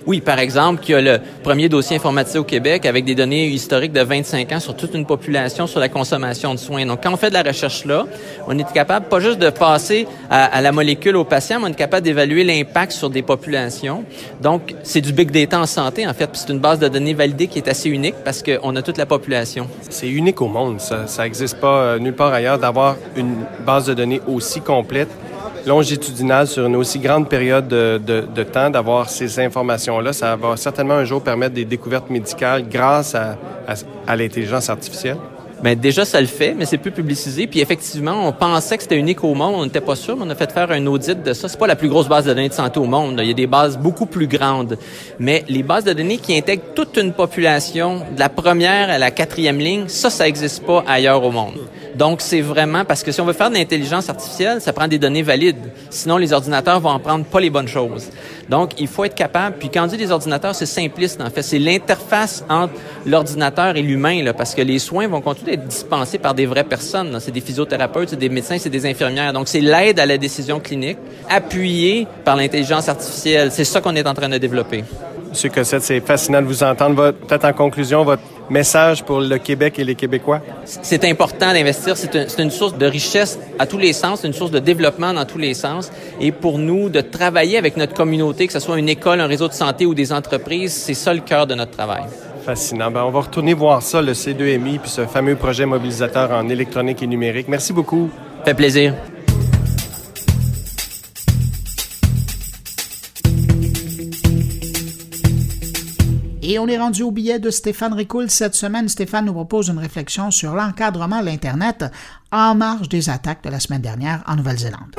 Oui, 0.07 0.21
par 0.21 0.39
exemple, 0.39 0.81
qu'il 0.81 0.95
y 0.95 0.97
a 0.97 1.01
le 1.01 1.19
premier 1.43 1.67
dossier 1.67 1.97
informatisé 1.97 2.39
au 2.39 2.45
Québec 2.45 2.85
avec 2.85 3.03
des 3.03 3.13
données 3.13 3.47
historiques 3.47 3.91
de 3.91 3.99
25 3.99 4.53
ans 4.53 4.59
sur 4.61 4.73
toute 4.73 4.93
une 4.93 5.05
population 5.05 5.67
sur 5.67 5.81
la 5.81 5.89
consommation 5.89 6.53
de 6.53 6.59
soins. 6.59 6.85
Donc, 6.85 7.03
quand 7.03 7.11
on 7.11 7.17
fait 7.17 7.27
de 7.27 7.33
la 7.33 7.43
recherche 7.43 7.83
là, 7.83 8.05
on 8.47 8.57
est 8.57 8.73
capable 8.73 9.07
pas 9.07 9.19
juste 9.19 9.37
de 9.37 9.49
passer 9.49 10.07
à, 10.29 10.61
la 10.61 10.71
molécule 10.71 11.17
au 11.17 11.25
patient, 11.25 11.59
mais 11.59 11.65
on 11.65 11.71
est 11.71 11.75
capable 11.75 12.05
d'évaluer 12.05 12.45
l'impact 12.45 12.93
sur 12.93 13.09
des 13.09 13.21
populations. 13.21 14.05
Donc, 14.41 14.75
c'est 14.81 15.01
du 15.01 15.11
big 15.11 15.29
data 15.29 15.59
en 15.59 15.65
santé, 15.65 16.07
en 16.07 16.13
fait. 16.13 16.29
C'est 16.31 16.53
une 16.53 16.59
base 16.59 16.79
de 16.79 16.87
données 16.87 17.13
validée 17.13 17.47
qui 17.47 17.59
est 17.59 17.67
assez 17.67 17.89
unique 17.89 18.15
parce 18.23 18.41
qu'on 18.41 18.77
a 18.77 18.81
toute 18.81 18.97
la 18.97 19.05
population. 19.05 19.67
C'est 19.89 20.07
unique 20.07 20.41
au 20.41 20.47
monde, 20.47 20.79
ça. 20.79 21.05
Ça 21.07 21.23
n'existe 21.23 21.59
pas 21.59 21.81
euh, 21.81 21.99
nulle 21.99 22.15
part 22.15 22.31
ailleurs 22.31 22.59
d'avoir 22.59 22.95
une 23.17 23.43
base 23.65 23.87
de 23.87 23.93
données 23.93 24.21
aussi 24.25 24.61
complète 24.61 25.09
longitudinale 25.65 26.47
sur 26.47 26.65
une 26.65 26.75
aussi 26.75 26.99
grande 26.99 27.29
période 27.29 27.67
de, 27.67 28.43
temps, 28.43 28.69
d'avoir 28.69 29.09
ces 29.09 29.39
informations-là. 29.39 30.13
Ça 30.13 30.35
va 30.35 30.57
certainement 30.57 30.95
un 30.95 31.05
jour 31.05 31.21
permettre 31.21 31.53
des 31.53 31.65
découvertes 31.65 32.09
médicales 32.09 32.67
grâce 32.67 33.15
à, 33.15 34.15
l'intelligence 34.15 34.69
artificielle. 34.69 35.17
Bien, 35.63 35.75
déjà, 35.75 36.05
ça 36.05 36.21
le 36.21 36.27
fait, 36.27 36.53
mais 36.53 36.65
c'est 36.65 36.77
plus 36.77 36.91
publicisé. 36.91 37.47
Puis 37.47 37.61
effectivement, 37.61 38.27
on 38.27 38.31
pensait 38.31 38.77
que 38.77 38.83
c'était 38.83 38.97
unique 38.97 39.23
au 39.23 39.33
monde. 39.33 39.55
On 39.57 39.63
n'était 39.63 39.81
pas 39.81 39.95
sûr, 39.95 40.15
mais 40.15 40.23
on 40.27 40.29
a 40.29 40.35
fait 40.35 40.51
faire 40.51 40.69
un 40.69 40.85
audit 40.85 41.23
de 41.23 41.33
ça. 41.33 41.47
C'est 41.47 41.57
pas 41.57 41.65
la 41.65 41.75
plus 41.75 41.89
grosse 41.89 42.07
base 42.07 42.25
de 42.25 42.33
données 42.33 42.49
de 42.49 42.53
santé 42.53 42.79
au 42.79 42.85
monde. 42.85 43.19
Il 43.23 43.27
y 43.27 43.31
a 43.31 43.33
des 43.33 43.47
bases 43.47 43.75
beaucoup 43.75 44.05
plus 44.05 44.27
grandes. 44.27 44.77
Mais 45.17 45.43
les 45.49 45.63
bases 45.63 45.83
de 45.83 45.93
données 45.93 46.17
qui 46.17 46.37
intègrent 46.37 46.73
toute 46.75 46.95
une 46.97 47.11
population, 47.11 48.01
de 48.15 48.19
la 48.19 48.29
première 48.29 48.91
à 48.91 48.99
la 48.99 49.09
quatrième 49.09 49.57
ligne, 49.57 49.87
ça, 49.87 50.11
ça 50.11 50.25
n'existe 50.25 50.63
pas 50.63 50.83
ailleurs 50.87 51.23
au 51.23 51.31
monde. 51.31 51.57
Donc, 51.97 52.21
c'est 52.21 52.41
vraiment 52.41 52.85
parce 52.85 53.01
que 53.01 53.11
si 53.11 53.19
on 53.21 53.25
veut 53.25 53.33
faire 53.33 53.49
de 53.49 53.55
l'intelligence 53.55 54.07
artificielle, 54.07 54.61
ça 54.61 54.71
prend 54.71 54.87
des 54.87 54.99
données 54.99 55.23
valides. 55.23 55.71
Sinon, 55.89 56.17
les 56.17 56.31
ordinateurs 56.31 56.79
vont 56.79 56.91
en 56.91 56.99
prendre 56.99 57.25
pas 57.25 57.39
les 57.39 57.49
bonnes 57.49 57.67
choses. 57.67 58.09
Donc, 58.49 58.79
il 58.79 58.87
faut 58.87 59.03
être 59.03 59.15
capable. 59.15 59.55
Puis, 59.57 59.69
quand 59.69 59.83
on 59.83 59.87
dit 59.87 59.97
des 59.97 60.11
ordinateurs, 60.11 60.53
c'est 60.53 60.67
simpliste, 60.67 61.19
en 61.21 61.29
fait. 61.31 61.41
C'est 61.41 61.57
l'interface 61.57 62.45
entre 62.49 62.73
l'ordinateur 63.05 63.75
et 63.75 63.81
l'humain, 63.81 64.23
là, 64.23 64.33
parce 64.33 64.53
que 64.53 64.61
les 64.61 64.77
soins 64.77 65.07
vont 65.07 65.21
continuer 65.21 65.57
d'être 65.57 65.67
dispensés 65.67 66.19
par 66.19 66.35
des 66.35 66.45
vraies 66.45 66.63
personnes. 66.63 67.17
C'est 67.19 67.31
des 67.31 67.41
physiothérapeutes, 67.41 68.09
c'est 68.09 68.19
des 68.19 68.29
médecins, 68.29 68.57
c'est 68.59 68.69
des 68.69 68.85
infirmières. 68.85 69.33
Donc, 69.33 69.47
c'est 69.47 69.61
l'aide 69.61 69.99
à 69.99 70.05
la 70.05 70.19
décision 70.19 70.59
clinique 70.59 70.99
appuyée 71.29 72.07
par 72.23 72.35
l'intelligence 72.35 72.89
artificielle. 72.89 73.51
C'est 73.51 73.65
ça 73.65 73.81
qu'on 73.81 73.95
est 73.95 74.07
en 74.07 74.13
train 74.13 74.29
de 74.29 74.37
développer. 74.37 74.83
Monsieur 75.37 75.51
Cossette, 75.51 75.83
c'est 75.83 75.99
fascinant 75.99 76.41
de 76.41 76.47
vous 76.47 76.63
entendre. 76.63 77.11
Peut-être 77.11 77.45
en 77.45 77.53
conclusion, 77.53 78.03
votre 78.03 78.23
message 78.49 79.03
pour 79.03 79.19
le 79.19 79.37
Québec 79.37 79.77
et 79.77 79.83
les 79.83 79.93
Québécois? 79.93 80.41
C'est 80.65 81.05
important 81.05 81.53
d'investir. 81.53 81.95
C'est 81.95 82.15
une, 82.15 82.45
une, 82.45 82.49
source 82.49 82.75
de 82.75 82.87
richesse 82.87 83.37
à 83.59 83.67
tous 83.67 83.77
les 83.77 83.93
sens, 83.93 84.23
une 84.23 84.33
source 84.33 84.49
de 84.49 84.57
développement 84.57 85.13
dans 85.13 85.25
tous 85.25 85.37
les 85.37 85.53
sens. 85.53 85.91
Et 86.19 86.31
pour 86.31 86.57
nous, 86.57 86.89
de 86.89 87.01
travailler 87.01 87.59
avec 87.59 87.77
notre 87.77 87.93
communauté, 87.93 88.47
que 88.47 88.53
ce 88.53 88.59
soit 88.59 88.79
une 88.79 88.89
école, 88.89 89.21
un 89.21 89.27
réseau 89.27 89.47
de 89.47 89.53
santé 89.53 89.85
ou 89.85 89.93
des 89.93 90.11
entreprises, 90.11 90.73
c'est 90.73 90.95
ça 90.95 91.13
le 91.13 91.19
cœur 91.19 91.45
de 91.45 91.53
notre 91.53 91.73
travail. 91.73 92.05
Fascinant. 92.43 92.89
Ben, 92.89 93.03
on 93.03 93.11
va 93.11 93.19
retourner 93.19 93.53
voir 93.53 93.83
ça, 93.83 94.01
le 94.01 94.13
C2MI, 94.13 94.79
puis 94.79 94.89
ce 94.89 95.05
fameux 95.05 95.35
projet 95.35 95.67
mobilisateur 95.67 96.31
en 96.31 96.49
électronique 96.49 97.03
et 97.03 97.07
numérique. 97.07 97.47
Merci 97.47 97.73
beaucoup. 97.73 98.09
Fait 98.43 98.55
plaisir. 98.55 98.95
Et 106.49 106.59
on 106.59 106.67
est 106.67 106.77
rendu 106.77 107.03
au 107.03 107.11
billet 107.11 107.39
de 107.39 107.49
Stéphane 107.49 107.91
Ricoul. 107.91 108.29
Cette 108.29 108.55
semaine, 108.55 108.87
Stéphane 108.87 109.25
nous 109.25 109.33
propose 109.33 109.67
une 109.67 109.79
réflexion 109.79 110.31
sur 110.31 110.55
l'encadrement 110.55 111.19
de 111.19 111.25
l'Internet 111.25 111.83
en 112.31 112.55
marge 112.55 112.87
des 112.87 113.09
attaques 113.09 113.43
de 113.43 113.49
la 113.49 113.59
semaine 113.59 113.81
dernière 113.81 114.23
en 114.25 114.37
Nouvelle-Zélande. 114.37 114.95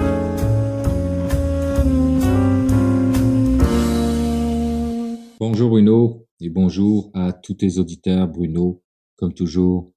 Bonjour 5.41 5.71
Bruno 5.71 6.27
et 6.39 6.51
bonjour 6.51 7.11
à 7.15 7.33
tous 7.33 7.55
tes 7.55 7.79
auditeurs. 7.79 8.29
Bruno, 8.29 8.83
comme 9.17 9.33
toujours, 9.33 9.91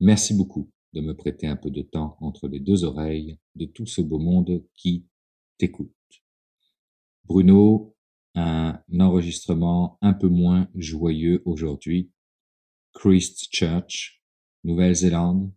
merci 0.00 0.34
beaucoup 0.34 0.68
de 0.92 1.00
me 1.00 1.14
prêter 1.14 1.46
un 1.46 1.56
peu 1.56 1.70
de 1.70 1.80
temps 1.80 2.18
entre 2.20 2.46
les 2.46 2.60
deux 2.60 2.84
oreilles 2.84 3.38
de 3.54 3.64
tout 3.64 3.86
ce 3.86 4.02
beau 4.02 4.18
monde 4.18 4.62
qui 4.74 5.06
t'écoute. 5.56 5.94
Bruno, 7.24 7.89
un 8.34 8.82
enregistrement 8.98 9.98
un 10.00 10.12
peu 10.12 10.28
moins 10.28 10.68
joyeux 10.74 11.42
aujourd'hui. 11.44 12.10
Christchurch, 12.92 14.22
Nouvelle-Zélande, 14.64 15.52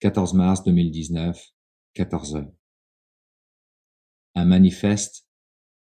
14 0.00 0.34
mars 0.34 0.64
2019, 0.64 1.52
14 1.94 2.36
heures. 2.36 2.52
Un 4.34 4.44
manifeste 4.44 5.28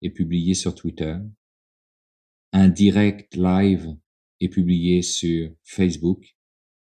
est 0.01 0.09
publié 0.09 0.53
sur 0.53 0.75
Twitter. 0.75 1.17
Un 2.53 2.69
direct 2.69 3.35
live 3.35 3.95
est 4.39 4.49
publié 4.49 5.01
sur 5.01 5.53
Facebook 5.63 6.35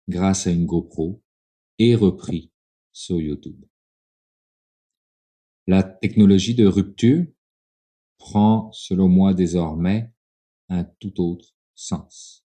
grâce 0.08 0.46
à 0.46 0.52
une 0.52 0.66
GoPro 0.66 1.22
et 1.78 1.94
repris 1.94 2.50
sur 2.92 3.20
YouTube. 3.20 3.62
La 5.66 5.82
technologie 5.82 6.54
de 6.54 6.66
rupture 6.66 7.26
prend, 8.28 8.70
selon 8.72 9.08
moi, 9.08 9.32
désormais 9.32 10.10
un 10.68 10.84
tout 10.84 11.20
autre 11.20 11.54
sens. 11.74 12.44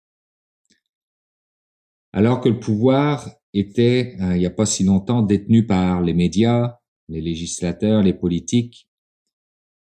Alors 2.12 2.40
que 2.40 2.48
le 2.48 2.58
pouvoir 2.58 3.30
était, 3.54 4.16
euh, 4.20 4.34
il 4.34 4.40
n'y 4.40 4.46
a 4.46 4.50
pas 4.50 4.66
si 4.66 4.82
longtemps, 4.82 5.22
détenu 5.22 5.66
par 5.66 6.00
les 6.02 6.14
médias, 6.14 6.78
les 7.08 7.20
législateurs, 7.20 8.02
les 8.02 8.14
politiques, 8.14 8.88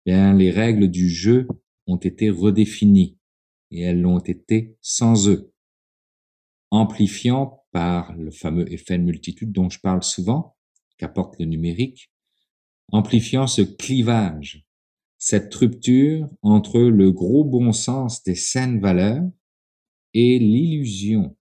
bien, 0.04 0.34
les 0.34 0.50
règles 0.50 0.88
du 0.88 1.08
jeu 1.08 1.46
ont 1.86 1.96
été 1.96 2.30
redéfinies 2.30 3.16
et 3.70 3.82
elles 3.82 4.00
l'ont 4.00 4.18
été 4.18 4.76
sans 4.80 5.28
eux, 5.28 5.52
amplifiant 6.70 7.64
par 7.70 8.16
le 8.16 8.30
fameux 8.30 8.70
effet 8.72 8.98
de 8.98 9.04
multitude 9.04 9.52
dont 9.52 9.70
je 9.70 9.78
parle 9.78 10.02
souvent, 10.02 10.56
qu'apporte 10.96 11.38
le 11.38 11.44
numérique, 11.44 12.10
amplifiant 12.90 13.46
ce 13.46 13.62
clivage 13.62 14.67
cette 15.18 15.52
rupture 15.54 16.28
entre 16.42 16.80
le 16.80 17.10
gros 17.10 17.44
bon 17.44 17.72
sens 17.72 18.22
des 18.22 18.36
saines 18.36 18.80
valeurs 18.80 19.28
et 20.14 20.38
l'illusion 20.38 21.36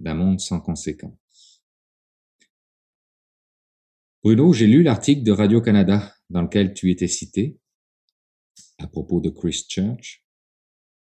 d'un 0.00 0.14
monde 0.14 0.40
sans 0.40 0.60
conséquences. 0.60 1.62
Bruno, 4.22 4.52
j'ai 4.52 4.68
lu 4.68 4.84
l'article 4.84 5.24
de 5.24 5.32
Radio-Canada 5.32 6.14
dans 6.30 6.42
lequel 6.42 6.74
tu 6.74 6.90
étais 6.90 7.08
cité 7.08 7.58
à 8.78 8.86
propos 8.86 9.20
de 9.20 9.30
Christchurch. 9.30 10.24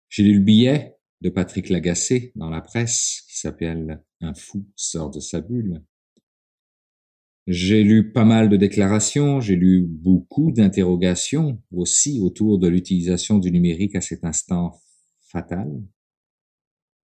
J'ai 0.09 0.23
lu 0.23 0.35
le 0.35 0.43
billet 0.43 0.97
de 1.21 1.29
Patrick 1.29 1.69
Lagacé 1.69 2.33
dans 2.35 2.49
la 2.49 2.61
presse 2.61 3.23
qui 3.29 3.37
s'appelle 3.37 4.03
Un 4.19 4.33
fou 4.33 4.67
sort 4.75 5.11
de 5.11 5.21
sa 5.21 5.39
bulle. 5.39 5.81
J'ai 7.47 7.83
lu 7.83 8.11
pas 8.11 8.25
mal 8.25 8.49
de 8.49 8.57
déclarations, 8.57 9.39
j'ai 9.39 9.55
lu 9.55 9.81
beaucoup 9.81 10.51
d'interrogations 10.51 11.61
aussi 11.71 12.19
autour 12.19 12.57
de 12.57 12.67
l'utilisation 12.67 13.37
du 13.37 13.51
numérique 13.51 13.95
à 13.95 14.01
cet 14.01 14.25
instant 14.25 14.81
fatal. 15.19 15.71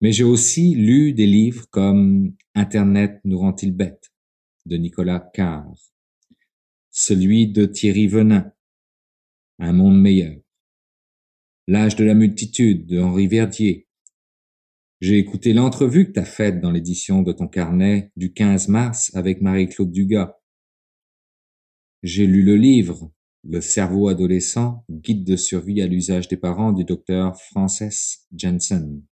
Mais 0.01 0.11
j'ai 0.11 0.23
aussi 0.23 0.73
lu 0.73 1.13
des 1.13 1.27
livres 1.27 1.67
comme 1.69 2.35
Internet 2.55 3.21
nous 3.23 3.37
rend-il 3.37 3.71
bête 3.71 4.11
de 4.65 4.77
Nicolas 4.77 5.19
Carr, 5.19 5.71
celui 6.89 7.47
de 7.47 7.67
Thierry 7.67 8.07
Venin, 8.07 8.51
Un 9.59 9.73
monde 9.73 10.01
meilleur, 10.01 10.37
L'âge 11.67 11.95
de 11.95 12.03
la 12.03 12.15
multitude 12.15 12.87
de 12.87 12.99
Henri 12.99 13.27
Verdier. 13.27 13.87
J'ai 15.01 15.17
écouté 15.17 15.53
l'entrevue 15.53 16.05
que 16.05 16.11
tu 16.11 16.19
as 16.19 16.25
faite 16.25 16.61
dans 16.61 16.69
l'édition 16.69 17.23
de 17.23 17.31
ton 17.31 17.47
carnet 17.47 18.11
du 18.15 18.33
15 18.33 18.67
mars 18.67 19.09
avec 19.15 19.41
Marie-Claude 19.41 19.91
Dugas. 19.91 20.37
J'ai 22.03 22.27
lu 22.27 22.43
le 22.43 22.55
livre 22.55 23.11
Le 23.43 23.61
cerveau 23.61 24.09
adolescent, 24.09 24.85
guide 24.91 25.23
de 25.23 25.35
survie 25.35 25.81
à 25.81 25.87
l'usage 25.87 26.27
des 26.27 26.37
parents 26.37 26.71
du 26.71 26.83
docteur 26.83 27.35
Frances 27.35 28.27
Jensen. 28.31 29.03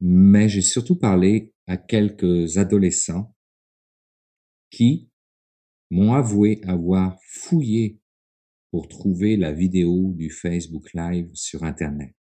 Mais 0.00 0.48
j'ai 0.48 0.62
surtout 0.62 0.96
parlé 0.96 1.52
à 1.66 1.76
quelques 1.76 2.56
adolescents 2.56 3.34
qui 4.70 5.10
m'ont 5.90 6.14
avoué 6.14 6.60
avoir 6.68 7.18
fouillé 7.26 7.98
pour 8.70 8.86
trouver 8.86 9.36
la 9.36 9.52
vidéo 9.52 10.12
du 10.14 10.30
Facebook 10.30 10.94
Live 10.94 11.30
sur 11.34 11.64
Internet, 11.64 12.14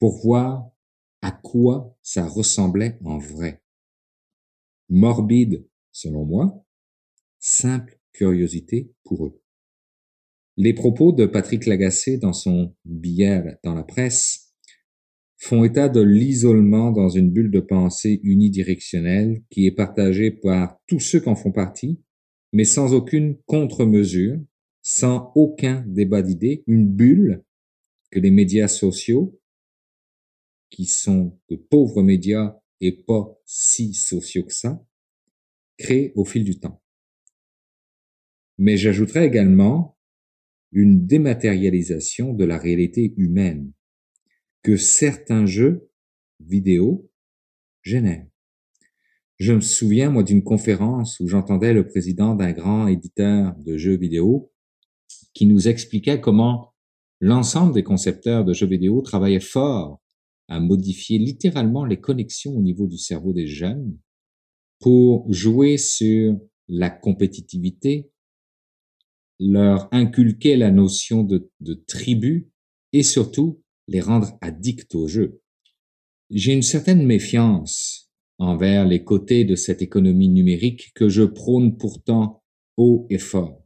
pour 0.00 0.20
voir 0.24 0.72
à 1.22 1.30
quoi 1.30 1.96
ça 2.02 2.26
ressemblait 2.26 2.98
en 3.04 3.18
vrai? 3.18 3.62
Morbide, 4.88 5.66
selon 5.92 6.24
moi, 6.24 6.64
simple 7.38 8.00
curiosité 8.12 8.92
pour 9.04 9.26
eux. 9.26 9.40
Les 10.56 10.74
propos 10.74 11.12
de 11.12 11.26
Patrick 11.26 11.66
Lagacé 11.66 12.18
dans 12.18 12.32
son 12.32 12.74
billet 12.84 13.58
dans 13.62 13.74
la 13.74 13.84
presse 13.84 14.54
font 15.38 15.64
état 15.64 15.88
de 15.88 16.00
l'isolement 16.00 16.90
dans 16.90 17.08
une 17.08 17.30
bulle 17.30 17.50
de 17.50 17.60
pensée 17.60 18.20
unidirectionnelle 18.24 19.42
qui 19.48 19.66
est 19.66 19.74
partagée 19.74 20.30
par 20.30 20.78
tous 20.86 21.00
ceux 21.00 21.20
qui 21.20 21.28
en 21.28 21.34
font 21.34 21.52
partie, 21.52 22.02
mais 22.52 22.64
sans 22.64 22.92
aucune 22.92 23.38
contre-mesure 23.46 24.38
sans 24.82 25.32
aucun 25.34 25.84
débat 25.86 26.22
d'idées, 26.22 26.64
une 26.66 26.88
bulle 26.88 27.44
que 28.10 28.18
les 28.18 28.30
médias 28.30 28.68
sociaux, 28.68 29.39
qui 30.70 30.86
sont 30.86 31.38
de 31.48 31.56
pauvres 31.56 32.02
médias 32.02 32.56
et 32.80 32.92
pas 32.92 33.38
si 33.44 33.92
sociaux 33.94 34.44
que 34.44 34.54
ça, 34.54 34.82
créent 35.76 36.12
au 36.14 36.24
fil 36.24 36.44
du 36.44 36.58
temps. 36.58 36.82
Mais 38.58 38.76
j'ajouterais 38.76 39.26
également 39.26 39.98
une 40.72 41.06
dématérialisation 41.06 42.32
de 42.32 42.44
la 42.44 42.58
réalité 42.58 43.14
humaine 43.16 43.72
que 44.62 44.76
certains 44.76 45.46
jeux 45.46 45.90
vidéo 46.38 47.10
génèrent. 47.82 48.26
Je 49.38 49.54
me 49.54 49.60
souviens, 49.60 50.10
moi, 50.10 50.22
d'une 50.22 50.44
conférence 50.44 51.18
où 51.20 51.26
j'entendais 51.26 51.72
le 51.72 51.86
président 51.86 52.34
d'un 52.34 52.52
grand 52.52 52.86
éditeur 52.88 53.56
de 53.56 53.78
jeux 53.78 53.96
vidéo 53.96 54.52
qui 55.32 55.46
nous 55.46 55.66
expliquait 55.66 56.20
comment 56.20 56.74
l'ensemble 57.20 57.72
des 57.72 57.82
concepteurs 57.82 58.44
de 58.44 58.52
jeux 58.52 58.66
vidéo 58.66 59.00
travaillaient 59.00 59.40
fort 59.40 60.00
à 60.50 60.58
modifier 60.60 61.18
littéralement 61.18 61.84
les 61.84 62.00
connexions 62.00 62.56
au 62.56 62.60
niveau 62.60 62.86
du 62.86 62.98
cerveau 62.98 63.32
des 63.32 63.46
jeunes 63.46 63.96
pour 64.80 65.32
jouer 65.32 65.78
sur 65.78 66.38
la 66.68 66.90
compétitivité, 66.90 68.10
leur 69.38 69.88
inculquer 69.92 70.56
la 70.56 70.70
notion 70.72 71.22
de, 71.22 71.50
de 71.60 71.74
tribu 71.74 72.50
et 72.92 73.04
surtout 73.04 73.62
les 73.86 74.00
rendre 74.00 74.36
addicts 74.40 74.94
au 74.94 75.06
jeu. 75.06 75.40
J'ai 76.30 76.52
une 76.52 76.62
certaine 76.62 77.06
méfiance 77.06 78.10
envers 78.38 78.86
les 78.86 79.04
côtés 79.04 79.44
de 79.44 79.54
cette 79.54 79.82
économie 79.82 80.28
numérique 80.28 80.92
que 80.94 81.08
je 81.08 81.22
prône 81.22 81.76
pourtant 81.76 82.42
haut 82.76 83.06
et 83.08 83.18
fort. 83.18 83.62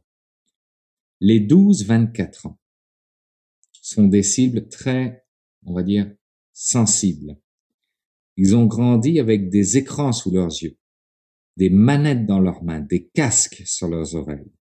Les 1.19 1.39
12-24 1.39 2.47
ans 2.47 2.59
sont 3.81 4.07
des 4.07 4.23
cibles 4.23 4.67
très, 4.67 5.25
on 5.65 5.73
va 5.73 5.81
dire, 5.81 6.11
sensibles. 6.55 7.37
Ils 8.35 8.55
ont 8.55 8.65
grandi 8.65 9.19
avec 9.19 9.49
des 9.49 9.77
écrans 9.77 10.11
sous 10.11 10.31
leurs 10.31 10.51
yeux, 10.63 10.77
des 11.57 11.69
manettes 11.69 12.25
dans 12.25 12.39
leurs 12.39 12.63
mains, 12.63 12.81
des 12.81 13.07
casques 13.13 13.61
sur 13.67 13.87
leurs 13.87 14.15
oreilles. 14.15 14.51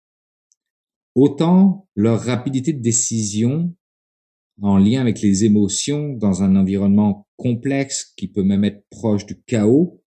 Autant 1.15 1.89
leur 1.95 2.21
rapidité 2.21 2.75
de 2.75 2.83
décision 2.83 3.75
en 4.61 4.77
lien 4.77 5.01
avec 5.01 5.23
les 5.23 5.45
émotions 5.45 6.12
dans 6.12 6.43
un 6.43 6.55
environnement 6.57 7.27
complexe 7.37 8.12
qui 8.16 8.29
peut 8.29 8.43
même 8.43 8.65
être 8.65 8.85
proche 8.91 9.25
du 9.25 9.41
chaos 9.43 10.03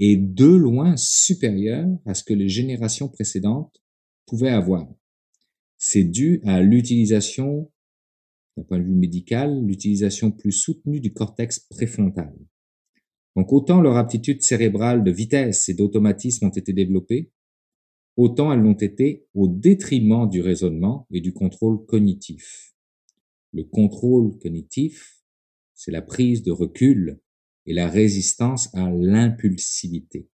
est 0.00 0.16
de 0.16 0.46
loin 0.46 0.96
supérieure 0.96 1.88
à 2.04 2.14
ce 2.14 2.24
que 2.24 2.34
les 2.34 2.48
générations 2.48 3.08
précédentes 3.08 3.80
pouvaient 4.26 4.50
avoir 4.50 4.88
c'est 5.78 6.04
dû 6.04 6.40
à 6.44 6.60
l'utilisation, 6.60 7.70
d'un 8.58 8.64
point 8.64 8.78
de 8.78 8.84
vue 8.84 8.94
médical, 8.94 9.64
l'utilisation 9.64 10.32
plus 10.32 10.52
soutenue 10.52 11.00
du 11.00 11.12
cortex 11.12 11.60
préfrontal. 11.60 12.34
Donc 13.36 13.52
autant 13.52 13.80
leur 13.80 13.96
aptitude 13.96 14.42
cérébrale 14.42 15.04
de 15.04 15.12
vitesse 15.12 15.68
et 15.68 15.74
d'automatisme 15.74 16.46
ont 16.46 16.50
été 16.50 16.72
développées, 16.72 17.30
autant 18.16 18.52
elles 18.52 18.60
l'ont 18.60 18.72
été 18.72 19.26
au 19.32 19.46
détriment 19.46 20.28
du 20.28 20.40
raisonnement 20.40 21.06
et 21.12 21.20
du 21.20 21.32
contrôle 21.32 21.86
cognitif. 21.86 22.74
Le 23.52 23.62
contrôle 23.62 24.36
cognitif, 24.38 25.22
c'est 25.74 25.92
la 25.92 26.02
prise 26.02 26.42
de 26.42 26.50
recul 26.50 27.20
et 27.64 27.74
la 27.74 27.88
résistance 27.88 28.74
à 28.74 28.90
l'impulsivité. 28.90 30.28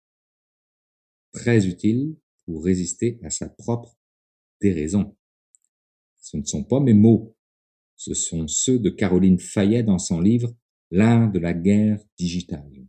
Très 1.33 1.67
utile 1.67 2.17
pour 2.45 2.65
résister 2.65 3.19
à 3.23 3.31
sa 3.31 3.49
propre 3.49 3.97
déraison. 4.61 5.17
Ce 6.19 6.37
ne 6.37 6.45
sont 6.45 6.65
pas 6.65 6.81
mes 6.81 6.93
mots, 6.93 7.35
ce 8.01 8.15
sont 8.15 8.49
ceux 8.49 8.79
de 8.79 8.89
Caroline 8.89 9.39
Fayet 9.39 9.83
dans 9.83 9.99
son 9.99 10.23
livre 10.23 10.57
L'art 10.91 11.31
de 11.31 11.39
la 11.39 11.53
guerre 11.53 12.03
digitale. 12.19 12.87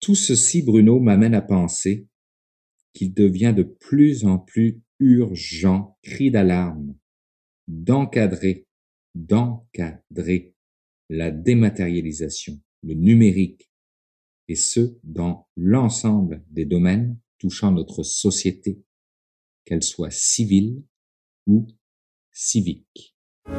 Tout 0.00 0.16
ceci, 0.16 0.62
Bruno, 0.62 0.98
m'amène 0.98 1.32
à 1.32 1.40
penser 1.40 2.08
qu'il 2.92 3.14
devient 3.14 3.54
de 3.56 3.62
plus 3.62 4.24
en 4.24 4.38
plus 4.40 4.82
urgent, 4.98 5.96
cri 6.02 6.32
d'alarme, 6.32 6.98
d'encadrer, 7.68 8.66
d'encadrer 9.14 10.56
la 11.08 11.30
dématérialisation, 11.30 12.60
le 12.82 12.94
numérique, 12.94 13.70
et 14.48 14.56
ce, 14.56 14.98
dans 15.04 15.48
l'ensemble 15.56 16.44
des 16.50 16.64
domaines 16.64 17.16
touchant 17.38 17.70
notre 17.70 18.02
société, 18.02 18.82
qu'elle 19.64 19.84
soit 19.84 20.10
civile 20.10 20.82
ou 21.46 21.68
civique. 22.32 23.13
Eh 23.46 23.52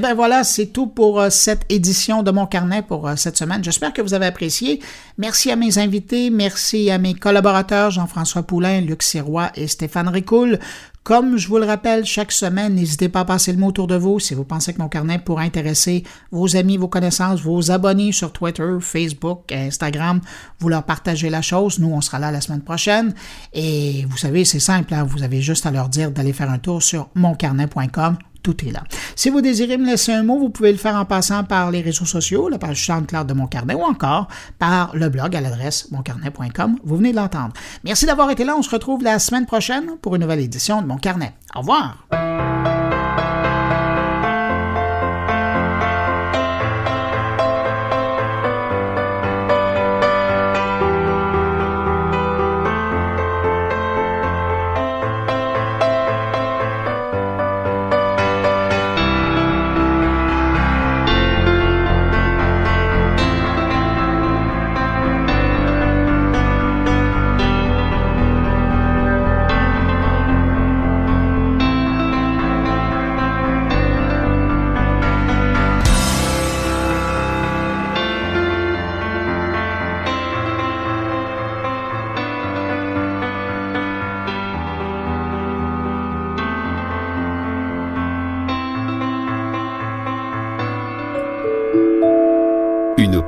bien 0.00 0.14
voilà, 0.14 0.44
c'est 0.44 0.66
tout 0.66 0.86
pour 0.86 1.20
euh, 1.20 1.28
cette 1.28 1.62
édition 1.68 2.22
de 2.22 2.30
mon 2.30 2.46
carnet 2.46 2.82
pour 2.82 3.08
euh, 3.08 3.16
cette 3.16 3.36
semaine. 3.36 3.64
J'espère 3.64 3.92
que 3.92 4.00
vous 4.00 4.14
avez 4.14 4.26
apprécié. 4.26 4.78
Merci 5.16 5.50
à 5.50 5.56
mes 5.56 5.78
invités, 5.78 6.30
merci 6.30 6.88
à 6.90 6.98
mes 6.98 7.14
collaborateurs 7.14 7.90
Jean-François 7.90 8.44
Poulain, 8.44 8.80
Luc 8.80 9.02
Sirois 9.02 9.50
et 9.56 9.66
Stéphane 9.66 10.06
Ricoul. 10.06 10.60
Comme 11.08 11.38
je 11.38 11.48
vous 11.48 11.56
le 11.56 11.64
rappelle 11.64 12.04
chaque 12.04 12.32
semaine, 12.32 12.74
n'hésitez 12.74 13.08
pas 13.08 13.20
à 13.20 13.24
passer 13.24 13.50
le 13.50 13.56
mot 13.56 13.68
autour 13.68 13.86
de 13.86 13.96
vous 13.96 14.20
si 14.20 14.34
vous 14.34 14.44
pensez 14.44 14.74
que 14.74 14.78
mon 14.78 14.90
carnet 14.90 15.18
pourrait 15.18 15.46
intéresser 15.46 16.02
vos 16.30 16.54
amis, 16.54 16.76
vos 16.76 16.88
connaissances, 16.88 17.40
vos 17.40 17.70
abonnés 17.70 18.12
sur 18.12 18.30
Twitter, 18.30 18.76
Facebook, 18.78 19.50
Instagram. 19.50 20.20
Vous 20.58 20.68
leur 20.68 20.82
partagez 20.82 21.30
la 21.30 21.40
chose. 21.40 21.78
Nous, 21.78 21.88
on 21.88 22.02
sera 22.02 22.18
là 22.18 22.30
la 22.30 22.42
semaine 22.42 22.60
prochaine. 22.60 23.14
Et 23.54 24.04
vous 24.10 24.18
savez, 24.18 24.44
c'est 24.44 24.60
simple. 24.60 24.92
Hein. 24.92 25.04
Vous 25.04 25.22
avez 25.22 25.40
juste 25.40 25.64
à 25.64 25.70
leur 25.70 25.88
dire 25.88 26.10
d'aller 26.10 26.34
faire 26.34 26.50
un 26.50 26.58
tour 26.58 26.82
sur 26.82 27.08
moncarnet.com 27.14 28.18
tout 28.42 28.64
est 28.66 28.70
là. 28.70 28.84
Si 29.16 29.30
vous 29.30 29.40
désirez 29.40 29.78
me 29.78 29.86
laisser 29.86 30.12
un 30.12 30.22
mot, 30.22 30.38
vous 30.38 30.50
pouvez 30.50 30.72
le 30.72 30.78
faire 30.78 30.96
en 30.96 31.04
passant 31.04 31.44
par 31.44 31.70
les 31.70 31.80
réseaux 31.80 32.04
sociaux, 32.04 32.48
la 32.48 32.58
page 32.58 32.86
SoundCloud 32.86 33.26
de 33.26 33.34
Mon 33.34 33.46
Carnet 33.46 33.74
ou 33.74 33.82
encore 33.82 34.28
par 34.58 34.94
le 34.94 35.08
blog 35.08 35.34
à 35.36 35.40
l'adresse 35.40 35.90
moncarnet.com. 35.90 36.78
Vous 36.84 36.96
venez 36.96 37.12
de 37.12 37.16
l'entendre. 37.16 37.52
Merci 37.84 38.06
d'avoir 38.06 38.30
été 38.30 38.44
là. 38.44 38.56
On 38.56 38.62
se 38.62 38.70
retrouve 38.70 39.02
la 39.02 39.18
semaine 39.18 39.46
prochaine 39.46 39.96
pour 40.00 40.14
une 40.14 40.22
nouvelle 40.22 40.40
édition 40.40 40.82
de 40.82 40.86
Mon 40.86 40.98
Carnet. 40.98 41.34
Au 41.54 41.60
revoir. 41.60 42.77